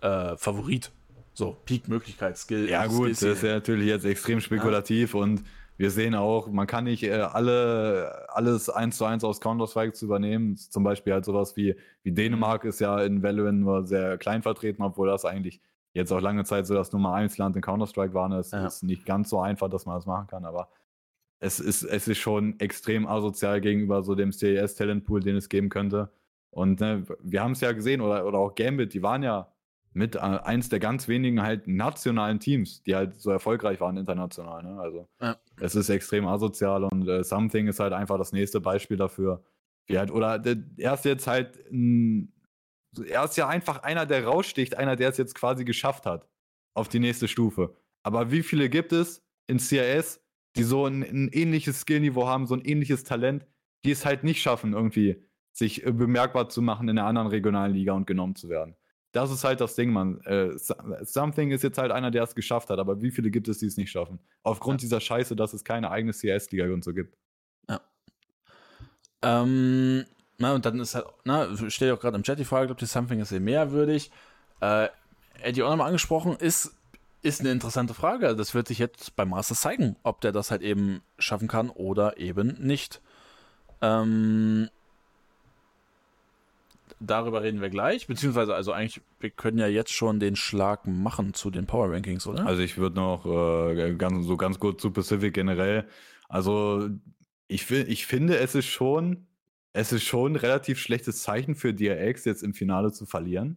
äh, 0.00 0.36
Favorit. 0.36 0.90
So, 1.34 1.56
Peak-Möglichkeit, 1.64 2.36
Skill. 2.36 2.68
Ja, 2.68 2.86
gut, 2.86 3.10
das 3.10 3.22
ist 3.22 3.42
ja 3.42 3.54
natürlich 3.54 3.86
jetzt 3.86 4.04
extrem 4.04 4.40
spekulativ 4.40 5.14
und 5.14 5.42
wir 5.78 5.90
sehen 5.90 6.14
auch, 6.14 6.48
man 6.48 6.66
kann 6.66 6.84
nicht 6.84 7.02
äh, 7.02 7.12
alle, 7.12 8.28
alles 8.28 8.68
eins 8.68 8.98
zu 8.98 9.06
eins 9.06 9.24
aus 9.24 9.40
Counter-Strike 9.40 9.94
zu 9.94 10.04
übernehmen. 10.04 10.56
Zum 10.56 10.84
Beispiel 10.84 11.14
halt 11.14 11.24
sowas 11.24 11.56
wie, 11.56 11.74
wie 12.02 12.12
Dänemark 12.12 12.64
ist 12.64 12.80
ja 12.80 13.00
in 13.02 13.22
Valorant 13.22 13.60
nur 13.60 13.86
sehr 13.86 14.18
klein 14.18 14.42
vertreten, 14.42 14.82
obwohl 14.82 15.08
das 15.08 15.24
eigentlich 15.24 15.60
jetzt 15.94 16.12
auch 16.12 16.20
lange 16.20 16.44
Zeit 16.44 16.66
so 16.66 16.74
das 16.74 16.92
Nummer 16.92 17.14
1 17.14 17.38
Land 17.38 17.56
in 17.56 17.62
Counter-Strike 17.62 18.14
war. 18.14 18.30
Es 18.32 18.50
Ja. 18.52 18.66
ist 18.66 18.82
nicht 18.82 19.04
ganz 19.04 19.28
so 19.28 19.40
einfach, 19.40 19.68
dass 19.68 19.86
man 19.86 19.96
das 19.96 20.06
machen 20.06 20.26
kann, 20.26 20.44
aber 20.44 20.68
es 21.38 21.58
ist, 21.60 21.82
es 21.82 22.06
ist 22.08 22.18
schon 22.18 22.58
extrem 22.60 23.06
asozial 23.06 23.60
gegenüber 23.60 24.02
so 24.02 24.14
dem 24.14 24.30
CES-Talentpool, 24.32 25.20
den 25.20 25.36
es 25.36 25.48
geben 25.48 25.68
könnte. 25.68 26.10
Und 26.50 26.80
ne, 26.80 27.04
wir 27.22 27.42
haben 27.42 27.52
es 27.52 27.60
ja 27.60 27.72
gesehen, 27.72 28.00
oder, 28.00 28.26
oder 28.26 28.38
auch 28.38 28.54
Gambit, 28.54 28.94
die 28.94 29.02
waren 29.02 29.22
ja 29.22 29.48
mit 29.94 30.14
äh, 30.16 30.20
eins 30.20 30.68
der 30.68 30.78
ganz 30.78 31.08
wenigen 31.08 31.42
halt 31.42 31.66
nationalen 31.66 32.38
Teams, 32.40 32.82
die 32.84 32.94
halt 32.94 33.20
so 33.20 33.30
erfolgreich 33.30 33.80
waren 33.80 33.96
international. 33.96 34.62
Ne? 34.62 34.80
Also 34.80 35.08
Ja. 35.20 35.36
es 35.60 35.74
ist 35.74 35.88
extrem 35.90 36.26
asozial 36.26 36.84
und 36.84 37.06
äh, 37.08 37.24
Something 37.24 37.66
ist 37.66 37.80
halt 37.80 37.92
einfach 37.92 38.16
das 38.18 38.32
nächste 38.32 38.60
Beispiel 38.60 38.96
dafür. 38.96 39.42
Wie 39.86 39.98
halt, 39.98 40.10
oder 40.12 40.38
der, 40.38 40.56
er 40.78 40.94
ist 40.94 41.04
jetzt 41.04 41.26
halt 41.26 41.58
ein, 41.70 42.32
er 43.06 43.24
ist 43.24 43.36
ja 43.36 43.48
einfach 43.48 43.82
einer, 43.82 44.06
der 44.06 44.24
raussticht, 44.24 44.76
einer, 44.76 44.96
der 44.96 45.08
es 45.10 45.16
jetzt 45.16 45.34
quasi 45.34 45.64
geschafft 45.64 46.06
hat 46.06 46.28
auf 46.74 46.88
die 46.88 46.98
nächste 47.00 47.28
Stufe. 47.28 47.76
Aber 48.02 48.30
wie 48.30 48.42
viele 48.42 48.68
gibt 48.68 48.92
es 48.92 49.22
in 49.46 49.58
CRS, 49.58 50.20
die 50.56 50.62
so 50.64 50.86
ein, 50.86 51.02
ein 51.02 51.28
ähnliches 51.28 51.80
Skillniveau 51.80 52.26
haben, 52.26 52.46
so 52.46 52.54
ein 52.54 52.64
ähnliches 52.64 53.04
Talent, 53.04 53.46
die 53.84 53.90
es 53.90 54.04
halt 54.04 54.24
nicht 54.24 54.42
schaffen, 54.42 54.72
irgendwie 54.74 55.22
sich 55.52 55.86
äh, 55.86 55.92
bemerkbar 55.92 56.48
zu 56.48 56.62
machen 56.62 56.88
in 56.88 56.98
einer 56.98 57.06
anderen 57.08 57.28
regionalen 57.28 57.74
Liga 57.74 57.92
und 57.92 58.06
genommen 58.06 58.34
zu 58.36 58.48
werden. 58.48 58.76
Das 59.12 59.30
ist 59.30 59.44
halt 59.44 59.60
das 59.60 59.74
Ding, 59.74 59.92
man. 59.92 60.20
Äh, 60.22 60.56
So- 60.58 60.74
Something 61.02 61.50
ist 61.50 61.62
jetzt 61.62 61.78
halt 61.78 61.92
einer, 61.92 62.10
der 62.10 62.22
es 62.22 62.34
geschafft 62.34 62.70
hat, 62.70 62.78
aber 62.78 63.02
wie 63.02 63.10
viele 63.10 63.30
gibt 63.30 63.48
es, 63.48 63.58
die 63.58 63.66
es 63.66 63.76
nicht 63.76 63.90
schaffen? 63.90 64.18
Aufgrund 64.42 64.80
dieser 64.82 65.00
Scheiße, 65.00 65.36
dass 65.36 65.52
es 65.52 65.64
keine 65.64 65.90
eigene 65.90 66.12
CS-Liga 66.12 66.64
und 66.72 66.82
so 66.84 66.94
gibt. 66.94 67.16
Ähm, 69.22 70.04
na, 70.42 70.54
und 70.54 70.66
dann 70.66 70.80
ist 70.80 70.96
halt, 70.96 71.06
na, 71.24 71.48
steht 71.70 71.92
auch 71.92 72.00
gerade 72.00 72.16
im 72.16 72.24
Chat 72.24 72.38
die 72.38 72.44
Frage, 72.44 72.72
ob 72.72 72.78
die 72.78 72.86
Something 72.86 73.20
ist 73.20 73.28
sehr 73.28 73.40
mehrwürdig. 73.40 74.10
Äh, 74.60 74.88
Eddie 75.40 75.62
auch 75.62 75.70
nochmal 75.70 75.86
angesprochen, 75.86 76.36
ist, 76.36 76.74
ist 77.22 77.40
eine 77.40 77.52
interessante 77.52 77.94
Frage. 77.94 78.34
Das 78.34 78.52
wird 78.52 78.66
sich 78.66 78.80
jetzt 78.80 79.14
beim 79.14 79.30
Masters 79.30 79.60
zeigen, 79.60 79.96
ob 80.02 80.20
der 80.20 80.32
das 80.32 80.50
halt 80.50 80.62
eben 80.62 81.00
schaffen 81.16 81.46
kann 81.46 81.70
oder 81.70 82.18
eben 82.18 82.56
nicht. 82.58 83.00
Ähm, 83.80 84.68
darüber 86.98 87.42
reden 87.42 87.60
wir 87.60 87.70
gleich, 87.70 88.08
beziehungsweise, 88.08 88.54
also 88.54 88.72
eigentlich, 88.72 89.00
wir 89.20 89.30
können 89.30 89.58
ja 89.58 89.68
jetzt 89.68 89.92
schon 89.92 90.18
den 90.18 90.34
Schlag 90.34 90.88
machen 90.88 91.34
zu 91.34 91.50
den 91.50 91.66
Power 91.66 91.92
Rankings, 91.92 92.26
oder? 92.26 92.46
Also 92.46 92.62
ich 92.62 92.78
würde 92.78 92.96
noch 92.96 93.26
äh, 93.26 93.94
ganz, 93.94 94.26
so 94.26 94.36
ganz 94.36 94.58
kurz 94.58 94.82
zu 94.82 94.90
Pacific 94.90 95.34
generell. 95.34 95.86
Also 96.28 96.88
ich, 97.46 97.70
ich 97.70 98.06
finde, 98.06 98.38
es 98.38 98.56
ist 98.56 98.66
schon, 98.66 99.28
es 99.72 99.92
ist 99.92 100.04
schon 100.04 100.32
ein 100.32 100.36
relativ 100.36 100.78
schlechtes 100.78 101.22
Zeichen 101.22 101.54
für 101.54 101.74
DRX, 101.74 102.24
jetzt 102.24 102.42
im 102.42 102.54
Finale 102.54 102.92
zu 102.92 103.06
verlieren. 103.06 103.56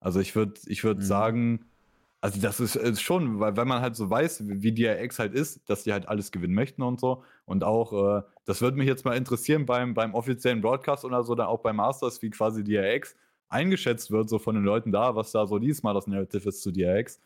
Also 0.00 0.20
ich 0.20 0.36
würde 0.36 0.60
ich 0.66 0.84
würd 0.84 0.98
Mhm. 1.00 1.02
sagen, 1.02 1.66
also 2.20 2.40
das 2.40 2.60
ist, 2.60 2.76
ist 2.76 3.02
schon, 3.02 3.40
weil 3.40 3.56
wenn 3.56 3.68
man 3.68 3.82
halt 3.82 3.96
so 3.96 4.08
weiß, 4.10 4.44
wie 4.46 4.72
DRX 4.72 5.18
halt 5.18 5.34
ist, 5.34 5.68
dass 5.68 5.84
die 5.84 5.92
halt 5.92 6.08
alles 6.08 6.32
gewinnen 6.32 6.54
möchten 6.54 6.82
und 6.82 7.00
so. 7.00 7.22
Und 7.46 7.64
auch, 7.64 7.92
äh, 8.20 8.22
das 8.46 8.62
würde 8.62 8.78
mich 8.78 8.86
jetzt 8.88 9.04
mal 9.04 9.16
interessieren 9.16 9.66
beim, 9.66 9.94
beim 9.94 10.14
offiziellen 10.14 10.62
Broadcast 10.62 11.04
oder 11.04 11.22
so, 11.24 11.34
dann 11.34 11.46
auch 11.48 11.60
beim 11.62 11.76
Masters, 11.76 12.22
wie 12.22 12.30
quasi 12.30 12.64
DRX 12.64 13.16
eingeschätzt 13.48 14.10
wird, 14.10 14.28
so 14.30 14.38
von 14.38 14.54
den 14.54 14.64
Leuten 14.64 14.92
da, 14.92 15.16
was 15.16 15.32
da 15.32 15.46
so 15.46 15.58
diesmal 15.58 15.94
das 15.94 16.06
Narrative 16.06 16.48
ist 16.48 16.62
zu 16.62 16.72
DRX. 16.72 17.20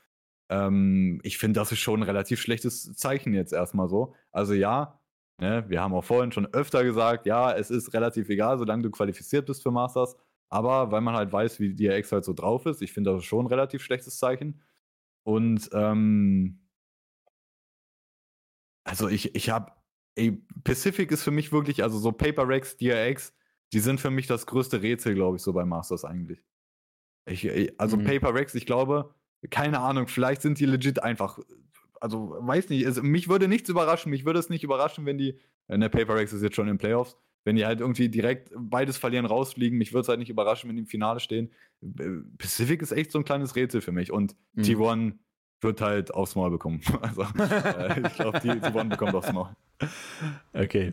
Ähm, 0.49 1.21
ich 1.23 1.39
finde, 1.39 1.61
das 1.61 1.73
ist 1.73 1.79
schon 1.81 2.01
ein 2.01 2.05
relativ 2.05 2.41
schlechtes 2.41 2.95
Zeichen 2.97 3.35
jetzt 3.35 3.53
erstmal 3.53 3.89
so. 3.89 4.15
Also 4.33 4.55
ja, 4.55 4.98
ne, 5.39 5.65
wir 5.69 5.81
haben 5.81 5.95
auch 5.95 6.05
vorhin 6.05 6.33
schon 6.33 6.47
öfter 6.53 6.85
gesagt, 6.85 7.27
ja, 7.27 7.53
es 7.53 7.71
ist 7.71 7.95
relativ 7.95 8.29
egal, 8.29 8.59
solange 8.59 8.83
du 8.83 8.91
qualifiziert 8.91 9.47
bist 9.47 9.63
für 9.63 9.71
Masters. 9.71 10.17
Aber 10.51 10.91
weil 10.91 11.01
man 11.01 11.15
halt 11.15 11.33
weiß, 11.33 11.61
wie 11.61 11.75
DRX 11.75 12.13
halt 12.13 12.25
so 12.25 12.33
drauf 12.33 12.67
ist, 12.67 12.83
ich 12.83 12.93
finde 12.93 13.13
das 13.13 13.25
schon 13.25 13.45
ein 13.45 13.49
relativ 13.49 13.83
schlechtes 13.83 14.19
Zeichen. 14.19 14.61
Und 15.25 15.69
ähm, 15.73 16.61
also 18.85 19.09
ich, 19.09 19.35
ich 19.35 19.51
habe, 19.51 19.73
ey, 20.17 20.43
Pacific 20.65 21.11
ist 21.13 21.23
für 21.23 21.31
mich 21.31 21.53
wirklich, 21.53 21.83
also 21.83 21.99
so 21.99 22.13
Paper 22.13 22.49
Rex, 22.49 22.79
DRX, 22.79 23.35
die 23.75 23.81
sind 23.81 24.01
für 24.01 24.11
mich 24.11 24.27
das 24.27 24.47
größte 24.47 24.81
Rätsel, 24.81 25.15
glaube 25.15 25.37
ich, 25.37 25.43
so 25.43 25.53
bei 25.53 25.67
Masters 25.67 26.05
eigentlich. 26.05 26.43
Ich, 27.27 27.79
also 27.79 27.99
mhm. 27.99 28.05
Paper 28.05 28.35
Rex, 28.35 28.55
ich 28.55 28.65
glaube, 28.65 29.15
keine 29.51 29.81
Ahnung, 29.81 30.09
vielleicht 30.09 30.41
sind 30.41 30.59
die 30.59 30.65
legit 30.65 31.03
einfach, 31.03 31.39
also 32.01 32.37
weiß 32.41 32.69
nicht, 32.69 32.87
also 32.87 33.03
mich 33.03 33.29
würde 33.29 33.49
nichts 33.49 33.69
überraschen, 33.69 34.11
mich 34.11 34.25
würde 34.25 34.39
es 34.39 34.51
nicht 34.51 34.65
überraschen, 34.65 35.07
wenn 35.07 35.19
die, 35.19 35.39
äh, 35.69 35.77
ne, 35.77 35.91
Paper 35.91 36.17
Rex 36.17 36.33
ist 36.33 36.43
jetzt 36.43 36.57
schon 36.57 36.67
in 36.69 36.75
den 36.75 36.79
Playoffs, 36.79 37.17
wenn 37.45 37.57
die 37.57 37.67
halt 37.67 37.81
irgendwie 37.81 38.09
direkt 38.09 38.51
beides 38.57 38.99
verlieren, 38.99 39.27
rausfliegen, 39.27 39.79
mich 39.79 39.93
würde 39.93 40.03
es 40.03 40.09
halt 40.09 40.19
nicht 40.19 40.31
überraschen, 40.31 40.69
wenn 40.69 40.77
die 40.77 40.83
im 40.83 40.89
Finale 40.89 41.21
stehen. 41.21 41.51
Pacific 42.39 42.83
ist 42.83 42.93
echt 42.93 43.13
so 43.13 43.19
ein 43.19 43.25
kleines 43.25 43.57
Rätsel 43.57 43.81
für 43.81 43.93
mich 43.93 44.13
und 44.13 44.37
mhm. 44.55 44.63
T1 44.63 45.13
wird 45.61 45.81
halt 45.81 46.15
aufs 46.15 46.37
Maul 46.37 46.51
bekommen. 46.51 46.81
Also, 47.01 47.23
äh, 47.23 48.07
ich 48.07 48.15
glaube, 48.15 48.41
die 48.41 48.51
T1 48.51 48.89
bekommt 48.91 49.15
aufs 49.15 49.33
Maul. 49.33 49.51
Okay. 50.53 50.93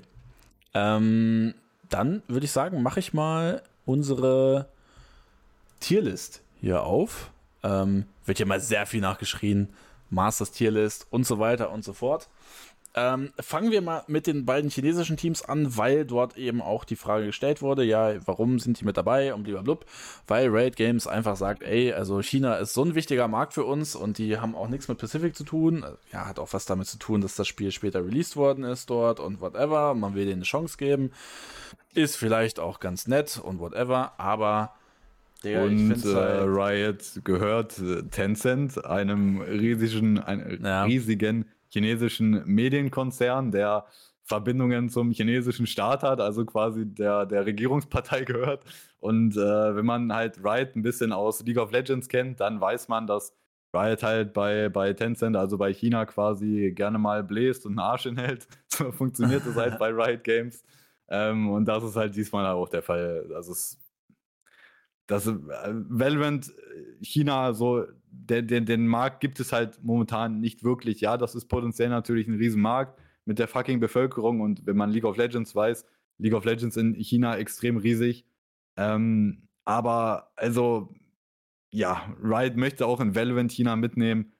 Ähm, 0.75 1.55
dann 1.89 2.21
würde 2.27 2.45
ich 2.45 2.51
sagen, 2.51 2.83
mache 2.83 2.99
ich 2.99 3.13
mal 3.13 3.63
unsere 3.85 4.69
Tierlist 5.79 6.43
hier 6.61 6.83
auf. 6.83 7.31
Ähm, 7.63 8.05
wird 8.25 8.39
ja 8.39 8.45
mal 8.45 8.59
sehr 8.59 8.85
viel 8.85 9.01
nachgeschrien. 9.01 9.69
Masters 10.09 10.51
Tierlist 10.51 11.07
und 11.09 11.25
so 11.25 11.39
weiter 11.39 11.71
und 11.71 11.83
so 11.83 11.93
fort. 11.93 12.29
Ähm, 12.97 13.33
fangen 13.37 13.71
wir 13.71 13.81
mal 13.81 14.03
mit 14.07 14.25
den 14.25 14.45
beiden 14.45 14.69
chinesischen 14.69 15.17
Teams 15.17 15.41
an, 15.41 15.75
weil 15.75 16.05
dort 16.05 16.37
eben 16.37 16.61
auch 16.61 16.85
die 16.85 16.95
Frage 16.95 17.25
gestellt 17.25 17.61
wurde, 17.61 17.83
ja, 17.83 18.25
warum 18.25 18.57
sind 18.57 18.79
die 18.79 18.85
mit 18.85 18.95
dabei 18.95 19.33
und 19.33 19.43
blablabla, 19.43 19.85
weil 20.27 20.47
Raid 20.47 20.77
Games 20.77 21.05
einfach 21.05 21.35
sagt, 21.35 21.61
ey, 21.61 21.91
also 21.91 22.21
China 22.21 22.55
ist 22.55 22.73
so 22.73 22.85
ein 22.85 22.95
wichtiger 22.95 23.27
Markt 23.27 23.53
für 23.53 23.65
uns 23.65 23.97
und 23.97 24.17
die 24.17 24.37
haben 24.37 24.55
auch 24.55 24.69
nichts 24.69 24.87
mit 24.87 24.97
Pacific 24.97 25.35
zu 25.35 25.43
tun. 25.43 25.83
Ja, 26.13 26.25
hat 26.25 26.39
auch 26.39 26.53
was 26.53 26.63
damit 26.63 26.87
zu 26.87 26.97
tun, 26.97 27.19
dass 27.19 27.35
das 27.35 27.49
Spiel 27.49 27.71
später 27.71 28.05
released 28.05 28.37
worden 28.37 28.63
ist 28.63 28.89
dort 28.89 29.19
und 29.19 29.41
whatever. 29.41 29.93
Man 29.93 30.15
will 30.15 30.23
denen 30.23 30.37
eine 30.37 30.43
Chance 30.43 30.77
geben. 30.77 31.11
Ist 31.93 32.15
vielleicht 32.15 32.61
auch 32.61 32.79
ganz 32.79 33.07
nett 33.07 33.37
und 33.43 33.59
whatever, 33.59 34.13
aber 34.17 34.73
Digga, 35.45 35.63
und 35.63 36.05
äh, 36.05 36.13
halt 36.13 36.47
Riot 36.47 37.21
gehört 37.23 37.79
äh, 37.79 38.03
Tencent, 38.03 38.83
einem 38.83 39.41
riesigen, 39.41 40.19
ein, 40.19 40.59
ja. 40.63 40.83
riesigen 40.83 41.45
chinesischen 41.69 42.43
Medienkonzern, 42.45 43.51
der 43.51 43.85
Verbindungen 44.23 44.89
zum 44.89 45.11
chinesischen 45.11 45.67
Staat 45.67 46.01
hat, 46.01 46.19
also 46.19 46.45
quasi 46.45 46.85
der, 46.85 47.25
der 47.25 47.45
Regierungspartei 47.45 48.21
gehört. 48.25 48.63
Und 48.99 49.37
äh, 49.37 49.75
wenn 49.75 49.85
man 49.85 50.11
halt 50.11 50.43
Riot 50.43 50.75
ein 50.75 50.81
bisschen 50.81 51.11
aus 51.11 51.43
League 51.43 51.59
of 51.59 51.71
Legends 51.71 52.09
kennt, 52.09 52.39
dann 52.39 52.59
weiß 52.59 52.87
man, 52.87 53.05
dass 53.05 53.33
Riot 53.71 54.01
halt 54.01 54.33
bei, 54.33 54.69
bei 54.69 54.93
Tencent, 54.93 55.35
also 55.35 55.57
bei 55.57 55.71
China 55.73 56.05
quasi 56.05 56.71
gerne 56.73 56.97
mal 56.97 57.23
bläst 57.23 57.65
und 57.65 57.73
einen 57.73 57.79
Arsch 57.79 58.03
hinhält. 58.03 58.47
So 58.67 58.91
funktioniert 58.91 59.43
das 59.45 59.55
halt 59.55 59.77
bei 59.79 59.89
Riot 59.89 60.23
Games. 60.25 60.61
Ähm, 61.07 61.49
und 61.49 61.65
das 61.65 61.83
ist 61.83 61.95
halt 61.95 62.15
diesmal 62.15 62.45
auch 62.47 62.67
der 62.67 62.81
Fall. 62.81 63.31
Also 63.33 63.53
es 63.53 63.79
dass 65.07 65.27
äh, 65.27 65.33
Valorant 65.35 66.49
äh, 66.49 67.03
China 67.03 67.53
so, 67.53 67.85
den, 68.09 68.47
den, 68.47 68.65
den 68.65 68.87
Markt 68.87 69.19
gibt 69.19 69.39
es 69.39 69.51
halt 69.51 69.83
momentan 69.83 70.39
nicht 70.39 70.63
wirklich. 70.63 71.01
Ja, 71.01 71.17
das 71.17 71.35
ist 71.35 71.45
potenziell 71.45 71.89
natürlich 71.89 72.27
ein 72.27 72.35
Riesenmarkt 72.35 72.99
mit 73.25 73.39
der 73.39 73.47
fucking 73.47 73.79
Bevölkerung 73.79 74.41
und 74.41 74.65
wenn 74.65 74.77
man 74.77 74.91
League 74.91 75.05
of 75.05 75.17
Legends 75.17 75.55
weiß, 75.55 75.85
League 76.17 76.33
of 76.33 76.45
Legends 76.45 76.77
in 76.77 76.95
China 76.95 77.37
extrem 77.37 77.77
riesig. 77.77 78.25
Ähm, 78.77 79.47
aber 79.65 80.31
also, 80.35 80.93
ja, 81.71 82.15
Riot 82.23 82.55
möchte 82.55 82.85
auch 82.85 83.01
in 83.01 83.15
Valorant 83.15 83.51
China 83.51 83.75
mitnehmen. 83.75 84.31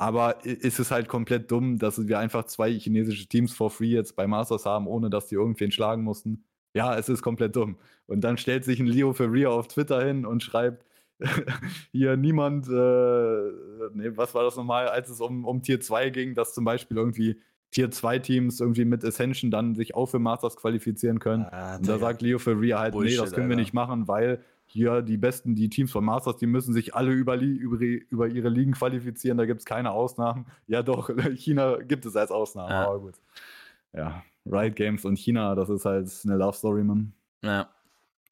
Aber 0.00 0.44
ist 0.44 0.78
es 0.78 0.92
halt 0.92 1.08
komplett 1.08 1.50
dumm, 1.50 1.78
dass 1.78 2.06
wir 2.06 2.20
einfach 2.20 2.44
zwei 2.44 2.72
chinesische 2.72 3.26
Teams 3.26 3.52
for 3.52 3.68
free 3.68 3.88
jetzt 3.88 4.14
bei 4.14 4.28
Masters 4.28 4.64
haben, 4.64 4.86
ohne 4.86 5.10
dass 5.10 5.26
die 5.26 5.34
irgendwen 5.34 5.72
schlagen 5.72 6.04
mussten. 6.04 6.44
Ja, 6.74 6.96
es 6.96 7.08
ist 7.08 7.22
komplett 7.22 7.56
dumm. 7.56 7.76
Und 8.06 8.22
dann 8.22 8.38
stellt 8.38 8.64
sich 8.64 8.80
ein 8.80 8.86
Leo 8.86 9.12
Ferrier 9.12 9.50
auf 9.50 9.68
Twitter 9.68 10.04
hin 10.04 10.26
und 10.26 10.42
schreibt, 10.42 10.84
hier 11.92 12.16
niemand, 12.16 12.68
äh, 12.68 13.90
nee, 13.92 14.10
was 14.16 14.34
war 14.34 14.44
das 14.44 14.56
nochmal, 14.56 14.88
als 14.88 15.08
es 15.08 15.20
um, 15.20 15.44
um 15.44 15.62
Tier 15.62 15.80
2 15.80 16.10
ging, 16.10 16.34
dass 16.34 16.54
zum 16.54 16.64
Beispiel 16.64 16.96
irgendwie 16.96 17.40
Tier 17.70 17.90
2 17.90 18.20
Teams 18.20 18.60
irgendwie 18.60 18.84
mit 18.84 19.04
Ascension 19.04 19.50
dann 19.50 19.74
sich 19.74 19.94
auch 19.94 20.06
für 20.06 20.18
Masters 20.18 20.56
qualifizieren 20.56 21.18
können. 21.18 21.44
Ah, 21.50 21.76
und 21.76 21.88
da 21.88 21.98
sagt 21.98 22.22
Leo 22.22 22.38
Ferrier 22.38 22.78
halt, 22.78 22.92
Bullshit, 22.92 23.18
nee, 23.18 23.24
das 23.24 23.32
können 23.32 23.48
wir 23.48 23.56
nicht 23.56 23.74
machen, 23.74 24.08
weil 24.08 24.42
hier 24.64 25.02
die 25.02 25.16
besten, 25.16 25.54
die 25.54 25.68
Teams 25.68 25.90
von 25.90 26.04
Masters, 26.04 26.36
die 26.36 26.46
müssen 26.46 26.72
sich 26.72 26.94
alle 26.94 27.10
über, 27.10 27.36
über, 27.36 27.78
über 27.80 28.28
ihre 28.28 28.48
Ligen 28.48 28.72
qualifizieren, 28.72 29.38
da 29.38 29.46
gibt 29.46 29.60
es 29.60 29.66
keine 29.66 29.90
Ausnahmen. 29.92 30.46
Ja 30.66 30.82
doch, 30.82 31.10
China 31.36 31.78
gibt 31.78 32.06
es 32.06 32.16
als 32.16 32.30
Ausnahme, 32.30 32.70
ja. 32.70 32.86
aber 32.86 33.00
gut. 33.00 33.14
Ja. 33.94 34.22
Riot 34.50 34.76
Games 34.76 35.04
und 35.04 35.16
China, 35.18 35.54
das 35.54 35.68
ist 35.68 35.84
halt 35.84 36.10
eine 36.24 36.36
Love 36.36 36.56
Story, 36.56 36.84
Mann. 36.84 37.12
Ja. 37.42 37.68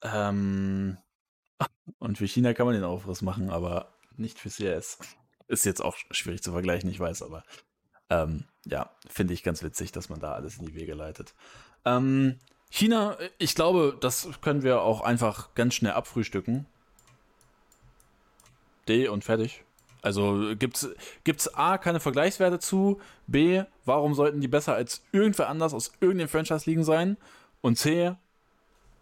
Ähm, 0.03 0.97
und 1.99 2.19
für 2.19 2.27
China 2.27 2.55
kann 2.55 2.67
man 2.67 2.75
den 2.75 2.85
Aufriss 2.85 3.23
machen, 3.23 3.51
aber 3.51 3.93
nicht 4.17 4.39
für 4.39 4.49
CS. 4.49 4.99
Ist 5.49 5.65
jetzt 5.65 5.83
auch 5.83 5.97
schwierig 6.11 6.43
zu 6.43 6.53
vergleichen, 6.53 6.91
ich 6.91 6.99
weiß, 6.99 7.23
aber 7.23 7.45
ähm, 8.11 8.45
ja, 8.65 8.91
finde 9.09 9.35
ich 9.35 9.43
ganz 9.43 9.63
witzig, 9.63 9.93
dass 9.93 10.09
man 10.09 10.21
da 10.21 10.33
alles 10.33 10.59
in 10.59 10.67
die 10.67 10.75
Wege 10.75 10.95
leitet. 10.95 11.35
Ähm, 11.85 12.39
China, 12.71 13.17
ich 13.39 13.55
glaube, 13.55 13.97
das 14.01 14.29
können 14.41 14.63
wir 14.63 14.83
auch 14.83 15.01
einfach 15.01 15.55
ganz 15.55 15.75
schnell 15.75 15.93
abfrühstücken. 15.93 16.67
D 18.89 19.09
und 19.09 19.25
fertig. 19.25 19.65
Also 20.07 20.55
gibt 20.57 20.77
es 20.77 21.55
A, 21.55 21.79
keine 21.79 21.99
Vergleichswerte 21.99 22.61
zu, 22.61 23.01
B, 23.27 23.65
warum 23.85 24.15
sollten 24.15 24.41
die 24.41 24.47
besser 24.47 24.73
als 24.73 25.03
irgendwer 25.11 25.49
anders 25.49 25.75
aus 25.75 25.91
irgendeinem 26.01 26.29
Franchise 26.29 26.71
liegen 26.71 26.85
sein? 26.85 27.17
Und 27.61 27.77
C, 27.77 28.15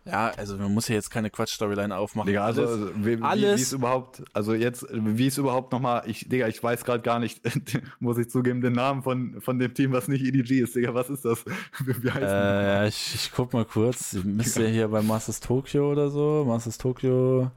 ja, 0.06 0.32
also 0.38 0.56
man 0.56 0.72
muss 0.72 0.88
ja 0.88 0.94
jetzt 0.94 1.10
keine 1.10 1.28
Quatsch-Storyline 1.28 1.94
aufmachen. 1.94 2.28
Digga, 2.28 2.46
also, 2.46 2.62
also 2.62 2.90
wie, 3.04 3.18
alles. 3.20 3.58
Wie, 3.58 3.62
ist 3.62 3.72
überhaupt, 3.72 4.22
also 4.32 4.54
jetzt, 4.54 4.86
wie 4.90 5.26
ist 5.26 5.36
überhaupt 5.36 5.72
nochmal, 5.72 6.04
ich, 6.06 6.26
Digga, 6.26 6.48
ich 6.48 6.62
weiß 6.62 6.86
gerade 6.86 7.02
gar 7.02 7.18
nicht, 7.18 7.42
muss 8.00 8.16
ich 8.16 8.30
zugeben, 8.30 8.62
den 8.62 8.72
Namen 8.72 9.02
von, 9.02 9.42
von 9.42 9.58
dem 9.58 9.74
Team, 9.74 9.92
was 9.92 10.08
nicht 10.08 10.24
EDG 10.24 10.60
ist, 10.60 10.74
Digga, 10.74 10.94
was 10.94 11.10
ist 11.10 11.26
das? 11.26 11.44
wie 11.84 12.10
heißt 12.10 12.22
äh, 12.22 12.88
ich, 12.88 13.14
ich 13.14 13.32
guck 13.34 13.52
mal 13.52 13.66
kurz, 13.66 14.14
müsste 14.24 14.62
ja 14.62 14.70
hier 14.70 14.88
bei 14.88 15.02
Masters 15.02 15.40
Tokyo 15.40 15.92
oder 15.92 16.08
so, 16.08 16.46
Masters 16.46 16.78
Tokyo, 16.78 17.50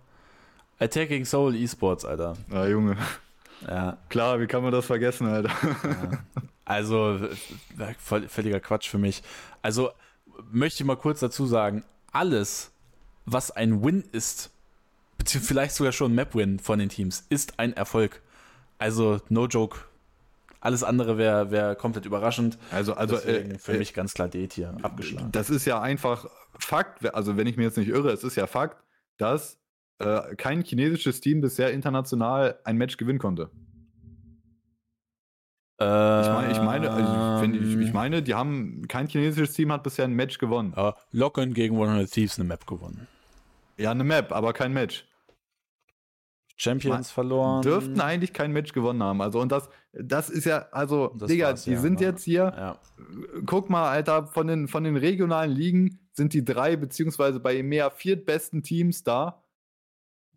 Attacking 0.80 1.24
Soul 1.24 1.56
Esports, 1.56 2.04
Alter. 2.04 2.36
Ah, 2.52 2.68
Junge. 2.68 2.98
Ja. 3.66 3.98
Klar, 4.10 4.40
wie 4.40 4.48
kann 4.48 4.64
man 4.64 4.72
das 4.72 4.86
vergessen, 4.86 5.28
Alter? 5.28 5.50
Ja. 5.84 6.24
Also, 6.66 7.18
völliger 8.28 8.60
Quatsch 8.60 8.90
für 8.90 8.98
mich. 8.98 9.24
Also, 9.62 9.92
möchte 10.52 10.84
ich 10.84 10.88
mal 10.88 10.98
kurz 10.98 11.22
dazu 11.22 11.46
sagen, 11.46 11.84
alles, 12.12 12.72
was 13.26 13.52
ein 13.52 13.84
Win 13.84 14.04
ist, 14.12 14.52
beziehungsweise 15.18 15.48
vielleicht 15.48 15.76
sogar 15.76 15.94
schon 15.94 16.12
ein 16.12 16.16
Map-Win 16.16 16.60
von 16.60 16.80
den 16.80 16.90
Teams, 16.90 17.26
ist 17.30 17.58
ein 17.58 17.74
Erfolg. 17.74 18.22
Also, 18.80 19.22
no 19.30 19.48
joke. 19.48 19.80
Alles 20.60 20.84
andere 20.84 21.18
wäre 21.18 21.52
wär 21.52 21.76
komplett 21.76 22.06
überraschend. 22.06 22.58
Also, 22.72 22.94
also 22.96 23.16
äh, 23.16 23.58
für 23.60 23.74
äh, 23.74 23.78
mich 23.78 23.94
ganz 23.94 24.14
klar 24.14 24.28
D 24.28 24.48
hier 24.52 24.76
abgeschlagen. 24.82 25.32
Das 25.32 25.50
ist 25.50 25.66
ja 25.66 25.82
einfach 25.82 26.26
Fakt. 26.60 27.14
Also, 27.14 27.38
wenn 27.38 27.48
ich 27.48 27.56
mir 27.56 27.64
jetzt 27.64 27.78
nicht 27.78 27.90
irre, 27.90 28.12
es 28.12 28.24
ist 28.24 28.36
ja 28.36 28.48
Fakt, 28.48 28.84
dass 29.18 29.58
äh, 30.00 30.36
kein 30.36 30.64
chinesisches 30.64 31.22
Team 31.22 31.42
bisher 31.42 31.72
international 31.72 32.60
ein 32.64 32.78
Match 32.78 32.98
gewinnen 32.98 33.20
konnte. 33.20 33.50
ich 35.80 35.86
meine, 35.86 36.52
ich 36.52 36.62
meine, 36.62 36.92
also 36.92 37.46
ich, 37.46 37.62
ich, 37.62 37.78
ich, 37.78 37.94
meine, 37.94 38.24
die 38.24 38.34
haben 38.34 38.88
kein 38.88 39.08
chinesisches 39.08 39.54
Team 39.54 39.72
hat 39.72 39.84
bisher 39.84 40.06
ein 40.06 40.14
Match 40.14 40.40
gewonnen. 40.40 40.74
Uh, 40.76 40.94
Locken 41.12 41.54
gegen 41.54 41.76
100 41.76 42.10
Thieves 42.10 42.40
eine 42.40 42.48
Map 42.48 42.66
gewonnen. 42.66 43.08
Ja, 43.78 43.92
eine 43.92 44.04
Map, 44.04 44.32
aber 44.32 44.54
kein 44.54 44.74
Match. 44.74 45.06
Champions 46.58 46.96
Man, 46.96 47.04
verloren. 47.04 47.62
Dürften 47.62 48.02
eigentlich 48.02 48.34
kein 48.34 48.52
Match 48.52 48.74
gewonnen 48.74 49.04
haben. 49.04 49.22
Also, 49.22 49.40
und 49.40 49.52
das, 49.52 49.70
das 49.94 50.32
ist 50.32 50.46
ja, 50.46 50.66
also, 50.72 51.10
Digga, 51.10 51.54
die 51.54 51.72
ja, 51.72 51.80
sind 51.80 52.00
ne? 52.00 52.08
jetzt 52.08 52.24
hier. 52.24 52.52
Ja. 52.58 52.80
Guck 53.46 53.70
mal, 53.70 53.88
Alter, 53.90 54.26
von 54.26 54.48
den, 54.48 54.68
von 54.68 54.84
den 54.84 54.98
regionalen 54.98 55.52
Ligen 55.52 56.00
sind 56.14 56.34
die 56.34 56.44
drei, 56.44 56.76
beziehungsweise 56.76 57.40
bei 57.40 57.58
EMEA 57.58 57.92
viertbesten 57.92 58.64
Teams 58.64 59.04
da. 59.04 59.44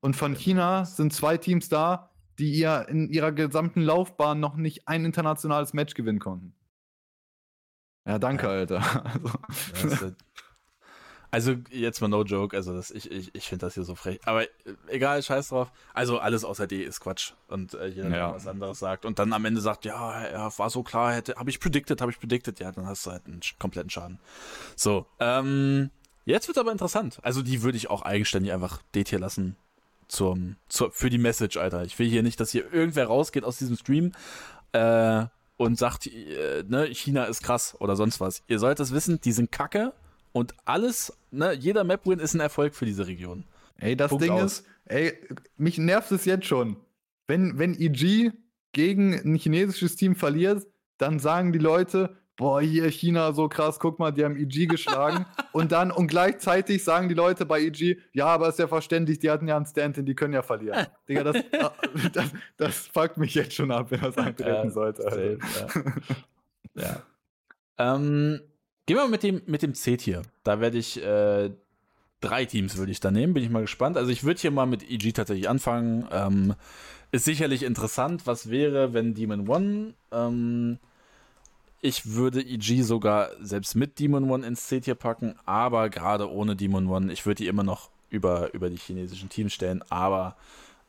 Und 0.00 0.16
von 0.16 0.34
China 0.34 0.84
sind 0.84 1.12
zwei 1.12 1.36
Teams 1.36 1.68
da, 1.68 2.10
die 2.38 2.52
ihr 2.52 2.86
in 2.88 3.08
ihrer 3.10 3.32
gesamten 3.32 3.82
Laufbahn 3.82 4.40
noch 4.40 4.56
nicht 4.56 4.88
ein 4.88 5.04
internationales 5.04 5.74
Match 5.74 5.94
gewinnen 5.94 6.18
konnten. 6.18 6.54
Ja, 8.06 8.18
danke, 8.18 8.46
ja. 8.46 8.52
Alter. 8.52 8.82
Also. 9.82 10.12
also, 11.30 11.54
jetzt 11.70 12.00
mal 12.00 12.08
no 12.08 12.24
joke, 12.24 12.56
also 12.56 12.74
das, 12.74 12.90
ich, 12.90 13.10
ich, 13.10 13.34
ich 13.34 13.46
finde 13.46 13.66
das 13.66 13.74
hier 13.74 13.84
so 13.84 13.94
frech. 13.94 14.20
Aber 14.24 14.42
äh, 14.44 14.48
egal, 14.88 15.22
scheiß 15.22 15.50
drauf. 15.50 15.70
Also 15.92 16.18
alles 16.18 16.44
außer 16.44 16.66
D 16.66 16.82
ist 16.82 17.00
Quatsch. 17.00 17.34
Und 17.48 17.74
äh, 17.74 17.88
jeder, 17.88 18.16
ja. 18.16 18.34
was 18.34 18.46
anderes 18.46 18.78
sagt. 18.78 19.04
Und 19.04 19.18
dann 19.18 19.34
am 19.34 19.44
Ende 19.44 19.60
sagt, 19.60 19.84
ja, 19.84 20.28
ja 20.30 20.58
war 20.58 20.70
so 20.70 20.82
klar, 20.82 21.12
hätte, 21.12 21.34
habe 21.36 21.50
ich 21.50 21.60
predicted, 21.60 22.00
habe 22.00 22.10
ich 22.10 22.18
predicted, 22.18 22.58
ja, 22.58 22.72
dann 22.72 22.86
hast 22.86 23.04
du 23.04 23.10
halt 23.10 23.26
einen 23.26 23.40
kompletten 23.58 23.90
Schaden. 23.90 24.18
So, 24.76 25.06
ähm, 25.18 25.90
jetzt 26.24 26.48
wird 26.48 26.56
aber 26.56 26.72
interessant. 26.72 27.18
Also 27.22 27.42
die 27.42 27.62
würde 27.62 27.76
ich 27.76 27.90
auch 27.90 28.00
eigenständig 28.00 28.52
einfach 28.52 28.80
D-Tier 28.94 29.18
lassen 29.18 29.56
zum, 30.10 30.56
zur, 30.68 30.90
für 30.90 31.10
die 31.10 31.18
Message, 31.18 31.56
Alter. 31.56 31.84
Ich 31.84 31.98
will 31.98 32.08
hier 32.08 32.22
nicht, 32.22 32.40
dass 32.40 32.50
hier 32.50 32.72
irgendwer 32.72 33.06
rausgeht 33.06 33.44
aus 33.44 33.58
diesem 33.58 33.76
Stream 33.76 34.12
äh, 34.72 35.24
und 35.56 35.78
sagt, 35.78 36.06
äh, 36.06 36.64
ne, 36.66 36.86
China 36.86 37.24
ist 37.24 37.42
krass 37.42 37.76
oder 37.78 37.96
sonst 37.96 38.20
was. 38.20 38.42
Ihr 38.48 38.58
sollt 38.58 38.80
das 38.80 38.92
wissen, 38.92 39.20
die 39.20 39.32
sind 39.32 39.52
kacke 39.52 39.92
und 40.32 40.54
alles, 40.64 41.12
ne, 41.30 41.52
jeder 41.52 41.84
Map-Win 41.84 42.18
ist 42.18 42.34
ein 42.34 42.40
Erfolg 42.40 42.74
für 42.74 42.86
diese 42.86 43.06
Region. 43.06 43.44
Ey, 43.76 43.96
das 43.96 44.10
Punkt 44.10 44.24
Ding 44.24 44.32
aus. 44.32 44.60
ist, 44.60 44.66
ey, 44.86 45.14
mich 45.56 45.78
nervt 45.78 46.12
es 46.12 46.24
jetzt 46.24 46.46
schon. 46.46 46.76
Wenn, 47.26 47.58
wenn 47.58 47.74
EG 47.80 48.32
gegen 48.72 49.14
ein 49.14 49.36
chinesisches 49.36 49.96
Team 49.96 50.16
verliert, 50.16 50.66
dann 50.98 51.18
sagen 51.18 51.52
die 51.52 51.58
Leute, 51.58 52.16
boah, 52.40 52.62
hier 52.62 52.90
China 52.90 53.34
so 53.34 53.48
krass, 53.50 53.78
guck 53.78 53.98
mal, 53.98 54.12
die 54.12 54.24
haben 54.24 54.34
EG 54.34 54.64
geschlagen. 54.64 55.26
und 55.52 55.72
dann, 55.72 55.90
und 55.90 56.06
gleichzeitig 56.06 56.82
sagen 56.82 57.10
die 57.10 57.14
Leute 57.14 57.44
bei 57.44 57.60
EG, 57.60 57.98
ja, 58.14 58.26
aber 58.28 58.48
ist 58.48 58.58
ja 58.58 58.66
verständlich, 58.66 59.18
die 59.18 59.30
hatten 59.30 59.46
ja 59.46 59.56
einen 59.56 59.66
Stand-in, 59.66 60.06
die 60.06 60.14
können 60.14 60.32
ja 60.32 60.40
verlieren. 60.40 60.86
Digga, 61.08 61.22
das, 61.22 61.36
das, 62.14 62.30
das 62.56 62.76
fuckt 62.88 63.18
mich 63.18 63.34
jetzt 63.34 63.52
schon 63.52 63.70
ab, 63.70 63.90
wenn 63.90 64.00
das 64.00 64.16
eintreten 64.16 64.48
ja, 64.48 64.70
sollte. 64.70 65.04
Also. 65.04 65.20
ja. 65.20 65.36
ja. 67.76 67.94
Ähm, 67.94 68.40
gehen 68.86 68.96
wir 68.96 69.06
mit 69.06 69.22
dem, 69.22 69.42
mit 69.44 69.60
dem 69.60 69.74
C-Tier. 69.74 70.22
Da 70.42 70.60
werde 70.60 70.78
ich 70.78 71.04
äh, 71.04 71.50
drei 72.22 72.46
Teams 72.46 72.78
würde 72.78 72.90
ich 72.90 73.00
da 73.00 73.10
nehmen, 73.10 73.34
bin 73.34 73.44
ich 73.44 73.50
mal 73.50 73.60
gespannt. 73.60 73.98
Also 73.98 74.10
ich 74.10 74.24
würde 74.24 74.40
hier 74.40 74.50
mal 74.50 74.64
mit 74.64 74.90
EG 74.90 75.12
tatsächlich 75.12 75.50
anfangen. 75.50 76.08
Ähm, 76.10 76.54
ist 77.12 77.26
sicherlich 77.26 77.64
interessant, 77.64 78.26
was 78.26 78.48
wäre, 78.48 78.94
wenn 78.94 79.12
Demon 79.12 79.46
One 79.46 79.94
ähm, 80.10 80.78
ich 81.82 82.12
würde 82.12 82.42
EG 82.42 82.82
sogar 82.82 83.30
selbst 83.40 83.74
mit 83.74 83.98
Demon 83.98 84.30
One 84.30 84.46
ins 84.46 84.66
C-Tier 84.66 84.94
packen, 84.94 85.34
aber 85.46 85.88
gerade 85.88 86.30
ohne 86.30 86.56
Demon 86.56 86.88
One, 86.88 87.12
ich 87.12 87.24
würde 87.26 87.36
die 87.36 87.48
immer 87.48 87.62
noch 87.62 87.90
über, 88.10 88.52
über 88.54 88.68
die 88.68 88.76
chinesischen 88.76 89.28
Teams 89.28 89.52
stellen, 89.52 89.82
aber 89.88 90.36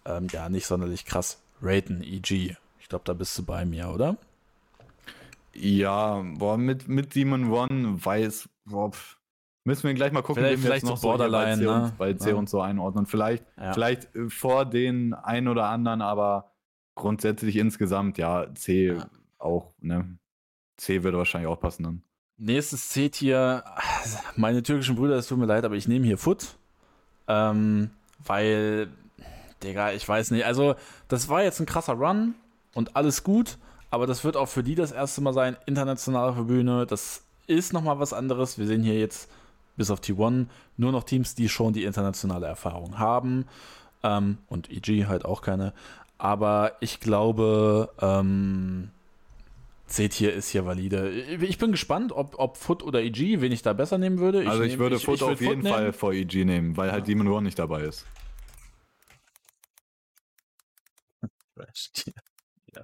ähm, 0.05 0.27
ja, 0.31 0.49
nicht 0.49 0.65
sonderlich 0.65 1.05
krass 1.05 1.41
raten, 1.61 2.01
EG. 2.03 2.55
Ich 2.79 2.89
glaube, 2.89 3.03
da 3.05 3.13
bist 3.13 3.37
du 3.37 3.43
bei 3.43 3.65
mir, 3.65 3.89
oder? 3.89 4.17
Ja, 5.53 6.23
boah, 6.37 6.57
mit, 6.57 6.87
mit 6.87 7.15
Demon 7.15 7.51
One 7.51 8.03
weiß, 8.03 8.49
boah, 8.65 8.91
müssen 9.63 9.83
wir 9.83 9.93
gleich 9.93 10.11
mal 10.11 10.23
gucken, 10.23 10.43
vielleicht, 10.43 10.61
vielleicht 10.61 10.85
noch 10.85 10.97
so 10.97 11.07
Borderline, 11.07 11.55
bei 11.55 11.55
C, 11.55 11.63
ne? 11.63 11.83
und, 11.83 11.97
bei 11.97 12.13
C 12.13 12.29
ja. 12.31 12.35
und 12.35 12.49
so 12.49 12.61
einordnen. 12.61 13.05
Vielleicht, 13.05 13.45
ja. 13.57 13.73
vielleicht 13.73 14.13
äh, 14.15 14.29
vor 14.29 14.65
den 14.65 15.13
einen 15.13 15.47
oder 15.47 15.67
anderen, 15.67 16.01
aber 16.01 16.51
grundsätzlich 16.95 17.57
insgesamt, 17.57 18.17
ja, 18.17 18.53
C 18.55 18.87
ja. 18.87 19.09
auch, 19.37 19.73
ne? 19.79 20.17
C 20.81 21.03
würde 21.03 21.17
wahrscheinlich 21.17 21.47
auch 21.47 21.59
passen 21.59 21.83
dann. 21.83 22.01
Nächstes 22.37 22.89
C-Tier, 22.89 23.63
meine 24.35 24.63
türkischen 24.63 24.95
Brüder, 24.95 25.15
es 25.15 25.27
tut 25.27 25.37
mir 25.37 25.45
leid, 25.45 25.63
aber 25.63 25.75
ich 25.75 25.87
nehme 25.87 26.07
hier 26.07 26.17
Foot. 26.17 26.55
Ähm, 27.27 27.91
weil, 28.25 28.89
Digga, 29.61 29.91
ich 29.91 30.07
weiß 30.07 30.31
nicht. 30.31 30.45
Also, 30.45 30.75
das 31.07 31.29
war 31.29 31.43
jetzt 31.43 31.59
ein 31.59 31.67
krasser 31.67 31.93
Run 31.93 32.33
und 32.73 32.95
alles 32.95 33.23
gut, 33.23 33.59
aber 33.91 34.07
das 34.07 34.23
wird 34.23 34.35
auch 34.35 34.47
für 34.47 34.63
die 34.63 34.73
das 34.73 34.91
erste 34.91 35.21
Mal 35.21 35.33
sein, 35.33 35.55
international 35.67 36.29
auf 36.29 36.47
Bühne. 36.47 36.87
Das 36.87 37.23
ist 37.45 37.73
nochmal 37.73 37.99
was 37.99 38.11
anderes. 38.11 38.57
Wir 38.57 38.65
sehen 38.65 38.81
hier 38.81 38.99
jetzt 38.99 39.29
bis 39.77 39.91
auf 39.91 39.99
T1 39.99 40.47
nur 40.77 40.91
noch 40.91 41.03
Teams, 41.03 41.35
die 41.35 41.47
schon 41.47 41.73
die 41.73 41.83
internationale 41.83 42.47
Erfahrung 42.47 42.97
haben. 42.97 43.45
Ähm, 44.01 44.39
und 44.47 44.71
EG 44.71 45.05
halt 45.05 45.25
auch 45.25 45.43
keine. 45.43 45.73
Aber 46.17 46.73
ich 46.79 46.99
glaube, 46.99 47.91
ähm, 48.01 48.89
C-Tier 49.91 50.33
ist 50.33 50.49
hier 50.49 50.65
valide. 50.65 51.09
Ich 51.11 51.57
bin 51.57 51.71
gespannt, 51.71 52.11
ob, 52.13 52.39
ob 52.39 52.57
Foot 52.57 52.81
oder 52.81 53.01
EG, 53.01 53.41
wen 53.41 53.51
ich 53.51 53.61
da 53.61 53.73
besser 53.73 53.97
nehmen 53.97 54.19
würde. 54.19 54.41
Ich 54.41 54.49
also 54.49 54.63
ich 54.63 54.71
nehm, 54.71 54.79
würde 54.79 54.95
ich, 54.95 55.05
Foot 55.05 55.17
ich 55.17 55.23
auf 55.23 55.41
jeden 55.41 55.61
Foot 55.61 55.71
Fall 55.71 55.81
nehmen. 55.81 55.93
vor 55.93 56.13
EG 56.13 56.45
nehmen, 56.45 56.77
weil 56.77 56.91
halt 56.91 57.07
Demon 57.07 57.27
One 57.27 57.43
nicht 57.43 57.59
dabei 57.59 57.81
ist. 57.83 58.05
ja. 62.73 62.83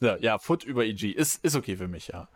ja, 0.00 0.16
ja, 0.16 0.38
Foot 0.38 0.64
über 0.64 0.84
EG 0.84 1.10
ist, 1.10 1.44
ist 1.44 1.54
okay 1.54 1.76
für 1.76 1.88
mich, 1.88 2.08
ja. 2.08 2.28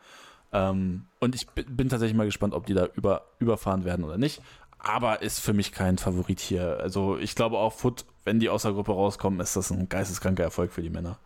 Ähm, 0.53 1.07
und 1.19 1.35
ich 1.35 1.47
bin 1.47 1.89
tatsächlich 1.89 2.17
mal 2.17 2.27
gespannt, 2.27 2.55
ob 2.55 2.67
die 2.67 2.75
da 2.75 2.87
über, 2.95 3.27
überfahren 3.39 3.85
werden 3.85 4.05
oder 4.05 4.19
nicht 4.19 4.41
aber 4.89 5.23
ist 5.23 5.41
für 5.41 5.53
mich 5.53 5.73
kein 5.73 5.99
Favorit 5.99 6.41
hier. 6.41 6.79
Also 6.81 7.19
ich 7.19 7.35
glaube 7.35 7.59
auch 7.59 7.73
Foot, 7.73 8.05
wenn 8.25 8.39
die 8.39 8.49
aus 8.49 8.63
der 8.63 8.73
Gruppe 8.73 8.93
rauskommen, 8.93 9.41
ist 9.41 9.57
das 9.57 9.71
ein 9.71 9.89
geisteskranker 9.89 10.45
Erfolg 10.45 10.73
für 10.73 10.83
die 10.83 10.91
Männer. 10.91 11.19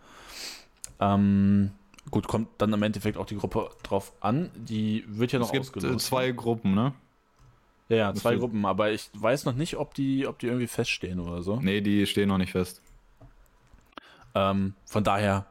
Ähm, 0.99 1.73
gut, 2.11 2.27
kommt 2.27 2.49
dann 2.59 2.73
im 2.73 2.83
Endeffekt 2.83 3.19
auch 3.19 3.27
die 3.27 3.37
Gruppe 3.37 3.71
drauf 3.83 4.13
an. 4.21 4.51
Die 4.55 5.05
wird 5.07 5.33
ja 5.33 5.39
noch 5.39 5.49
es 5.49 5.53
gibt 5.53 5.67
ausgelost. 5.67 5.93
Ne? 5.93 5.99
zwei 5.99 6.31
Gruppen, 6.33 6.75
ne? 6.75 6.95
Ja, 7.89 7.97
ja 7.97 8.15
zwei 8.15 8.37
Gruppen, 8.37 8.65
aber 8.65 8.93
ich 8.93 9.11
weiß 9.15 9.45
noch 9.45 9.55
nicht, 9.55 9.77
ob 9.77 9.95
die, 9.95 10.27
ob 10.27 10.39
die 10.39 10.47
irgendwie 10.47 10.69
feststehen 10.69 11.21
oder 11.21 11.43
so. 11.43 11.57
Nee, 11.57 11.81
die 11.81 12.07
stehen 12.07 12.29
noch 12.29 12.39
nicht 12.39 12.53
fest. 12.53 12.83
Ähm, 14.35 14.75
von 14.87 15.05
daher 15.05 15.47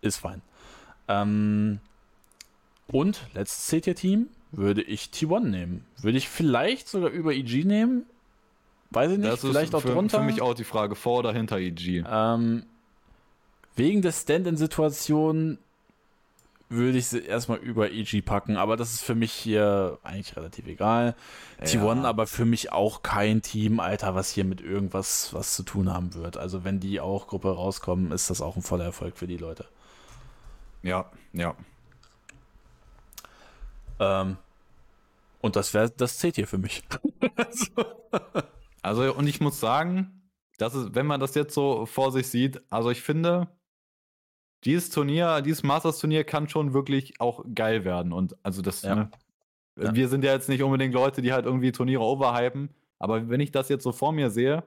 ist 0.00 0.16
fein. 0.16 0.42
Ähm, 1.08 1.80
und 2.88 3.26
letztes 3.34 3.68
CT-Team, 3.68 4.28
würde 4.56 4.82
ich 4.82 5.10
T1 5.12 5.40
nehmen. 5.40 5.84
Würde 6.00 6.18
ich 6.18 6.28
vielleicht 6.28 6.88
sogar 6.88 7.10
über 7.10 7.32
EG 7.32 7.64
nehmen. 7.64 8.04
Weiß 8.90 9.10
ich 9.10 9.18
nicht, 9.18 9.32
das 9.32 9.40
vielleicht 9.40 9.74
auch 9.74 9.82
für, 9.82 9.92
drunter. 9.92 10.18
Für 10.18 10.24
mich 10.24 10.40
auch 10.40 10.54
die 10.54 10.64
Frage, 10.64 10.94
vor 10.94 11.18
oder 11.20 11.32
hinter 11.32 11.58
EG. 11.58 12.04
Ähm, 12.08 12.64
wegen 13.76 14.02
der 14.02 14.12
Stand-in-Situation 14.12 15.58
würde 16.68 16.98
ich 16.98 17.06
sie 17.06 17.20
erstmal 17.20 17.58
über 17.58 17.90
EG 17.92 18.22
packen, 18.22 18.56
aber 18.56 18.76
das 18.76 18.94
ist 18.94 19.02
für 19.02 19.14
mich 19.14 19.32
hier 19.32 19.98
eigentlich 20.02 20.36
relativ 20.36 20.66
egal. 20.66 21.14
Ja. 21.60 21.66
T1 21.66 22.04
aber 22.04 22.26
für 22.26 22.44
mich 22.44 22.72
auch 22.72 23.02
kein 23.02 23.42
Team, 23.42 23.80
Alter, 23.80 24.14
was 24.14 24.30
hier 24.30 24.44
mit 24.44 24.60
irgendwas 24.60 25.34
was 25.34 25.54
zu 25.54 25.62
tun 25.62 25.92
haben 25.92 26.14
wird. 26.14 26.36
Also 26.36 26.64
wenn 26.64 26.80
die 26.80 27.00
auch 27.00 27.26
Gruppe 27.26 27.54
rauskommen, 27.54 28.12
ist 28.12 28.30
das 28.30 28.40
auch 28.40 28.56
ein 28.56 28.62
voller 28.62 28.84
Erfolg 28.84 29.16
für 29.16 29.26
die 29.26 29.36
Leute. 29.36 29.66
Ja, 30.82 31.10
ja. 31.32 31.54
Ähm, 33.98 34.36
und 35.40 35.56
das 35.56 35.74
wäre 35.74 35.90
das 35.90 36.18
zählt 36.18 36.36
hier 36.36 36.46
für 36.46 36.58
mich. 36.58 36.82
also, 38.82 39.14
und 39.14 39.26
ich 39.26 39.40
muss 39.40 39.60
sagen, 39.60 40.30
das 40.58 40.74
ist, 40.74 40.94
wenn 40.94 41.06
man 41.06 41.20
das 41.20 41.34
jetzt 41.34 41.54
so 41.54 41.86
vor 41.86 42.12
sich 42.12 42.28
sieht, 42.28 42.62
also 42.70 42.90
ich 42.90 43.02
finde, 43.02 43.48
dieses 44.64 44.90
Turnier, 44.90 45.42
dieses 45.42 45.62
Masters-Turnier 45.62 46.24
kann 46.24 46.48
schon 46.48 46.72
wirklich 46.72 47.20
auch 47.20 47.44
geil 47.54 47.84
werden. 47.84 48.12
Und 48.12 48.36
also 48.42 48.62
das, 48.62 48.82
ja. 48.82 48.94
ne, 48.94 49.10
ja. 49.76 49.94
wir 49.94 50.08
sind 50.08 50.24
ja 50.24 50.32
jetzt 50.32 50.48
nicht 50.48 50.62
unbedingt 50.62 50.94
Leute, 50.94 51.22
die 51.22 51.32
halt 51.32 51.44
irgendwie 51.44 51.72
Turniere 51.72 52.02
overhypen, 52.02 52.70
aber 52.98 53.28
wenn 53.28 53.40
ich 53.40 53.50
das 53.50 53.68
jetzt 53.68 53.82
so 53.82 53.92
vor 53.92 54.12
mir 54.12 54.30
sehe, 54.30 54.64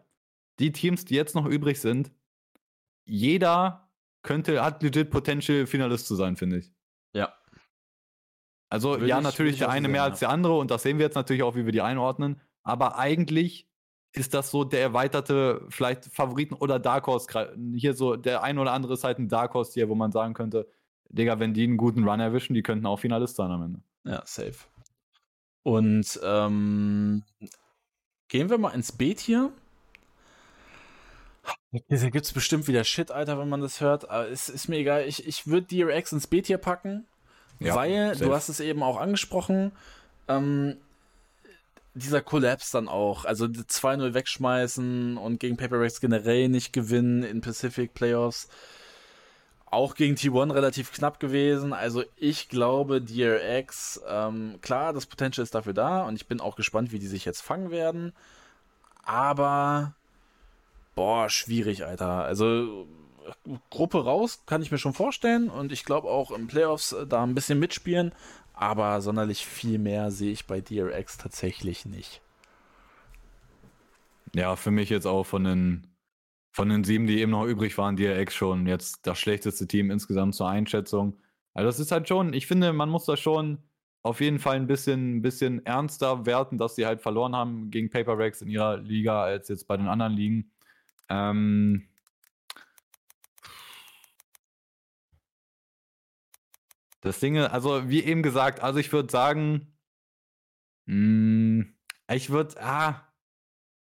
die 0.60 0.72
Teams, 0.72 1.06
die 1.06 1.16
jetzt 1.16 1.36
noch 1.36 1.46
übrig 1.46 1.80
sind, 1.80 2.12
jeder 3.06 3.90
könnte, 4.22 4.64
hat 4.64 4.84
legit 4.84 5.10
Potential, 5.10 5.66
Finalist 5.66 6.08
zu 6.08 6.16
sein, 6.16 6.36
finde 6.36 6.58
ich. 6.58 6.72
Also 8.70 8.92
Würde 8.92 9.08
ja, 9.08 9.18
ich, 9.18 9.24
natürlich 9.24 9.58
der 9.60 9.70
eine 9.70 9.88
mehr 9.88 10.04
als 10.04 10.20
der 10.20 10.30
andere 10.30 10.58
und 10.58 10.72
das 10.72 10.84
sehen 10.84 10.98
wir 10.98 11.06
jetzt 11.06 11.16
natürlich 11.16 11.44
auch, 11.44 11.56
wie 11.56 11.66
wir 11.66 11.72
die 11.72 11.82
einordnen. 11.82 12.42
Aber 12.64 12.98
eigentlich 12.98 13.68
ist 14.12 14.34
das 14.34 14.52
so 14.52 14.64
der 14.64 14.82
erweiterte, 14.82 15.66
vielleicht 15.70 16.06
Favoriten 16.06 16.56
oder 16.56 16.80
Dark 16.80 17.08
Horse. 17.08 17.28
Hier 17.76 17.94
so 17.94 18.16
der 18.16 18.44
ein 18.44 18.58
oder 18.58 18.74
andere 18.74 18.94
ist 18.94 19.04
halt 19.04 19.20
ein 19.20 19.30
Dark 19.30 19.54
Horse 19.54 19.74
hier, 19.74 19.90
wo 19.90 19.96
man 19.96 20.12
sagen 20.12 20.34
könnte, 20.34 20.68
Digga, 21.10 21.40
wenn 21.40 21.54
die 21.54 21.64
einen 21.64 21.78
guten 21.78 22.08
Run 22.08 22.20
erwischen, 22.20 22.54
die 22.54 22.64
könnten 22.64 22.86
auch 22.86 23.00
Finalist 23.00 23.38
sein 23.38 23.52
am 23.52 23.64
Ende. 23.64 23.82
Ja, 24.04 24.22
safe. 24.26 24.56
Und 25.64 26.20
ähm, 26.24 27.24
gehen 28.28 28.50
wir 28.50 28.58
mal 28.58 28.72
ins 28.72 28.92
Beet 28.92 29.20
hier. 29.20 29.52
Hier 31.72 32.12
gibt 32.12 32.26
es 32.26 32.34
bestimmt 32.34 32.68
wieder 32.68 32.84
Shit, 32.84 33.12
Alter, 33.12 33.38
wenn 33.38 33.50
man 33.50 33.62
das 33.62 33.82
hört. 33.82 34.10
Aber 34.10 34.30
es 34.30 34.50
ist 34.50 34.68
mir 34.68 34.78
egal. 34.78 35.06
Ich, 35.08 35.26
ich 35.28 35.48
würde 35.48 35.68
DRX 35.68 36.12
ins 36.12 36.28
Beet 36.28 36.48
hier 36.48 36.58
packen. 36.58 37.06
Ja, 37.60 37.76
weil, 37.76 38.14
safe. 38.14 38.26
du 38.26 38.34
hast 38.34 38.50
es 38.50 38.60
eben 38.60 38.84
auch 38.84 38.98
angesprochen, 39.00 39.72
ähm, 40.28 40.78
dieser 41.98 42.22
Kollaps 42.22 42.72
dann 42.72 42.88
auch, 42.88 43.26
also 43.26 43.46
2-0 43.46 44.14
wegschmeißen 44.14 45.18
und 45.18 45.40
gegen 45.40 45.58
Paper 45.58 45.80
Rex 45.80 46.00
generell 46.00 46.48
nicht 46.48 46.72
gewinnen 46.72 47.24
in 47.24 47.42
Pacific 47.42 47.94
Playoffs. 47.94 48.48
Auch 49.70 49.96
gegen 49.96 50.16
T1 50.16 50.54
relativ 50.54 50.94
knapp 50.94 51.20
gewesen. 51.20 51.74
Also 51.74 52.04
ich 52.16 52.48
glaube, 52.48 53.02
DRX, 53.02 54.02
ähm, 54.08 54.60
klar, 54.62 54.94
das 54.94 55.08
Potential 55.08 55.44
ist 55.44 55.56
dafür 55.56 55.74
da 55.74 56.04
und 56.04 56.16
ich 56.16 56.28
bin 56.28 56.40
auch 56.40 56.56
gespannt, 56.56 56.92
wie 56.92 57.00
die 57.00 57.08
sich 57.08 57.26
jetzt 57.26 57.42
fangen 57.42 57.72
werden. 57.72 58.14
Aber, 59.04 59.94
boah, 60.96 61.30
schwierig, 61.30 61.86
Alter. 61.86 62.24
Also 62.24 62.88
Gruppe 63.70 64.04
raus, 64.04 64.44
kann 64.46 64.62
ich 64.62 64.72
mir 64.72 64.78
schon 64.78 64.94
vorstellen. 64.94 65.50
Und 65.50 65.72
ich 65.72 65.84
glaube 65.86 66.10
auch 66.10 66.32
im 66.32 66.48
Playoffs 66.48 66.94
äh, 66.94 67.08
da 67.08 67.24
ein 67.24 67.36
bisschen 67.36 67.60
mitspielen. 67.60 68.14
Aber 68.54 69.02
sonderlich 69.02 69.46
viel 69.46 69.78
mehr 69.78 70.10
sehe 70.12 70.32
ich 70.32 70.48
bei 70.48 70.62
DRX 70.62 71.18
tatsächlich 71.18 71.86
nicht. 71.86 72.22
Ja, 74.34 74.56
für 74.56 74.72
mich 74.72 74.90
jetzt 74.90 75.06
auch 75.06 75.26
von 75.26 75.44
den, 75.44 75.88
von 76.52 76.70
den 76.70 76.84
sieben, 76.84 77.08
die 77.08 77.20
eben 77.20 77.32
noch 77.32 77.46
übrig 77.46 77.78
waren, 77.78 77.96
DRX 77.96 78.34
schon 78.34 78.66
jetzt 78.66 79.06
das 79.06 79.20
schlechteste 79.20 79.68
Team 79.68 79.92
insgesamt 79.92 80.36
zur 80.36 80.50
Einschätzung. 80.50 81.18
Also 81.54 81.68
das 81.68 81.80
ist 81.80 81.92
halt 81.92 82.08
schon, 82.08 82.34
ich 82.34 82.48
finde, 82.48 82.74
man 82.74 82.90
muss 82.90 83.06
das 83.06 83.20
schon 83.20 83.60
auf 84.04 84.22
jeden 84.22 84.40
Fall 84.40 84.56
ein 84.56 84.68
bisschen, 84.68 85.18
ein 85.18 85.22
bisschen 85.22 85.66
ernster 85.66 86.26
werten, 86.26 86.58
dass 86.58 86.76
sie 86.76 86.86
halt 86.86 87.02
verloren 87.02 87.36
haben 87.36 87.72
gegen 87.72 87.90
Paper 87.90 88.18
Rex 88.18 88.42
in 88.42 88.50
ihrer 88.50 88.78
Liga 88.78 89.24
als 89.24 89.50
jetzt 89.50 89.68
bei 89.68 89.78
den 89.78 89.88
anderen 89.88 90.14
Ligen. 90.14 90.52
Ähm, 91.10 91.88
Das 97.02 97.20
Ding, 97.20 97.38
also 97.38 97.90
wie 97.90 98.04
eben 98.04 98.24
gesagt, 98.24 98.62
also 98.62 98.80
ich 98.80 98.92
würde 98.92 99.12
sagen, 99.12 99.74
mh, 100.86 100.94
hm, 100.96 101.74
ich 102.12 102.30
würde, 102.30 102.62
ah, 102.62 103.08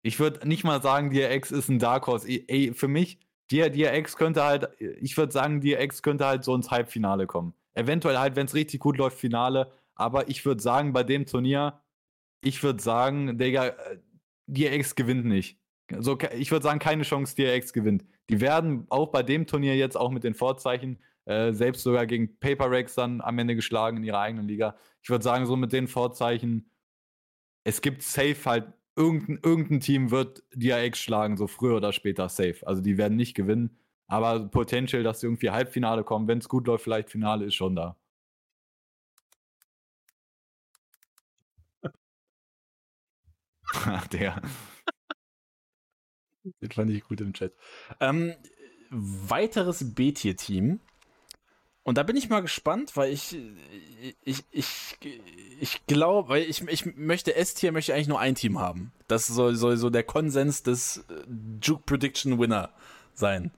ich 0.03 0.19
würde 0.19 0.47
nicht 0.47 0.63
mal 0.63 0.81
sagen, 0.81 1.11
DRX 1.11 1.51
ist 1.51 1.69
ein 1.69 1.79
Dark 1.79 2.07
Horse. 2.07 2.27
Ey, 2.27 2.73
für 2.73 2.87
mich, 2.87 3.19
DRX 3.51 4.15
könnte 4.15 4.43
halt, 4.43 4.69
ich 4.79 5.17
würde 5.17 5.33
sagen, 5.33 5.61
DRX 5.61 6.01
könnte 6.01 6.25
halt 6.25 6.43
so 6.43 6.55
ins 6.55 6.71
Halbfinale 6.71 7.27
kommen. 7.27 7.53
Eventuell 7.73 8.17
halt, 8.17 8.35
wenn 8.35 8.45
es 8.45 8.53
richtig 8.53 8.79
gut 8.79 8.97
läuft, 8.97 9.17
Finale. 9.17 9.71
Aber 9.95 10.29
ich 10.29 10.45
würde 10.45 10.61
sagen, 10.61 10.93
bei 10.93 11.03
dem 11.03 11.25
Turnier, 11.25 11.81
ich 12.41 12.63
würde 12.63 12.81
sagen, 12.81 13.37
Digga, 13.37 13.67
äh, 13.67 13.99
DRX 14.47 14.95
gewinnt 14.95 15.25
nicht. 15.25 15.59
So, 15.99 16.17
ich 16.37 16.51
würde 16.51 16.63
sagen, 16.63 16.79
keine 16.79 17.03
Chance, 17.03 17.35
DRX 17.35 17.73
gewinnt. 17.73 18.05
Die 18.29 18.39
werden 18.39 18.85
auch 18.89 19.09
bei 19.09 19.23
dem 19.23 19.45
Turnier 19.45 19.75
jetzt 19.75 19.97
auch 19.97 20.09
mit 20.09 20.23
den 20.23 20.33
Vorzeichen 20.33 20.99
äh, 21.25 21.53
selbst 21.53 21.83
sogar 21.83 22.05
gegen 22.05 22.39
Paper 22.39 22.71
Rex 22.71 22.95
dann 22.95 23.21
am 23.21 23.37
Ende 23.39 23.55
geschlagen 23.55 23.97
in 23.97 24.03
ihrer 24.03 24.19
eigenen 24.19 24.47
Liga. 24.47 24.75
Ich 25.01 25.09
würde 25.09 25.23
sagen, 25.23 25.45
so 25.45 25.55
mit 25.55 25.73
den 25.73 25.87
Vorzeichen, 25.87 26.69
es 27.63 27.81
gibt 27.81 28.03
safe 28.03 28.37
halt, 28.45 28.73
irgendein, 28.95 29.39
irgendein 29.43 29.79
Team 29.79 30.11
wird 30.11 30.43
DRX 30.55 30.99
schlagen, 30.99 31.37
so 31.37 31.47
früher 31.47 31.77
oder 31.77 31.93
später 31.93 32.29
safe. 32.29 32.65
Also 32.65 32.81
die 32.81 32.97
werden 32.97 33.17
nicht 33.17 33.35
gewinnen, 33.35 33.77
aber 34.07 34.47
Potential, 34.49 35.03
dass 35.03 35.21
sie 35.21 35.27
irgendwie 35.27 35.51
Halbfinale 35.51 36.03
kommen, 36.03 36.27
wenn 36.27 36.39
es 36.39 36.49
gut 36.49 36.67
läuft, 36.67 36.83
vielleicht 36.83 37.09
Finale 37.09 37.45
ist 37.45 37.55
schon 37.55 37.75
da. 37.75 37.95
Der. 44.11 44.41
Den 46.61 46.71
fand 46.71 46.91
ich 46.91 47.03
gut 47.03 47.21
im 47.21 47.33
Chat. 47.33 47.53
Ähm, 47.99 48.33
weiteres 48.89 49.93
B-Tier-Team. 49.95 50.79
Und 51.83 51.97
da 51.97 52.03
bin 52.03 52.15
ich 52.15 52.29
mal 52.29 52.41
gespannt, 52.41 52.95
weil 52.95 53.11
ich, 53.11 53.35
ich, 54.23 54.43
ich, 54.51 54.97
ich 55.59 55.85
glaube, 55.87 56.29
weil 56.29 56.43
ich, 56.43 56.61
ich 56.67 56.95
möchte 56.95 57.35
S-Tier, 57.35 57.71
möchte 57.71 57.93
eigentlich 57.93 58.07
nur 58.07 58.19
ein 58.19 58.35
Team 58.35 58.59
haben. 58.59 58.91
Das 59.07 59.25
soll, 59.25 59.55
soll 59.55 59.77
so 59.77 59.89
der 59.89 60.03
Konsens 60.03 60.61
des 60.61 60.97
äh, 60.97 61.01
Juke 61.61 61.83
Prediction 61.85 62.39
Winner 62.39 62.69
sein. 63.15 63.51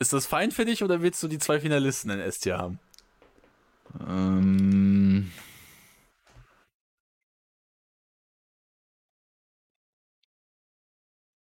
Ist 0.00 0.12
das 0.12 0.26
fein 0.26 0.50
für 0.50 0.64
dich 0.64 0.82
oder 0.82 1.02
willst 1.02 1.22
du 1.22 1.28
die 1.28 1.38
zwei 1.38 1.60
Finalisten 1.60 2.10
in 2.10 2.20
S-Tier 2.20 2.58
haben? 2.58 2.78
Ähm. 4.06 5.30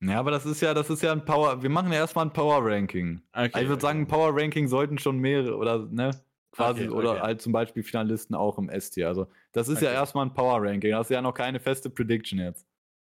Ja, 0.01 0.21
aber 0.21 0.31
das 0.31 0.47
ist 0.47 0.61
ja, 0.61 0.75
das 0.75 0.91
ist 0.91 1.03
ja 1.03 1.13
ein 1.13 1.25
Power. 1.25 1.63
Wir 1.63 1.71
machen 1.71 1.93
ja 1.93 1.99
erstmal 1.99 2.27
ein 2.27 2.33
Power 2.33 2.65
Ranking. 2.65 3.21
Okay, 3.33 3.41
also 3.41 3.47
ich 3.47 3.55
würde 3.55 3.73
okay. 3.73 3.81
sagen, 3.81 4.01
ein 4.03 4.07
Power 4.07 4.37
Ranking 4.37 4.69
sollten 4.69 4.99
schon 4.99 5.19
mehrere 5.19 5.57
oder 5.57 5.87
ne, 5.87 6.11
quasi 6.53 6.89
okay, 6.89 6.91
oder 6.91 7.21
halt 7.21 7.43
zum 7.43 7.53
Beispiel 7.53 7.83
Finalisten 7.83 8.37
auch 8.37 8.59
im 8.59 8.69
S-Tier. 8.69 9.09
Also 9.09 9.27
das 9.53 9.69
ist 9.69 9.83
ja 9.83 9.91
erstmal 9.91 10.27
ein 10.27 10.35
Power 10.35 10.63
Ranking. 10.63 10.93
Das 10.93 11.07
ist 11.09 11.15
ja 11.15 11.21
noch 11.21 11.35
keine 11.35 11.59
feste 11.59 11.91
Prediction 11.91 12.39
jetzt. 12.39 12.67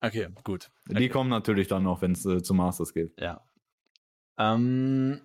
Okay, 0.01 0.29
gut. 0.43 0.71
Die 0.89 1.09
kommen 1.09 1.31
natürlich 1.31 1.69
dann 1.69 1.85
noch, 1.85 2.03
wenn 2.03 2.13
es 2.13 2.27
äh, 2.27 2.43
zu 2.43 2.55
Masters 2.55 2.93
geht. 2.93 3.13
Ja. 3.21 3.41
Ähm, 4.37 5.21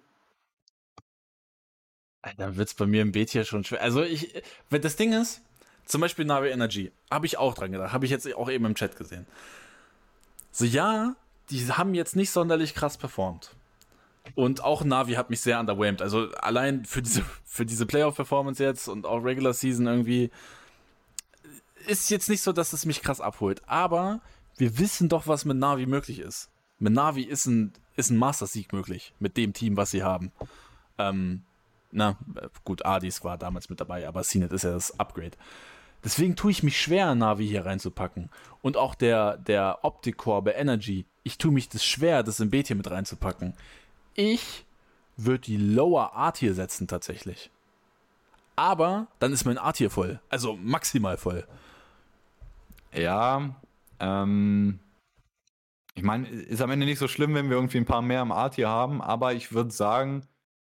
dann 2.37 2.57
wird 2.57 2.67
es 2.67 2.75
bei 2.75 2.85
mir 2.85 3.01
im 3.01 3.11
B-Tier 3.11 3.43
schon 3.43 3.63
schwer. 3.63 3.81
Also 3.81 4.03
ich, 4.03 4.43
wenn 4.69 4.81
das 4.81 4.95
Ding 4.95 5.13
ist, 5.13 5.41
zum 5.85 6.01
Beispiel 6.01 6.25
Navi 6.25 6.49
Energy, 6.49 6.91
habe 7.09 7.25
ich 7.25 7.37
auch 7.37 7.55
dran 7.55 7.71
gedacht, 7.71 7.93
habe 7.93 8.05
ich 8.05 8.11
jetzt 8.11 8.31
auch 8.35 8.49
eben 8.49 8.65
im 8.65 8.75
Chat 8.75 8.95
gesehen. 8.97 9.25
So 10.51 10.65
ja, 10.65 11.15
die 11.49 11.71
haben 11.71 11.93
jetzt 11.93 12.15
nicht 12.15 12.31
sonderlich 12.31 12.73
krass 12.73 12.97
performt. 12.97 13.55
Und 14.35 14.63
auch 14.63 14.83
Navi 14.83 15.13
hat 15.13 15.29
mich 15.29 15.41
sehr 15.41 15.59
underwhelmed. 15.59 16.01
Also 16.01 16.29
allein 16.33 16.85
für 16.85 17.01
diese, 17.01 17.23
für 17.45 17.65
diese 17.65 17.85
Playoff-Performance 17.85 18.63
jetzt 18.63 18.87
und 18.87 19.05
auch 19.05 19.23
Regular 19.23 19.53
Season 19.53 19.87
irgendwie 19.87 20.31
ist 21.87 22.09
jetzt 22.09 22.29
nicht 22.29 22.41
so, 22.41 22.51
dass 22.51 22.73
es 22.73 22.85
mich 22.85 23.01
krass 23.01 23.21
abholt. 23.21 23.61
Aber 23.67 24.19
wir 24.57 24.77
wissen 24.79 25.09
doch, 25.09 25.27
was 25.27 25.45
mit 25.45 25.57
Navi 25.57 25.85
möglich 25.85 26.19
ist. 26.19 26.49
Mit 26.79 26.93
Navi 26.93 27.23
ist 27.23 27.45
ein, 27.45 27.73
ist 27.95 28.09
ein 28.09 28.17
Master-Sieg 28.17 28.73
möglich. 28.73 29.13
Mit 29.19 29.37
dem 29.37 29.53
Team, 29.53 29.77
was 29.77 29.91
sie 29.91 30.03
haben. 30.03 30.31
Ähm, 30.97 31.43
na, 31.91 32.17
gut, 32.63 32.85
Adis 32.85 33.23
war 33.23 33.37
damals 33.37 33.69
mit 33.69 33.79
dabei, 33.79 34.07
aber 34.07 34.23
CNET 34.23 34.51
ist 34.51 34.63
ja 34.63 34.71
das 34.71 34.99
Upgrade. 34.99 35.37
Deswegen 36.03 36.35
tue 36.35 36.51
ich 36.51 36.63
mich 36.63 36.79
schwer, 36.79 37.15
Navi 37.15 37.47
hier 37.47 37.65
reinzupacken. 37.65 38.29
Und 38.61 38.77
auch 38.77 38.95
der, 38.95 39.37
der 39.37 39.79
Optic-Core 39.83 40.41
bei 40.41 40.53
Energy 40.53 41.05
ich 41.27 41.37
tue 41.37 41.51
mich 41.51 41.67
das 41.67 41.83
schwer, 41.83 42.23
das 42.23 42.39
im 42.39 42.49
B-Tier 42.49 42.77
mit 42.77 42.89
reinzupacken. 42.89 43.53
Ich 44.13 44.65
würde 45.17 45.41
die 45.41 45.57
Lower 45.57 46.15
A-Tier 46.15 46.53
setzen 46.53 46.87
tatsächlich. 46.87 47.51
Aber 48.55 49.07
dann 49.19 49.33
ist 49.33 49.43
mein 49.43 49.57
A-Tier 49.57 49.89
voll. 49.89 50.21
Also 50.29 50.55
maximal 50.55 51.17
voll. 51.17 51.45
Ja, 52.93 53.55
ähm, 53.99 54.79
ich 55.95 56.03
meine, 56.03 56.29
ist 56.29 56.61
am 56.61 56.71
Ende 56.71 56.85
nicht 56.85 56.99
so 56.99 57.09
schlimm, 57.09 57.33
wenn 57.33 57.49
wir 57.49 57.57
irgendwie 57.57 57.77
ein 57.77 57.85
paar 57.85 58.01
mehr 58.01 58.21
im 58.21 58.31
A-Tier 58.31 58.69
haben, 58.69 59.01
aber 59.01 59.33
ich 59.33 59.51
würde 59.51 59.71
sagen, 59.71 60.25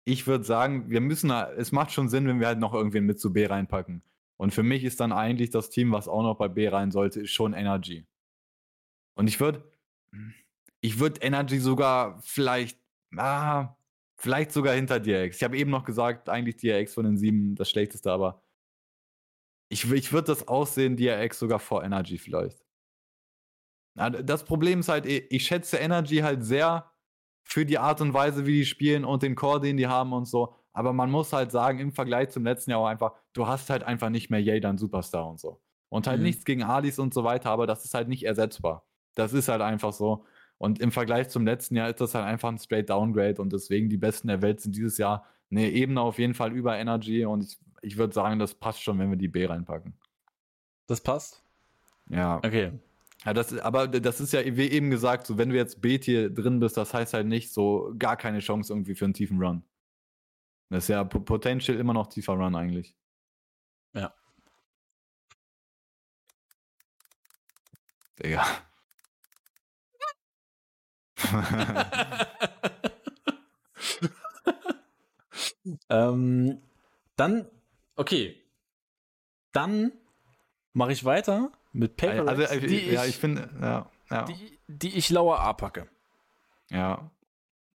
ich 0.04 0.26
würde 0.26 0.44
sagen, 0.44 0.88
wir 0.88 1.02
müssen, 1.02 1.30
es 1.30 1.70
macht 1.70 1.92
schon 1.92 2.08
Sinn, 2.08 2.26
wenn 2.26 2.40
wir 2.40 2.46
halt 2.46 2.60
noch 2.60 2.72
irgendwen 2.72 3.04
mit 3.04 3.20
zu 3.20 3.30
B 3.30 3.44
reinpacken. 3.44 4.00
Und 4.36 4.52
für 4.52 4.62
mich 4.62 4.84
ist 4.84 5.00
dann 5.00 5.12
eigentlich 5.12 5.50
das 5.50 5.70
Team, 5.70 5.92
was 5.92 6.08
auch 6.08 6.22
noch 6.22 6.36
bei 6.36 6.48
B 6.48 6.68
rein 6.68 6.90
sollte, 6.90 7.26
schon 7.26 7.54
Energy. 7.54 8.06
Und 9.14 9.28
ich 9.28 9.40
würde, 9.40 9.64
ich 10.80 10.98
würde 10.98 11.20
Energy 11.22 11.58
sogar 11.58 12.20
vielleicht, 12.20 12.78
ah, 13.16 13.76
vielleicht 14.16 14.52
sogar 14.52 14.74
hinter 14.74 15.00
DRX. 15.00 15.36
Ich 15.36 15.44
habe 15.44 15.56
eben 15.56 15.70
noch 15.70 15.84
gesagt, 15.84 16.28
eigentlich 16.28 16.56
DRX 16.56 16.94
von 16.94 17.04
den 17.04 17.16
sieben 17.16 17.54
das 17.54 17.70
schlechteste, 17.70 18.12
aber 18.12 18.42
ich, 19.68 19.90
ich 19.90 20.12
würde 20.12 20.26
das 20.26 20.46
aussehen, 20.48 20.96
DRX 20.96 21.38
sogar 21.38 21.58
vor 21.58 21.82
Energy 21.82 22.18
vielleicht. 22.18 22.64
Das 23.94 24.44
Problem 24.44 24.80
ist 24.80 24.90
halt, 24.90 25.06
ich 25.06 25.46
schätze 25.46 25.78
Energy 25.78 26.18
halt 26.18 26.44
sehr 26.44 26.92
für 27.42 27.64
die 27.64 27.78
Art 27.78 28.02
und 28.02 28.12
Weise, 28.12 28.44
wie 28.44 28.58
die 28.58 28.66
spielen 28.66 29.04
und 29.04 29.22
den 29.22 29.34
Core, 29.34 29.60
den 29.60 29.78
die 29.78 29.86
haben 29.86 30.12
und 30.12 30.26
so. 30.26 30.54
Aber 30.76 30.92
man 30.92 31.10
muss 31.10 31.32
halt 31.32 31.52
sagen, 31.52 31.78
im 31.78 31.90
Vergleich 31.90 32.28
zum 32.28 32.44
letzten 32.44 32.70
Jahr 32.70 32.80
auch 32.80 32.86
einfach, 32.86 33.14
du 33.32 33.46
hast 33.46 33.70
halt 33.70 33.82
einfach 33.82 34.10
nicht 34.10 34.28
mehr 34.28 34.42
Jaden 34.42 34.76
Superstar 34.76 35.26
und 35.26 35.40
so. 35.40 35.58
Und 35.88 36.06
halt 36.06 36.18
mhm. 36.18 36.24
nichts 36.24 36.44
gegen 36.44 36.62
Alis 36.62 36.98
und 36.98 37.14
so 37.14 37.24
weiter, 37.24 37.48
aber 37.48 37.66
das 37.66 37.86
ist 37.86 37.94
halt 37.94 38.08
nicht 38.08 38.24
ersetzbar. 38.24 38.84
Das 39.14 39.32
ist 39.32 39.48
halt 39.48 39.62
einfach 39.62 39.94
so. 39.94 40.26
Und 40.58 40.78
im 40.78 40.92
Vergleich 40.92 41.30
zum 41.30 41.46
letzten 41.46 41.76
Jahr 41.76 41.88
ist 41.88 42.02
das 42.02 42.14
halt 42.14 42.26
einfach 42.26 42.50
ein 42.50 42.58
straight 42.58 42.90
Downgrade 42.90 43.40
und 43.40 43.54
deswegen 43.54 43.88
die 43.88 43.96
Besten 43.96 44.28
der 44.28 44.42
Welt 44.42 44.60
sind 44.60 44.76
dieses 44.76 44.98
Jahr 44.98 45.24
eine 45.50 45.70
Ebene 45.70 46.02
auf 46.02 46.18
jeden 46.18 46.34
Fall 46.34 46.52
über 46.52 46.76
Energy 46.76 47.24
und 47.24 47.44
ich, 47.44 47.58
ich 47.80 47.96
würde 47.96 48.12
sagen, 48.12 48.38
das 48.38 48.54
passt 48.54 48.82
schon, 48.82 48.98
wenn 48.98 49.08
wir 49.08 49.16
die 49.16 49.28
B 49.28 49.46
reinpacken. 49.46 49.94
Das 50.88 51.00
passt? 51.00 51.42
Ja. 52.10 52.36
Okay. 52.36 52.72
Ja, 53.24 53.32
das, 53.32 53.58
aber 53.60 53.88
das 53.88 54.20
ist 54.20 54.34
ja, 54.34 54.44
wie 54.44 54.68
eben 54.68 54.90
gesagt, 54.90 55.26
so 55.26 55.38
wenn 55.38 55.48
du 55.48 55.56
jetzt 55.56 55.80
B-Tier 55.80 56.28
drin 56.28 56.60
bist, 56.60 56.76
das 56.76 56.92
heißt 56.92 57.14
halt 57.14 57.28
nicht 57.28 57.50
so 57.54 57.94
gar 57.98 58.18
keine 58.18 58.40
Chance 58.40 58.74
irgendwie 58.74 58.94
für 58.94 59.06
einen 59.06 59.14
tiefen 59.14 59.42
Run. 59.42 59.64
Das 60.68 60.84
ist 60.84 60.88
ja 60.88 61.04
Potential 61.04 61.78
immer 61.78 61.94
noch 61.94 62.08
tiefer 62.08 62.32
Run 62.32 62.56
eigentlich. 62.56 62.96
Ja. 63.92 64.12
Digga. 68.18 68.44
ähm, 75.88 76.62
dann, 77.16 77.48
okay. 77.96 78.42
Dann 79.52 79.92
mache 80.72 80.92
ich 80.92 81.04
weiter 81.04 81.52
mit 81.72 81.96
Paper 81.96 82.28
also, 82.28 82.44
also, 82.44 82.66
die 82.66 82.90
ja, 82.90 83.04
ich, 83.04 83.10
ich 83.10 83.16
finde, 83.16 83.50
ja, 83.60 83.90
ja. 84.10 84.24
Die, 84.24 84.58
die 84.66 84.96
ich 84.96 85.10
lauer 85.10 85.40
A 85.40 85.52
packe. 85.52 85.88
Ja. 86.70 87.10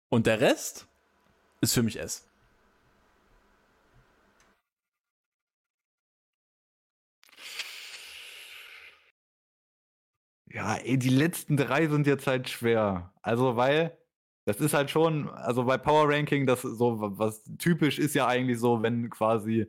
Und 0.08 0.26
der 0.26 0.40
Rest 0.40 0.88
ist 1.60 1.74
für 1.74 1.82
mich 1.82 1.98
S. 1.98 2.27
Ja, 10.58 10.74
ey, 10.74 10.98
die 10.98 11.08
letzten 11.08 11.56
drei 11.56 11.86
sind 11.86 12.08
jetzt 12.08 12.26
halt 12.26 12.48
schwer. 12.48 13.12
Also, 13.22 13.54
weil 13.54 13.96
das 14.44 14.60
ist 14.60 14.74
halt 14.74 14.90
schon, 14.90 15.28
also 15.30 15.64
bei 15.64 15.78
Power 15.78 16.08
Ranking, 16.08 16.46
das 16.46 16.62
so, 16.62 16.96
was 17.16 17.44
typisch 17.58 18.00
ist 18.00 18.14
ja 18.16 18.26
eigentlich 18.26 18.58
so, 18.58 18.82
wenn 18.82 19.08
quasi 19.08 19.66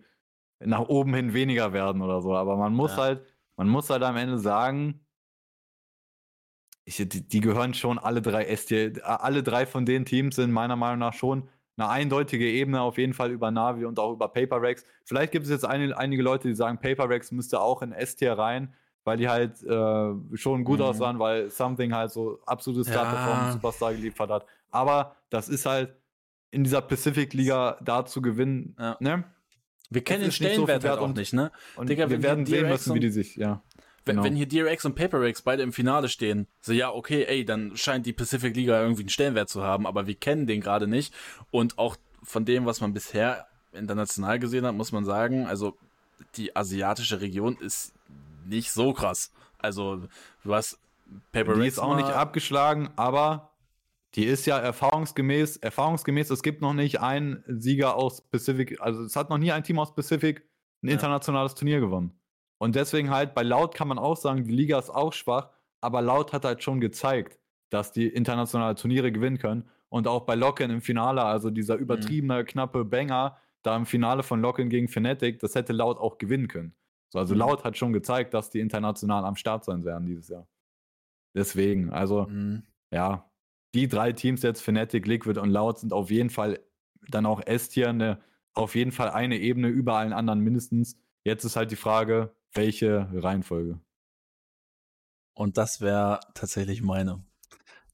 nach 0.60 0.80
oben 0.90 1.14
hin 1.14 1.34
weniger 1.34 1.74
werden 1.74 2.02
oder 2.02 2.24
so. 2.24 2.36
Aber 2.36 2.58
man 2.58 2.74
muss 2.74 2.92
ja. 2.92 3.04
halt, 3.04 3.24
man 3.56 3.70
muss 3.70 3.92
halt 3.92 4.02
am 4.02 4.18
Ende 4.18 4.40
sagen, 4.40 5.06
ich, 6.86 6.96
die, 6.98 7.28
die, 7.28 7.40
gehören 7.40 7.76
schon 7.76 8.00
alle 8.00 8.24
drei 8.24 8.46
S-Tier. 8.46 8.94
Alle 9.04 9.44
drei 9.44 9.68
von 9.68 9.86
den 9.86 10.06
Teams 10.06 10.38
sind 10.38 10.52
meiner 10.52 10.76
Meinung 10.76 11.00
nach 11.00 11.14
schon 11.14 11.48
eine 11.78 11.88
eindeutige 11.88 12.50
Ebene 12.50 12.82
auf 12.82 12.98
jeden 12.98 13.14
Fall 13.14 13.30
über 13.30 13.52
Navi 13.52 13.86
und 13.86 14.00
auch 14.00 14.14
über 14.14 14.28
Paper 14.28 14.60
Rex. 14.60 14.84
Vielleicht 15.06 15.34
gibt 15.34 15.46
es 15.46 15.52
jetzt 15.52 15.66
eine, 15.66 15.96
einige 15.96 16.24
Leute, 16.24 16.48
die 16.48 16.56
sagen, 16.56 16.80
Paper 16.80 17.10
Rex 17.10 17.32
müsste 17.32 17.62
auch 17.62 17.84
in 17.84 17.92
S-Tier 17.92 18.34
rein 18.34 18.74
weil 19.04 19.18
die 19.18 19.30
halt 19.30 19.64
äh, 19.64 20.38
schon 20.38 20.64
gut 20.64 20.80
mhm. 20.80 20.86
aussahen, 20.86 21.20
weil 21.20 21.50
Something 21.50 21.94
halt 21.94 22.12
so 22.12 22.40
absolutes 22.46 22.88
Star-Performance 22.88 23.48
ja. 23.48 23.52
Superstar 23.54 23.94
geliefert 23.94 24.30
hat. 24.30 24.46
Aber 24.72 25.16
das 25.30 25.50
ist 25.50 25.66
halt, 25.66 25.96
in 26.52 26.64
dieser 26.64 26.82
Pacific 26.82 27.34
Liga 27.34 27.78
da 27.82 28.06
zu 28.06 28.22
gewinnen. 28.22 28.76
Ja. 28.80 28.98
Ne? 29.00 29.24
Wir 29.90 30.04
kennen 30.04 30.22
den 30.22 30.32
so 30.32 30.36
Stellenwert 30.36 30.82
viel 30.82 30.90
halt 30.92 31.00
auch 31.00 31.06
und- 31.06 31.18
nicht, 31.18 31.34
ne? 31.34 31.52
Und 31.76 31.90
Digga, 31.90 32.10
wir 32.10 32.22
werden 32.22 32.46
sehen 32.46 32.68
müssen, 32.68 32.94
wie 32.94 33.00
die 33.00 33.10
sich, 33.10 33.36
ja. 33.36 33.62
Wenn, 34.06 34.16
Genau. 34.16 34.24
wenn 34.24 34.36
hier 34.36 34.48
DRX 34.48 34.86
und 34.86 34.96
PaperX 34.96 35.42
beide 35.42 35.62
im 35.62 35.74
Finale 35.74 36.10
stehen, 36.10 36.48
so 36.62 36.74
ja, 36.74 36.92
okay, 36.92 37.26
ey, 37.26 37.46
dann 37.46 37.76
scheint 37.76 38.06
die 38.06 38.14
Pacific 38.14 38.56
Liga 38.56 38.82
irgendwie 38.82 39.02
einen 39.02 39.10
Stellenwert 39.10 39.50
zu 39.50 39.64
haben, 39.64 39.86
aber 39.86 40.08
wir 40.08 40.16
kennen 40.16 40.48
den 40.48 40.62
gerade 40.62 40.88
nicht. 40.88 41.14
Und 41.52 41.78
auch 41.78 41.96
von 42.24 42.46
dem, 42.46 42.66
was 42.66 42.82
man 42.82 42.94
bisher 42.94 43.48
international 43.74 44.40
gesehen 44.40 44.66
hat, 44.66 44.74
muss 44.74 44.92
man 44.92 45.06
sagen, 45.06 45.46
also 45.46 45.78
die 46.36 46.56
asiatische 46.56 47.22
Region 47.22 47.58
ist 47.60 47.94
nicht 48.50 48.72
so 48.72 48.94
krass. 48.94 49.32
Also, 49.58 50.04
du 50.44 50.54
hast 50.54 50.80
PaperX. 51.32 51.60
Die 51.60 51.68
ist 51.68 51.80
auch 51.80 51.96
nicht 51.96 52.10
abgeschlagen, 52.12 52.90
aber 52.96 53.54
die 54.16 54.26
ist 54.26 54.46
ja 54.46 54.58
erfahrungsgemäß, 54.58 55.58
erfahrungsgemäß, 55.58 56.30
es 56.32 56.42
gibt 56.44 56.62
noch 56.62 56.74
nicht 56.74 57.00
einen 57.00 57.44
Sieger 57.48 57.96
aus 57.96 58.22
Pacific, 58.22 58.80
also 58.82 59.04
es 59.04 59.16
hat 59.16 59.30
noch 59.30 59.38
nie 59.38 59.52
ein 59.52 59.64
Team 59.64 59.80
aus 59.80 59.94
Pacific 59.94 60.48
ein 60.82 60.88
Ja. 60.88 60.94
internationales 60.94 61.56
Turnier 61.56 61.80
gewonnen. 61.80 62.20
Und 62.58 62.76
deswegen 62.76 63.10
halt, 63.10 63.34
bei 63.36 63.44
Laut 63.44 63.76
kann 63.76 63.88
man 63.88 64.00
auch 64.00 64.18
sagen, 64.18 64.44
die 64.46 64.52
Liga 64.54 64.80
ist 64.80 64.90
auch 64.90 65.14
schwach, 65.14 65.50
aber 65.82 66.02
Laut 66.02 66.34
hat 66.34 66.44
halt 66.46 66.64
schon 66.64 66.82
gezeigt, 66.82 67.40
dass 67.70 67.92
die 67.92 68.08
internationale 68.08 68.76
Turniere 68.76 69.12
gewinnen 69.12 69.38
können. 69.38 69.70
Und 69.90 70.08
auch 70.08 70.22
bei 70.26 70.36
Locken 70.36 70.70
im 70.72 70.82
Finale, 70.82 71.24
also 71.24 71.50
dieser 71.50 71.76
Mhm. 71.76 71.82
übertriebene, 71.82 72.46
knappe 72.46 72.86
Banger, 72.86 73.38
da 73.64 73.76
im 73.76 73.86
Finale 73.86 74.24
von 74.24 74.42
Locken 74.42 74.70
gegen 74.70 74.88
Fnatic, 74.88 75.40
das 75.40 75.56
hätte 75.56 75.74
Laut 75.74 75.98
auch 75.98 76.18
gewinnen 76.18 76.48
können. 76.48 76.74
So, 77.10 77.20
also 77.20 77.34
Mhm. 77.34 77.40
Laut 77.40 77.64
hat 77.64 77.78
schon 77.78 77.94
gezeigt, 77.94 78.34
dass 78.34 78.50
die 78.50 78.60
international 78.60 79.26
am 79.26 79.36
Start 79.36 79.66
sein 79.66 79.84
werden 79.84 80.06
dieses 80.06 80.30
Jahr. 80.30 80.48
Deswegen, 81.36 81.92
also 81.92 82.28
Mhm. 82.28 82.64
ja, 82.92 83.30
die 83.74 83.88
drei 83.88 84.14
Teams 84.14 84.42
jetzt, 84.42 84.62
Fnatic, 84.62 85.06
Liquid 85.06 85.40
und 85.40 85.50
Loud, 85.50 85.80
sind 85.80 85.94
auf 85.94 86.10
jeden 86.10 86.30
Fall 86.30 86.60
dann 87.08 87.26
auch 87.26 87.42
S-Tier, 87.46 87.90
eine, 87.90 88.22
auf 88.54 88.76
jeden 88.76 88.92
Fall 88.92 89.10
eine 89.10 89.38
Ebene 89.38 89.68
über 89.68 89.96
allen 89.96 90.14
anderen 90.14 90.40
mindestens. 90.40 90.98
Jetzt 91.24 91.44
ist 91.44 91.56
halt 91.56 91.72
die 91.72 91.76
Frage, 91.76 92.36
welche 92.54 93.10
Reihenfolge. 93.14 93.80
Und 95.34 95.58
das 95.58 95.82
wäre 95.82 96.20
tatsächlich 96.34 96.82
meine. 96.82 97.24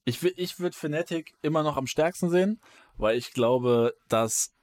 Ich, 0.05 0.23
ich 0.23 0.59
würde 0.59 0.75
Fnatic 0.75 1.33
immer 1.41 1.63
noch 1.63 1.77
am 1.77 1.87
stärksten 1.87 2.29
sehen, 2.29 2.61
weil 2.97 3.17
ich 3.17 3.33
glaube, 3.33 3.93
dass 4.07 4.53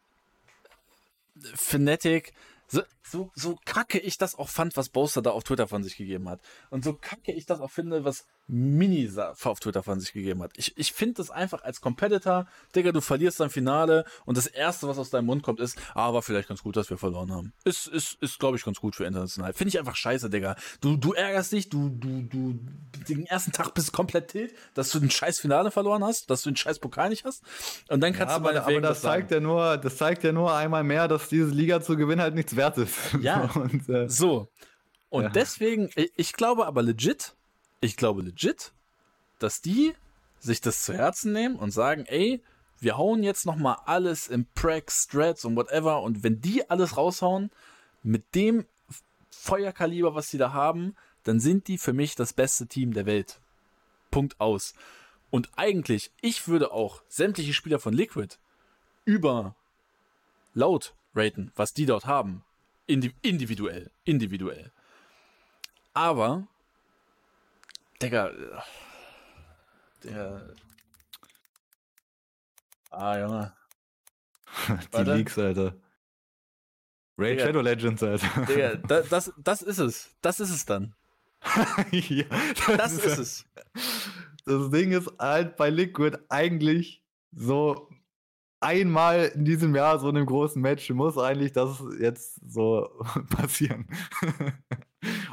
Fnatic, 1.54 2.32
so, 2.72 2.82
so, 3.02 3.30
so 3.34 3.58
kacke 3.66 3.98
ich 3.98 4.16
das 4.16 4.34
auch 4.34 4.48
fand, 4.48 4.78
was 4.78 4.88
Boaster 4.88 5.20
da 5.20 5.30
auf 5.30 5.44
Twitter 5.44 5.68
von 5.68 5.84
sich 5.84 5.96
gegeben 5.96 6.28
hat. 6.28 6.40
Und 6.70 6.82
so 6.82 6.94
kacke 6.94 7.32
ich 7.32 7.44
das 7.44 7.60
auch 7.60 7.70
finde, 7.70 8.04
was 8.04 8.24
Mini 8.48 9.06
sa- 9.06 9.34
auf 9.44 9.60
Twitter 9.60 9.82
von 9.82 9.98
sich 10.00 10.12
gegeben 10.12 10.42
hat. 10.42 10.50
Ich, 10.56 10.76
ich 10.76 10.92
finde 10.92 11.14
das 11.14 11.30
einfach 11.30 11.62
als 11.62 11.80
Competitor, 11.80 12.46
Digga, 12.74 12.92
du 12.92 13.00
verlierst 13.00 13.40
dein 13.40 13.50
Finale 13.50 14.04
und 14.24 14.36
das 14.36 14.46
Erste, 14.46 14.88
was 14.88 14.98
aus 14.98 15.10
deinem 15.10 15.26
Mund 15.26 15.42
kommt, 15.42 15.60
ist, 15.60 15.78
ah, 15.94 16.12
war 16.12 16.22
vielleicht 16.22 16.48
ganz 16.48 16.62
gut, 16.62 16.76
dass 16.76 16.90
wir 16.90 16.98
verloren 16.98 17.32
haben. 17.32 17.52
Ist, 17.64 17.86
ist, 17.86 18.14
ist 18.20 18.38
glaube 18.38 18.56
ich, 18.56 18.64
ganz 18.64 18.80
gut 18.80 18.96
für 18.96 19.04
international. 19.04 19.52
Finde 19.52 19.68
ich 19.70 19.78
einfach 19.78 19.96
scheiße, 19.96 20.28
Digga. 20.28 20.56
Du, 20.80 20.96
du 20.96 21.12
ärgerst 21.12 21.52
dich, 21.52 21.68
du, 21.68 21.88
du, 21.88 22.22
du, 22.22 22.58
den 23.08 23.26
ersten 23.26 23.52
Tag 23.52 23.74
bist 23.74 23.92
komplett 23.92 24.28
tilt, 24.28 24.52
dass 24.74 24.90
du 24.90 24.98
ein 25.00 25.10
scheiß 25.10 25.38
Finale 25.40 25.70
verloren 25.70 26.04
hast, 26.04 26.28
dass 26.28 26.42
du 26.42 26.50
den 26.50 26.56
scheiß 26.56 26.78
Pokal 26.80 27.08
nicht 27.10 27.24
hast. 27.24 27.42
Und 27.88 28.00
dann 28.00 28.12
kannst 28.12 28.32
du 28.32 28.36
aber, 28.36 28.50
aber 28.50 28.58
meinetwegen 28.60 28.82
das, 28.82 29.02
sagen. 29.02 29.20
zeigt 29.22 29.30
ja 29.30 29.40
nur, 29.40 29.76
das 29.78 29.96
zeigt 29.96 30.24
ja 30.24 30.32
nur 30.32 30.52
einmal 30.54 30.84
mehr, 30.84 31.08
dass 31.08 31.28
diese 31.28 31.46
Liga 31.50 31.80
zu 31.80 31.96
gewinnen 31.96 32.20
halt 32.20 32.34
nichts 32.34 32.56
wert 32.56 32.76
ist. 32.76 32.96
Ja. 33.20 33.42
Und, 33.54 33.88
äh, 33.88 34.08
So. 34.08 34.48
Und 35.08 35.22
Ja. 35.24 35.28
deswegen, 35.30 35.90
ich 36.16 36.32
glaube 36.32 36.66
aber 36.66 36.82
legit, 36.82 37.34
ich 37.82 37.96
glaube 37.96 38.22
legit, 38.22 38.72
dass 39.38 39.60
die 39.60 39.94
sich 40.38 40.62
das 40.62 40.84
zu 40.84 40.94
Herzen 40.94 41.32
nehmen 41.32 41.56
und 41.56 41.72
sagen, 41.72 42.06
ey, 42.06 42.42
wir 42.80 42.96
hauen 42.96 43.22
jetzt 43.22 43.44
noch 43.44 43.56
mal 43.56 43.76
alles 43.84 44.28
im 44.28 44.46
Prac, 44.54 44.90
Strats 44.90 45.44
und 45.44 45.56
whatever 45.56 46.02
und 46.02 46.22
wenn 46.22 46.40
die 46.40 46.68
alles 46.70 46.96
raushauen, 46.96 47.50
mit 48.02 48.34
dem 48.34 48.64
Feuerkaliber, 49.30 50.14
was 50.14 50.30
sie 50.30 50.38
da 50.38 50.52
haben, 50.52 50.96
dann 51.24 51.38
sind 51.38 51.68
die 51.68 51.78
für 51.78 51.92
mich 51.92 52.14
das 52.14 52.32
beste 52.32 52.66
Team 52.66 52.92
der 52.92 53.06
Welt. 53.06 53.40
Punkt 54.10 54.40
aus. 54.40 54.74
Und 55.30 55.50
eigentlich, 55.56 56.10
ich 56.20 56.48
würde 56.48 56.72
auch 56.72 57.02
sämtliche 57.08 57.54
Spieler 57.54 57.78
von 57.78 57.94
Liquid 57.94 58.36
über 59.04 59.54
laut 60.54 60.94
raten, 61.14 61.52
was 61.56 61.72
die 61.72 61.86
dort 61.86 62.06
haben. 62.06 62.44
Indi 62.86 63.14
individuell. 63.22 63.90
Individuell. 64.04 64.70
Aber, 65.94 66.46
Digga, 68.02 68.28
äh, 68.28 68.60
der. 70.04 70.54
Ah, 72.90 73.18
Junge. 73.18 73.52
die 74.68 74.92
Warte. 74.92 75.14
Leaks, 75.14 75.38
Alter. 75.38 75.76
Raid. 77.16 77.40
Shadow 77.40 77.60
Legends, 77.60 78.02
Alter. 78.02 78.46
Digga, 78.46 78.76
da, 78.88 79.02
das, 79.02 79.32
das 79.38 79.62
ist 79.62 79.78
es. 79.78 80.16
Das 80.20 80.40
ist 80.40 80.50
es 80.50 80.66
dann. 80.66 80.94
ja, 81.90 82.24
Das 82.76 82.92
ist 82.92 83.18
es. 83.18 83.44
Das 84.44 84.70
Ding 84.70 84.92
ist 84.92 85.10
halt 85.18 85.56
bei 85.56 85.70
Liquid 85.70 86.18
eigentlich 86.28 87.04
so 87.32 87.88
einmal 88.60 89.26
in 89.34 89.44
diesem 89.44 89.74
Jahr 89.74 89.98
so 89.98 90.08
in 90.08 90.16
einem 90.16 90.26
großen 90.26 90.60
Match 90.60 90.88
muss 90.90 91.18
eigentlich 91.18 91.52
das 91.52 91.82
jetzt 91.98 92.40
so 92.48 92.88
passieren. 93.30 93.86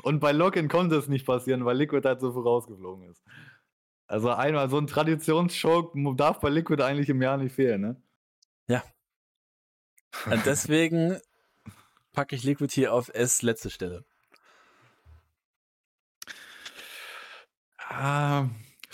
Und 0.02 0.20
bei 0.20 0.32
Lock-In 0.32 0.68
konnte 0.68 0.96
es 0.96 1.08
nicht 1.08 1.26
passieren, 1.26 1.66
weil 1.66 1.78
Liquid 1.78 2.08
halt 2.08 2.22
so 2.22 2.32
vorausgeflogen 2.32 3.10
ist. 3.10 3.24
Also 4.08 4.30
einmal 4.32 4.70
so 4.70 4.78
ein 4.78 4.88
Traditionsshow 4.88 5.94
darf 6.16 6.40
bei 6.40 6.50
Liquid 6.50 6.82
eigentlich 6.84 7.10
im 7.10 7.22
Jahr 7.22 7.38
nicht 7.38 7.54
fehlen, 7.54 7.82
ne? 7.82 8.02
Und 10.32 10.46
deswegen 10.46 11.18
packe 12.14 12.36
ich 12.36 12.44
Liquid 12.44 12.74
hier 12.74 12.94
auf 12.94 13.10
S 13.14 13.42
letzte 13.42 13.70
Stelle. 13.70 14.06
Ah, 17.78 18.48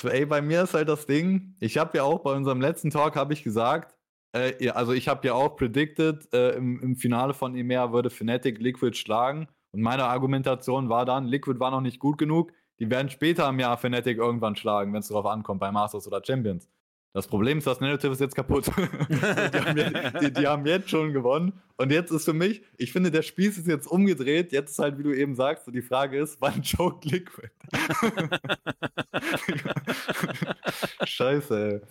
ey, 0.04 0.26
bei 0.26 0.42
mir 0.42 0.64
ist 0.64 0.74
halt 0.74 0.88
das 0.88 1.06
Ding, 1.06 1.56
ich 1.60 1.78
habe 1.78 1.98
ja 1.98 2.04
auch 2.04 2.20
bei 2.20 2.32
unserem 2.32 2.62
letzten 2.62 2.92
Talk 2.92 3.16
habe 3.16 3.34
ich 3.34 3.44
gesagt, 3.44 3.96
äh, 4.34 4.64
ja, 4.64 4.74
also 4.74 4.94
ich 4.94 5.08
habe 5.08 5.28
ja 5.28 5.34
auch 5.34 5.56
predicted, 5.56 6.32
äh, 6.34 6.52
im, 6.52 6.80
im 6.82 6.96
Finale 6.96 7.34
von 7.34 7.56
EMEA 7.56 7.92
würde 7.92 8.10
Fnatic 8.10 8.60
Liquid 8.60 8.96
schlagen 8.98 9.48
und 9.76 9.82
meine 9.82 10.06
Argumentation 10.06 10.88
war 10.88 11.06
dann, 11.06 11.26
Liquid 11.26 11.60
war 11.60 11.70
noch 11.70 11.82
nicht 11.82 12.00
gut 12.00 12.18
genug, 12.18 12.54
die 12.80 12.90
werden 12.90 13.10
später 13.10 13.50
im 13.50 13.60
Jahr 13.60 13.78
Fnatic 13.78 14.18
irgendwann 14.18 14.56
schlagen, 14.56 14.94
wenn 14.94 15.02
es 15.02 15.10
darauf 15.10 15.26
ankommt, 15.26 15.60
bei 15.60 15.70
Masters 15.70 16.08
oder 16.08 16.22
Champions. 16.26 16.70
Das 17.12 17.28
Problem 17.28 17.58
ist, 17.58 17.68
das 17.68 17.82
Narrative 17.82 18.14
ist 18.14 18.22
jetzt 18.22 18.36
kaputt. 18.36 18.68
die, 19.10 19.60
haben 19.60 19.78
jetzt, 19.78 20.22
die, 20.22 20.32
die 20.32 20.48
haben 20.48 20.66
jetzt 20.66 20.90
schon 20.90 21.12
gewonnen. 21.12 21.62
Und 21.76 21.92
jetzt 21.92 22.12
ist 22.12 22.24
für 22.24 22.32
mich, 22.32 22.62
ich 22.78 22.94
finde, 22.94 23.12
der 23.12 23.22
Spieß 23.22 23.58
ist 23.58 23.68
jetzt 23.68 23.88
umgedreht. 23.88 24.54
Jetzt 24.54 24.72
ist 24.72 24.80
halt, 24.80 24.98
wie 24.98 25.04
du 25.04 25.14
eben 25.14 25.36
sagst, 25.36 25.68
die 25.68 25.82
Frage 25.82 26.20
ist, 26.20 26.38
wann 26.40 26.62
choked 26.64 27.04
Liquid? 27.04 27.52
Scheiße, 31.04 31.82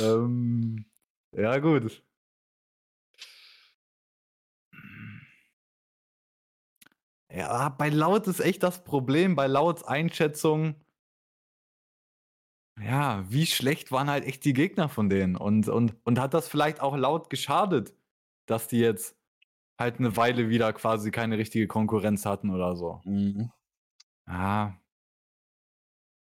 ey. 0.00 0.02
Ähm, 0.02 0.86
ja, 1.36 1.58
gut. 1.58 2.02
Ja, 7.30 7.68
bei 7.70 7.88
Laut 7.90 8.26
ist 8.26 8.40
echt 8.40 8.62
das 8.62 8.84
Problem, 8.84 9.34
bei 9.36 9.46
Lauts 9.46 9.82
Einschätzung. 9.84 10.74
Ja, 12.80 13.24
wie 13.28 13.46
schlecht 13.46 13.90
waren 13.90 14.08
halt 14.08 14.24
echt 14.24 14.44
die 14.44 14.52
Gegner 14.52 14.88
von 14.88 15.08
denen? 15.08 15.36
Und, 15.36 15.68
und, 15.68 15.96
und 16.04 16.18
hat 16.20 16.32
das 16.34 16.48
vielleicht 16.48 16.80
auch 16.80 16.96
laut 16.96 17.28
geschadet, 17.28 17.94
dass 18.46 18.68
die 18.68 18.78
jetzt 18.78 19.16
halt 19.78 19.98
eine 20.00 20.16
Weile 20.16 20.48
wieder 20.48 20.72
quasi 20.72 21.10
keine 21.10 21.38
richtige 21.38 21.66
Konkurrenz 21.68 22.26
hatten 22.26 22.50
oder 22.50 22.76
so? 22.76 23.00
Mhm. 23.04 23.52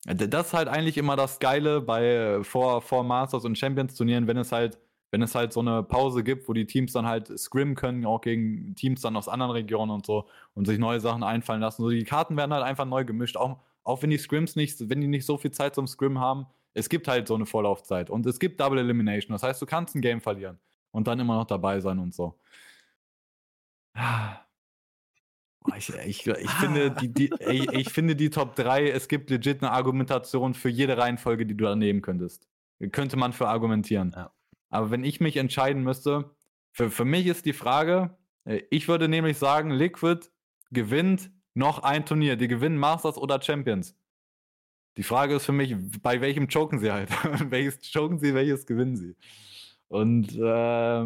D- 0.06 0.28
Das 0.28 0.48
ist 0.48 0.52
halt 0.54 0.68
eigentlich 0.68 0.96
immer 0.98 1.16
das 1.16 1.38
Geile 1.40 1.80
bei 1.80 2.42
vor, 2.42 2.82
vor 2.82 3.04
Masters 3.04 3.44
und 3.44 3.56
Champions 3.58 3.94
Turnieren, 3.94 4.26
wenn 4.26 4.36
es 4.36 4.52
halt, 4.52 4.78
wenn 5.14 5.22
es 5.22 5.36
halt 5.36 5.52
so 5.52 5.60
eine 5.60 5.84
Pause 5.84 6.24
gibt, 6.24 6.48
wo 6.48 6.52
die 6.54 6.66
Teams 6.66 6.92
dann 6.92 7.06
halt 7.06 7.28
scrimmen 7.38 7.76
können, 7.76 8.04
auch 8.04 8.20
gegen 8.20 8.74
Teams 8.74 9.00
dann 9.00 9.16
aus 9.16 9.28
anderen 9.28 9.52
Regionen 9.52 9.92
und 9.92 10.04
so 10.04 10.26
und 10.54 10.66
sich 10.66 10.76
neue 10.76 10.98
Sachen 10.98 11.22
einfallen 11.22 11.60
lassen. 11.60 11.82
So 11.82 11.90
die 11.90 12.02
Karten 12.02 12.36
werden 12.36 12.52
halt 12.52 12.64
einfach 12.64 12.84
neu 12.84 13.04
gemischt, 13.04 13.36
auch, 13.36 13.60
auch 13.84 14.02
wenn 14.02 14.10
die 14.10 14.18
Scrims 14.18 14.56
nicht, 14.56 14.90
wenn 14.90 15.00
die 15.00 15.06
nicht 15.06 15.24
so 15.24 15.38
viel 15.38 15.52
Zeit 15.52 15.76
zum 15.76 15.86
Scrim 15.86 16.18
haben. 16.18 16.46
Es 16.72 16.88
gibt 16.88 17.06
halt 17.06 17.28
so 17.28 17.36
eine 17.36 17.46
Vorlaufzeit 17.46 18.10
und 18.10 18.26
es 18.26 18.40
gibt 18.40 18.58
Double 18.60 18.76
Elimination. 18.76 19.32
Das 19.32 19.44
heißt, 19.44 19.62
du 19.62 19.66
kannst 19.66 19.94
ein 19.94 20.00
Game 20.00 20.20
verlieren 20.20 20.58
und 20.90 21.06
dann 21.06 21.20
immer 21.20 21.36
noch 21.36 21.46
dabei 21.46 21.78
sein 21.78 22.00
und 22.00 22.12
so. 22.12 22.34
Ah. 23.94 24.40
Ich, 25.76 25.90
ich, 25.90 26.26
ich, 26.26 26.50
finde, 26.50 26.90
die, 26.90 27.08
die, 27.08 27.30
ey, 27.38 27.68
ich 27.72 27.90
finde 27.90 28.16
die 28.16 28.30
Top 28.30 28.56
3, 28.56 28.90
es 28.90 29.06
gibt 29.06 29.30
legit 29.30 29.62
eine 29.62 29.70
Argumentation 29.70 30.54
für 30.54 30.70
jede 30.70 30.98
Reihenfolge, 30.98 31.46
die 31.46 31.56
du 31.56 31.66
da 31.66 31.76
nehmen 31.76 32.02
könntest. 32.02 32.48
Könnte 32.90 33.16
man 33.16 33.32
für 33.32 33.46
argumentieren. 33.46 34.12
Ja. 34.16 34.32
Aber 34.70 34.90
wenn 34.90 35.04
ich 35.04 35.20
mich 35.20 35.36
entscheiden 35.36 35.82
müsste, 35.82 36.34
für, 36.72 36.90
für 36.90 37.04
mich 37.04 37.26
ist 37.26 37.46
die 37.46 37.52
Frage, 37.52 38.16
äh, 38.44 38.62
ich 38.70 38.88
würde 38.88 39.08
nämlich 39.08 39.38
sagen, 39.38 39.70
Liquid 39.70 40.28
gewinnt 40.70 41.30
noch 41.54 41.82
ein 41.82 42.04
Turnier. 42.04 42.36
Die 42.36 42.48
gewinnen 42.48 42.76
Masters 42.78 43.16
oder 43.16 43.40
Champions. 43.40 43.96
Die 44.96 45.02
Frage 45.02 45.36
ist 45.36 45.46
für 45.46 45.52
mich, 45.52 45.74
bei 46.02 46.20
welchem 46.20 46.48
choken 46.48 46.78
sie 46.78 46.92
halt? 46.92 47.10
welches 47.50 47.80
choken 47.92 48.18
sie, 48.18 48.34
welches 48.34 48.66
gewinnen 48.66 48.96
sie? 48.96 49.16
Und 49.88 50.36
ähm, 50.40 50.98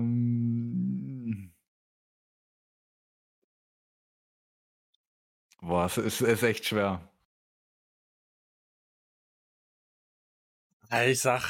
boah, 5.61 5.87
es 5.87 5.99
ist, 5.99 6.21
ist 6.21 6.43
echt 6.43 6.67
schwer. 6.67 7.01
Ich 11.07 11.21
sag, 11.21 11.43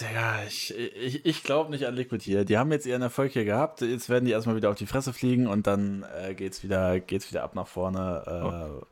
Digga, 0.00 0.44
ich, 0.46 0.74
ich, 0.76 1.26
ich 1.26 1.42
glaube 1.42 1.70
nicht 1.70 1.86
an 1.86 1.94
Liquid 1.94 2.22
hier. 2.22 2.44
Die 2.44 2.58
haben 2.58 2.72
jetzt 2.72 2.86
ihren 2.86 3.02
Erfolg 3.02 3.32
hier 3.32 3.44
gehabt. 3.44 3.80
Jetzt 3.80 4.08
werden 4.08 4.24
die 4.24 4.32
erstmal 4.32 4.56
wieder 4.56 4.70
auf 4.70 4.76
die 4.76 4.86
Fresse 4.86 5.12
fliegen 5.12 5.46
und 5.46 5.66
dann 5.66 6.04
äh, 6.22 6.34
geht's 6.34 6.62
wieder, 6.62 7.00
geht's 7.00 7.30
wieder 7.30 7.42
ab 7.42 7.54
nach 7.54 7.66
vorne 7.66 8.22
äh, 8.26 8.78
oh. 8.78 8.86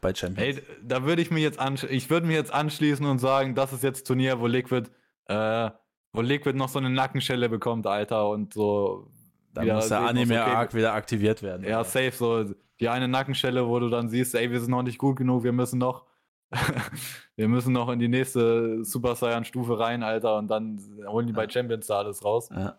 bei 0.00 0.14
Champions. 0.14 0.58
Ey, 0.58 0.62
da 0.82 1.04
würde 1.04 1.22
ich 1.22 1.30
mich 1.30 1.42
jetzt 1.42 1.58
ich 1.88 2.10
würde 2.10 2.26
mich 2.26 2.36
jetzt 2.36 2.52
anschließen 2.52 3.04
und 3.06 3.18
sagen, 3.18 3.54
das 3.54 3.72
ist 3.72 3.82
jetzt 3.82 4.06
Turnier, 4.06 4.40
wo 4.40 4.46
Liquid, 4.46 4.88
äh, 5.26 5.70
wo 6.12 6.20
Liquid 6.20 6.56
noch 6.56 6.68
so 6.68 6.78
eine 6.78 6.90
Nackenschelle 6.90 7.48
bekommt, 7.48 7.86
Alter, 7.86 8.28
und 8.28 8.54
so. 8.54 9.08
Da 9.54 9.64
muss 9.64 9.88
der 9.88 10.00
Anime-Arc 10.00 10.70
okay. 10.70 10.78
wieder 10.78 10.94
aktiviert 10.94 11.42
werden. 11.42 11.66
Ja, 11.68 11.84
safe, 11.84 12.12
so 12.12 12.54
die 12.80 12.88
eine 12.88 13.06
Nackenschelle, 13.06 13.68
wo 13.68 13.78
du 13.78 13.90
dann 13.90 14.08
siehst, 14.08 14.34
ey, 14.34 14.50
wir 14.50 14.60
sind 14.60 14.70
noch 14.70 14.82
nicht 14.82 14.98
gut 14.98 15.16
genug, 15.16 15.44
wir 15.44 15.52
müssen 15.52 15.78
noch 15.78 16.06
wir 17.36 17.48
müssen 17.48 17.72
noch 17.72 17.88
in 17.88 17.98
die 17.98 18.08
nächste 18.08 18.84
Super 18.84 19.14
Saiyan-Stufe 19.14 19.78
rein, 19.78 20.02
Alter, 20.02 20.36
und 20.36 20.48
dann 20.48 20.78
holen 21.06 21.26
die 21.26 21.32
ja. 21.32 21.36
bei 21.36 21.48
Champions 21.48 21.86
da 21.86 21.98
alles 21.98 22.24
raus. 22.24 22.50
Ja. 22.50 22.76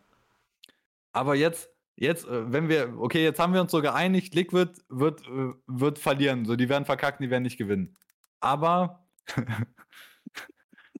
Aber 1.11 1.35
jetzt, 1.35 1.69
jetzt, 1.95 2.27
äh, 2.27 2.51
wenn 2.51 2.69
wir, 2.69 2.99
okay, 2.99 3.23
jetzt 3.23 3.39
haben 3.39 3.53
wir 3.53 3.61
uns 3.61 3.71
so 3.71 3.81
geeinigt, 3.81 4.35
Liquid 4.35 4.71
wird, 4.89 5.21
äh, 5.27 5.53
wird 5.67 5.99
verlieren. 5.99 6.45
So, 6.45 6.55
die 6.55 6.69
werden 6.69 6.85
verkacken, 6.85 7.23
die 7.23 7.29
werden 7.29 7.43
nicht 7.43 7.57
gewinnen. 7.57 7.95
Aber, 8.39 9.05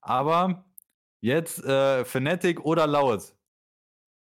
aber 0.00 0.64
jetzt 1.20 1.64
äh, 1.64 2.04
Fnatic 2.04 2.64
oder 2.64 2.86
Laut. 2.86 3.34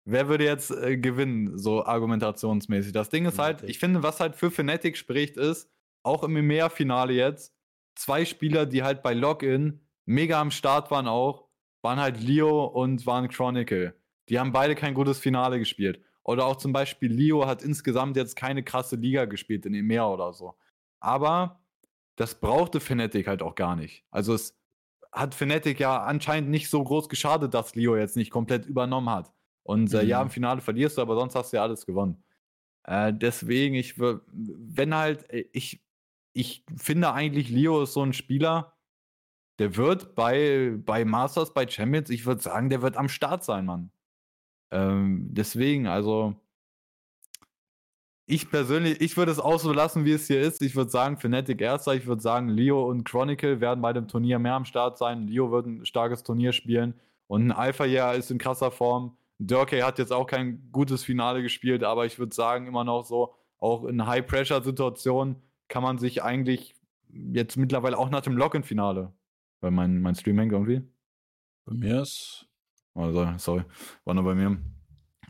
Wer 0.05 0.29
würde 0.29 0.45
jetzt 0.45 0.73
äh, 0.73 0.97
gewinnen, 0.97 1.59
so 1.59 1.85
argumentationsmäßig? 1.85 2.93
Das 2.93 3.09
Ding 3.09 3.25
ist 3.25 3.39
halt, 3.39 3.63
ich 3.63 3.79
finde, 3.79 4.03
was 4.03 4.19
halt 4.19 4.35
für 4.35 4.51
Fnatic 4.51 4.97
spricht, 4.97 5.37
ist, 5.37 5.71
auch 6.03 6.25
im 6.25 6.37
EMEA-Finale 6.37 7.13
jetzt, 7.13 7.52
zwei 7.95 8.25
Spieler, 8.25 8.67
die 8.67 8.83
halt 8.83 9.03
bei 9.03 9.15
Login 9.15 9.81
mega 10.05 10.41
am 10.41 10.51
Start 10.51 10.91
waren 10.91 11.09
auch, 11.09 11.49
waren 11.83 12.01
halt 12.01 12.21
Leo 12.21 12.65
und 12.65 13.07
waren 13.07 13.29
Chronicle. 13.29 13.95
Die 14.29 14.39
haben 14.39 14.53
beide 14.53 14.75
kein 14.75 14.95
gutes 14.95 15.19
Finale 15.19 15.59
gespielt. 15.59 16.01
Oder 16.25 16.47
auch 16.47 16.57
zum 16.57 16.73
Beispiel 16.73 17.13
Leo 17.13 17.47
hat 17.47 17.63
insgesamt 17.63 18.17
jetzt 18.17 18.37
keine 18.37 18.63
krasse 18.63 18.97
Liga 18.97 19.25
gespielt 19.25 19.67
in 19.67 19.75
EMEA 19.75 20.07
oder 20.07 20.33
so. 20.33 20.55
Aber 21.01 21.61
das 22.17 22.39
brauchte 22.39 22.79
Fnatic 22.79 23.27
halt 23.27 23.43
auch 23.43 23.57
gar 23.57 23.75
nicht. 23.75 24.05
Also 24.11 24.35
es 24.35 24.57
hat 25.11 25.35
Fnatic 25.35 25.81
ja 25.81 26.03
anscheinend 26.03 26.51
nicht 26.51 26.71
so 26.71 26.83
groß 26.83 27.09
geschadet, 27.09 27.53
dass 27.55 27.75
Leo 27.75 27.97
jetzt 27.97 28.17
nicht 28.17 28.31
komplett 28.31 28.67
übernommen 28.67 29.11
hat. 29.11 29.33
Und 29.65 29.93
äh, 29.93 30.03
mhm. 30.03 30.09
ja, 30.09 30.23
im 30.23 30.31
Finale 30.31 30.61
verlierst 30.61 30.99
du, 30.99 31.03
aber 31.03 31.17
sonst 31.17 31.35
hast 31.35 31.53
du 31.53 31.57
ja 31.57 31.63
alles 31.63 31.85
gewonnen. 31.87 32.23
Äh, 32.85 33.13
deswegen, 33.13 33.75
ich, 33.75 33.99
wenn 33.99 34.95
halt, 34.95 35.29
äh, 35.31 35.47
ich 35.53 35.85
ich 36.33 36.65
finde 36.77 37.13
eigentlich, 37.13 37.51
Leo 37.51 37.83
ist 37.83 37.93
so 37.93 38.03
ein 38.03 38.13
Spieler, 38.13 38.75
der 39.59 39.77
wird 39.77 40.15
bei, 40.15 40.75
bei 40.79 41.05
Masters, 41.05 41.53
bei 41.55 41.69
Champions, 41.69 42.11
ich 42.11 42.27
würde 42.27 42.43
sagen, 42.43 42.71
der 42.71 42.83
wird 42.83 42.97
am 42.97 43.09
Start 43.09 43.45
sein, 43.45 43.67
Mann. 43.67 43.91
Ähm, 44.71 45.29
deswegen, 45.31 45.87
also, 45.87 46.35
ich 48.27 48.51
persönlich, 48.51 49.01
ich 49.01 49.17
würde 49.17 49.33
es 49.33 49.39
auch 49.39 49.59
so 49.59 49.73
lassen, 49.73 50.05
wie 50.05 50.13
es 50.13 50.27
hier 50.27 50.41
ist. 50.41 50.63
Ich 50.63 50.75
würde 50.75 50.91
sagen, 50.91 51.19
Fnatic 51.19 51.61
erster, 51.61 51.95
ich 51.95 52.07
würde 52.07 52.23
sagen, 52.23 52.49
Leo 52.49 52.89
und 52.89 53.05
Chronicle 53.05 53.61
werden 53.61 53.83
bei 53.83 53.93
dem 53.93 54.09
Turnier 54.09 54.39
mehr 54.39 54.55
am 54.55 54.65
Start 54.65 54.97
sein. 54.97 55.27
Leo 55.27 55.51
wird 55.51 55.67
ein 55.67 55.85
starkes 55.85 56.23
Turnier 56.23 56.53
spielen 56.53 56.95
und 57.27 57.47
ein 57.47 57.53
Alpha 57.53 57.85
Jahr 57.85 58.15
ist 58.15 58.31
in 58.31 58.39
krasser 58.39 58.71
Form. 58.71 59.17
Durkey 59.39 59.81
hat 59.81 59.99
jetzt 59.99 60.13
auch 60.13 60.27
kein 60.27 60.71
gutes 60.73 61.05
Finale 61.05 61.43
gespielt, 61.43 61.85
aber 61.85 62.07
ich 62.07 62.19
würde 62.19 62.35
sagen, 62.35 62.67
immer 62.67 62.85
noch 62.85 63.05
so, 63.05 63.35
auch 63.59 63.85
in 63.85 64.07
High-Pressure-Situationen 64.07 65.37
kann 65.73 65.83
man 65.83 65.97
sich 65.97 66.23
eigentlich 66.23 66.75
jetzt 67.09 67.57
mittlerweile 67.57 67.97
auch 67.97 68.11
nach 68.11 68.21
dem 68.21 68.37
Login-Finale, 68.37 69.11
weil 69.63 69.71
mein, 69.71 70.03
mein 70.03 70.15
Stream 70.15 70.39
hängt 70.39 70.53
irgendwie. 70.53 70.83
Bei 71.65 71.73
mir 71.73 72.03
ist. 72.03 72.47
Also, 72.95 73.27
sorry, 73.39 73.65
war 74.05 74.13
nur 74.13 74.25
bei 74.25 74.35
mir. 74.35 74.61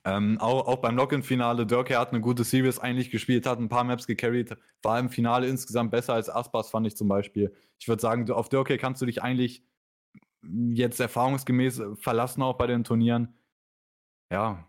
Ähm, 0.05 0.39
auch, 0.41 0.67
auch 0.67 0.79
beim 0.79 0.97
Login-Finale, 0.97 1.65
Dirk 1.65 1.95
hat 1.97 2.11
eine 2.11 2.21
gute 2.21 2.43
Series 2.43 2.81
eigentlich 2.81 3.13
gespielt, 3.13 3.47
hat 3.47 3.61
ein 3.61 3.69
paar 3.69 3.85
Maps 3.85 4.05
gecarried, 4.09 4.57
war 4.83 4.99
im 4.99 5.11
Finale 5.11 5.47
insgesamt 5.47 5.93
besser 5.93 6.15
als 6.15 6.29
Aspas, 6.29 6.71
fand 6.71 6.89
ich 6.89 6.97
zum 6.97 7.07
Beispiel. 7.07 7.55
Ich 7.79 7.87
würde 7.87 8.03
sagen, 8.03 8.29
auf 8.33 8.49
Dirk 8.49 8.77
kannst 8.81 9.01
du 9.01 9.07
dich 9.07 9.23
eigentlich 9.23 9.65
jetzt 10.73 10.99
erfahrungsgemäß 10.99 11.83
verlassen, 11.95 12.43
auch 12.43 12.59
bei 12.59 12.67
den 12.67 12.83
Turnieren. 12.83 13.39
Ja. 14.33 14.69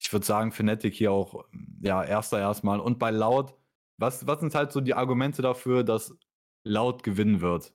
Ich 0.00 0.12
würde 0.12 0.26
sagen, 0.26 0.50
Fnatic 0.50 0.92
hier 0.92 1.12
auch, 1.12 1.44
ja, 1.80 2.02
erster 2.02 2.40
erstmal. 2.40 2.80
Und 2.80 2.98
bei 2.98 3.12
Laut, 3.12 3.54
was, 3.98 4.26
was 4.26 4.40
sind 4.40 4.54
halt 4.54 4.72
so 4.72 4.80
die 4.80 4.94
Argumente 4.94 5.42
dafür, 5.42 5.84
dass 5.84 6.16
Laut 6.64 7.02
gewinnen 7.02 7.40
wird? 7.40 7.74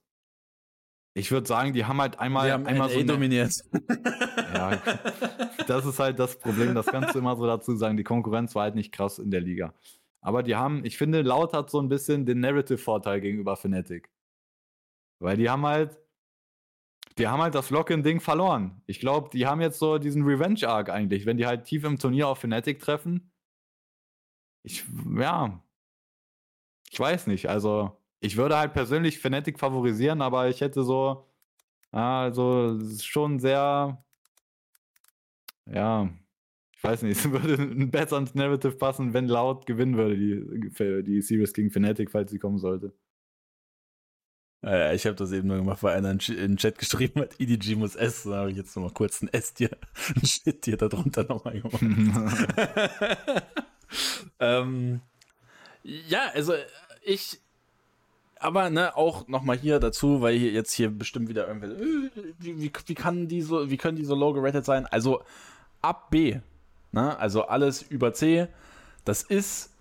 Ich 1.15 1.31
würde 1.31 1.47
sagen, 1.47 1.73
die 1.73 1.85
haben 1.85 1.99
halt 1.99 2.19
einmal, 2.19 2.51
haben 2.51 2.65
einmal 2.65 2.89
so. 2.89 3.03
dominiert. 3.03 3.53
Ja, 4.53 4.81
das 5.67 5.85
ist 5.85 5.99
halt 5.99 6.19
das 6.19 6.37
Problem. 6.39 6.75
Das 6.75 6.85
kannst 6.85 7.13
du 7.13 7.19
immer 7.19 7.35
so 7.35 7.45
dazu 7.45 7.75
sagen. 7.75 7.97
Die 7.97 8.03
Konkurrenz 8.03 8.55
war 8.55 8.63
halt 8.63 8.75
nicht 8.75 8.91
krass 8.91 9.19
in 9.19 9.31
der 9.31 9.41
Liga. 9.41 9.73
Aber 10.21 10.43
die 10.43 10.55
haben, 10.55 10.85
ich 10.85 10.97
finde, 10.97 11.21
Laut 11.21 11.53
hat 11.53 11.69
so 11.69 11.79
ein 11.81 11.89
bisschen 11.89 12.25
den 12.25 12.39
Narrative-Vorteil 12.39 13.21
gegenüber 13.21 13.55
Fnatic. 13.55 14.09
Weil 15.19 15.37
die 15.37 15.49
haben 15.49 15.65
halt, 15.65 15.97
die 17.17 17.27
haben 17.27 17.41
halt 17.41 17.55
das 17.55 17.69
Lock-in-Ding 17.69 18.21
verloren. 18.21 18.81
Ich 18.85 18.99
glaube, 18.99 19.29
die 19.31 19.45
haben 19.45 19.61
jetzt 19.61 19.79
so 19.79 19.97
diesen 19.97 20.23
Revenge-Arc 20.23 20.89
eigentlich. 20.89 21.25
Wenn 21.25 21.37
die 21.37 21.45
halt 21.45 21.65
tief 21.65 21.83
im 21.83 21.99
Turnier 21.99 22.27
auf 22.27 22.39
Fnatic 22.39 22.79
treffen, 22.79 23.31
ich, 24.63 24.85
ja, 25.17 25.63
ich 26.89 26.99
weiß 26.99 27.27
nicht. 27.27 27.49
Also, 27.49 27.97
ich 28.19 28.37
würde 28.37 28.57
halt 28.57 28.73
persönlich 28.73 29.19
Fnatic 29.19 29.59
favorisieren, 29.59 30.21
aber 30.21 30.49
ich 30.49 30.61
hätte 30.61 30.83
so, 30.83 31.27
also 31.91 32.79
schon 33.01 33.39
sehr, 33.39 34.03
ja, 35.65 36.09
ich 36.75 36.83
weiß 36.83 37.03
nicht, 37.03 37.17
es 37.25 37.31
würde 37.31 37.61
ein 37.61 37.91
besser 37.91 38.17
ins 38.17 38.35
Narrative 38.35 38.73
passen, 38.73 39.13
wenn 39.13 39.27
laut 39.27 39.65
gewinnen 39.65 39.97
würde, 39.97 40.17
die, 40.17 41.03
die 41.03 41.21
Series 41.21 41.53
gegen 41.53 41.71
Fnatic, 41.71 42.11
falls 42.11 42.31
sie 42.31 42.39
kommen 42.39 42.57
sollte. 42.57 42.93
Ja, 44.61 44.91
ich 44.91 45.05
habe 45.05 45.15
das 45.15 45.31
eben 45.31 45.47
nur 45.47 45.57
gemacht, 45.57 45.81
weil 45.83 45.95
einer 45.95 46.11
in 46.11 46.17
den 46.19 46.57
Chat 46.57 46.77
geschrieben 46.77 47.21
hat, 47.21 47.39
EDG 47.39 47.75
muss 47.75 47.95
S. 47.95 48.23
Da 48.23 48.39
habe 48.39 48.51
ich 48.51 48.57
jetzt 48.57 48.75
nochmal 48.75 48.91
kurz 48.91 49.21
ein 49.21 49.29
S-Tier, 49.29 49.69
ein 50.15 50.25
Shit-Tier 50.25 50.75
darunter 50.75 51.23
nochmal 51.23 51.61
gemacht. 51.61 51.81
ähm, 54.39 55.01
ja, 55.83 56.29
also 56.33 56.53
ich 57.03 57.39
aber 58.41 58.69
ne, 58.69 58.95
auch 58.95 59.27
nochmal 59.27 59.57
hier 59.57 59.79
dazu, 59.79 60.21
weil 60.21 60.37
hier 60.37 60.51
jetzt 60.51 60.71
hier 60.71 60.89
bestimmt 60.89 61.27
wieder 61.27 61.47
irgendwie, 61.47 61.67
äh, 61.67 62.33
wie, 62.39 62.61
wie, 62.61 62.71
wie, 62.85 62.95
kann 62.95 63.27
die 63.27 63.41
so, 63.41 63.69
wie 63.69 63.77
können 63.77 63.97
die 63.97 64.05
so 64.05 64.15
low 64.15 64.31
geratet 64.33 64.63
sein? 64.63 64.85
Also 64.87 65.23
ab 65.81 66.09
B, 66.09 66.39
ne, 66.91 67.19
also 67.19 67.43
alles 67.43 67.81
über 67.81 68.13
C, 68.13 68.47
das 69.03 69.23
ist 69.23 69.73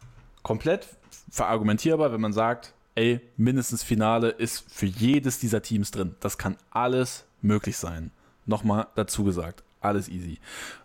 komplett 0.42 0.88
verargumentierbar, 1.30 2.12
wenn 2.12 2.20
man 2.20 2.32
sagt, 2.32 2.74
ey, 2.96 3.20
mindestens 3.36 3.84
Finale 3.84 4.30
ist 4.30 4.64
für 4.68 4.86
jedes 4.86 5.38
dieser 5.38 5.62
Teams 5.62 5.92
drin. 5.92 6.16
Das 6.20 6.36
kann 6.36 6.56
alles 6.70 7.24
möglich 7.42 7.76
sein. 7.76 8.10
Nochmal 8.44 8.88
dazu 8.96 9.22
gesagt 9.22 9.62
alles 9.88 10.08
easy. 10.08 10.38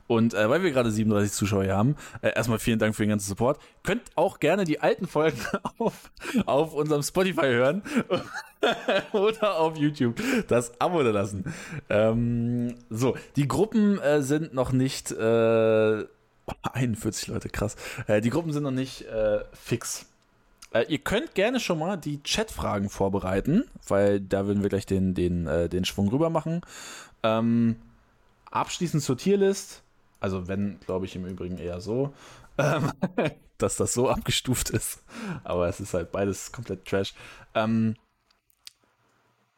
Und 0.08 0.34
äh, 0.34 0.50
weil 0.50 0.64
wir 0.64 0.72
gerade 0.72 0.92
37 0.92 1.32
Zuschauer 1.32 1.64
hier 1.64 1.78
haben, 1.78 1.96
äh, 2.22 2.34
erstmal 2.36 2.60
vielen 2.60 2.80
Dank 2.80 2.96
für 2.96 3.04
den 3.04 3.10
ganzen 3.10 3.30
Support. 3.30 3.60
Könnt 3.84 4.02
auch 4.16 4.40
gerne 4.40 4.66
die 4.66 4.80
alten 4.80 5.08
Folgen 5.08 5.38
auf, 5.78 6.12
auf 6.46 6.74
unserem 6.74 7.04
Spotify 7.04 7.48
hören 7.48 7.84
oder 9.14 9.60
auf 9.60 9.78
YouTube 9.78 10.22
das 10.48 10.80
Abo 10.82 11.04
da 11.04 11.12
lassen. 11.12 11.54
Ähm, 11.90 12.76
so, 12.90 13.16
die 13.36 13.48
Gruppen 13.48 14.00
äh, 14.00 14.22
sind 14.22 14.54
noch 14.54 14.72
nicht 14.72 15.12
äh, 15.12 16.04
41 16.74 17.28
Leute, 17.28 17.50
krass. 17.50 17.76
Äh, 18.08 18.22
die 18.22 18.30
Gruppen 18.30 18.52
sind 18.52 18.64
noch 18.64 18.72
nicht 18.72 19.04
äh, 19.04 19.40
fix. 19.54 20.06
Äh, 20.74 20.86
ihr 20.90 20.98
könnt 20.98 21.36
gerne 21.36 21.60
schon 21.60 21.80
mal 21.80 21.98
die 21.98 22.22
Chatfragen 22.24 22.90
vorbereiten, 22.90 23.66
weil 23.88 24.20
da 24.20 24.48
würden 24.48 24.64
wir 24.64 24.70
gleich 24.70 24.86
den, 24.86 25.14
den, 25.14 25.48
äh, 25.48 25.70
den 25.70 25.86
Schwung 25.86 26.10
rüber 26.10 26.30
machen. 26.30 26.62
Ähm, 27.22 27.78
Abschließend 28.54 29.02
zur 29.02 29.18
Tierlist, 29.18 29.82
also 30.20 30.48
wenn, 30.48 30.80
glaube 30.82 31.06
ich 31.06 31.16
im 31.16 31.26
Übrigen 31.26 31.58
eher 31.58 31.82
so, 31.82 32.14
ähm, 32.60 32.92
dass 33.58 33.78
das 33.78 33.94
so 33.94 34.10
abgestuft 34.10 34.70
ist. 34.70 35.04
Aber 35.44 35.68
es 35.68 35.80
ist 35.80 35.96
halt 35.96 36.12
beides 36.12 36.52
komplett 36.52 36.86
Trash. 36.86 37.16
Ähm, 37.56 37.96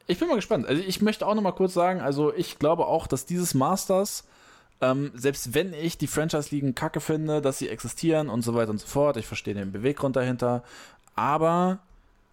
ich 0.06 0.18
bin 0.18 0.28
mal 0.28 0.36
gespannt. 0.36 0.66
Also 0.66 0.82
ich 0.82 1.02
möchte 1.02 1.26
auch 1.26 1.34
noch 1.34 1.42
mal 1.42 1.52
kurz 1.52 1.74
sagen, 1.74 2.00
also 2.00 2.32
ich 2.32 2.58
glaube 2.58 2.86
auch, 2.86 3.06
dass 3.06 3.26
dieses 3.26 3.52
Masters, 3.52 4.24
ähm, 4.80 5.10
selbst 5.14 5.52
wenn 5.52 5.74
ich 5.74 5.98
die 5.98 6.06
Franchise-Ligen 6.06 6.74
kacke 6.74 7.00
finde, 7.00 7.42
dass 7.42 7.58
sie 7.58 7.68
existieren 7.68 8.30
und 8.30 8.40
so 8.40 8.54
weiter 8.54 8.70
und 8.70 8.78
so 8.78 8.86
fort, 8.86 9.18
ich 9.18 9.26
verstehe 9.26 9.52
den 9.52 9.72
Beweggrund 9.72 10.16
dahinter, 10.16 10.64
aber 11.14 11.80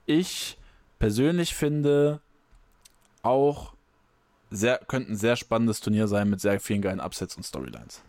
ich 0.05 0.57
persönlich 0.97 1.55
finde 1.55 2.21
auch 3.21 3.73
sehr, 4.53 4.79
könnte 4.87 5.13
ein 5.13 5.15
sehr 5.15 5.35
spannendes 5.35 5.79
Turnier 5.79 6.07
sein 6.07 6.29
mit 6.29 6.39
sehr 6.41 6.59
vielen 6.59 6.81
geilen 6.81 6.99
Upsets 6.99 7.35
und 7.35 7.43
Storylines. 7.43 8.03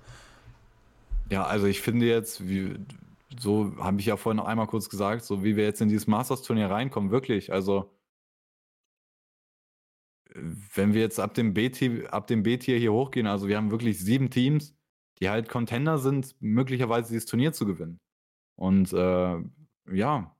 Ja, 1.31 1.45
also 1.45 1.67
ich 1.67 1.81
finde 1.81 2.07
jetzt, 2.07 2.47
wie, 2.47 2.75
so 3.39 3.75
habe 3.79 4.01
ich 4.01 4.07
ja 4.07 4.17
vorhin 4.17 4.37
noch 4.37 4.47
einmal 4.47 4.67
kurz 4.67 4.89
gesagt, 4.89 5.25
so 5.25 5.43
wie 5.43 5.57
wir 5.57 5.65
jetzt 5.65 5.81
in 5.81 5.89
dieses 5.89 6.07
Masters-Turnier 6.07 6.71
reinkommen, 6.71 7.11
wirklich, 7.11 7.53
also 7.53 7.91
wenn 10.35 10.95
wir 10.95 11.01
jetzt 11.01 11.21
ab 11.21 11.35
dem 11.35 11.55
B-Tier 11.55 12.79
hier 12.79 12.93
hochgehen, 12.93 13.27
also 13.27 13.49
wir 13.49 13.57
haben 13.57 13.71
wirklich 13.71 14.01
sieben 14.01 14.31
Teams, 14.31 14.75
die 15.21 15.31
halt 15.31 15.49
Contender 15.49 15.99
sind, 15.99 16.35
möglicherweise 16.41 17.09
dieses 17.09 17.27
Turnier 17.27 17.53
zu 17.53 17.67
gewinnen. 17.67 18.01
Und 18.57 18.93
äh, 18.93 19.39
ja, 19.93 20.37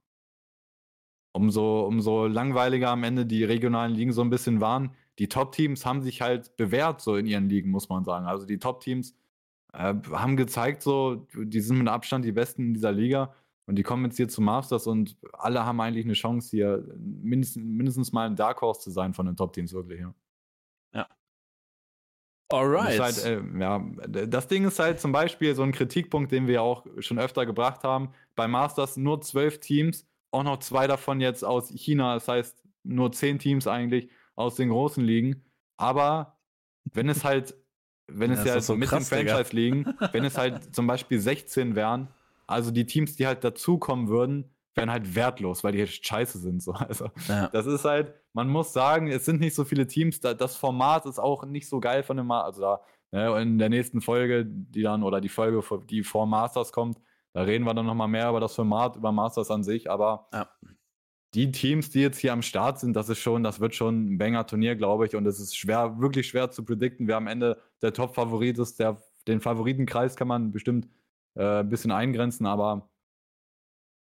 umso, 1.33 1.87
umso 1.87 2.27
langweiliger 2.27 2.91
am 2.91 3.05
Ende 3.05 3.25
die 3.25 3.45
regionalen 3.45 3.95
Ligen 3.95 4.13
so 4.13 4.23
ein 4.23 4.31
bisschen 4.31 4.61
waren. 4.61 4.95
Die 5.19 5.29
Top-Teams 5.29 5.87
haben 5.87 6.03
sich 6.03 6.21
halt 6.21 6.57
bewährt, 6.57 7.01
so 7.01 7.17
in 7.17 7.27
ihren 7.27 7.49
Ligen, 7.49 7.71
muss 7.71 7.89
man 7.89 8.05
sagen. 8.05 8.27
Also 8.27 8.47
die 8.47 8.59
Top-Teams 8.59 9.15
äh, 9.73 9.95
haben 10.11 10.37
gezeigt, 10.37 10.83
so, 10.83 11.27
die 11.35 11.61
sind 11.61 11.79
mit 11.79 11.89
Abstand 11.89 12.25
die 12.25 12.33
Besten 12.33 12.63
in 12.69 12.75
dieser 12.75 12.93
Liga. 12.93 13.35
Und 13.67 13.77
die 13.77 13.83
kommen 13.83 14.05
jetzt 14.05 14.17
hier 14.17 14.29
zu 14.29 14.43
Masters 14.43 14.87
und 14.87 15.17
alle 15.33 15.65
haben 15.65 15.81
eigentlich 15.81 16.05
eine 16.05 16.13
Chance, 16.13 16.51
hier 16.51 16.85
mindestens, 16.99 17.65
mindestens 17.65 18.13
mal 18.13 18.27
ein 18.27 18.37
Dark 18.37 18.61
Horse 18.61 18.81
zu 18.81 18.91
sein 18.91 19.15
von 19.15 19.25
den 19.25 19.37
Top-Teams, 19.37 19.73
wirklich, 19.73 20.01
ja. 20.01 20.15
Ja. 20.93 21.09
Alright. 22.53 22.99
Das, 22.99 23.25
halt, 23.25 23.43
äh, 23.43 23.59
ja, 23.59 23.79
das 24.07 24.49
Ding 24.49 24.67
ist 24.67 24.79
halt 24.79 25.01
zum 25.01 25.13
Beispiel 25.13 25.55
so 25.55 25.63
ein 25.63 25.73
Kritikpunkt, 25.73 26.31
den 26.31 26.47
wir 26.47 26.63
auch 26.63 26.87
schon 26.99 27.19
öfter 27.19 27.47
gebracht 27.47 27.85
haben. 27.85 28.11
Bei 28.35 28.47
Masters 28.47 28.99
nur 28.99 29.23
zwölf 29.23 29.61
Teams, 29.61 30.07
auch 30.31 30.43
noch 30.43 30.59
zwei 30.59 30.87
davon 30.87 31.23
jetzt 31.23 31.43
aus 31.43 31.71
China, 31.71 32.15
das 32.15 32.29
heißt 32.29 32.63
nur 32.83 33.13
zehn 33.13 33.39
Teams 33.39 33.67
eigentlich 33.67 34.11
aus 34.37 34.57
den 34.57 34.71
großen 34.71 35.05
Ligen. 35.05 35.45
Aber 35.77 36.39
wenn 36.93 37.09
es 37.09 37.25
halt, 37.25 37.55
wenn 38.07 38.31
es 38.31 38.45
ja, 38.45 38.55
ja 38.55 38.61
so 38.61 38.77
mit 38.77 38.89
krass, 38.89 39.09
den 39.09 39.27
Franchise-Ligen, 39.27 39.95
wenn 40.13 40.25
es 40.25 40.37
halt 40.37 40.75
zum 40.75 40.87
Beispiel 40.87 41.19
16 41.19 41.75
wären, 41.75 42.09
also 42.47 42.71
die 42.71 42.87
Teams, 42.87 43.17
die 43.17 43.27
halt 43.27 43.43
dazukommen 43.45 44.09
würden, 44.09 44.55
wären 44.75 44.91
halt 44.91 45.15
wertlos, 45.15 45.65
weil 45.65 45.73
die 45.73 45.79
halt 45.79 45.91
scheiße 45.91 46.39
sind. 46.39 46.63
So. 46.63 46.73
Also 46.73 47.11
ja. 47.29 47.49
das 47.49 47.67
ist 47.67 47.85
halt, 47.85 48.13
man 48.33 48.49
muss 48.49 48.73
sagen, 48.73 49.09
es 49.09 49.25
sind 49.25 49.41
nicht 49.41 49.55
so 49.55 49.65
viele 49.65 49.87
Teams, 49.87 50.21
das 50.21 50.57
Format 50.57 51.07
ist 51.07 51.19
auch 51.19 51.45
nicht 51.45 51.69
so 51.69 51.81
geil 51.81 52.03
von 52.03 52.17
dem 52.17 52.27
Mal. 52.27 52.43
Also 52.43 52.61
da 52.61 52.81
ne, 53.13 53.41
in 53.41 53.59
der 53.59 53.69
nächsten 53.69 54.01
Folge, 54.01 54.45
die 54.45 54.83
dann, 54.83 55.03
oder 55.03 55.21
die 55.21 55.29
Folge, 55.29 55.63
die 55.89 56.03
vor 56.03 56.27
Masters 56.27 56.73
kommt, 56.73 56.99
da 57.33 57.43
reden 57.43 57.65
wir 57.65 57.75
dann 57.75 57.87
nochmal 57.87 58.09
mehr 58.09 58.29
über 58.29 58.41
das 58.41 58.55
Format, 58.55 58.97
über 58.97 59.11
Masters 59.11 59.51
an 59.51 59.65
sich, 59.65 59.91
aber 59.91 60.29
ja. 60.33 60.49
Die 61.35 61.51
Teams, 61.51 61.91
die 61.91 62.01
jetzt 62.01 62.19
hier 62.19 62.33
am 62.33 62.43
Start 62.43 62.79
sind, 62.79 62.95
das 62.95 63.09
ist 63.09 63.19
schon, 63.19 63.43
das 63.43 63.61
wird 63.61 63.75
schon 63.75 64.15
ein 64.15 64.19
Banger-Turnier, 64.19 64.77
glaube 64.77 65.07
ich, 65.07 65.17
und 65.17 65.27
es 65.27 65.41
ist 65.41 65.57
schwer, 65.57 65.99
wirklich 65.99 66.29
schwer 66.29 66.51
zu 66.51 66.65
predikten, 66.65 67.09
wer 67.09 67.17
am 67.17 67.27
Ende 67.27 67.61
der 67.83 67.93
Top-Favorit 67.93 68.59
ist. 68.59 68.79
Der, 68.79 69.03
den 69.27 69.41
Favoritenkreis 69.41 70.17
kann 70.17 70.29
man 70.29 70.53
bestimmt 70.53 70.89
äh, 71.35 71.61
ein 71.61 71.69
bisschen 71.69 71.91
eingrenzen, 71.91 72.47
aber 72.47 72.89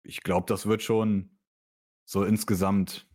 ich 0.03 0.23
glaube, 0.23 0.47
das 0.49 0.67
wird 0.67 0.83
schon 0.83 1.31
so 2.05 2.25
insgesamt 2.25 3.07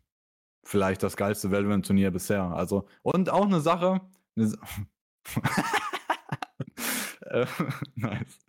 vielleicht 0.63 1.03
das 1.03 1.17
geilste 1.17 1.51
Valorant-Turnier 1.51 2.11
bisher. 2.11 2.43
Also, 2.43 2.87
und 3.01 3.29
auch 3.29 3.45
eine 3.45 3.59
Sache. 3.59 4.01
Eine 4.35 4.53
äh, 7.29 7.45
nice. 7.95 8.39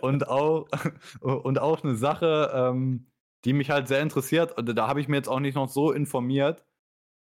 Und 0.00 0.28
auch, 0.28 0.68
und 1.20 1.58
auch 1.58 1.82
eine 1.82 1.96
Sache, 1.96 2.50
ähm, 2.54 3.06
die 3.44 3.52
mich 3.52 3.70
halt 3.70 3.88
sehr 3.88 4.02
interessiert, 4.02 4.56
und 4.56 4.74
da 4.74 4.88
habe 4.88 5.00
ich 5.00 5.08
mir 5.08 5.16
jetzt 5.16 5.28
auch 5.28 5.40
nicht 5.40 5.54
noch 5.54 5.68
so 5.68 5.92
informiert. 5.92 6.64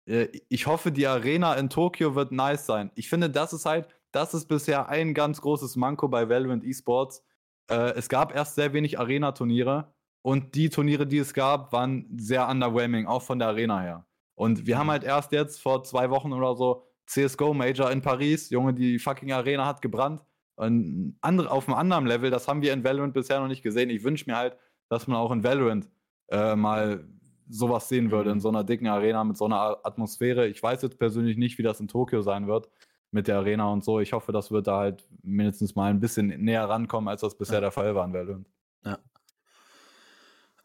Äh, 0.06 0.28
ich 0.48 0.66
hoffe, 0.66 0.92
die 0.92 1.06
Arena 1.06 1.54
in 1.54 1.70
Tokio 1.70 2.14
wird 2.14 2.32
nice 2.32 2.66
sein. 2.66 2.90
Ich 2.94 3.08
finde, 3.08 3.30
das 3.30 3.52
ist 3.52 3.66
halt, 3.66 3.88
das 4.12 4.34
ist 4.34 4.46
bisher 4.46 4.88
ein 4.88 5.14
ganz 5.14 5.40
großes 5.40 5.76
Manko 5.76 6.08
bei 6.08 6.28
Valorant 6.28 6.64
Esports 6.64 7.22
äh, 7.68 7.94
es 7.94 8.08
gab 8.08 8.34
erst 8.34 8.54
sehr 8.54 8.72
wenig 8.72 8.98
Arena-Turniere 8.98 9.92
und 10.22 10.54
die 10.54 10.70
Turniere, 10.70 11.06
die 11.06 11.18
es 11.18 11.34
gab, 11.34 11.72
waren 11.72 12.06
sehr 12.18 12.48
underwhelming, 12.48 13.06
auch 13.06 13.22
von 13.22 13.38
der 13.38 13.48
Arena 13.48 13.80
her. 13.80 14.06
Und 14.34 14.66
wir 14.66 14.78
haben 14.78 14.86
mhm. 14.86 14.92
halt 14.92 15.04
erst 15.04 15.32
jetzt 15.32 15.60
vor 15.60 15.82
zwei 15.84 16.10
Wochen 16.10 16.32
oder 16.32 16.54
so 16.56 16.84
CSGO 17.06 17.54
Major 17.54 17.90
in 17.90 18.02
Paris, 18.02 18.50
Junge, 18.50 18.74
die 18.74 18.98
fucking 18.98 19.32
Arena 19.32 19.66
hat 19.66 19.82
gebrannt. 19.82 20.24
Und 20.56 21.16
andere, 21.20 21.50
auf 21.50 21.68
einem 21.68 21.76
anderen 21.76 22.06
Level, 22.06 22.30
das 22.30 22.48
haben 22.48 22.62
wir 22.62 22.72
in 22.72 22.82
Valorant 22.82 23.14
bisher 23.14 23.40
noch 23.40 23.48
nicht 23.48 23.62
gesehen. 23.62 23.90
Ich 23.90 24.04
wünsche 24.04 24.28
mir 24.28 24.36
halt, 24.36 24.56
dass 24.88 25.06
man 25.06 25.18
auch 25.18 25.30
in 25.30 25.44
Valorant 25.44 25.88
äh, 26.28 26.56
mal 26.56 27.06
sowas 27.48 27.88
sehen 27.88 28.10
würde, 28.10 28.30
in 28.30 28.36
mhm. 28.36 28.40
so 28.40 28.48
einer 28.48 28.64
dicken 28.64 28.86
Arena 28.88 29.24
mit 29.24 29.36
so 29.36 29.44
einer 29.44 29.78
Atmosphäre. 29.84 30.48
Ich 30.48 30.62
weiß 30.62 30.82
jetzt 30.82 30.98
persönlich 30.98 31.36
nicht, 31.36 31.58
wie 31.58 31.62
das 31.62 31.80
in 31.80 31.88
Tokio 31.88 32.22
sein 32.22 32.46
wird, 32.46 32.68
mit 33.10 33.28
der 33.28 33.36
Arena 33.36 33.68
und 33.72 33.84
so. 33.84 34.00
Ich 34.00 34.12
hoffe, 34.12 34.32
das 34.32 34.50
wird 34.50 34.66
da 34.66 34.78
halt 34.78 35.04
mindestens 35.22 35.74
mal 35.74 35.90
ein 35.90 36.00
bisschen 36.00 36.26
näher 36.26 36.68
rankommen, 36.68 37.08
als 37.08 37.20
das 37.20 37.36
bisher 37.36 37.56
ja. 37.56 37.60
der 37.60 37.70
Fall 37.70 37.94
war 37.94 38.04
in 38.04 38.12
Berlin. 38.12 38.46
Ja. 38.84 38.98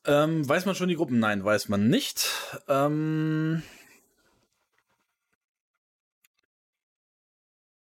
Ähm, 0.06 0.48
weiß 0.48 0.66
man 0.66 0.76
schon 0.76 0.90
die 0.90 0.96
Gruppen? 0.96 1.20
Nein, 1.20 1.44
weiß 1.44 1.70
man 1.70 1.88
nicht. 1.88 2.28
Ähm, 2.68 3.62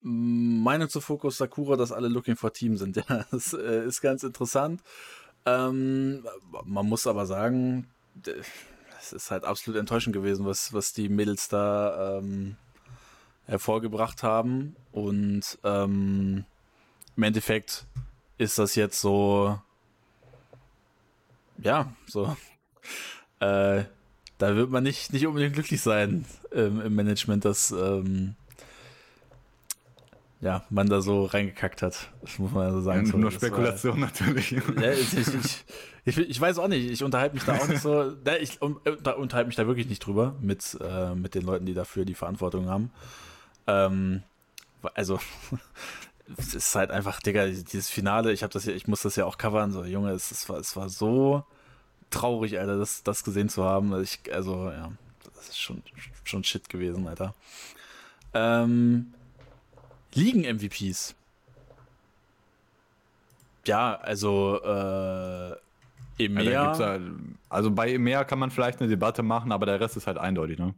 Meinung 0.03 0.89
zu 0.89 1.01
Fokus 1.01 1.39
Sakura, 1.39 1.77
dass 1.77 1.93
alle 1.93 2.09
Looking 2.09 2.37
for 2.37 2.53
Team 2.53 2.77
sind. 2.77 2.97
Ja, 3.09 3.25
das 3.31 3.55
äh, 3.55 3.87
ist 3.87 4.01
ganz 4.01 4.23
interessant. 4.23 4.83
Ähm, 5.45 6.25
man 6.65 6.89
muss 6.89 7.07
aber 7.07 7.27
sagen, 7.27 7.89
es 9.01 9.13
ist 9.13 9.31
halt 9.31 9.45
absolut 9.45 9.81
enttäuschend 9.81 10.15
gewesen, 10.15 10.47
was, 10.47 10.73
was 10.73 10.93
die 10.93 11.09
Mädels 11.09 11.49
da 11.49 12.19
ähm, 12.19 12.57
hervorgebracht 13.47 14.23
haben. 14.23 14.77
Und 14.93 15.59
ähm, 15.65 16.45
im 17.17 17.23
Endeffekt 17.23 17.87
ist 18.39 18.59
das 18.59 18.75
jetzt 18.75 19.01
so, 19.01 19.61
ja, 21.59 21.93
so, 22.07 22.37
äh, 23.41 23.85
da 24.39 24.57
wird 24.57 24.71
man 24.71 24.83
nicht, 24.83 25.13
nicht 25.13 25.27
unbedingt 25.27 25.55
glücklich 25.55 25.81
sein 25.81 26.25
ähm, 26.53 26.81
im 26.81 26.95
Management, 26.95 27.45
dass 27.45 27.71
ähm, 27.71 28.35
ja, 30.43 30.65
man 30.71 30.89
da 30.89 31.01
so 31.01 31.25
reingekackt 31.25 31.83
hat. 31.83 32.11
Das 32.21 32.39
muss 32.41 32.51
man 32.51 32.67
ja 32.67 32.73
so 32.73 32.81
sagen. 32.81 33.07
Ja, 33.07 33.17
nur 33.17 33.31
Spekulation 33.31 34.01
war, 34.01 34.09
natürlich. 34.09 34.51
Ja, 34.51 34.91
ich, 34.91 35.17
ich, 35.17 35.65
ich, 36.05 36.19
ich, 36.19 36.41
weiß 36.41 36.59
auch 36.59 36.67
nicht, 36.67 36.91
ich 36.91 37.05
unterhalte 37.05 37.37
mich 37.37 37.45
da 37.45 37.57
auch 37.57 37.69
nicht 37.69 37.81
so, 37.81 38.13
ich 38.41 38.61
unterhalte 38.61 39.47
mich 39.47 39.55
da 39.55 39.69
wirklich 39.69 39.89
nicht 39.89 40.01
drüber 40.01 40.35
mit, 40.41 40.77
äh, 40.81 41.15
mit 41.15 41.37
den 41.37 41.43
Leuten, 41.43 41.65
die 41.65 41.75
dafür 41.75 42.05
die 42.05 42.15
Verantwortung 42.15 42.69
haben. 42.69 42.91
Ähm, 43.69 44.25
also, 44.95 45.21
es 46.37 46.57
ist 46.57 46.75
halt 46.75 46.91
einfach, 46.91 47.21
Digga, 47.21 47.47
dieses 47.47 47.89
Finale, 47.89 48.33
ich 48.33 48.43
habe 48.43 48.53
das 48.53 48.65
ja, 48.65 48.73
ich 48.73 48.89
muss 48.89 49.03
das 49.03 49.15
ja 49.15 49.27
auch 49.27 49.39
covern, 49.39 49.71
so, 49.71 49.85
Junge, 49.85 50.11
es, 50.11 50.33
es, 50.33 50.49
war, 50.49 50.59
es 50.59 50.75
war 50.75 50.89
so 50.89 51.45
traurig, 52.11 52.59
Alter, 52.59 52.79
das, 52.79 53.05
das 53.05 53.23
gesehen 53.23 53.49
zu 53.49 53.63
haben. 53.63 54.03
Ich, 54.03 54.19
also, 54.35 54.71
ja, 54.71 54.91
das 55.37 55.51
ist 55.51 55.61
schon, 55.61 55.85
schon 56.25 56.43
Shit 56.43 56.69
gewesen, 56.69 57.07
Alter. 57.07 57.33
Ähm, 58.35 59.15
Ligen-MVPs. 60.15 61.15
Ja, 63.67 63.95
also, 63.95 64.61
äh, 64.63 65.57
EMEA. 66.19 66.51
Ja, 66.51 66.79
halt, 66.79 67.03
also 67.49 67.71
bei 67.71 67.93
EMEA 67.93 68.25
kann 68.25 68.39
man 68.39 68.51
vielleicht 68.51 68.81
eine 68.81 68.89
Debatte 68.89 69.23
machen, 69.23 69.53
aber 69.53 69.67
der 69.67 69.81
Rest 69.81 69.97
ist 69.97 70.07
halt 70.07 70.19
eindeutig, 70.19 70.59
ne? 70.59 70.75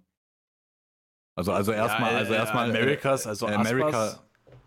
Also, 1.37 1.53
also 1.53 1.73
erstmal, 1.73 2.13
ja, 2.13 2.19
also 2.19 2.33
äh, 2.33 2.37
erstmal 2.37 2.71
Americas, 2.71 3.27
also 3.27 3.49
äh, 3.49 3.55
America, 3.55 4.21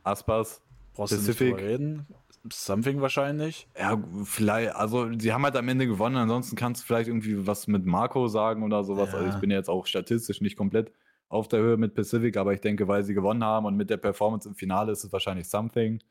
Aspas, 0.04 0.62
Brauchst 0.94 1.14
Pacific. 1.14 1.52
Du 1.52 1.56
nicht 1.56 1.66
reden? 1.66 2.08
Something 2.52 3.02
wahrscheinlich. 3.02 3.68
Ja, 3.78 4.02
vielleicht, 4.24 4.76
also 4.76 5.10
sie 5.18 5.34
haben 5.34 5.44
halt 5.44 5.56
am 5.56 5.68
Ende 5.68 5.88
gewonnen, 5.88 6.16
ansonsten 6.16 6.56
kannst 6.56 6.82
du 6.82 6.88
vielleicht 6.88 7.08
irgendwie 7.08 7.46
was 7.46 7.68
mit 7.68 7.86
Marco 7.86 8.28
sagen 8.28 8.64
oder 8.64 8.84
sowas. 8.84 9.12
Ja. 9.12 9.20
Also 9.20 9.30
ich 9.30 9.42
bin 9.42 9.52
jetzt 9.52 9.70
auch 9.70 9.86
statistisch 9.86 10.42
nicht 10.42 10.58
komplett 10.58 10.92
auf 11.30 11.48
der 11.48 11.60
Höhe 11.60 11.78
mit 11.78 11.94
Pacific, 11.94 12.38
aber 12.38 12.54
ich 12.54 12.62
denke, 12.62 12.88
weil 12.88 13.04
sie 13.04 13.14
gewonnen 13.14 13.44
haben 13.44 13.66
und 13.66 13.76
mit 13.76 13.90
der 13.90 13.98
Performance 13.98 14.48
im 14.48 14.56
Finale 14.56 14.92
ist 14.92 15.04
es 15.04 15.12
wahrscheinlich 15.12 15.50
Something. 15.50 16.02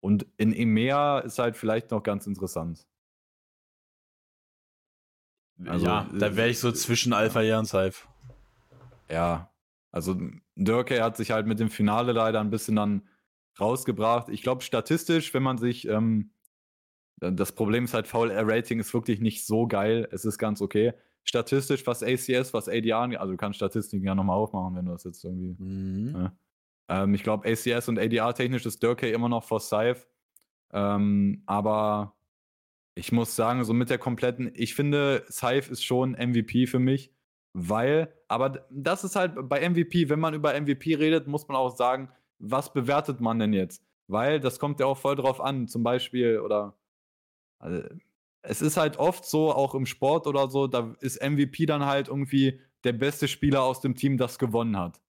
Und 0.00 0.26
in 0.38 0.52
EMEA 0.52 1.20
ist 1.20 1.38
halt 1.38 1.56
vielleicht 1.56 1.90
noch 1.90 2.02
ganz 2.02 2.26
interessant. 2.26 2.86
Also, 5.66 5.86
ja, 5.86 6.08
da 6.18 6.36
wäre 6.36 6.48
ich 6.48 6.58
so 6.58 6.72
zwischen 6.72 7.12
Alpha 7.12 7.42
ja. 7.42 7.48
und. 7.48 8.08
Ja, 9.10 9.52
also 9.92 10.16
Dörke 10.56 11.02
hat 11.02 11.16
sich 11.16 11.32
halt 11.32 11.46
mit 11.46 11.60
dem 11.60 11.70
Finale 11.70 12.12
leider 12.12 12.40
ein 12.40 12.50
bisschen 12.50 12.76
dann 12.76 13.08
rausgebracht. 13.58 14.28
Ich 14.30 14.42
glaube, 14.42 14.62
statistisch, 14.62 15.34
wenn 15.34 15.42
man 15.42 15.58
sich, 15.58 15.86
ähm, 15.86 16.30
das 17.18 17.52
Problem 17.52 17.84
ist 17.84 17.92
halt, 17.92 18.06
VLR-Rating 18.06 18.80
ist 18.80 18.94
wirklich 18.94 19.20
nicht 19.20 19.46
so 19.46 19.66
geil. 19.66 20.08
Es 20.12 20.24
ist 20.24 20.38
ganz 20.38 20.62
okay. 20.62 20.94
Statistisch, 21.24 21.86
was 21.86 22.02
ACS, 22.02 22.52
was 22.54 22.68
ADR, 22.68 23.20
also 23.20 23.32
du 23.32 23.36
kannst 23.36 23.56
Statistiken 23.56 24.06
ja 24.06 24.14
nochmal 24.14 24.36
aufmachen, 24.36 24.74
wenn 24.74 24.86
du 24.86 24.92
das 24.92 25.04
jetzt 25.04 25.24
irgendwie. 25.24 25.54
Mhm. 25.62 26.14
Ja. 26.14 26.32
Ähm, 26.88 27.14
ich 27.14 27.22
glaube, 27.22 27.48
ACS 27.48 27.88
und 27.88 27.98
ADR 27.98 28.34
technisch 28.34 28.66
ist 28.66 28.82
Dörke 28.82 29.08
immer 29.10 29.28
noch 29.28 29.44
vor 29.44 29.60
Scythe. 29.60 30.06
Ähm, 30.72 31.42
aber 31.46 32.14
ich 32.94 33.12
muss 33.12 33.36
sagen, 33.36 33.64
so 33.64 33.72
mit 33.72 33.90
der 33.90 33.98
kompletten, 33.98 34.50
ich 34.54 34.74
finde, 34.74 35.24
Scythe 35.30 35.70
ist 35.70 35.84
schon 35.84 36.12
MVP 36.12 36.66
für 36.66 36.78
mich 36.78 37.12
weil, 37.52 38.12
aber 38.28 38.66
das 38.70 39.04
ist 39.04 39.16
halt 39.16 39.48
bei 39.48 39.68
MVP, 39.68 40.08
wenn 40.08 40.20
man 40.20 40.34
über 40.34 40.58
MVP 40.58 40.94
redet, 40.94 41.26
muss 41.26 41.48
man 41.48 41.56
auch 41.56 41.76
sagen, 41.76 42.10
was 42.38 42.72
bewertet 42.72 43.20
man 43.20 43.38
denn 43.38 43.52
jetzt? 43.52 43.84
Weil 44.06 44.40
das 44.40 44.58
kommt 44.58 44.80
ja 44.80 44.86
auch 44.86 44.98
voll 44.98 45.16
drauf 45.16 45.40
an, 45.40 45.68
zum 45.68 45.82
Beispiel, 45.82 46.40
oder 46.40 46.76
also, 47.58 47.82
es 48.42 48.62
ist 48.62 48.76
halt 48.76 48.96
oft 48.98 49.24
so, 49.24 49.52
auch 49.52 49.74
im 49.74 49.86
Sport 49.86 50.26
oder 50.26 50.48
so, 50.50 50.66
da 50.66 50.94
ist 51.00 51.22
MVP 51.22 51.66
dann 51.66 51.84
halt 51.84 52.08
irgendwie 52.08 52.60
der 52.84 52.92
beste 52.92 53.28
Spieler 53.28 53.62
aus 53.62 53.80
dem 53.80 53.94
Team, 53.94 54.16
das 54.16 54.38
gewonnen 54.38 54.78
hat. 54.78 55.00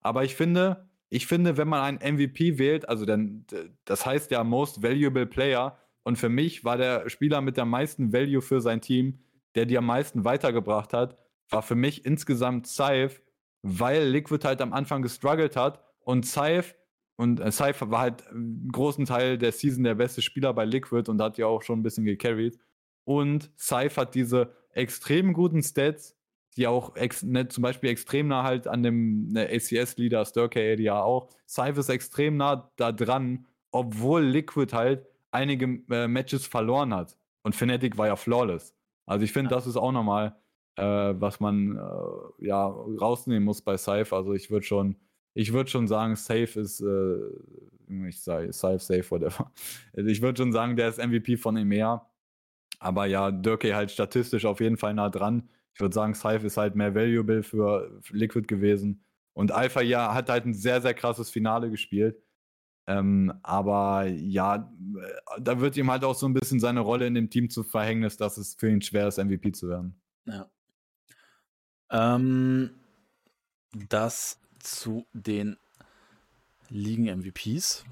Aber 0.00 0.24
ich 0.24 0.34
finde, 0.34 0.88
ich 1.10 1.26
finde, 1.26 1.56
wenn 1.56 1.68
man 1.68 2.00
einen 2.00 2.16
MVP 2.16 2.58
wählt, 2.58 2.88
also 2.88 3.04
dann, 3.04 3.44
das 3.84 4.06
heißt 4.06 4.30
ja 4.30 4.42
Most 4.44 4.82
Valuable 4.82 5.26
Player, 5.26 5.76
und 6.02 6.16
für 6.16 6.28
mich 6.28 6.64
war 6.64 6.78
der 6.78 7.08
Spieler 7.10 7.40
mit 7.40 7.56
der 7.56 7.66
meisten 7.66 8.12
Value 8.12 8.40
für 8.40 8.60
sein 8.60 8.80
Team, 8.80 9.20
der 9.54 9.66
die 9.66 9.76
am 9.76 9.86
meisten 9.86 10.24
weitergebracht 10.24 10.92
hat, 10.92 11.16
war 11.50 11.62
für 11.62 11.74
mich 11.74 12.06
insgesamt 12.06 12.66
Saif, 12.66 13.22
weil 13.62 14.08
Liquid 14.08 14.46
halt 14.46 14.62
am 14.62 14.72
Anfang 14.72 15.02
gestruggelt 15.02 15.56
hat 15.56 15.84
und 16.00 16.24
Saif 16.24 16.74
und 17.16 17.40
äh, 17.40 17.52
Saif 17.52 17.82
war 17.82 18.00
halt 18.00 18.26
einen 18.28 18.70
großen 18.72 19.04
Teil 19.04 19.36
der 19.36 19.52
Season 19.52 19.84
der 19.84 19.94
beste 19.94 20.22
Spieler 20.22 20.54
bei 20.54 20.64
Liquid 20.64 21.10
und 21.10 21.20
hat 21.20 21.36
ja 21.36 21.46
auch 21.46 21.62
schon 21.62 21.80
ein 21.80 21.82
bisschen 21.82 22.04
gecarried. 22.04 22.58
Und 23.04 23.50
Saif 23.56 23.96
hat 23.96 24.14
diese 24.14 24.52
extrem 24.72 25.32
guten 25.32 25.62
Stats, 25.62 26.16
die 26.56 26.66
auch 26.66 26.94
ne, 27.22 27.48
zum 27.48 27.62
Beispiel 27.62 27.90
extrem 27.90 28.28
nah 28.28 28.42
halt 28.42 28.66
an 28.66 28.82
dem 28.82 29.28
ne, 29.28 29.48
ACS-Leader 29.48 30.24
Sturkey 30.24 30.80
ja 30.80 31.02
auch. 31.02 31.28
Saif 31.46 31.78
ist 31.78 31.88
extrem 31.88 32.36
nah 32.36 32.70
da 32.76 32.92
dran, 32.92 33.46
obwohl 33.70 34.22
Liquid 34.22 34.74
halt 34.74 35.06
einige 35.30 35.80
äh, 35.90 36.08
Matches 36.08 36.46
verloren 36.46 36.94
hat. 36.94 37.16
Und 37.42 37.54
Fnatic 37.54 37.96
war 37.96 38.06
ja 38.06 38.16
flawless. 38.16 38.74
Also 39.06 39.24
ich 39.24 39.32
finde, 39.32 39.50
ja. 39.50 39.56
das 39.56 39.66
ist 39.66 39.76
auch 39.76 39.92
nochmal, 39.92 40.36
äh, 40.76 40.84
was 40.84 41.40
man 41.40 41.76
äh, 41.76 42.46
ja 42.46 42.66
rausnehmen 42.66 43.44
muss 43.44 43.62
bei 43.62 43.76
Safe. 43.76 44.14
Also 44.14 44.34
ich 44.34 44.50
würde 44.50 44.66
schon, 44.66 44.96
ich 45.34 45.52
würde 45.52 45.70
schon 45.70 45.88
sagen, 45.88 46.16
Safe 46.16 46.60
ist, 46.60 46.80
äh, 46.80 48.06
ich 48.08 48.20
sage 48.20 48.52
Safe, 48.52 48.78
Safe, 48.78 49.10
whatever. 49.10 49.50
Ich 49.94 50.20
würde 50.22 50.42
schon 50.42 50.52
sagen, 50.52 50.76
der 50.76 50.88
ist 50.88 50.98
MVP 50.98 51.36
von 51.36 51.56
EMEA. 51.56 52.06
Aber 52.80 53.06
ja, 53.06 53.30
Dirkey 53.30 53.70
halt 53.70 53.92
statistisch 53.92 54.44
auf 54.44 54.60
jeden 54.60 54.76
Fall 54.76 54.94
nah 54.94 55.10
dran. 55.10 55.48
Ich 55.74 55.80
würde 55.80 55.94
sagen, 55.94 56.14
Safe 56.14 56.44
ist 56.44 56.56
halt 56.56 56.74
mehr 56.74 56.94
valuable 56.94 57.42
für, 57.42 58.00
für 58.02 58.16
Liquid 58.16 58.46
gewesen. 58.48 59.04
Und 59.34 59.52
Alpha 59.52 59.80
ja 59.80 60.14
hat 60.14 60.28
halt 60.28 60.46
ein 60.46 60.54
sehr, 60.54 60.80
sehr 60.80 60.94
krasses 60.94 61.30
Finale 61.30 61.70
gespielt. 61.70 62.20
Ähm, 62.86 63.32
aber 63.42 64.06
ja, 64.06 64.72
äh, 64.96 65.40
da 65.40 65.60
wird 65.60 65.76
ihm 65.76 65.90
halt 65.90 66.02
auch 66.02 66.14
so 66.14 66.26
ein 66.26 66.34
bisschen 66.34 66.58
seine 66.58 66.80
Rolle 66.80 67.06
in 67.06 67.14
dem 67.14 67.30
Team 67.30 67.48
zu 67.48 67.62
Verhängnis, 67.62 68.16
dass 68.16 68.36
es 68.36 68.54
für 68.54 68.68
ihn 68.68 68.82
schwer 68.82 69.06
ist, 69.06 69.18
MVP 69.18 69.52
zu 69.52 69.68
werden. 69.68 70.00
Ja. 70.24 70.50
Ähm, 71.90 72.70
das 73.88 74.40
zu 74.58 75.06
den 75.12 75.56
Ligen-MVPs. 76.68 77.84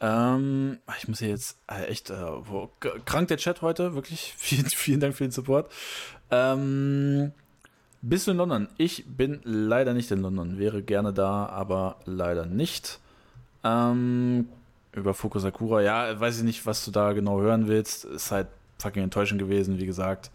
Ähm, 0.00 0.78
ich 0.98 1.08
muss 1.08 1.18
hier 1.18 1.28
jetzt 1.28 1.58
äh, 1.70 1.84
echt, 1.84 2.10
äh, 2.10 2.14
wo, 2.16 2.70
krank 3.04 3.28
der 3.28 3.36
Chat 3.36 3.62
heute, 3.62 3.94
wirklich. 3.94 4.34
Vielen, 4.38 4.66
vielen 4.66 5.00
Dank 5.00 5.14
für 5.14 5.24
den 5.24 5.30
Support. 5.30 5.70
Ähm, 6.30 7.32
bist 8.02 8.26
du 8.26 8.30
in 8.30 8.38
London? 8.38 8.68
Ich 8.78 9.04
bin 9.06 9.40
leider 9.44 9.92
nicht 9.92 10.10
in 10.10 10.22
London, 10.22 10.58
wäre 10.58 10.82
gerne 10.82 11.12
da, 11.12 11.46
aber 11.46 11.96
leider 12.06 12.46
nicht. 12.46 12.98
Ähm, 13.62 14.48
über 14.92 15.12
Fukusakura, 15.12 15.82
ja, 15.82 16.18
weiß 16.18 16.38
ich 16.38 16.44
nicht, 16.44 16.64
was 16.64 16.84
du 16.84 16.90
da 16.90 17.12
genau 17.12 17.40
hören 17.40 17.68
willst. 17.68 18.06
Ist 18.06 18.30
halt 18.30 18.48
fucking 18.78 19.02
enttäuschend 19.02 19.40
gewesen, 19.40 19.78
wie 19.78 19.86
gesagt. 19.86 20.30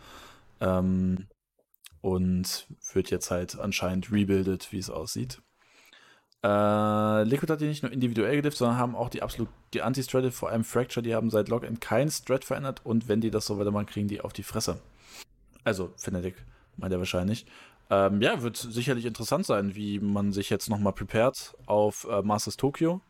Ähm, 0.62 1.26
und 2.02 2.68
wird 2.94 3.10
jetzt 3.10 3.32
halt 3.32 3.60
anscheinend 3.60 4.12
rebuildet, 4.12 4.72
wie 4.72 4.78
es 4.78 4.92
aussieht. 4.92 5.42
Äh, 6.46 7.24
Liquid 7.24 7.52
hat 7.52 7.60
die 7.60 7.66
nicht 7.66 7.82
nur 7.82 7.92
individuell 7.92 8.36
gedifft, 8.36 8.58
sondern 8.58 8.78
haben 8.78 8.96
auch 8.96 9.10
die 9.10 9.24
absolut 9.24 9.50
die 9.74 9.82
Anti-Strat, 9.82 10.32
vor 10.32 10.50
allem 10.50 10.64
Fracture, 10.64 11.02
die 11.02 11.16
haben 11.16 11.32
seit 11.32 11.50
Login 11.50 11.80
keinen 11.80 12.12
Strat 12.12 12.46
verändert 12.46 12.82
und 12.84 13.08
wenn 13.08 13.20
die 13.20 13.32
das 13.32 13.48
so 13.48 13.58
weitermachen, 13.58 13.88
kriegen 13.88 14.08
die 14.08 14.22
auf 14.22 14.32
die 14.32 14.44
Fresse. 14.44 14.80
Also, 15.64 15.92
Fnatic 15.98 16.36
meint 16.78 16.94
er 16.94 17.00
wahrscheinlich. 17.00 17.48
Ähm, 17.90 18.22
ja, 18.22 18.44
wird 18.44 18.58
sicherlich 18.58 19.06
interessant 19.06 19.48
sein, 19.48 19.74
wie 19.74 20.00
man 20.00 20.34
sich 20.34 20.52
jetzt 20.52 20.70
nochmal 20.70 20.94
prepared 20.94 21.56
auf 21.66 22.06
äh, 22.12 22.22
Masters 22.22 22.58
Tokyo. 22.58 23.02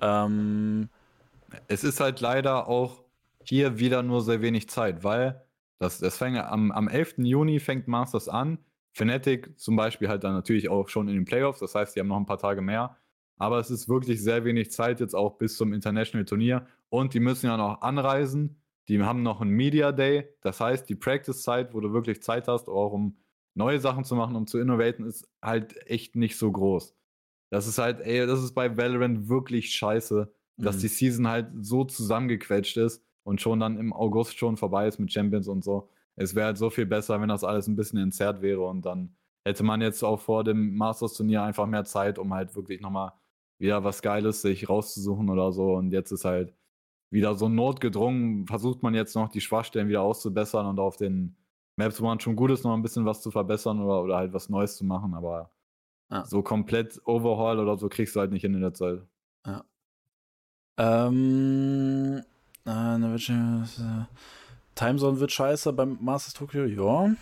Ähm, 0.00 0.88
es 1.68 1.84
ist 1.84 2.00
halt 2.00 2.20
leider 2.20 2.66
auch 2.66 3.04
hier 3.44 3.78
wieder 3.78 4.02
nur 4.02 4.22
sehr 4.22 4.42
wenig 4.42 4.68
Zeit, 4.68 5.04
weil 5.04 5.40
das, 5.78 6.00
das 6.00 6.16
fängt 6.16 6.38
am, 6.38 6.72
am 6.72 6.88
11. 6.88 7.18
Juni 7.18 7.60
fängt 7.60 7.86
Masters 7.86 8.28
an. 8.28 8.58
Fnatic 8.96 9.58
zum 9.58 9.76
Beispiel 9.76 10.08
halt 10.08 10.24
dann 10.24 10.32
natürlich 10.32 10.70
auch 10.70 10.88
schon 10.88 11.08
in 11.08 11.14
den 11.14 11.26
Playoffs, 11.26 11.60
das 11.60 11.74
heißt, 11.74 11.94
die 11.94 12.00
haben 12.00 12.08
noch 12.08 12.16
ein 12.16 12.24
paar 12.24 12.38
Tage 12.38 12.62
mehr. 12.62 12.96
Aber 13.36 13.58
es 13.58 13.70
ist 13.70 13.90
wirklich 13.90 14.22
sehr 14.22 14.46
wenig 14.46 14.70
Zeit 14.70 15.00
jetzt 15.00 15.14
auch 15.14 15.36
bis 15.36 15.58
zum 15.58 15.74
International 15.74 16.24
Turnier. 16.24 16.66
Und 16.88 17.12
die 17.12 17.20
müssen 17.20 17.44
ja 17.44 17.58
noch 17.58 17.82
anreisen. 17.82 18.62
Die 18.88 19.02
haben 19.02 19.22
noch 19.22 19.42
einen 19.42 19.50
Media 19.50 19.92
Day. 19.92 20.30
Das 20.40 20.60
heißt, 20.60 20.88
die 20.88 20.94
Practice-Zeit, 20.94 21.74
wo 21.74 21.80
du 21.80 21.92
wirklich 21.92 22.22
Zeit 22.22 22.48
hast, 22.48 22.68
auch 22.70 22.92
um 22.92 23.18
neue 23.54 23.78
Sachen 23.80 24.04
zu 24.04 24.14
machen, 24.14 24.34
um 24.34 24.46
zu 24.46 24.58
innovaten, 24.58 25.04
ist 25.04 25.28
halt 25.42 25.76
echt 25.86 26.16
nicht 26.16 26.38
so 26.38 26.50
groß. 26.50 26.96
Das 27.50 27.66
ist 27.66 27.76
halt, 27.76 28.00
ey, 28.00 28.26
das 28.26 28.42
ist 28.42 28.54
bei 28.54 28.78
Valorant 28.78 29.28
wirklich 29.28 29.74
scheiße, 29.74 30.32
dass 30.56 30.76
mhm. 30.76 30.80
die 30.80 30.88
Season 30.88 31.28
halt 31.28 31.48
so 31.60 31.84
zusammengequetscht 31.84 32.78
ist 32.78 33.04
und 33.24 33.42
schon 33.42 33.60
dann 33.60 33.78
im 33.78 33.92
August 33.92 34.38
schon 34.38 34.56
vorbei 34.56 34.88
ist 34.88 34.98
mit 34.98 35.12
Champions 35.12 35.48
und 35.48 35.62
so. 35.62 35.90
Es 36.16 36.34
wäre 36.34 36.46
halt 36.46 36.58
so 36.58 36.70
viel 36.70 36.86
besser, 36.86 37.20
wenn 37.20 37.28
das 37.28 37.44
alles 37.44 37.66
ein 37.66 37.76
bisschen 37.76 37.98
entzerrt 37.98 38.42
wäre 38.42 38.62
und 38.62 38.86
dann 38.86 39.14
hätte 39.44 39.62
man 39.62 39.80
jetzt 39.80 40.02
auch 40.02 40.20
vor 40.20 40.42
dem 40.42 40.76
Masters-Turnier 40.76 41.42
einfach 41.42 41.66
mehr 41.66 41.84
Zeit, 41.84 42.18
um 42.18 42.34
halt 42.34 42.56
wirklich 42.56 42.80
nochmal 42.80 43.12
wieder 43.58 43.84
was 43.84 44.02
Geiles 44.02 44.42
sich 44.42 44.68
rauszusuchen 44.68 45.30
oder 45.30 45.52
so. 45.52 45.74
Und 45.74 45.92
jetzt 45.92 46.10
ist 46.10 46.24
halt 46.24 46.52
wieder 47.10 47.34
so 47.34 47.48
notgedrungen, 47.48 48.46
versucht 48.46 48.82
man 48.82 48.94
jetzt 48.94 49.14
noch 49.14 49.28
die 49.28 49.40
Schwachstellen 49.40 49.88
wieder 49.88 50.02
auszubessern 50.02 50.66
und 50.66 50.80
auf 50.80 50.96
den 50.96 51.36
Maps, 51.76 52.00
wo 52.00 52.06
man 52.06 52.18
schon 52.18 52.34
gut 52.34 52.50
ist, 52.50 52.64
noch 52.64 52.74
ein 52.74 52.82
bisschen 52.82 53.04
was 53.04 53.22
zu 53.22 53.30
verbessern 53.30 53.80
oder, 53.80 54.02
oder 54.02 54.16
halt 54.16 54.32
was 54.32 54.48
Neues 54.48 54.76
zu 54.76 54.84
machen. 54.84 55.14
Aber 55.14 55.52
ja. 56.10 56.24
So 56.24 56.42
komplett 56.42 57.00
Overhaul 57.04 57.58
oder 57.58 57.76
so 57.76 57.88
kriegst 57.88 58.16
du 58.16 58.20
halt 58.20 58.32
nicht 58.32 58.42
hin 58.42 58.54
in 58.54 58.60
der 58.60 58.74
Zeit. 58.74 59.00
Ja. 59.46 59.64
Ähm, 60.78 62.22
äh, 62.66 62.96
äh, 62.96 64.06
Timezone 64.76 65.18
wird 65.18 65.32
scheiße 65.32 65.72
beim 65.72 65.98
Masters 66.00 66.34
Tokyo, 66.34 66.64
ja. 66.64 67.14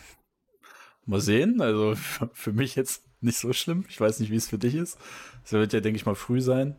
Mal 1.06 1.20
sehen. 1.20 1.62
Also 1.62 1.94
für 2.32 2.52
mich 2.52 2.76
jetzt 2.76 3.04
nicht 3.22 3.38
so 3.38 3.52
schlimm. 3.54 3.84
Ich 3.88 3.98
weiß 3.98 4.20
nicht, 4.20 4.30
wie 4.30 4.36
es 4.36 4.48
für 4.48 4.58
dich 4.58 4.74
ist. 4.74 4.98
Es 5.44 5.52
wird 5.52 5.72
ja, 5.72 5.80
denke 5.80 5.96
ich 5.96 6.04
mal, 6.04 6.14
früh 6.14 6.42
sein. 6.42 6.76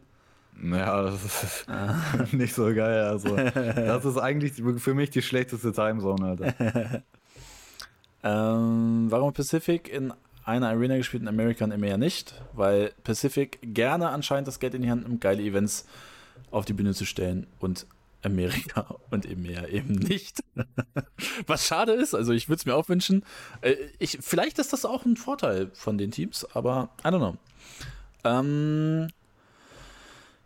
Naja, 0.53 1.01
das 1.09 1.25
ist 1.25 1.69
ah. 1.69 1.97
nicht 2.31 2.53
so 2.53 2.65
geil. 2.73 3.01
Also, 3.05 3.35
das 3.35 4.05
ist 4.05 4.17
eigentlich 4.17 4.53
für 4.81 4.93
mich 4.93 5.09
die 5.09 5.21
schlechteste 5.21 5.71
Timezone, 5.73 6.27
Alter. 6.27 7.03
ähm, 8.23 9.07
warum 9.09 9.33
Pacific 9.33 9.89
in 9.89 10.13
einer 10.43 10.69
Arena 10.69 10.97
gespielt, 10.97 11.23
in 11.23 11.27
American 11.27 11.71
EMEA 11.71 11.97
nicht, 11.97 12.41
weil 12.53 12.93
Pacific 13.03 13.59
gerne 13.61 14.09
anscheinend 14.09 14.47
das 14.47 14.59
Geld 14.59 14.75
in 14.75 14.83
die 14.83 14.91
Hand 14.91 15.07
nimmt, 15.07 15.19
geile 15.19 15.41
Events 15.41 15.87
auf 16.51 16.65
die 16.65 16.73
Bühne 16.73 16.93
zu 16.93 17.05
stellen 17.05 17.47
und 17.59 17.87
Amerika 18.23 18.95
und 19.09 19.25
EMEA 19.25 19.67
eben 19.67 19.93
nicht. 19.93 20.43
Was 21.47 21.67
schade 21.67 21.93
ist, 21.93 22.13
also 22.13 22.33
ich 22.33 22.49
würde 22.49 22.59
es 22.59 22.65
mir 22.65 22.75
auch 22.75 22.89
wünschen. 22.89 23.23
Äh, 23.61 23.75
ich, 23.99 24.17
vielleicht 24.21 24.59
ist 24.59 24.73
das 24.73 24.85
auch 24.85 25.05
ein 25.05 25.17
Vorteil 25.17 25.71
von 25.73 25.97
den 25.97 26.11
Teams, 26.11 26.45
aber 26.53 26.89
I 27.03 27.07
don't 27.09 27.17
know. 27.17 27.37
Ähm, 28.23 29.07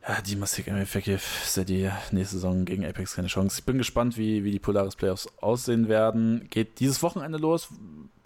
ja, 0.07 0.21
die 0.21 0.35
Mastik 0.35 0.67
Effective 0.67 1.21
ist 1.43 1.57
ja 1.57 1.63
die 1.63 1.89
nächste 2.11 2.35
Saison 2.35 2.65
gegen 2.65 2.85
Apex 2.85 3.15
keine 3.15 3.27
Chance. 3.27 3.59
Ich 3.59 3.65
bin 3.65 3.77
gespannt, 3.77 4.17
wie, 4.17 4.43
wie 4.43 4.51
die 4.51 4.59
Polaris 4.59 4.95
Playoffs 4.95 5.27
aussehen 5.41 5.87
werden. 5.87 6.47
Geht 6.49 6.79
dieses 6.79 7.03
Wochenende 7.03 7.37
los. 7.37 7.69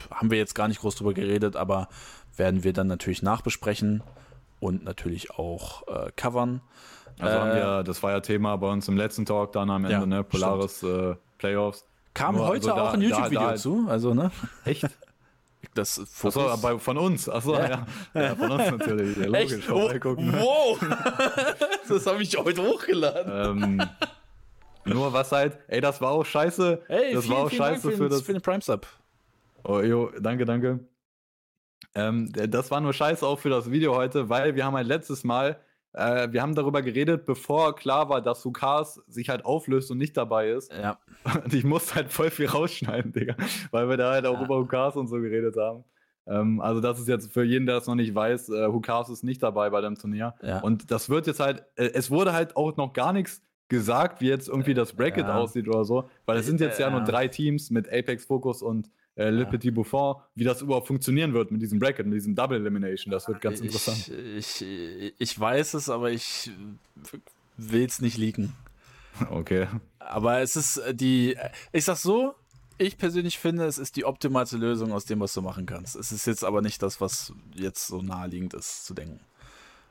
Haben 0.09 0.31
wir 0.31 0.37
jetzt 0.37 0.55
gar 0.55 0.67
nicht 0.67 0.81
groß 0.81 0.95
drüber 0.95 1.13
geredet, 1.13 1.55
aber 1.55 1.89
werden 2.37 2.63
wir 2.63 2.73
dann 2.73 2.87
natürlich 2.87 3.21
nachbesprechen 3.21 4.03
und 4.59 4.83
natürlich 4.83 5.31
auch 5.31 5.87
äh, 5.87 6.11
covern. 6.15 6.61
Also 7.19 7.35
äh, 7.35 7.40
haben 7.40 7.56
wir, 7.56 7.84
das 7.84 8.02
war 8.03 8.11
ja 8.11 8.19
Thema 8.19 8.56
bei 8.57 8.68
uns 8.68 8.88
im 8.88 8.98
letzten 8.98 9.26
Talk 9.26 9.52
dann 9.53 9.69
am 9.69 9.85
Ende, 9.85 9.98
ja, 9.98 10.06
ne? 10.06 10.23
Polaris 10.23 10.84
äh, 10.84 11.15
Playoffs. 11.38 11.85
Kam 12.14 12.35
Nur, 12.35 12.48
heute 12.48 12.72
also 12.72 12.81
auch 12.81 12.91
da, 12.91 12.94
ein 12.94 13.02
YouTube-Video 13.02 13.56
zu, 13.56 13.85
also 13.90 14.14
ne? 14.14 14.31
Echt? 14.65 14.85
Das 15.76 15.95
Fokus. 15.95 16.38
Achso, 16.38 16.49
aber 16.49 16.77
von 16.77 16.98
uns. 16.98 17.27
Achso, 17.27 17.56
ja. 17.56 17.85
ja. 18.14 18.22
ja 18.22 18.35
von 18.35 18.52
uns 18.52 18.69
natürlich. 18.69 19.18
Ja, 19.18 19.26
logisch. 19.27 19.53
Echt? 19.53 19.72
Oh, 19.72 19.90
wow! 20.18 20.80
das 21.88 22.06
habe 22.06 22.22
ich 22.22 22.38
heute 22.38 22.61
hochgeladen. 22.61 23.80
Ähm, 23.80 23.90
nur 24.85 25.14
was 25.14 25.31
halt, 25.31 25.57
ey, 25.69 25.81
das 25.81 26.02
war 26.02 26.11
auch 26.11 26.26
scheiße. 26.26 26.81
Ey, 26.90 27.14
das 27.14 27.23
vielen, 27.23 27.35
war 27.35 27.45
auch 27.45 27.49
scheiße 27.49 27.91
für, 27.91 27.98
für, 27.98 28.10
das. 28.10 28.22
Für 28.22 28.34
den 28.34 28.41
Prime 28.41 28.61
Sub. 28.61 28.85
Oh, 29.64 29.80
jo, 29.80 30.11
danke, 30.19 30.45
danke. 30.45 30.80
Ähm, 31.95 32.31
das 32.34 32.69
war 32.69 32.81
nur 32.81 32.94
scheiße 32.94 33.26
auch 33.26 33.40
für 33.40 33.49
das 33.49 33.72
Video 33.72 33.95
heute, 33.95 34.30
weil 34.30 34.56
wir 34.56 34.65
haben 34.65 34.76
halt 34.76 34.88
letztes 34.88 35.23
Mal 35.23 35.60
äh, 35.93 36.31
wir 36.31 36.41
haben 36.41 36.55
darüber 36.55 36.81
geredet, 36.81 37.25
bevor 37.25 37.75
klar 37.75 38.09
war, 38.09 38.21
dass 38.21 38.43
Lukas 38.43 38.95
sich 39.07 39.29
halt 39.29 39.45
auflöst 39.45 39.91
und 39.91 39.97
nicht 39.97 40.17
dabei 40.17 40.49
ist. 40.49 40.71
Ja. 40.73 40.97
Und 41.43 41.53
ich 41.53 41.63
musste 41.63 41.95
halt 41.95 42.11
voll 42.11 42.29
viel 42.29 42.47
rausschneiden, 42.47 43.13
Digga. 43.13 43.35
Weil 43.71 43.87
wir 43.87 43.97
da 43.97 44.11
halt 44.11 44.25
auch 44.25 44.39
ja. 44.39 44.45
über 44.45 44.57
Lukas 44.57 44.95
und 44.97 45.07
so 45.07 45.21
geredet 45.21 45.55
haben. 45.55 45.85
Ähm, 46.25 46.59
also 46.59 46.81
das 46.81 46.99
ist 46.99 47.07
jetzt 47.07 47.31
für 47.31 47.43
jeden, 47.43 47.65
der 47.65 47.77
es 47.77 47.87
noch 47.87 47.95
nicht 47.95 48.13
weiß, 48.13 48.49
äh, 48.49 48.67
Hukas 48.67 49.09
ist 49.09 49.23
nicht 49.23 49.41
dabei 49.41 49.69
bei 49.69 49.81
dem 49.81 49.95
Turnier. 49.95 50.35
Ja. 50.41 50.59
Und 50.59 50.91
das 50.91 51.09
wird 51.09 51.27
jetzt 51.27 51.39
halt, 51.39 51.63
äh, 51.75 51.91
es 51.93 52.11
wurde 52.11 52.33
halt 52.33 52.57
auch 52.57 52.75
noch 52.75 52.93
gar 52.93 53.13
nichts 53.13 53.41
gesagt, 53.69 54.21
wie 54.21 54.27
jetzt 54.27 54.49
irgendwie 54.49 54.73
das 54.73 54.93
Bracket 54.93 55.25
aussieht 55.25 55.67
oder 55.67 55.85
so, 55.85 56.09
weil 56.25 56.37
es 56.37 56.45
sind 56.45 56.59
jetzt 56.59 56.79
ja, 56.79 56.87
Ja. 56.87 56.91
nur 56.91 57.01
drei 57.01 57.27
Teams 57.27 57.71
mit 57.71 57.87
Apex 57.87 58.25
Focus 58.25 58.61
und 58.61 58.89
äh, 59.15 59.30
Le 59.30 59.44
Ja. 59.44 59.45
Petit 59.49 59.73
Buffon, 59.73 60.15
wie 60.35 60.44
das 60.44 60.61
überhaupt 60.61 60.88
funktionieren 60.88 61.34
wird 61.34 61.52
mit 61.52 61.61
diesem 61.61 61.80
Bracket, 61.80 62.06
mit 62.06 62.15
diesem 62.15 62.35
Double 62.35 62.57
Elimination. 62.57 63.11
Das 63.11 63.27
wird 63.27 63.41
ganz 63.41 63.60
interessant. 63.60 64.10
Ich, 64.38 64.61
ich, 64.61 65.14
ich 65.18 65.40
weiß 65.40 65.76
es, 65.76 65.90
aber 65.90 66.11
ich 66.11 66.52
will 67.57 67.85
es 67.85 68.02
nicht 68.02 68.18
leaken. 68.18 68.53
Okay. 69.30 69.68
Aber 69.99 70.40
es 70.40 70.56
ist 70.56 70.77
äh, 70.77 70.95
die, 70.95 71.38
ich 71.72 71.85
sag 71.85 71.98
so, 71.98 72.34
ich 72.80 72.98
persönlich 72.98 73.38
finde, 73.38 73.65
es 73.65 73.77
ist 73.77 73.95
die 73.95 74.06
optimalste 74.06 74.57
Lösung 74.57 74.91
aus 74.91 75.06
dem, 75.06 75.19
was 75.19 75.34
du 75.35 75.44
machen 75.44 75.68
kannst. 75.68 75.95
Es 75.95 76.11
ist 76.11 76.26
jetzt 76.26 76.44
aber 76.44 76.64
nicht 76.64 76.81
das, 76.81 76.99
was 76.99 77.31
jetzt 77.53 77.85
so 77.85 78.02
naheliegend 78.02 78.56
ist 78.56 78.85
zu 78.88 78.95
denken. 78.95 79.19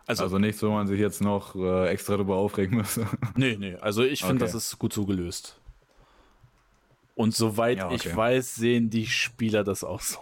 Also, 0.07 0.25
Also 0.25 0.39
nichts, 0.41 0.61
wo 0.65 0.71
man 0.71 0.89
sich 0.89 0.99
jetzt 0.99 1.21
noch 1.21 1.55
äh, 1.55 1.87
extra 1.91 2.17
drüber 2.17 2.35
aufregen 2.35 2.79
müsste. 2.79 3.07
nee, 3.37 3.57
nee, 3.57 3.77
also 3.77 4.03
ich 4.03 4.23
finde, 4.23 4.45
Okay. 4.45 4.53
das 4.53 4.65
ist 4.67 4.77
gut 4.81 4.93
so 4.93 5.07
gelöst. 5.07 5.61
Und 7.15 7.35
soweit 7.35 7.79
Ja, 7.79 7.91
ich 7.93 8.07
okay. 8.07 8.17
weiß, 8.17 8.55
sehen 8.57 8.89
die 8.91 9.07
Spieler 9.07 9.65
das 9.65 9.85
auch 9.85 10.01
so. 10.01 10.19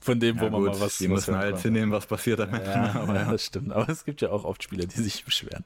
Von 0.00 0.18
dem, 0.20 0.38
wo 0.40 0.44
Ja, 0.46 0.50
man 0.50 0.60
gut, 0.62 0.72
mal 0.72 0.80
was 0.80 0.98
die 0.98 1.08
müssen 1.08 1.36
halt 1.36 1.52
konnte. 1.52 1.68
hinnehmen, 1.68 1.92
was 1.92 2.06
passiert 2.06 2.40
am 2.40 2.52
Ende. 2.52 2.70
Ja, 2.70 2.92
Aber 2.94 3.14
ja. 3.14 3.30
das 3.30 3.44
stimmt. 3.46 3.72
Aber 3.72 3.88
es 3.88 4.04
gibt 4.04 4.20
ja 4.20 4.30
auch 4.30 4.44
oft 4.44 4.62
Spieler, 4.62 4.86
die 4.86 5.00
sich 5.00 5.24
beschweren. 5.24 5.64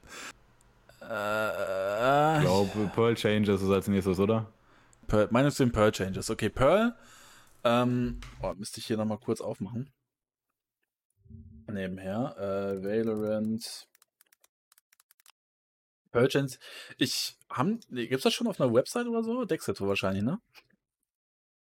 Äh, 1.01 2.37
Ich 2.37 2.41
glaube, 2.43 2.91
Pearl 2.93 3.15
Changes 3.15 3.61
ist 3.61 3.69
als 3.69 3.87
nächstes, 3.87 4.19
oder? 4.19 4.51
Pearl, 5.07 5.27
Meinung 5.31 5.51
zu 5.51 5.63
den 5.65 5.71
Pearl 5.71 5.91
Changes. 5.91 6.29
Okay, 6.29 6.49
Pearl. 6.49 6.95
Ähm, 7.63 8.19
oh, 8.43 8.53
müsste 8.55 8.79
ich 8.79 8.85
hier 8.85 8.97
nochmal 8.97 9.17
kurz 9.17 9.41
aufmachen. 9.41 9.89
Nebenher. 11.69 12.35
Äh, 12.37 12.83
Valorant. 12.83 13.87
Pearl 16.17 16.27
Changes. 16.29 16.59
Ich, 16.97 17.37
haben, 17.51 17.79
gibt's 17.89 18.23
das 18.23 18.33
schon 18.33 18.47
auf 18.47 18.59
einer 18.59 18.73
Website 18.73 19.05
oder 19.07 19.23
so? 19.23 19.45
Dexeto 19.45 19.87
wahrscheinlich, 19.87 20.23
ne? 20.23 20.39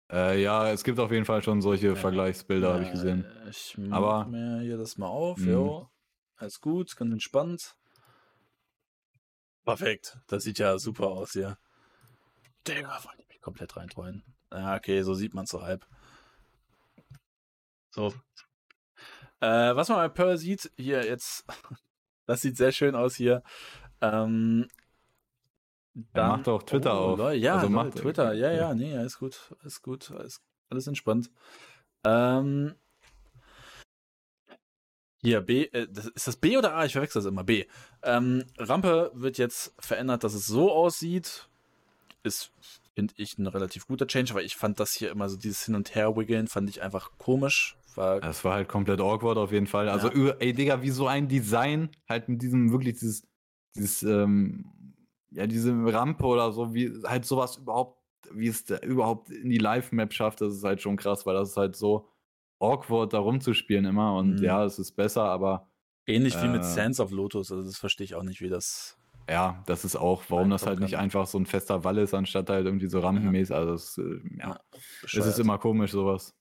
Äh, 0.09 0.41
ja, 0.41 0.71
es 0.71 0.85
gibt 0.85 0.99
auf 0.99 1.11
jeden 1.11 1.25
Fall 1.25 1.43
schon 1.43 1.61
solche 1.61 1.97
Vergleichsbilder, 1.97 2.73
habe 2.75 2.83
ich 2.83 2.91
gesehen. 2.91 3.25
Ich 3.49 3.77
Aber- 3.91 4.25
mir 4.25 4.61
hier 4.61 4.77
das 4.77 4.97
mal 4.97 5.07
auf. 5.07 5.37
Mhm. 5.39 5.49
Jo. 5.51 5.89
Alles 6.37 6.61
gut, 6.61 6.95
ganz 6.95 7.11
entspannt. 7.11 7.75
Perfekt. 9.65 10.17
Das 10.27 10.43
sieht 10.43 10.59
ja 10.59 10.77
super 10.79 11.07
aus 11.07 11.33
hier. 11.33 11.57
Digga, 12.65 13.03
wollen 13.03 13.17
die 13.19 13.25
mich 13.27 13.41
komplett 13.41 13.75
reintreuen. 13.75 14.23
Ja, 14.51 14.75
okay, 14.77 15.01
so 15.01 15.13
sieht 15.13 15.33
man 15.33 15.45
so 15.45 15.61
halb. 15.61 15.85
So. 17.89 18.13
Äh, 19.41 19.75
was 19.75 19.89
man 19.89 19.97
bei 19.97 20.09
Pearl 20.09 20.37
sieht, 20.37 20.71
hier 20.77 21.05
jetzt, 21.05 21.45
das 22.27 22.41
sieht 22.41 22.55
sehr 22.55 22.71
schön 22.71 22.95
aus 22.95 23.15
hier. 23.15 23.43
Ähm, 24.01 24.67
Er 26.13 26.27
macht 26.27 26.47
auch 26.47 26.63
Twitter 26.63 26.93
auf. 26.93 27.17
lol, 27.17 27.33
ja, 27.33 27.55
Also 27.55 27.67
lol, 27.67 27.75
macht- 27.75 27.95
Twitter, 27.97 28.33
ja, 28.33 28.51
ja, 28.51 28.73
nee, 28.73 28.95
alles 28.95 29.17
gut, 29.17 29.53
alles 29.61 29.81
gut, 29.81 30.11
alles, 30.11 30.41
alles 30.69 30.87
entspannt. 30.87 31.31
Ähm, 32.05 32.75
hier, 35.21 35.41
B, 35.41 35.63
äh, 35.65 35.87
das, 35.89 36.07
ist 36.07 36.27
das 36.27 36.37
B 36.37 36.57
oder 36.57 36.75
A? 36.75 36.85
Ich 36.85 36.93
verwechsel 36.93 37.21
das 37.21 37.27
immer. 37.29 37.43
B. 37.43 37.65
Ähm, 38.03 38.43
Rampe 38.59 39.11
wird 39.15 39.37
jetzt 39.37 39.73
verändert, 39.79 40.23
dass 40.23 40.33
es 40.35 40.45
so 40.45 40.71
aussieht. 40.71 41.49
Ist, 42.23 42.51
finde 42.93 43.13
ich, 43.17 43.37
ein 43.37 43.47
relativ 43.47 43.87
guter 43.87 44.05
Change, 44.05 44.33
weil 44.35 44.45
ich 44.45 44.55
fand 44.55 44.79
das 44.79 44.93
hier 44.93 45.09
immer 45.11 45.27
so 45.29 45.37
dieses 45.37 45.65
Hin- 45.65 45.75
und 45.75 45.95
Her-Wiggeln, 45.95 46.47
fand 46.47 46.69
ich 46.69 46.81
einfach 46.83 47.11
komisch. 47.17 47.77
War, 47.95 48.21
Das 48.21 48.43
war 48.45 48.53
halt 48.53 48.67
komplett 48.69 49.01
awkward 49.01 49.37
auf 49.37 49.51
jeden 49.51 49.65
Fall. 49.67 49.89
Also, 49.89 50.07
Ja. 50.09 50.13
über, 50.13 50.41
ey, 50.41 50.53
Digga, 50.53 50.83
wie 50.83 50.91
so 50.91 51.07
ein 51.07 51.27
Design, 51.27 51.89
halt 52.07 52.29
mit 52.29 52.41
diesem, 52.43 52.71
wirklich 52.71 52.99
dieses, 52.99 53.23
dieses, 53.77 54.03
ähm, 54.03 54.65
ja, 55.31 55.47
diese 55.47 55.73
Rampe 55.93 56.25
oder 56.25 56.51
so, 56.51 56.73
wie 56.73 56.91
halt 57.05 57.25
sowas 57.25 57.57
überhaupt, 57.57 57.97
wie 58.31 58.47
es 58.47 58.69
überhaupt 58.83 59.29
in 59.29 59.49
die 59.49 59.57
Live-Map 59.57 60.13
schafft, 60.13 60.41
das 60.41 60.53
ist 60.55 60.63
halt 60.63 60.81
schon 60.81 60.97
krass, 60.97 61.25
weil 61.25 61.35
das 61.35 61.49
ist 61.49 61.57
halt 61.57 61.75
so 61.75 62.09
awkward, 62.59 63.13
da 63.13 63.19
rumzuspielen 63.19 63.85
immer. 63.85 64.15
Und 64.17 64.39
Mhm. 64.39 64.43
ja, 64.43 64.65
es 64.65 64.79
ist 64.79 64.93
besser, 64.93 65.23
aber 65.23 65.69
ähnlich 66.05 66.33
wie 66.41 66.47
mit 66.47 66.61
äh, 66.61 66.65
Sands 66.65 66.99
of 66.99 67.11
Lotus, 67.11 67.51
also 67.51 67.63
das 67.63 67.77
verstehe 67.77 68.05
ich 68.05 68.15
auch 68.15 68.23
nicht, 68.23 68.41
wie 68.41 68.49
das. 68.49 68.97
ja, 69.29 69.61
das 69.67 69.85
ist 69.85 69.95
auch, 69.95 70.23
warum 70.29 70.49
das 70.49 70.65
halt 70.65 70.79
nicht 70.79 70.91
kann. 70.91 71.01
einfach 71.01 71.27
so 71.27 71.37
ein 71.37 71.45
fester 71.45 71.83
Wall 71.83 71.97
ist, 71.97 72.13
anstatt 72.13 72.49
halt 72.49 72.65
irgendwie 72.65 72.87
so 72.87 72.99
rampenmäßig. 72.99 73.55
Also, 73.55 73.73
es, 73.73 73.97
äh, 73.97 74.19
ja, 74.39 74.59
es 75.03 75.13
ist 75.13 75.39
immer 75.39 75.57
komisch, 75.57 75.91
sowas. 75.91 76.33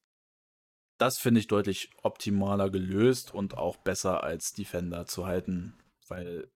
Das 0.98 1.18
finde 1.18 1.40
ich 1.40 1.46
deutlich 1.46 1.90
optimaler 2.02 2.70
gelöst 2.70 3.34
und 3.34 3.58
auch 3.58 3.76
besser 3.76 4.22
als 4.24 4.54
Defender 4.54 5.04
zu 5.04 5.26
halten, 5.26 5.74
weil 6.08 6.48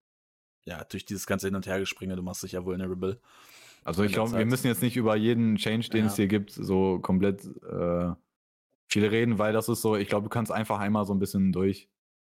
ja, 0.64 0.84
durch 0.84 1.04
dieses 1.04 1.26
ganze 1.26 1.46
Hin- 1.46 1.56
und 1.56 1.66
Hergespringe, 1.66 2.16
du 2.16 2.22
machst 2.22 2.42
dich 2.42 2.52
ja 2.52 2.64
vulnerable. 2.64 3.20
Also 3.84 4.04
ich 4.04 4.12
glaube, 4.12 4.36
wir 4.36 4.44
müssen 4.44 4.66
jetzt 4.66 4.82
nicht 4.82 4.96
über 4.96 5.16
jeden 5.16 5.56
Change, 5.56 5.88
den 5.88 6.02
Ja. 6.02 6.06
es 6.06 6.16
hier 6.16 6.26
gibt, 6.26 6.50
so 6.50 6.98
komplett 7.00 7.44
äh, 7.44 8.12
viel 8.88 9.06
reden, 9.06 9.38
weil 9.38 9.52
das 9.52 9.68
ist 9.68 9.80
so, 9.82 9.96
ich 9.96 10.08
glaube, 10.08 10.24
du 10.24 10.28
kannst 10.30 10.52
einfach 10.52 10.78
einmal 10.80 11.06
so 11.06 11.14
ein 11.14 11.18
bisschen 11.18 11.52
durch 11.52 11.88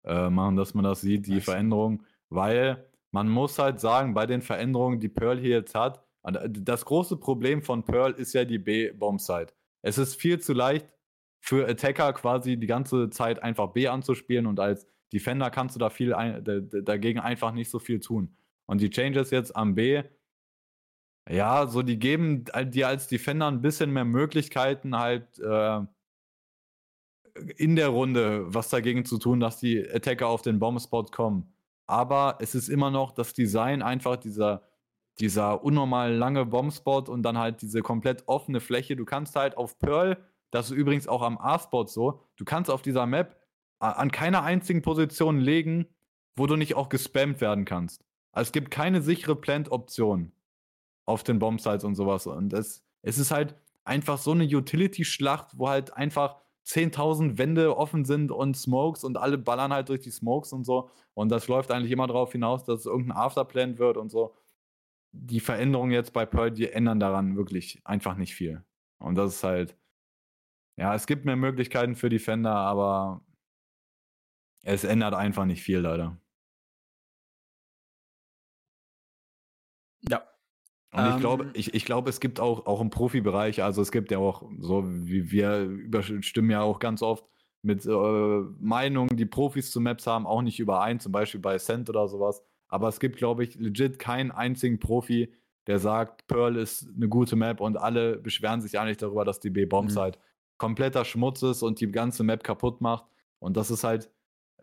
äh, 0.05 0.31
machen, 0.31 0.57
dass 0.57 0.73
man 0.75 0.85
das 0.85 1.01
sieht, 1.03 1.27
die 1.27 1.35
Nice. 1.35 1.45
Veränderung, 1.45 2.03
weil 2.31 2.87
man 3.11 3.29
muss 3.29 3.59
halt 3.59 3.79
sagen, 3.81 4.15
bei 4.15 4.27
den 4.27 4.41
Veränderungen, 4.43 5.01
die 5.01 5.09
Pearl 5.09 5.39
hier 5.39 5.57
jetzt 5.57 5.75
hat, 5.75 6.03
äh, 6.23 6.49
das 6.51 6.85
große 6.85 7.17
Problem 7.19 7.63
von 7.63 7.85
Pearl 7.85 8.13
ist 8.13 8.33
ja 8.33 8.45
die 8.45 8.59
B-Bomb-Side. 8.59 9.49
Es 9.83 9.99
ist 9.99 10.15
viel 10.15 10.41
zu 10.41 10.55
leicht 10.55 10.89
für 11.41 11.69
Attacker 11.69 12.15
quasi 12.15 12.57
die 12.57 12.67
ganze 12.67 13.11
Zeit 13.11 13.43
einfach 13.43 13.73
B 13.73 13.87
anzuspielen 13.89 14.47
und 14.47 14.59
als 14.61 14.87
Defender 15.15 15.51
kannst 15.51 15.77
du 15.77 15.79
da 15.79 15.91
viel 15.91 16.13
ein, 16.13 16.45
dagegen 16.45 17.21
einfach 17.21 17.53
nicht 17.53 17.71
so 17.71 17.79
viel 17.79 18.01
tun. 18.01 18.37
Und 18.67 18.81
die 18.81 18.91
Changes 18.91 19.31
jetzt 19.31 19.55
am 19.55 19.77
B, 19.77 20.03
ja, 21.31 21.69
so 21.69 21.83
die 21.83 21.99
geben 21.99 22.45
dir 22.67 22.89
als 22.89 23.07
Defender 23.07 23.47
ein 23.47 23.63
bisschen 23.63 23.93
mehr 23.93 24.05
Möglichkeiten, 24.05 24.99
halt 24.99 25.39
äh, 25.39 25.81
in 27.57 27.77
der 27.77 27.89
Runde 27.89 28.53
was 28.53 28.69
dagegen 28.71 29.05
zu 29.05 29.19
tun, 29.19 29.39
dass 29.41 29.59
die 29.59 29.89
Attacker 29.89 30.29
auf 30.29 30.43
den 30.43 30.59
Bombspot 30.59 31.13
kommen. 31.13 31.55
Aber 31.87 32.39
es 32.41 32.55
ist 32.55 32.69
immer 32.69 32.91
noch 32.91 33.13
das 33.13 33.35
Design 33.35 33.83
einfach 33.83 34.17
dieser, 34.17 34.63
dieser 35.21 35.63
unnormal 35.65 36.13
lange 36.13 36.45
Bombspot 36.45 37.09
und 37.09 37.23
dann 37.23 37.39
halt 37.39 37.63
diese 37.63 37.83
komplett 37.83 38.25
offene 38.27 38.61
Fläche. 38.61 38.97
Du 38.97 39.05
kannst 39.05 39.37
halt 39.37 39.57
auf 39.57 39.79
Pearl, 39.79 40.17
das 40.51 40.71
ist 40.71 40.77
übrigens 40.77 41.09
auch 41.09 41.23
am 41.23 41.39
A-Spot 41.39 41.87
so, 41.87 42.21
du 42.37 42.45
kannst 42.45 42.71
auf 42.71 42.83
dieser 42.83 43.07
Map 43.07 43.44
an 43.93 44.11
keiner 44.11 44.43
einzigen 44.43 44.83
Position 44.83 45.39
legen, 45.39 45.87
wo 46.37 46.47
du 46.47 46.57
nicht 46.57 46.75
auch 46.75 46.89
gespammt 46.89 47.41
werden 47.41 47.65
kannst. 47.65 48.05
Also 48.33 48.49
es 48.49 48.53
gibt 48.53 48.71
keine 48.71 49.01
sichere 49.03 49.37
Plant-Option 49.37 50.33
auf 51.07 51.23
den 51.23 51.39
Bombsites 51.39 51.85
und 51.85 51.95
sowas. 51.95 52.27
Und 52.27 52.53
es, 52.53 52.83
es 53.03 53.19
ist 53.19 53.31
halt 53.31 53.55
einfach 53.85 54.19
so 54.19 54.33
eine 54.33 54.45
Utility-Schlacht, 54.45 55.59
wo 55.59 55.69
halt 55.69 55.93
einfach 55.95 56.37
10.000 56.67 57.39
Wände 57.39 57.77
offen 57.77 58.05
sind 58.05 58.33
und 58.33 58.57
Smokes 58.57 59.05
und 59.05 59.19
alle 59.19 59.39
ballern 59.39 59.73
halt 59.73 59.91
durch 59.91 60.01
die 60.01 60.11
Smokes 60.11 60.53
und 60.53 60.65
so. 60.65 60.91
Und 61.13 61.29
das 61.29 61.47
läuft 61.49 61.71
eigentlich 61.71 61.93
immer 61.93 62.07
darauf 62.07 62.33
hinaus, 62.33 62.65
dass 62.65 62.81
es 62.81 62.87
irgendein 62.87 63.19
Afterplan 63.19 63.79
wird 63.79 63.97
und 63.97 64.11
so. 64.11 64.35
Die 65.13 65.41
Veränderungen 65.41 65.93
jetzt 65.93 66.13
bei 66.13 66.27
Pearl, 66.27 66.51
die 66.51 66.71
ändern 66.71 66.99
daran 66.99 67.37
wirklich 67.37 67.81
einfach 67.85 68.17
nicht 68.17 68.35
viel. 68.35 68.65
Und 68.99 69.17
das 69.17 69.37
ist 69.37 69.45
halt, 69.45 69.77
ja, 70.77 70.95
es 70.95 71.07
gibt 71.07 71.25
mehr 71.25 71.37
Möglichkeiten 71.37 71.95
für 71.95 72.09
Defender, 72.09 72.55
aber 72.55 73.21
es 74.65 74.85
ändert 74.85 75.15
einfach 75.15 75.45
nicht 75.47 75.63
viel, 75.63 75.79
leider. 75.81 76.19
Ja. 80.09 80.23
Und 80.97 81.07
ich 81.07 81.17
Ähm, 81.17 81.19
glaube, 81.19 81.51
ich, 81.55 81.75
ich 81.75 81.85
glaube, 81.85 82.11
es 82.11 82.21
gibt 82.21 82.41
auch, 82.41 82.67
auch 82.67 82.81
im 82.81 82.91
Profibereich, 82.91 83.63
also 83.63 83.83
es 83.83 83.93
gibt 83.93 84.11
ja 84.13 84.19
auch, 84.19 84.45
so 84.61 84.85
wie 84.87 85.31
wir 85.33 85.61
überstimmen 85.63 86.51
ja 86.51 86.63
auch 86.63 86.81
ganz 86.81 87.03
oft 87.03 87.27
mit 87.63 87.87
äh, 87.87 87.91
Meinungen, 88.61 89.17
die 89.17 89.27
Profis 89.27 89.71
zu 89.73 89.81
Maps 89.81 90.07
haben, 90.07 90.27
auch 90.27 90.43
nicht 90.43 90.61
überein, 90.61 91.01
zum 91.01 91.13
Beispiel 91.13 91.41
bei 91.41 91.59
Cent 91.59 91.91
oder 91.91 92.09
sowas. 92.09 92.45
Aber 92.69 92.89
es 92.89 93.01
gibt, 93.01 93.17
glaube 93.19 93.45
ich, 93.45 93.57
legit 93.57 93.99
keinen 93.99 94.33
einzigen 94.33 94.81
Profi, 94.81 95.35
der 95.67 95.79
sagt, 95.81 96.27
Pearl 96.29 96.57
ist 96.57 96.89
eine 96.97 97.09
gute 97.09 97.37
Map 97.37 97.61
und 97.61 97.77
alle 97.79 98.19
beschweren 98.19 98.61
sich 98.63 98.79
eigentlich 98.79 98.99
darüber, 98.99 99.25
dass 99.25 99.41
die 99.41 99.51
B-Bombs 99.51 99.97
Mhm. 99.97 99.99
halt 99.99 100.19
kompletter 100.59 101.05
Schmutz 101.05 101.43
ist 101.43 101.63
und 101.63 101.81
die 101.81 101.91
ganze 101.91 102.25
Map 102.25 102.45
kaputt 102.45 102.81
macht. 102.81 103.07
Und 103.41 103.57
das 103.57 103.71
ist 103.71 103.85
halt, 103.85 104.11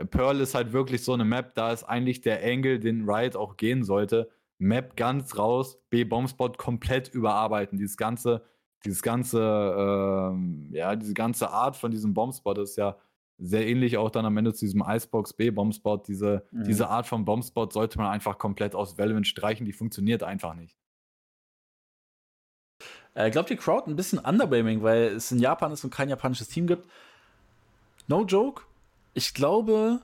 Pearl 0.05 0.39
ist 0.39 0.55
halt 0.55 0.73
wirklich 0.73 1.03
so 1.03 1.13
eine 1.13 1.25
Map, 1.25 1.53
da 1.55 1.71
ist 1.71 1.83
eigentlich 1.83 2.21
der 2.21 2.43
Angle, 2.43 2.79
den 2.79 3.09
Riot 3.09 3.35
auch 3.35 3.57
gehen 3.57 3.83
sollte. 3.83 4.29
Map 4.57 4.95
ganz 4.95 5.37
raus, 5.37 5.79
B-Bombspot 5.89 6.57
komplett 6.57 7.09
überarbeiten. 7.09 7.77
Dieses 7.77 7.97
ganze, 7.97 8.43
dieses 8.85 9.01
ganze, 9.01 9.39
ähm, 9.41 10.69
ja, 10.71 10.95
diese 10.95 11.13
ganze 11.13 11.49
Art 11.49 11.75
von 11.75 11.91
diesem 11.91 12.13
Bombspot 12.13 12.57
ist 12.59 12.77
ja 12.77 12.97
sehr 13.39 13.67
ähnlich 13.67 13.97
auch 13.97 14.11
dann 14.11 14.25
am 14.25 14.37
Ende 14.37 14.53
zu 14.53 14.65
diesem 14.65 14.83
Icebox 14.87 15.33
B-Bombspot. 15.33 16.07
Diese, 16.07 16.45
Mhm. 16.51 16.63
diese 16.65 16.89
Art 16.89 17.07
von 17.07 17.25
Bombspot 17.25 17.73
sollte 17.73 17.97
man 17.97 18.07
einfach 18.07 18.37
komplett 18.37 18.75
aus 18.75 18.99
Valorant 18.99 19.25
streichen, 19.27 19.65
die 19.65 19.73
funktioniert 19.73 20.21
einfach 20.21 20.53
nicht. 20.53 20.77
Äh, 23.13 23.29
glaubt 23.31 23.49
die 23.49 23.55
Crowd 23.57 23.89
ein 23.89 23.95
bisschen 23.95 24.19
underwhelming, 24.19 24.83
weil 24.83 25.03
es 25.15 25.31
in 25.31 25.39
Japan 25.39 25.71
ist 25.71 25.83
und 25.83 25.89
kein 25.93 26.07
japanisches 26.09 26.47
Team 26.47 26.67
gibt? 26.67 26.87
No 28.07 28.23
joke. 28.25 28.63
Ich 29.13 29.33
glaube, 29.33 30.01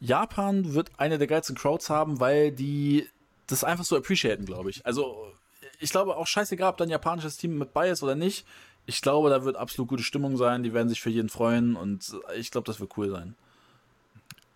Japan 0.00 0.74
wird 0.74 0.90
eine 0.98 1.18
der 1.18 1.26
geilsten 1.26 1.56
Crowds 1.56 1.90
haben, 1.90 2.20
weil 2.20 2.52
die 2.52 3.08
das 3.46 3.64
einfach 3.64 3.84
so 3.84 3.96
appreciaten, 3.96 4.44
glaube 4.44 4.70
ich. 4.70 4.84
Also, 4.84 5.32
ich 5.80 5.90
glaube 5.90 6.16
auch 6.16 6.26
scheißegal, 6.26 6.70
ob 6.70 6.76
da 6.76 6.84
ein 6.84 6.90
japanisches 6.90 7.36
Team 7.36 7.58
mit 7.58 7.72
bei 7.72 7.88
ist 7.88 8.02
oder 8.02 8.14
nicht. 8.14 8.46
Ich 8.86 9.00
glaube, 9.00 9.30
da 9.30 9.44
wird 9.44 9.56
absolut 9.56 9.88
gute 9.88 10.02
Stimmung 10.02 10.36
sein. 10.36 10.62
Die 10.62 10.74
werden 10.74 10.88
sich 10.88 11.00
für 11.00 11.10
jeden 11.10 11.28
freuen 11.28 11.76
und 11.76 12.16
ich 12.36 12.50
glaube, 12.50 12.66
das 12.66 12.80
wird 12.80 12.96
cool 12.96 13.10
sein. 13.10 13.34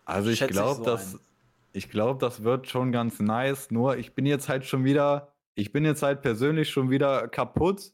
Also 0.05 0.31
ich 0.31 0.47
glaube, 0.47 0.99
so 0.99 1.19
ich 1.73 1.91
glaube, 1.91 2.19
das 2.21 2.43
wird 2.43 2.69
schon 2.69 2.93
ganz 2.93 3.21
nice. 3.21 3.71
Nur 3.71 3.97
ich 3.97 4.15
bin 4.15 4.27
jetzt 4.27 4.49
halt 4.49 4.65
schon 4.65 4.85
wieder, 4.85 5.33
ich 5.55 5.73
bin 5.73 5.85
jetzt 5.85 6.03
halt 6.03 6.23
persönlich 6.23 6.71
schon 6.71 6.91
wieder 6.91 7.29
kaputt 7.29 7.93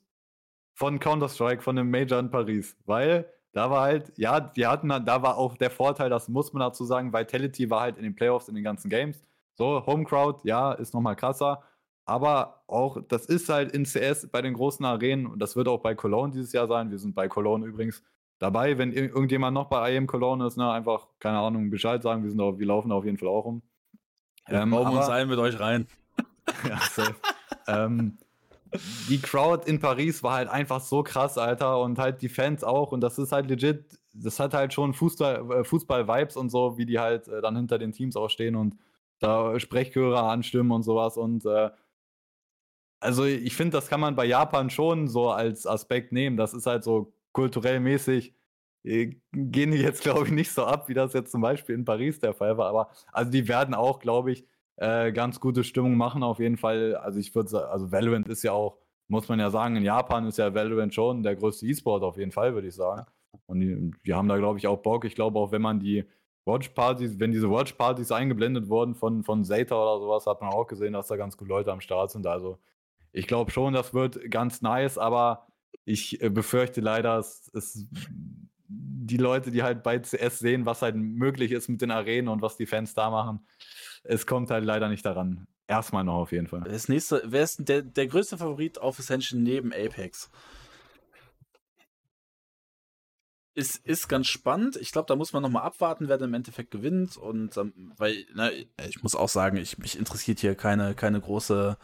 von 0.74 0.98
Counter 0.98 1.28
Strike, 1.28 1.62
von 1.62 1.76
dem 1.76 1.90
Major 1.90 2.18
in 2.18 2.30
Paris, 2.30 2.76
weil 2.86 3.32
da 3.54 3.70
war 3.70 3.82
halt, 3.82 4.12
ja, 4.16 4.40
die 4.40 4.66
hatten, 4.66 4.88
da 4.88 5.22
war 5.22 5.38
auch 5.38 5.56
der 5.56 5.70
Vorteil, 5.70 6.10
das 6.10 6.28
muss 6.28 6.52
man 6.52 6.60
dazu 6.60 6.84
sagen, 6.84 7.12
Vitality 7.12 7.70
war 7.70 7.82
halt 7.82 7.96
in 7.96 8.02
den 8.02 8.14
Playoffs 8.14 8.48
in 8.48 8.56
den 8.56 8.64
ganzen 8.64 8.90
Games. 8.90 9.24
So, 9.54 9.86
Home 9.86 10.04
Crowd, 10.04 10.40
ja, 10.42 10.72
ist 10.72 10.92
nochmal 10.92 11.14
krasser. 11.14 11.62
Aber 12.04 12.64
auch, 12.66 12.98
das 13.08 13.26
ist 13.26 13.48
halt 13.48 13.70
in 13.72 13.84
CS 13.84 14.28
bei 14.30 14.42
den 14.42 14.54
großen 14.54 14.84
Arenen 14.84 15.26
und 15.26 15.38
das 15.38 15.54
wird 15.54 15.68
auch 15.68 15.80
bei 15.80 15.94
Cologne 15.94 16.32
dieses 16.32 16.52
Jahr 16.52 16.66
sein. 16.66 16.90
Wir 16.90 16.98
sind 16.98 17.14
bei 17.14 17.28
Cologne 17.28 17.64
übrigens 17.64 18.02
dabei. 18.40 18.76
Wenn 18.76 18.92
irgendjemand 18.92 19.54
noch 19.54 19.68
bei 19.68 19.94
IM 19.94 20.08
Cologne 20.08 20.44
ist, 20.46 20.56
ne, 20.56 20.70
einfach, 20.70 21.06
keine 21.20 21.38
Ahnung, 21.38 21.70
Bescheid 21.70 22.02
sagen. 22.02 22.24
Wir, 22.24 22.30
sind 22.30 22.40
auch, 22.40 22.58
wir 22.58 22.66
laufen 22.66 22.90
auf 22.90 23.04
jeden 23.04 23.18
Fall 23.18 23.28
auch 23.28 23.44
rum. 23.44 23.62
Wir 24.48 24.62
ähm, 24.62 24.70
bauen 24.70 24.96
uns 24.96 25.08
ein 25.08 25.28
mit 25.28 25.38
euch 25.38 25.58
rein. 25.60 25.86
ja, 26.68 26.78
safe. 26.78 27.14
ähm, 27.68 28.18
die 29.08 29.20
Crowd 29.20 29.68
in 29.68 29.80
Paris 29.80 30.22
war 30.22 30.34
halt 30.34 30.48
einfach 30.48 30.80
so 30.80 31.02
krass, 31.02 31.38
Alter. 31.38 31.80
Und 31.80 31.98
halt 31.98 32.22
die 32.22 32.28
Fans 32.28 32.64
auch. 32.64 32.92
Und 32.92 33.00
das 33.00 33.18
ist 33.18 33.32
halt 33.32 33.48
legit, 33.48 33.98
das 34.14 34.40
hat 34.40 34.54
halt 34.54 34.72
schon 34.72 34.94
Fußball-Vibes 34.94 35.68
Fußball 35.68 36.06
und 36.36 36.50
so, 36.50 36.78
wie 36.78 36.86
die 36.86 36.98
halt 36.98 37.28
äh, 37.28 37.40
dann 37.40 37.56
hinter 37.56 37.78
den 37.78 37.92
Teams 37.92 38.16
auch 38.16 38.30
stehen 38.30 38.56
und 38.56 38.76
da 39.18 39.58
Sprechchöre 39.58 40.22
anstimmen 40.22 40.72
und 40.72 40.82
sowas. 40.82 41.16
Und 41.16 41.44
äh, 41.46 41.70
also 43.00 43.24
ich 43.24 43.54
finde, 43.54 43.72
das 43.72 43.88
kann 43.88 44.00
man 44.00 44.16
bei 44.16 44.24
Japan 44.24 44.70
schon 44.70 45.08
so 45.08 45.30
als 45.30 45.66
Aspekt 45.66 46.12
nehmen. 46.12 46.36
Das 46.36 46.54
ist 46.54 46.66
halt 46.66 46.84
so 46.84 47.12
kulturell 47.32 47.80
mäßig. 47.80 48.34
Äh, 48.84 49.16
gehen 49.32 49.72
die 49.72 49.78
jetzt, 49.78 50.02
glaube 50.02 50.26
ich, 50.26 50.32
nicht 50.32 50.52
so 50.52 50.64
ab, 50.64 50.88
wie 50.88 50.94
das 50.94 51.12
jetzt 51.12 51.32
zum 51.32 51.40
Beispiel 51.40 51.74
in 51.74 51.84
Paris 51.84 52.18
der 52.20 52.34
Fall 52.34 52.56
war. 52.56 52.68
Aber 52.68 52.90
also 53.12 53.30
die 53.30 53.48
werden 53.48 53.74
auch, 53.74 53.98
glaube 54.00 54.32
ich, 54.32 54.46
äh, 54.76 55.12
ganz 55.12 55.40
gute 55.40 55.64
Stimmung 55.64 55.96
machen 55.96 56.22
auf 56.22 56.38
jeden 56.38 56.56
Fall. 56.56 56.96
Also 56.96 57.18
ich 57.18 57.34
würde 57.34 57.48
sagen, 57.48 57.70
also 57.70 57.92
Valorant 57.92 58.28
ist 58.28 58.42
ja 58.42 58.52
auch, 58.52 58.78
muss 59.08 59.28
man 59.28 59.38
ja 59.38 59.50
sagen, 59.50 59.76
in 59.76 59.84
Japan 59.84 60.26
ist 60.26 60.38
ja 60.38 60.54
Valorant 60.54 60.94
schon 60.94 61.22
der 61.22 61.36
größte 61.36 61.66
E-Sport 61.66 62.02
auf 62.02 62.16
jeden 62.16 62.32
Fall, 62.32 62.54
würde 62.54 62.68
ich 62.68 62.74
sagen. 62.74 63.06
Und 63.46 63.60
die, 63.60 63.90
die 64.06 64.14
haben 64.14 64.28
da, 64.28 64.36
glaube 64.38 64.58
ich, 64.58 64.66
auch 64.66 64.78
Bock. 64.78 65.04
Ich 65.04 65.14
glaube 65.14 65.38
auch, 65.38 65.52
wenn 65.52 65.62
man 65.62 65.80
die 65.80 66.04
Watch-Partys, 66.46 67.18
wenn 67.18 67.32
diese 67.32 67.50
Watch-Partys 67.50 68.12
eingeblendet 68.12 68.68
wurden 68.68 68.94
von, 68.94 69.22
von 69.24 69.44
Zeta 69.44 69.74
oder 69.74 70.00
sowas, 70.00 70.26
hat 70.26 70.40
man 70.40 70.52
auch 70.52 70.66
gesehen, 70.66 70.92
dass 70.92 71.08
da 71.08 71.16
ganz 71.16 71.36
gute 71.36 71.48
Leute 71.48 71.72
am 71.72 71.80
Start 71.80 72.10
sind. 72.10 72.26
Also 72.26 72.58
ich 73.12 73.26
glaube 73.26 73.50
schon, 73.50 73.72
das 73.72 73.94
wird 73.94 74.30
ganz 74.30 74.60
nice, 74.60 74.98
aber 74.98 75.46
ich 75.84 76.20
äh, 76.22 76.30
befürchte 76.30 76.80
leider, 76.80 77.18
es, 77.18 77.50
es 77.54 77.86
die 78.68 79.16
Leute, 79.16 79.50
die 79.50 79.62
halt 79.62 79.82
bei 79.82 79.98
CS 79.98 80.38
sehen, 80.38 80.66
was 80.66 80.82
halt 80.82 80.96
möglich 80.96 81.52
ist 81.52 81.68
mit 81.68 81.82
den 81.82 81.90
Arenen 81.90 82.28
und 82.28 82.42
was 82.42 82.56
die 82.56 82.66
Fans 82.66 82.94
da 82.94 83.10
machen, 83.10 83.40
es 84.04 84.26
kommt 84.26 84.50
halt 84.50 84.64
leider 84.64 84.88
nicht 84.88 85.04
daran. 85.04 85.46
Erstmal 85.66 86.04
noch 86.04 86.16
auf 86.16 86.32
jeden 86.32 86.46
Fall. 86.46 86.60
Das 86.64 86.88
nächste, 86.88 87.22
wer 87.24 87.42
ist 87.42 87.68
der, 87.68 87.82
der 87.82 88.06
größte 88.06 88.36
Favorit 88.36 88.78
auf 88.78 88.98
Ascension 88.98 89.42
neben 89.42 89.72
Apex? 89.72 90.30
Ist, 93.54 93.76
ist 93.86 94.08
ganz 94.08 94.26
spannend. 94.26 94.76
Ich 94.76 94.92
glaube, 94.92 95.06
da 95.06 95.16
muss 95.16 95.32
man 95.32 95.42
nochmal 95.42 95.62
abwarten, 95.62 96.08
wer 96.08 96.20
im 96.20 96.34
Endeffekt 96.34 96.70
gewinnt. 96.70 97.16
Und 97.16 97.56
ähm, 97.56 97.92
weil, 97.96 98.26
na, 98.34 98.50
ne, 98.50 98.66
ich 98.88 99.02
muss 99.02 99.14
auch 99.14 99.28
sagen, 99.28 99.56
ich, 99.56 99.78
mich 99.78 99.96
interessiert 99.98 100.40
hier 100.40 100.54
keine, 100.54 100.94
keine 100.94 101.20
große, 101.20 101.78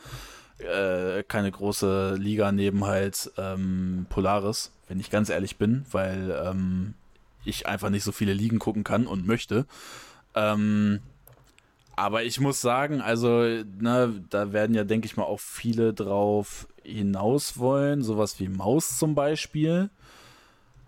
äh, 0.59 1.23
keine 1.23 1.51
große 1.51 2.17
Liga 2.19 2.53
neben 2.53 2.85
halt 2.85 3.31
ähm, 3.39 4.07
Polaris, 4.11 4.73
wenn 4.89 5.01
ich 5.01 5.11
ganz 5.11 5.31
ehrlich 5.31 5.57
bin, 5.57 5.87
weil 5.91 6.39
ähm, 6.45 6.95
ich 7.45 7.67
einfach 7.67 7.89
nicht 7.89 8.05
so 8.05 8.13
viele 8.13 8.35
Ligen 8.35 8.59
gucken 8.59 8.85
kann 8.85 9.07
und 9.07 9.27
möchte. 9.27 9.65
Ähm, 10.35 11.01
aber 12.01 12.25
ich 12.25 12.41
muss 12.41 12.63
sagen, 12.63 13.03
also, 13.03 13.43
ne, 13.43 14.25
da 14.31 14.55
werden 14.55 14.75
ja, 14.75 14.85
denke 14.85 15.05
ich 15.05 15.19
mal, 15.19 15.25
auch 15.25 15.39
viele 15.39 15.93
drauf 15.93 16.67
hinaus 16.83 17.59
wollen. 17.59 18.03
Sowas 18.03 18.41
wie 18.41 18.49
Maus 18.49 18.97
zum 18.97 19.15
Beispiel. 19.15 19.91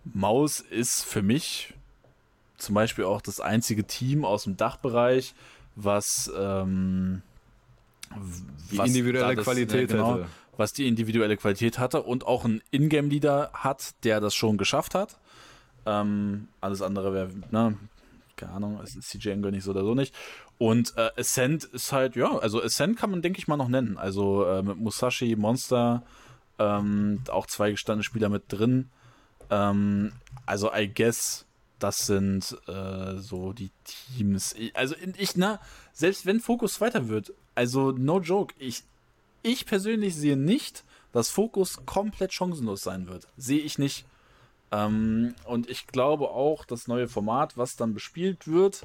Maus 0.04 0.60
ist 0.60 1.04
für 1.04 1.20
mich 1.20 1.74
zum 2.56 2.74
Beispiel 2.74 3.04
auch 3.04 3.20
das 3.20 3.40
einzige 3.40 3.84
Team 3.84 4.24
aus 4.24 4.44
dem 4.44 4.56
Dachbereich, 4.56 5.34
was, 5.76 6.32
ähm, 6.34 7.20
die 8.70 8.78
was 8.78 8.88
individuelle 8.88 9.36
das, 9.36 9.44
Qualität 9.44 9.90
ja, 9.90 9.96
genau, 9.98 10.24
was 10.56 10.72
die 10.72 10.88
individuelle 10.88 11.36
Qualität 11.36 11.78
hatte 11.78 12.02
und 12.02 12.26
auch 12.26 12.46
einen 12.46 12.62
Ingame-Leader 12.70 13.50
hat, 13.52 14.02
der 14.04 14.20
das 14.20 14.34
schon 14.34 14.56
geschafft 14.56 14.94
hat. 14.94 15.18
Ähm, 15.84 16.48
alles 16.62 16.80
andere 16.80 17.12
wäre, 17.12 17.28
ne, 17.50 17.76
keine 18.36 18.52
Ahnung, 18.52 18.80
es 18.82 18.96
ist 18.96 19.10
CJ 19.10 19.30
Engel 19.30 19.52
nicht 19.52 19.64
so 19.64 19.72
oder 19.72 19.84
so 19.84 19.94
nicht. 19.94 20.14
Und 20.62 20.96
äh, 20.96 21.10
Ascent 21.16 21.64
ist 21.64 21.90
halt, 21.90 22.14
ja, 22.14 22.38
also 22.38 22.62
Ascent 22.62 22.96
kann 22.96 23.10
man, 23.10 23.20
denke 23.20 23.40
ich 23.40 23.48
mal, 23.48 23.56
noch 23.56 23.66
nennen. 23.66 23.98
Also 23.98 24.46
äh, 24.46 24.62
mit 24.62 24.76
Musashi, 24.76 25.34
Monster, 25.34 26.04
ähm, 26.60 27.20
auch 27.26 27.46
zwei 27.48 27.72
gestandene 27.72 28.04
Spieler 28.04 28.28
mit 28.28 28.44
drin. 28.46 28.88
Ähm, 29.50 30.12
also 30.46 30.72
I 30.72 30.86
guess, 30.86 31.46
das 31.80 32.06
sind 32.06 32.56
äh, 32.68 33.16
so 33.16 33.52
die 33.52 33.72
Teams. 34.16 34.54
Also 34.74 34.94
ich, 35.16 35.34
na, 35.34 35.58
selbst 35.92 36.26
wenn 36.26 36.38
Fokus 36.38 36.80
weiter 36.80 37.08
wird, 37.08 37.32
also 37.56 37.90
no 37.90 38.20
joke, 38.20 38.54
ich, 38.60 38.84
ich 39.42 39.66
persönlich 39.66 40.14
sehe 40.14 40.36
nicht, 40.36 40.84
dass 41.10 41.28
Fokus 41.28 41.84
komplett 41.86 42.32
chancenlos 42.32 42.84
sein 42.84 43.08
wird. 43.08 43.26
Sehe 43.36 43.62
ich 43.62 43.80
nicht. 43.80 44.06
Ähm, 44.70 45.34
und 45.44 45.68
ich 45.68 45.88
glaube 45.88 46.28
auch, 46.28 46.64
das 46.64 46.86
neue 46.86 47.08
Format, 47.08 47.56
was 47.56 47.74
dann 47.74 47.94
bespielt 47.94 48.46
wird, 48.46 48.84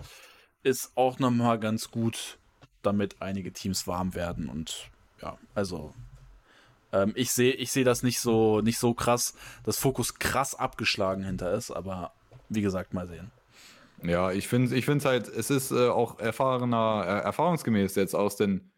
ist 0.68 0.92
auch 0.96 1.18
nochmal 1.20 1.60
ganz 1.60 1.90
gut, 1.90 2.38
damit 2.82 3.22
einige 3.22 3.54
Teams 3.54 3.88
warm 3.88 4.14
werden. 4.14 4.50
Und 4.50 4.90
ja, 5.22 5.38
also 5.56 5.94
ähm, 6.92 7.14
ich 7.16 7.32
sehe 7.32 7.54
ich 7.54 7.72
seh 7.72 7.84
das 7.84 8.04
nicht 8.04 8.20
so, 8.20 8.62
nicht 8.62 8.78
so 8.78 8.94
krass, 8.94 9.34
dass 9.64 9.80
Fokus 9.80 10.16
krass 10.16 10.56
abgeschlagen 10.56 11.24
hinter 11.24 11.54
ist, 11.54 11.72
aber 11.72 12.12
wie 12.50 12.62
gesagt, 12.62 12.94
mal 12.94 13.08
sehen. 13.08 13.32
Ja, 14.04 14.32
ich 14.32 14.48
finde 14.48 14.76
ich 14.76 14.86
finde 14.86 15.06
halt, 15.06 15.28
es 15.28 15.50
ist 15.50 15.72
äh, 15.72 15.88
auch 15.88 16.20
erfahrener, 16.20 17.04
äh, 17.06 17.26
erfahrungsgemäß 17.26 17.96
jetzt 17.96 18.14
aus 18.14 18.36
den 18.36 18.70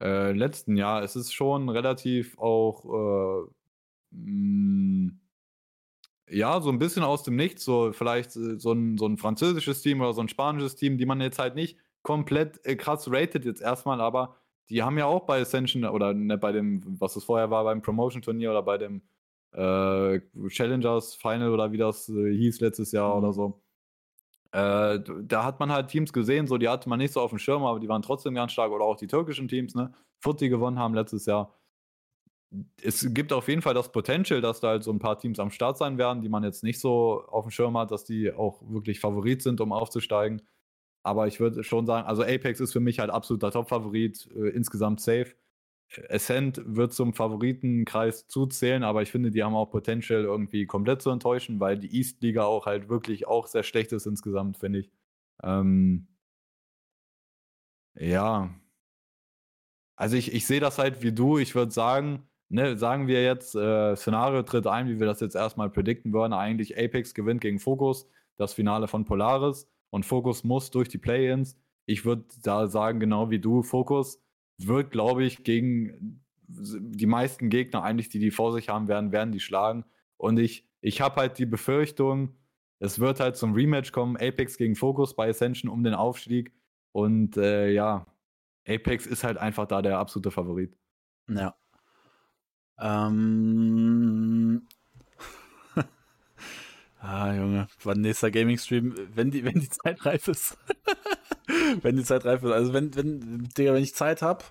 äh, 0.00 0.32
letzten 0.32 0.76
Jahren, 0.76 1.02
es 1.02 1.16
ist 1.16 1.32
schon 1.32 1.68
relativ 1.68 2.38
auch 2.38 3.48
mh, 4.10 5.08
äh, 5.08 5.14
ja, 6.30 6.60
so 6.60 6.70
ein 6.70 6.78
bisschen 6.78 7.02
aus 7.02 7.22
dem 7.22 7.36
Nichts, 7.36 7.64
so 7.64 7.92
vielleicht 7.92 8.36
äh, 8.36 8.58
so 8.58 8.72
ein, 8.72 8.98
so 8.98 9.06
ein 9.06 9.16
französisches 9.18 9.82
Team 9.82 10.00
oder 10.00 10.12
so 10.12 10.20
ein 10.20 10.28
spanisches 10.28 10.76
Team, 10.76 10.98
die 10.98 11.06
man 11.06 11.20
jetzt 11.20 11.38
halt 11.38 11.54
nicht 11.54 11.78
komplett 12.02 12.64
äh, 12.64 12.76
krass 12.76 13.10
rated 13.10 13.44
jetzt 13.44 13.60
erstmal, 13.60 14.00
aber 14.00 14.36
die 14.68 14.82
haben 14.82 14.98
ja 14.98 15.06
auch 15.06 15.26
bei 15.26 15.40
Ascension 15.40 15.84
oder 15.84 16.14
ne, 16.14 16.38
bei 16.38 16.52
dem, 16.52 16.82
was 17.00 17.16
es 17.16 17.24
vorher 17.24 17.50
war, 17.50 17.64
beim 17.64 17.82
Promotion-Turnier 17.82 18.50
oder 18.50 18.62
bei 18.62 18.78
dem 18.78 19.02
äh, 19.52 20.20
Challengers 20.48 21.14
Final 21.16 21.52
oder 21.52 21.72
wie 21.72 21.78
das 21.78 22.08
äh, 22.08 22.32
hieß 22.32 22.60
letztes 22.60 22.92
Jahr 22.92 23.16
mhm. 23.16 23.24
oder 23.24 23.32
so. 23.32 23.60
Äh, 24.52 25.00
da 25.22 25.44
hat 25.44 25.60
man 25.60 25.70
halt 25.70 25.88
Teams 25.88 26.12
gesehen, 26.12 26.46
so 26.46 26.58
die 26.58 26.68
hatte 26.68 26.88
man 26.88 26.98
nicht 26.98 27.12
so 27.12 27.20
auf 27.20 27.30
dem 27.30 27.38
Schirm, 27.38 27.64
aber 27.64 27.78
die 27.78 27.88
waren 27.88 28.02
trotzdem 28.02 28.34
ganz 28.34 28.52
stark. 28.52 28.72
Oder 28.72 28.84
auch 28.84 28.96
die 28.96 29.06
türkischen 29.06 29.48
Teams, 29.48 29.74
ne? 29.74 29.92
Footy 30.18 30.48
gewonnen 30.48 30.78
haben 30.78 30.94
letztes 30.94 31.26
Jahr 31.26 31.54
es 32.82 33.06
gibt 33.14 33.32
auf 33.32 33.48
jeden 33.48 33.62
Fall 33.62 33.74
das 33.74 33.92
Potential, 33.92 34.40
dass 34.40 34.60
da 34.60 34.68
halt 34.68 34.82
so 34.84 34.92
ein 34.92 34.98
paar 34.98 35.18
Teams 35.18 35.38
am 35.38 35.50
Start 35.50 35.78
sein 35.78 35.98
werden, 35.98 36.22
die 36.22 36.28
man 36.28 36.42
jetzt 36.42 36.64
nicht 36.64 36.80
so 36.80 37.24
auf 37.28 37.44
dem 37.44 37.50
Schirm 37.50 37.76
hat, 37.78 37.90
dass 37.92 38.04
die 38.04 38.32
auch 38.32 38.60
wirklich 38.68 39.00
Favorit 39.00 39.42
sind, 39.42 39.60
um 39.60 39.72
aufzusteigen. 39.72 40.42
Aber 41.02 41.26
ich 41.28 41.40
würde 41.40 41.64
schon 41.64 41.86
sagen, 41.86 42.06
also 42.06 42.22
Apex 42.22 42.60
ist 42.60 42.72
für 42.72 42.80
mich 42.80 42.98
halt 42.98 43.10
absoluter 43.10 43.50
Top-Favorit, 43.52 44.28
äh, 44.34 44.48
insgesamt 44.50 45.00
safe. 45.00 45.34
Ascent 46.08 46.62
wird 46.64 46.92
zum 46.92 47.14
Favoritenkreis 47.14 48.28
zuzählen, 48.28 48.84
aber 48.84 49.02
ich 49.02 49.10
finde, 49.10 49.30
die 49.30 49.42
haben 49.42 49.56
auch 49.56 49.70
Potential, 49.70 50.22
irgendwie 50.24 50.66
komplett 50.66 51.02
zu 51.02 51.10
enttäuschen, 51.10 51.58
weil 51.60 51.78
die 51.78 51.96
East-Liga 51.96 52.44
auch 52.44 52.66
halt 52.66 52.88
wirklich 52.88 53.26
auch 53.26 53.46
sehr 53.48 53.64
schlecht 53.64 53.92
ist 53.92 54.06
insgesamt, 54.06 54.58
finde 54.58 54.80
ich. 54.80 54.90
Ähm, 55.42 56.08
ja. 57.94 58.50
Also 59.96 60.16
ich, 60.16 60.32
ich 60.32 60.46
sehe 60.46 60.60
das 60.60 60.78
halt 60.78 61.02
wie 61.02 61.12
du. 61.12 61.38
Ich 61.38 61.54
würde 61.54 61.72
sagen, 61.72 62.29
ne, 62.50 62.76
sagen 62.76 63.06
wir 63.06 63.22
jetzt, 63.22 63.54
äh, 63.54 63.96
Szenario 63.96 64.42
tritt 64.42 64.66
ein, 64.66 64.88
wie 64.88 65.00
wir 65.00 65.06
das 65.06 65.20
jetzt 65.20 65.36
erstmal 65.36 65.70
predikten 65.70 66.12
würden, 66.12 66.32
eigentlich 66.32 66.78
Apex 66.78 67.14
gewinnt 67.14 67.40
gegen 67.40 67.58
Focus, 67.58 68.08
das 68.36 68.52
Finale 68.52 68.88
von 68.88 69.04
Polaris 69.04 69.68
und 69.90 70.04
Focus 70.04 70.44
muss 70.44 70.70
durch 70.70 70.88
die 70.88 70.98
Play-Ins. 70.98 71.56
Ich 71.86 72.04
würde 72.04 72.24
da 72.42 72.66
sagen, 72.66 73.00
genau 73.00 73.30
wie 73.30 73.38
du, 73.38 73.62
Focus 73.62 74.22
wird, 74.58 74.90
glaube 74.90 75.24
ich, 75.24 75.42
gegen 75.44 76.22
die 76.46 77.06
meisten 77.06 77.48
Gegner 77.48 77.82
eigentlich, 77.82 78.08
die 78.08 78.18
die 78.18 78.30
vor 78.30 78.52
sich 78.52 78.68
haben 78.68 78.88
werden, 78.88 79.12
werden 79.12 79.32
die 79.32 79.40
schlagen. 79.40 79.84
Und 80.16 80.38
ich, 80.38 80.68
ich 80.80 81.00
habe 81.00 81.16
halt 81.16 81.38
die 81.38 81.46
Befürchtung, 81.46 82.36
es 82.80 82.98
wird 82.98 83.20
halt 83.20 83.36
zum 83.36 83.54
Rematch 83.54 83.92
kommen, 83.92 84.16
Apex 84.16 84.56
gegen 84.56 84.74
Focus 84.74 85.14
bei 85.14 85.28
Ascension 85.28 85.70
um 85.70 85.84
den 85.84 85.94
Aufstieg. 85.94 86.52
Und 86.92 87.36
äh, 87.36 87.70
ja, 87.70 88.06
Apex 88.66 89.06
ist 89.06 89.22
halt 89.22 89.38
einfach 89.38 89.66
da 89.66 89.82
der 89.82 89.98
absolute 89.98 90.30
Favorit. 90.30 90.76
Ja. 91.28 91.54
Ähm. 92.80 94.66
ah, 97.00 97.32
Junge, 97.32 97.68
wann 97.82 98.00
nächster 98.00 98.30
Gaming-Stream? 98.30 98.94
Wenn 99.14 99.30
die, 99.30 99.44
wenn 99.44 99.60
die 99.60 99.68
Zeit 99.68 100.04
reif 100.06 100.28
ist. 100.28 100.56
wenn 101.82 101.96
die 101.96 102.04
Zeit 102.04 102.24
reif 102.24 102.42
ist. 102.42 102.52
Also 102.52 102.72
wenn, 102.72 102.94
wenn, 102.94 103.48
Digga, 103.56 103.74
wenn 103.74 103.82
ich 103.82 103.94
Zeit 103.94 104.22
habe, 104.22 104.44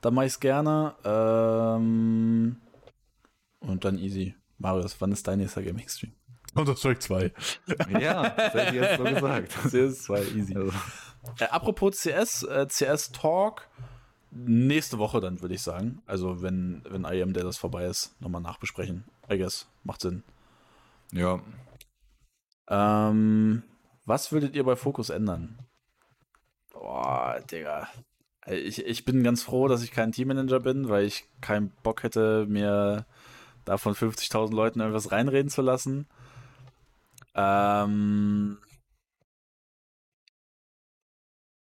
dann 0.00 0.14
mache 0.14 0.26
ich 0.26 0.32
es 0.32 0.40
gerne. 0.40 0.94
Ähm, 1.04 2.56
und 3.60 3.84
dann 3.84 3.98
easy. 3.98 4.34
Marius, 4.58 4.96
wann 5.00 5.12
ist 5.12 5.26
dein 5.26 5.38
nächster 5.38 5.62
Gaming-Stream? 5.62 6.12
Counter-Strike 6.54 7.00
2. 7.00 7.32
Ja, 8.00 8.30
das 8.30 8.54
hätte 8.54 8.74
ich 8.74 8.82
jetzt 8.82 8.96
so 8.96 9.04
gesagt. 9.04 9.52
CS2, 9.66 10.36
easy. 10.36 10.56
Also. 10.56 10.72
Äh, 11.38 11.44
apropos 11.46 12.00
CS, 12.00 12.44
äh, 12.44 12.66
CS 12.66 13.12
Talk, 13.12 13.68
nächste 14.44 14.98
Woche 14.98 15.20
dann, 15.20 15.40
würde 15.40 15.54
ich 15.54 15.62
sagen. 15.62 16.02
Also, 16.06 16.42
wenn, 16.42 16.82
wenn 16.88 17.04
IM 17.04 17.32
der 17.32 17.44
das 17.44 17.56
vorbei 17.56 17.86
ist, 17.86 18.20
nochmal 18.20 18.42
nachbesprechen. 18.42 19.04
I 19.30 19.38
guess. 19.38 19.68
Macht 19.84 20.02
Sinn. 20.02 20.22
Ja. 21.12 21.40
Ähm, 22.68 23.62
was 24.04 24.32
würdet 24.32 24.54
ihr 24.54 24.64
bei 24.64 24.76
Fokus 24.76 25.10
ändern? 25.10 25.58
Boah, 26.72 27.40
Digga. 27.50 27.88
Ich, 28.46 28.84
ich 28.84 29.04
bin 29.04 29.24
ganz 29.24 29.42
froh, 29.42 29.66
dass 29.66 29.82
ich 29.82 29.90
kein 29.90 30.12
Teammanager 30.12 30.60
bin, 30.60 30.88
weil 30.88 31.04
ich 31.04 31.24
keinen 31.40 31.70
Bock 31.82 32.02
hätte, 32.04 32.46
mir 32.48 33.06
da 33.64 33.76
von 33.78 33.94
50.000 33.94 34.54
Leuten 34.54 34.80
irgendwas 34.80 35.10
reinreden 35.10 35.50
zu 35.50 35.62
lassen. 35.62 36.06
Ähm. 37.34 38.58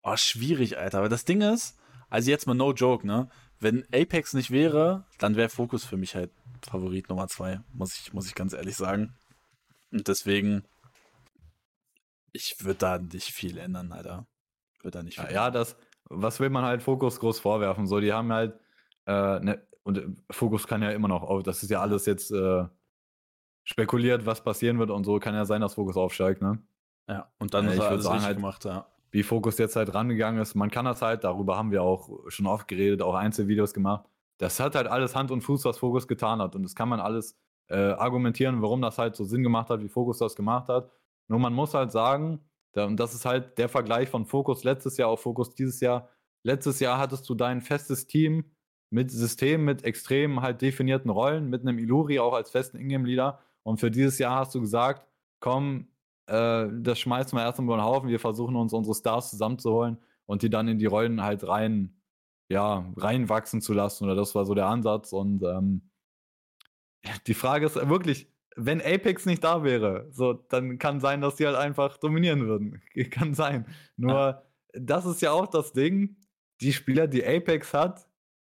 Oh, 0.03 0.17
schwierig, 0.17 0.77
Alter. 0.77 0.99
Aber 0.99 1.09
das 1.09 1.23
Ding 1.23 1.41
ist, 1.41 1.77
also 2.13 2.29
jetzt 2.29 2.45
mal 2.45 2.53
no 2.53 2.73
joke, 2.73 3.07
ne? 3.07 3.27
Wenn 3.59 3.85
Apex 3.91 4.35
nicht 4.35 4.51
wäre, 4.51 5.03
dann 5.17 5.35
wäre 5.35 5.49
Fokus 5.49 5.83
für 5.83 5.97
mich 5.97 6.13
halt 6.13 6.29
Favorit 6.61 7.09
Nummer 7.09 7.27
zwei, 7.27 7.61
muss 7.73 7.97
ich, 7.97 8.13
muss 8.13 8.27
ich 8.27 8.35
ganz 8.35 8.53
ehrlich 8.53 8.75
sagen. 8.77 9.15
Und 9.91 10.07
deswegen, 10.07 10.63
ich 12.31 12.57
würde 12.63 12.77
da 12.77 12.97
nicht 12.99 13.31
viel 13.31 13.57
ändern, 13.57 13.91
Alter. 13.91 14.27
Würde 14.83 14.99
da 14.99 15.03
nicht 15.03 15.19
viel 15.19 15.31
Ja, 15.31 15.49
das, 15.49 15.75
was 16.03 16.39
will 16.39 16.51
man 16.51 16.63
halt 16.63 16.83
Fokus 16.83 17.19
groß 17.19 17.39
vorwerfen? 17.39 17.87
So, 17.87 17.99
die 17.99 18.13
haben 18.13 18.31
halt, 18.31 18.59
äh, 19.07 19.39
ne, 19.39 19.67
und 19.81 20.21
Fokus 20.29 20.67
kann 20.67 20.83
ja 20.83 20.91
immer 20.91 21.07
noch, 21.07 21.23
oh, 21.23 21.41
das 21.41 21.63
ist 21.63 21.71
ja 21.71 21.81
alles 21.81 22.05
jetzt 22.05 22.29
äh, 22.29 22.65
spekuliert, 23.63 24.27
was 24.27 24.43
passieren 24.43 24.77
wird 24.77 24.91
und 24.91 25.03
so. 25.03 25.17
Kann 25.17 25.33
ja 25.33 25.45
sein, 25.45 25.61
dass 25.61 25.73
Fokus 25.73 25.97
aufsteigt, 25.97 26.43
ne? 26.43 26.61
Ja, 27.09 27.33
und 27.39 27.55
dann 27.55 27.67
äh, 27.67 27.73
ist 27.73 27.79
er 27.79 27.87
alles 27.87 28.03
sagen, 28.03 28.21
halt, 28.21 28.37
gemacht, 28.37 28.65
ja. 28.65 28.85
Wie 29.13 29.21
Fokus 29.21 29.59
jetzt 29.59 29.75
halt 29.75 29.93
rangegangen 29.93 30.41
ist, 30.41 30.55
man 30.55 30.71
kann 30.71 30.85
das 30.85 31.03
halt, 31.03 31.23
darüber 31.23 31.55
haben 31.55 31.69
wir 31.69 31.83
auch 31.83 32.09
schon 32.29 32.47
oft 32.47 32.67
geredet, 32.67 33.03
auch 33.03 33.13
Einzelvideos 33.13 33.73
gemacht. 33.73 34.05
Das 34.39 34.59
hat 34.59 34.73
halt 34.73 34.87
alles 34.87 35.15
Hand 35.15 35.29
und 35.29 35.41
Fuß, 35.41 35.65
was 35.65 35.77
Fokus 35.77 36.07
getan 36.07 36.41
hat. 36.41 36.55
Und 36.55 36.63
das 36.63 36.73
kann 36.73 36.89
man 36.89 36.99
alles 36.99 37.37
äh, 37.67 37.75
argumentieren, 37.75 38.63
warum 38.63 38.81
das 38.81 38.97
halt 38.97 39.15
so 39.15 39.23
Sinn 39.23 39.43
gemacht 39.43 39.69
hat, 39.69 39.81
wie 39.81 39.87
Fokus 39.87 40.17
das 40.17 40.35
gemacht 40.35 40.67
hat. 40.67 40.91
Nur 41.27 41.37
man 41.37 41.53
muss 41.53 41.75
halt 41.75 41.91
sagen, 41.91 42.39
und 42.75 42.99
das 42.99 43.13
ist 43.13 43.25
halt 43.25 43.59
der 43.59 43.69
Vergleich 43.69 44.09
von 44.09 44.25
Fokus 44.25 44.63
letztes 44.63 44.97
Jahr 44.97 45.09
auf 45.09 45.21
Fokus 45.21 45.53
dieses 45.53 45.79
Jahr. 45.79 46.09
Letztes 46.41 46.79
Jahr 46.79 46.97
hattest 46.97 47.29
du 47.29 47.35
dein 47.35 47.61
festes 47.61 48.07
Team 48.07 48.45
mit 48.89 49.11
System, 49.11 49.63
mit 49.63 49.83
extrem 49.83 50.41
halt 50.41 50.61
definierten 50.63 51.11
Rollen, 51.11 51.51
mit 51.51 51.61
einem 51.61 51.77
Iluri 51.77 52.19
auch 52.19 52.33
als 52.33 52.49
festen 52.49 52.77
Ingame-Leader. 52.77 53.39
Und 53.61 53.79
für 53.79 53.91
dieses 53.91 54.17
Jahr 54.17 54.39
hast 54.39 54.55
du 54.55 54.59
gesagt, 54.59 55.07
komm, 55.39 55.87
äh, 56.27 56.67
das 56.71 56.99
schmeißen 56.99 57.37
wir 57.37 57.43
erstmal 57.43 57.65
über 57.65 57.77
den 57.77 57.85
Haufen, 57.85 58.09
wir 58.09 58.19
versuchen 58.19 58.55
uns 58.55 58.73
unsere 58.73 58.95
Stars 58.95 59.29
zusammenzuholen 59.29 59.97
und 60.25 60.41
die 60.41 60.49
dann 60.49 60.67
in 60.67 60.79
die 60.79 60.85
Rollen 60.85 61.21
halt 61.21 61.47
rein, 61.47 61.95
ja, 62.49 62.91
reinwachsen 62.95 63.61
zu 63.61 63.73
lassen. 63.73 64.05
Oder 64.05 64.15
das 64.15 64.35
war 64.35 64.45
so 64.45 64.53
der 64.53 64.67
Ansatz. 64.67 65.11
Und 65.11 65.43
ähm, 65.43 65.89
die 67.27 67.33
Frage 67.33 67.65
ist 67.65 67.75
wirklich, 67.75 68.27
wenn 68.55 68.81
Apex 68.81 69.25
nicht 69.25 69.43
da 69.43 69.63
wäre, 69.63 70.07
so, 70.11 70.33
dann 70.33 70.77
kann 70.77 70.99
sein, 70.99 71.21
dass 71.21 71.35
die 71.35 71.45
halt 71.45 71.57
einfach 71.57 71.97
dominieren 71.97 72.45
würden. 72.47 72.81
kann 73.11 73.33
sein. 73.33 73.65
Nur, 73.97 74.13
ja. 74.13 74.43
das 74.73 75.05
ist 75.05 75.21
ja 75.21 75.31
auch 75.31 75.47
das 75.47 75.73
Ding. 75.73 76.17
Die 76.61 76.73
Spieler, 76.73 77.07
die 77.07 77.25
Apex 77.25 77.73
hat, 77.73 78.07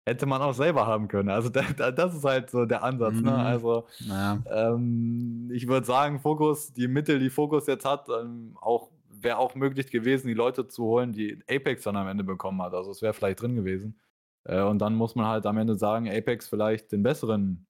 hätte 0.06 0.24
man 0.24 0.40
auch 0.40 0.54
selber 0.54 0.86
haben 0.86 1.08
können. 1.08 1.28
Also 1.28 1.48
da, 1.48 1.62
da, 1.76 1.90
das 1.90 2.14
ist 2.14 2.24
halt 2.24 2.50
so 2.50 2.64
der 2.64 2.82
Ansatz. 2.82 3.14
Ne? 3.14 3.20
Mhm. 3.20 3.26
Ne? 3.26 3.36
Also 3.36 3.86
naja. 4.06 4.38
ähm, 4.48 5.50
ich 5.52 5.66
würde 5.66 5.84
sagen, 5.84 6.20
Fokus, 6.20 6.72
die 6.72 6.88
Mittel, 6.88 7.18
die 7.18 7.30
Fokus 7.30 7.66
jetzt 7.66 7.84
hat, 7.84 8.08
ähm, 8.08 8.56
auch 8.60 8.90
wäre 9.10 9.38
auch 9.38 9.54
möglich 9.54 9.90
gewesen, 9.90 10.28
die 10.28 10.34
Leute 10.34 10.68
zu 10.68 10.84
holen, 10.84 11.12
die 11.12 11.42
Apex 11.50 11.82
dann 11.82 11.96
am 11.96 12.06
Ende 12.06 12.22
bekommen 12.22 12.62
hat. 12.62 12.74
Also 12.74 12.90
es 12.92 13.02
wäre 13.02 13.12
vielleicht 13.12 13.42
drin 13.42 13.56
gewesen. 13.56 13.98
Äh, 14.44 14.62
und 14.62 14.78
dann 14.78 14.94
muss 14.94 15.16
man 15.16 15.26
halt 15.26 15.44
am 15.46 15.58
Ende 15.58 15.74
sagen, 15.74 16.08
Apex 16.08 16.48
vielleicht 16.48 16.92
den 16.92 17.02
besseren 17.02 17.66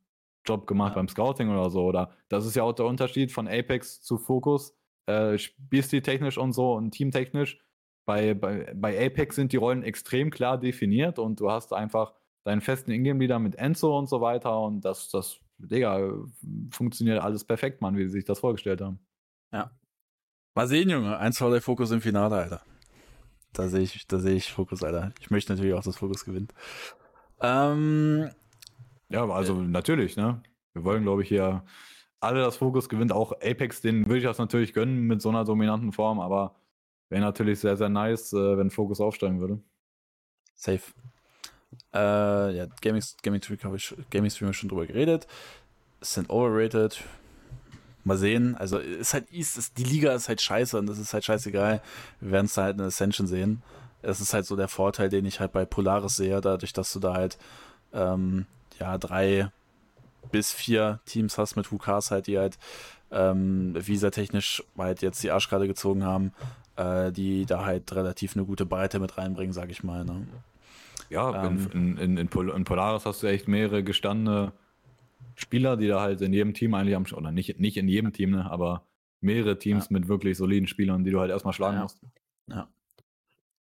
Job 0.47 0.67
gemacht 0.67 0.91
ja. 0.91 0.97
beim 0.97 1.09
Scouting 1.09 1.49
oder 1.49 1.71
so. 1.71 1.85
Oder 1.85 2.11
das 2.29 2.45
ist 2.45 2.55
ja 2.55 2.63
auch 2.65 2.75
der 2.75 2.85
Unterschied 2.85 3.33
von 3.33 3.49
Apex 3.49 4.03
zu 4.03 4.19
Fokus. 4.19 4.77
Äh, 5.07 5.39
technisch 5.71 6.37
und 6.37 6.53
so 6.53 6.75
und 6.75 6.91
teamtechnisch. 6.91 7.61
Bei, 8.05 8.35
bei, 8.35 8.73
bei 8.75 9.07
Apex 9.07 9.37
sind 9.37 9.53
die 9.53 9.57
Rollen 9.57 9.83
extrem 9.83 10.31
klar 10.31 10.59
definiert 10.59 11.19
und 11.19 11.41
du 11.41 11.51
hast 11.51 11.73
einfach 11.73 12.13
deinen 12.47 12.61
festen 12.61 12.93
Ingame-Leader 12.93 13.41
mit 13.41 13.57
Enzo 13.57 13.99
und 13.99 14.09
so 14.09 14.21
weiter 14.21 14.61
und 14.61 14.83
das, 14.85 15.09
das, 15.11 15.41
Digga, 15.59 16.13
funktioniert 16.71 17.21
alles 17.21 17.45
perfekt, 17.45 17.81
Mann, 17.81 17.97
wie 17.97 18.05
sie 18.05 18.13
sich 18.13 18.25
das 18.25 18.39
vorgestellt 18.39 18.81
haben. 18.81 19.01
Ja. 19.53 19.73
Mal 20.55 20.69
sehen, 20.69 20.89
Junge. 20.89 21.19
Eins 21.19 21.39
vor 21.39 21.51
der 21.51 21.61
Fokus 21.61 21.91
im 21.91 22.01
Finale, 22.01 22.37
Alter. 22.37 22.63
Da 23.53 23.69
sehe 23.69 23.83
ich, 23.83 24.07
da 24.07 24.21
sehe 24.21 24.37
ich 24.37 24.53
Fokus, 24.53 24.85
Alter. 24.85 25.13
Ich 25.19 25.31
möchte 25.31 25.53
natürlich 25.53 25.75
auch, 25.75 25.83
dass 25.83 25.97
Fokus 25.97 26.25
gewinnt. 26.25 26.55
Ähm, 27.41 28.31
ja, 29.09 29.29
also 29.29 29.61
äh, 29.61 29.65
natürlich, 29.65 30.17
ne? 30.17 30.41
Wir 30.73 30.85
wollen, 30.85 31.03
glaube 31.03 31.23
ich, 31.23 31.29
hier 31.29 31.65
alle 32.21 32.43
das 32.43 32.59
Fokus 32.59 32.89
gewinnt. 32.89 33.13
Auch 33.13 33.33
Apex, 33.33 33.81
den 33.81 34.07
würde 34.07 34.19
ich 34.19 34.25
das 34.25 34.39
natürlich 34.39 34.73
gönnen 34.73 35.01
mit 35.09 35.21
so 35.21 35.31
einer 35.31 35.45
dominanten 35.45 35.93
Form, 35.93 36.21
aber 36.21 36.55
wäre 37.09 37.23
natürlich 37.23 37.59
sehr, 37.59 37.77
sehr 37.77 37.89
nice, 37.89 38.33
äh, 38.35 38.57
wenn 38.57 38.71
Fokus 38.71 39.01
aufsteigen 39.01 39.41
würde. 39.41 39.61
Safe. 40.55 40.93
Äh, 41.95 42.57
ja, 42.57 42.67
Gaming, 42.81 43.03
Gaming 43.23 43.43
Stream 43.43 43.59
habe 43.65 43.77
ich 43.77 43.95
Gaming 44.11 44.31
Stream 44.31 44.53
schon 44.53 44.69
drüber 44.69 44.87
geredet. 44.87 45.27
Sind 46.01 46.31
overrated. 46.31 47.03
Mal 48.05 48.17
sehen. 48.17 48.55
Also 48.55 48.79
ist 48.79 49.15
halt 49.15 49.33
East, 49.33 49.59
ist, 49.59 49.79
die 49.79 49.85
Liga 49.85 50.13
ist 50.15 50.29
halt 50.29 50.41
scheiße 50.41 50.79
und 50.79 50.87
das 50.87 50.99
ist 50.99 51.13
halt 51.13 51.25
scheißegal. 51.25 51.83
Wir 52.21 52.31
werden 52.31 52.47
es 52.47 52.55
da 52.55 52.65
halt 52.65 52.79
in 52.79 52.85
Ascension 52.85 53.27
sehen. 53.27 53.63
Es 54.03 54.21
ist 54.21 54.33
halt 54.33 54.47
so 54.47 54.55
der 54.55 54.69
Vorteil, 54.69 55.09
den 55.09 55.25
ich 55.25 55.41
halt 55.41 55.53
bei 55.53 55.65
Polaris 55.65 56.17
sehe, 56.17 56.41
dadurch, 56.41 56.73
dass 56.73 56.93
du 56.93 57.01
da 57.01 57.15
halt 57.15 57.39
ähm, 57.93 58.47
ja 58.79 58.97
drei 58.99 59.51
bis 60.31 60.53
vier 60.53 61.01
Teams 61.07 61.39
hast 61.39 61.57
mit 61.57 61.73
WKs 61.73 62.11
halt, 62.11 62.27
die 62.27 62.39
halt 62.39 62.59
ähm, 63.11 63.75
visa-technisch 63.75 64.63
halt 64.77 65.03
jetzt 65.03 65.23
die 65.23 65.31
Arschkarte 65.31 65.67
gezogen 65.67 66.05
haben, 66.05 66.33
äh, 66.77 67.13
die 67.13 67.47
da 67.47 67.65
halt 67.65 67.93
relativ 67.95 68.37
eine 68.37 68.45
gute 68.45 68.67
Breite 68.67 68.99
mit 68.99 69.19
reinbringen, 69.19 69.53
sag 69.53 69.71
ich 69.71 69.83
mal. 69.83 70.05
Ne? 70.05 70.27
Ja, 71.11 71.45
ähm, 71.45 71.69
in, 71.73 71.97
in, 71.99 72.17
in, 72.17 72.29
Pol 72.29 72.51
in, 72.51 72.65
Polaris 72.65 73.07
hast 73.07 73.23
du 73.23 73.27
echt 73.27 73.49
mehrere 73.49 73.85
gestandene 73.85 74.53
Spieler, 75.35 75.77
die 75.77 75.89
da 75.89 76.01
halt 76.01 76.21
in 76.21 76.33
jedem 76.33 76.55
Team 76.55 76.75
eigentlich 76.75 76.97
am, 76.97 77.05
oder 77.15 77.31
nicht, 77.31 77.61
nicht 77.61 77.77
in 77.77 77.89
jedem 77.89 78.13
Team, 78.13 78.31
ne, 78.31 78.51
aber 78.51 78.87
mehrere 79.21 79.59
Teams 79.59 79.89
ja. 79.91 79.99
mit 79.99 80.09
wirklich 80.09 80.37
soliden 80.37 80.67
Spielern, 80.67 81.05
die 81.05 81.11
du 81.11 81.21
halt 81.21 81.31
erstmal 81.31 81.53
schlagen 81.53 81.77
ja. 81.77 81.83
musst. 81.83 82.01
Ja. 82.49 82.69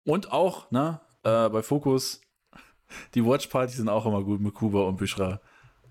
Und 0.04 0.32
auch, 0.32 0.70
ne, 0.70 1.00
äh, 1.22 1.48
bei 1.48 1.62
Focus, 1.62 2.20
die 3.14 3.24
Watchpartys 3.24 3.76
sind 3.76 3.88
auch 3.88 4.06
immer 4.06 4.22
gut 4.22 4.40
mit 4.40 4.54
Kuba 4.54 4.82
und 4.82 4.96
Büschra. 4.96 5.40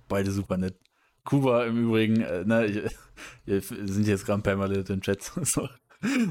Beide 0.07 0.32
super 0.32 0.57
nett. 0.57 0.76
Kuba 1.24 1.65
im 1.65 1.78
Übrigen, 1.78 2.22
äh, 2.22 2.44
ne, 2.44 2.90
wir 3.45 3.61
sind 3.61 4.07
jetzt 4.07 4.26
gerade 4.26 4.41
permanent 4.41 4.90
im 4.90 5.02
Chat. 5.02 5.22
so. 5.44 5.69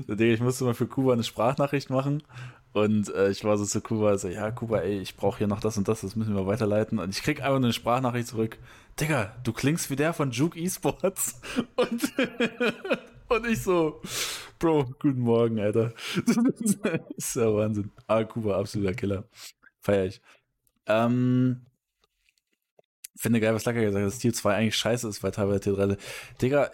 Ich 0.09 0.41
musste 0.41 0.65
mal 0.65 0.75
für 0.75 0.87
Kuba 0.87 1.13
eine 1.13 1.25
Sprachnachricht 1.25 1.91
machen 1.91 2.23
und 2.77 3.09
äh, 3.15 3.31
ich 3.31 3.43
war 3.43 3.57
so 3.57 3.65
zu 3.65 3.81
Kuba, 3.81 4.19
so, 4.19 4.29
ja, 4.29 4.51
Kuba, 4.51 4.81
ey, 4.81 5.01
ich 5.01 5.17
brauche 5.17 5.39
hier 5.39 5.47
noch 5.47 5.61
das 5.61 5.79
und 5.79 5.89
das, 5.89 6.03
das 6.03 6.15
müssen 6.15 6.35
wir 6.35 6.47
weiterleiten. 6.47 6.99
Und 6.99 7.09
ich 7.09 7.23
krieg 7.23 7.41
einfach 7.41 7.57
eine 7.57 7.73
Sprachnachricht 7.73 8.29
zurück. 8.29 8.59
Digga, 9.01 9.35
du 9.45 9.55
klingst 9.55 9.89
wie 9.89 9.97
der 9.97 10.13
von 10.13 10.31
Juke 10.31 10.61
Esports. 10.61 11.41
Und, 11.77 12.13
und 13.29 13.47
ich 13.47 13.63
so, 13.63 14.03
Bro, 14.59 14.95
guten 14.99 15.21
Morgen, 15.21 15.59
Alter. 15.59 15.95
Das 16.27 16.37
ist 17.17 17.37
ja 17.37 17.55
Wahnsinn. 17.55 17.93
Ah, 18.07 18.25
Kuba, 18.25 18.59
absoluter 18.59 18.93
Killer. 18.93 19.25
Feier 19.81 20.05
ich. 20.05 20.21
Ähm, 20.87 21.65
finde 23.17 23.41
geil, 23.41 23.55
was 23.55 23.65
Lacker 23.65 23.81
gesagt 23.81 23.97
hat, 23.97 24.07
dass 24.07 24.19
Tier 24.19 24.35
2 24.35 24.55
eigentlich 24.55 24.77
scheiße 24.77 25.09
ist, 25.09 25.23
weil 25.23 25.33
teilweise 25.33 25.61
Tier 25.61 25.73
3. 25.73 25.97
Digga, 26.43 26.71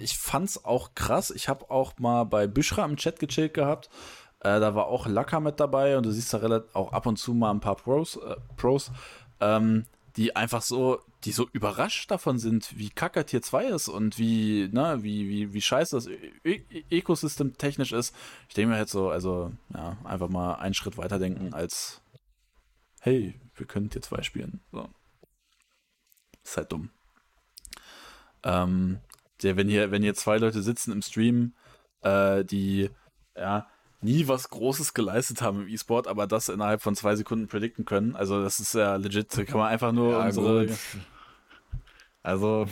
ich 0.00 0.16
fand's 0.16 0.64
auch 0.64 0.94
krass. 0.94 1.30
Ich 1.30 1.48
habe 1.48 1.70
auch 1.70 1.98
mal 1.98 2.24
bei 2.24 2.46
Büschra 2.46 2.86
im 2.86 2.96
Chat 2.96 3.18
gechillt 3.18 3.52
gehabt. 3.52 3.90
Äh, 4.42 4.58
da 4.58 4.74
war 4.74 4.86
auch 4.86 5.06
Lacker 5.06 5.40
mit 5.40 5.60
dabei 5.60 5.96
und 5.96 6.04
du 6.04 6.10
siehst 6.10 6.34
da 6.34 6.38
relativ 6.38 6.74
auch 6.74 6.92
ab 6.92 7.06
und 7.06 7.16
zu 7.16 7.32
mal 7.32 7.50
ein 7.50 7.60
paar 7.60 7.76
Pros. 7.76 8.16
Äh, 8.16 8.36
Pros. 8.56 8.90
Ähm, 9.40 9.86
die 10.16 10.36
einfach 10.36 10.62
so, 10.62 11.00
die 11.24 11.32
so 11.32 11.48
überrascht 11.52 12.10
davon 12.10 12.38
sind, 12.38 12.76
wie 12.76 12.90
kacke 12.90 13.24
Tier 13.24 13.40
2 13.40 13.66
ist 13.66 13.88
und 13.88 14.18
wie, 14.18 14.68
na, 14.70 15.02
wie, 15.02 15.28
wie, 15.28 15.54
wie 15.54 15.60
scheiße 15.60 15.96
das 15.96 16.08
Ökosystem 16.90 17.56
technisch 17.56 17.92
ist. 17.92 18.14
Ich 18.48 18.54
denke 18.54 18.72
mir 18.72 18.76
halt 18.76 18.90
so, 18.90 19.08
also, 19.08 19.52
ja, 19.72 19.96
einfach 20.04 20.28
mal 20.28 20.56
einen 20.56 20.74
Schritt 20.74 20.98
weiter 20.98 21.18
denken 21.18 21.54
als, 21.54 22.02
hey, 23.00 23.40
wir 23.54 23.66
können 23.66 23.88
Tier 23.88 24.02
2 24.02 24.22
spielen. 24.22 24.60
So. 24.70 24.88
Ist 26.44 26.56
halt 26.56 26.72
dumm. 26.72 26.90
Ähm, 28.42 28.98
der, 29.42 29.56
wenn 29.56 29.68
hier, 29.68 29.90
wenn 29.90 30.02
hier 30.02 30.14
zwei 30.14 30.36
Leute 30.36 30.62
sitzen 30.62 30.92
im 30.92 31.02
Stream, 31.02 31.54
äh, 32.02 32.44
die, 32.44 32.90
ja, 33.36 33.66
nie 34.02 34.28
was 34.28 34.50
Großes 34.50 34.94
geleistet 34.94 35.42
haben 35.42 35.62
im 35.62 35.68
E-Sport, 35.68 36.08
aber 36.08 36.26
das 36.26 36.48
innerhalb 36.48 36.82
von 36.82 36.94
zwei 36.94 37.16
Sekunden 37.16 37.48
predikten 37.48 37.84
können. 37.84 38.16
Also 38.16 38.42
das 38.42 38.60
ist 38.60 38.74
ja 38.74 38.96
legit, 38.96 39.36
da 39.36 39.44
kann 39.44 39.58
man 39.58 39.68
einfach 39.68 39.92
nur 39.92 40.12
ja, 40.12 40.26
unsere. 40.26 40.66
Gut. 40.66 40.76
Also 42.22 42.66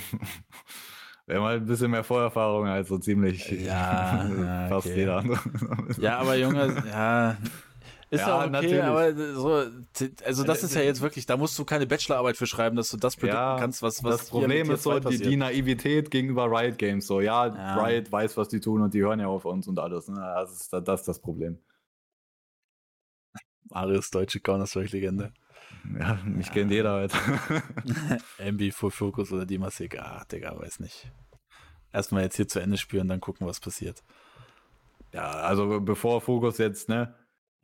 wir 1.26 1.36
haben 1.36 1.44
halt 1.44 1.62
ein 1.62 1.66
bisschen 1.66 1.90
mehr 1.90 2.04
Vorerfahrung 2.04 2.66
als 2.66 2.88
so 2.88 2.98
ziemlich 2.98 3.48
ja, 3.50 4.24
ja 4.26 4.68
fast 4.68 4.88
okay. 4.88 4.98
jeder 4.98 5.18
andere. 5.18 5.38
Ja, 5.98 6.18
aber 6.18 6.36
Junge, 6.36 6.82
ja, 6.88 7.36
ist 8.10 8.20
ja, 8.22 8.34
auch 8.34 8.40
okay, 8.40 8.50
natürlich. 8.50 8.82
aber 8.82 9.34
so, 9.34 9.64
also 10.24 10.42
das 10.42 10.64
ist 10.64 10.74
ja 10.74 10.82
jetzt 10.82 11.00
wirklich, 11.00 11.26
da 11.26 11.36
musst 11.36 11.56
du 11.56 11.64
keine 11.64 11.86
Bachelorarbeit 11.86 12.36
für 12.36 12.46
schreiben, 12.46 12.74
dass 12.74 12.90
du 12.90 12.96
das 12.96 13.14
predikten 13.14 13.40
ja, 13.40 13.56
kannst, 13.56 13.82
was, 13.82 14.02
was 14.02 14.18
Das 14.18 14.30
Problem 14.30 14.68
ist 14.68 14.82
so 14.82 14.98
die, 14.98 15.18
die, 15.18 15.36
Naivität 15.36 16.10
gegenüber 16.10 16.46
Riot 16.50 16.76
Games. 16.76 17.06
So, 17.06 17.20
ja, 17.20 17.46
ja, 17.46 17.76
Riot 17.76 18.10
weiß, 18.10 18.36
was 18.36 18.48
die 18.48 18.58
tun 18.58 18.82
und 18.82 18.94
die 18.94 19.02
hören 19.02 19.20
ja 19.20 19.28
auf 19.28 19.44
uns 19.44 19.68
und 19.68 19.78
alles. 19.78 20.08
Ne? 20.08 20.16
Das, 20.16 20.50
ist, 20.50 20.72
das 20.72 21.00
ist 21.00 21.06
das 21.06 21.20
Problem. 21.20 21.58
Marius, 23.70 24.10
deutsche 24.10 24.40
Counter-Strike-Legende. 24.40 25.32
Ja, 26.00 26.18
mich 26.24 26.48
ja. 26.48 26.52
kennt 26.52 26.72
jeder 26.72 26.90
halt. 26.90 27.12
MB 28.38 28.72
Full 28.72 28.90
Focus 28.90 29.30
oder 29.30 29.46
Dimasik, 29.46 30.00
ah, 30.00 30.24
Digga, 30.30 30.58
weiß 30.58 30.80
nicht. 30.80 31.12
Erstmal 31.92 32.24
jetzt 32.24 32.34
hier 32.34 32.48
zu 32.48 32.58
Ende 32.58 32.76
spielen, 32.76 33.06
dann 33.06 33.20
gucken, 33.20 33.46
was 33.46 33.60
passiert. 33.60 34.02
Ja, 35.12 35.30
also 35.30 35.80
bevor 35.80 36.20
Fokus 36.20 36.58
jetzt, 36.58 36.88
ne, 36.88 37.14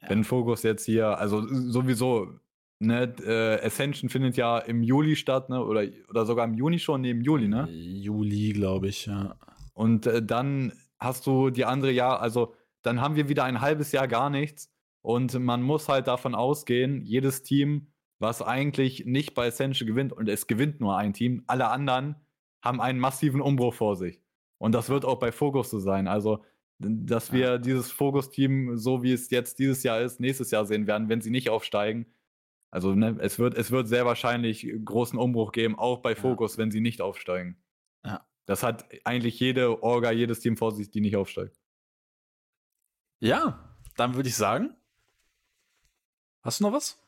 ja. 0.02 0.10
Wenn 0.10 0.24
Fokus 0.24 0.62
jetzt 0.62 0.84
hier, 0.84 1.18
also 1.18 1.46
sowieso, 1.46 2.38
ne, 2.78 3.14
äh, 3.24 3.64
Ascension 3.64 4.08
findet 4.10 4.36
ja 4.36 4.58
im 4.58 4.82
Juli 4.82 5.16
statt, 5.16 5.48
ne, 5.48 5.64
oder, 5.64 5.84
oder 6.08 6.26
sogar 6.26 6.44
im 6.44 6.54
Juni 6.54 6.78
schon, 6.78 7.00
ne, 7.00 7.10
im 7.10 7.20
Juli, 7.20 7.48
ne? 7.48 7.68
Juli, 7.70 8.52
glaube 8.52 8.88
ich, 8.88 9.06
ja. 9.06 9.36
Und 9.74 10.06
äh, 10.06 10.22
dann 10.22 10.72
hast 10.98 11.26
du 11.26 11.50
die 11.50 11.64
andere 11.64 11.92
Jahr, 11.92 12.20
also 12.20 12.54
dann 12.82 13.00
haben 13.00 13.16
wir 13.16 13.28
wieder 13.28 13.44
ein 13.44 13.60
halbes 13.60 13.92
Jahr 13.92 14.08
gar 14.08 14.30
nichts. 14.30 14.72
Und 15.02 15.38
man 15.38 15.62
muss 15.62 15.88
halt 15.88 16.08
davon 16.08 16.34
ausgehen, 16.34 17.04
jedes 17.04 17.42
Team, 17.42 17.88
was 18.18 18.42
eigentlich 18.42 19.04
nicht 19.06 19.34
bei 19.34 19.46
Ascension 19.46 19.86
gewinnt, 19.86 20.12
und 20.12 20.28
es 20.28 20.46
gewinnt 20.46 20.80
nur 20.80 20.96
ein 20.96 21.12
Team, 21.12 21.44
alle 21.46 21.68
anderen 21.68 22.16
haben 22.62 22.80
einen 22.80 22.98
massiven 22.98 23.40
Umbruch 23.40 23.74
vor 23.74 23.96
sich. 23.96 24.20
Und 24.58 24.72
das 24.72 24.88
wird 24.88 25.04
auch 25.04 25.18
bei 25.18 25.30
Focus 25.32 25.70
so 25.70 25.78
sein. 25.78 26.08
Also 26.08 26.42
dass 26.78 27.32
wir 27.32 27.40
ja. 27.40 27.58
dieses 27.58 27.90
Fokus-Team, 27.90 28.76
so 28.76 29.02
wie 29.02 29.12
es 29.12 29.30
jetzt 29.30 29.58
dieses 29.58 29.82
Jahr 29.82 30.00
ist, 30.00 30.20
nächstes 30.20 30.50
Jahr 30.50 30.66
sehen 30.66 30.86
werden, 30.86 31.08
wenn 31.08 31.20
sie 31.20 31.30
nicht 31.30 31.48
aufsteigen. 31.48 32.06
Also 32.70 32.94
ne, 32.94 33.16
es, 33.20 33.38
wird, 33.38 33.54
es 33.54 33.70
wird 33.70 33.88
sehr 33.88 34.04
wahrscheinlich 34.04 34.70
großen 34.84 35.18
Umbruch 35.18 35.52
geben, 35.52 35.78
auch 35.78 36.00
bei 36.00 36.14
Fokus, 36.14 36.56
ja. 36.56 36.58
wenn 36.58 36.70
sie 36.70 36.80
nicht 36.80 37.00
aufsteigen. 37.00 37.56
Ja. 38.04 38.26
Das 38.44 38.62
hat 38.62 38.86
eigentlich 39.04 39.40
jede 39.40 39.82
Orga, 39.82 40.10
jedes 40.10 40.40
Team 40.40 40.56
vor 40.56 40.72
sich, 40.72 40.90
die 40.90 41.00
nicht 41.00 41.16
aufsteigt. 41.16 41.58
Ja, 43.18 43.74
dann 43.96 44.14
würde 44.14 44.28
ich 44.28 44.36
sagen. 44.36 44.74
Hast 46.42 46.60
du 46.60 46.64
noch 46.64 46.72
was? 46.72 47.00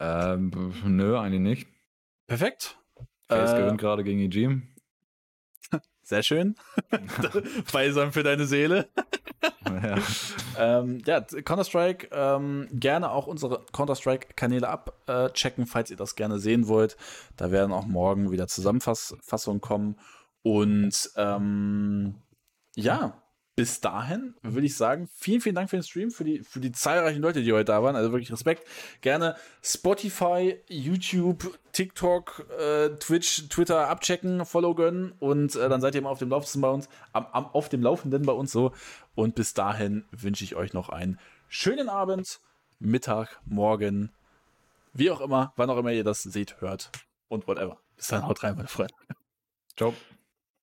Ähm, 0.00 0.50
nö, 0.84 1.16
eigentlich 1.16 1.40
nicht. 1.40 1.68
Perfekt. 2.26 2.78
Face 3.28 3.52
äh, 3.52 3.60
gewinnt 3.60 3.80
gerade 3.80 4.04
gegen 4.04 4.20
EG. 4.20 4.60
Sehr 6.04 6.22
schön. 6.22 6.54
Balsam 7.72 8.12
für 8.12 8.22
deine 8.22 8.44
Seele. 8.46 8.88
ja, 9.64 9.98
ähm, 10.58 11.02
ja 11.06 11.20
Counter-Strike, 11.20 12.08
ähm, 12.12 12.68
gerne 12.72 13.10
auch 13.10 13.26
unsere 13.26 13.64
Counter-Strike-Kanäle 13.72 14.68
abchecken, 14.68 15.66
falls 15.66 15.90
ihr 15.90 15.96
das 15.96 16.14
gerne 16.14 16.38
sehen 16.38 16.68
wollt. 16.68 16.96
Da 17.36 17.50
werden 17.50 17.72
auch 17.72 17.86
morgen 17.86 18.30
wieder 18.30 18.46
Zusammenfassungen 18.48 19.60
kommen. 19.60 19.98
Und 20.42 21.10
ähm, 21.16 22.16
ja, 22.76 23.22
bis 23.56 23.80
dahin 23.80 24.34
würde 24.42 24.66
ich 24.66 24.76
sagen, 24.76 25.08
vielen, 25.14 25.40
vielen 25.40 25.54
Dank 25.54 25.70
für 25.70 25.76
den 25.76 25.84
Stream, 25.84 26.10
für 26.10 26.24
die, 26.24 26.40
für 26.40 26.60
die 26.60 26.72
zahlreichen 26.72 27.22
Leute, 27.22 27.42
die 27.42 27.52
heute 27.52 27.66
da 27.66 27.82
waren. 27.82 27.96
Also 27.96 28.12
wirklich 28.12 28.32
Respekt. 28.32 28.66
Gerne 29.00 29.36
Spotify, 29.62 30.56
YouTube, 30.68 31.58
TikTok, 31.74 32.46
äh, 32.58 32.90
Twitch, 32.96 33.48
Twitter 33.48 33.88
abchecken, 33.88 34.46
Follow 34.46 34.74
gönnen 34.74 35.12
und 35.18 35.56
äh, 35.56 35.68
dann 35.68 35.80
seid 35.80 35.94
ihr 35.94 36.00
immer 36.00 36.10
auf 36.10 36.20
dem 36.20 36.30
Laufenden 36.30 36.62
bei 36.62 36.70
uns, 36.70 36.88
am, 37.12 37.26
am, 37.32 37.46
auf 37.46 37.68
dem 37.68 37.82
Laufenden 37.82 38.24
bei 38.24 38.32
uns 38.32 38.52
so. 38.52 38.72
Und 39.14 39.34
bis 39.34 39.54
dahin 39.54 40.04
wünsche 40.10 40.44
ich 40.44 40.54
euch 40.54 40.72
noch 40.72 40.88
einen 40.88 41.18
schönen 41.48 41.88
Abend, 41.88 42.40
Mittag, 42.78 43.40
Morgen, 43.44 44.12
wie 44.92 45.10
auch 45.10 45.20
immer, 45.20 45.52
wann 45.56 45.68
auch 45.68 45.76
immer 45.76 45.92
ihr 45.92 46.04
das 46.04 46.22
seht, 46.22 46.60
hört 46.60 46.90
und 47.28 47.46
whatever. 47.48 47.78
Bis 47.96 48.08
dann, 48.08 48.26
haut 48.26 48.42
rein, 48.42 48.56
meine 48.56 48.68
Freunde. 48.68 48.94
Ciao. 49.76 49.94